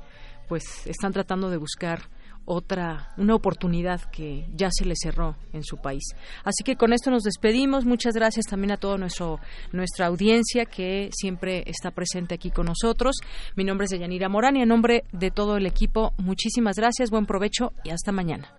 pues 0.49 0.87
están 0.87 1.13
tratando 1.13 1.49
de 1.49 1.57
buscar 1.57 2.11
otra 2.45 3.15
una 3.17 3.35
oportunidad 3.35 4.03
que 4.11 4.47
ya 4.55 4.69
se 4.71 4.85
les 4.85 4.99
cerró 5.03 5.37
en 5.55 5.63
su 5.63 5.79
país. 5.79 6.03
Así 6.45 6.63
que 6.63 6.77
con 6.77 6.93
esto 6.93 7.11
nos 7.11 7.23
despedimos. 7.23 7.87
Muchas 7.87 8.15
gracias 8.15 8.47
también 8.47 8.73
a 8.73 8.77
toda 8.77 8.99
nuestra 8.99 10.07
audiencia 10.07 10.67
que 10.67 11.09
siempre 11.13 11.63
está 11.67 11.93
presente 11.93 12.35
aquí 12.35 12.51
con 12.51 12.67
nosotros. 12.67 13.17
Mi 13.57 13.65
nombre 13.65 13.87
es 13.87 13.93
Deyanira 13.93 14.29
Morán 14.29 14.57
y 14.57 14.63
en 14.63 14.69
nombre 14.69 15.05
de 15.13 15.31
todo 15.31 15.57
el 15.57 15.65
equipo, 15.65 16.13
muchísimas 16.19 16.77
gracias, 16.77 17.11
buen 17.11 17.25
provecho 17.25 17.73
y 17.83 17.91
hasta 17.91 18.13
mañana. 18.13 18.59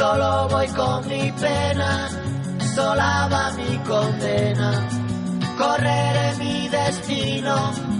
Solo 0.00 0.48
voy 0.48 0.66
con 0.68 1.06
mi 1.08 1.30
pena, 1.32 2.08
sola 2.74 3.28
va 3.30 3.52
mi 3.52 3.78
condena. 3.86 4.88
Correré 5.58 6.36
mi 6.38 6.68
destino 6.70 7.99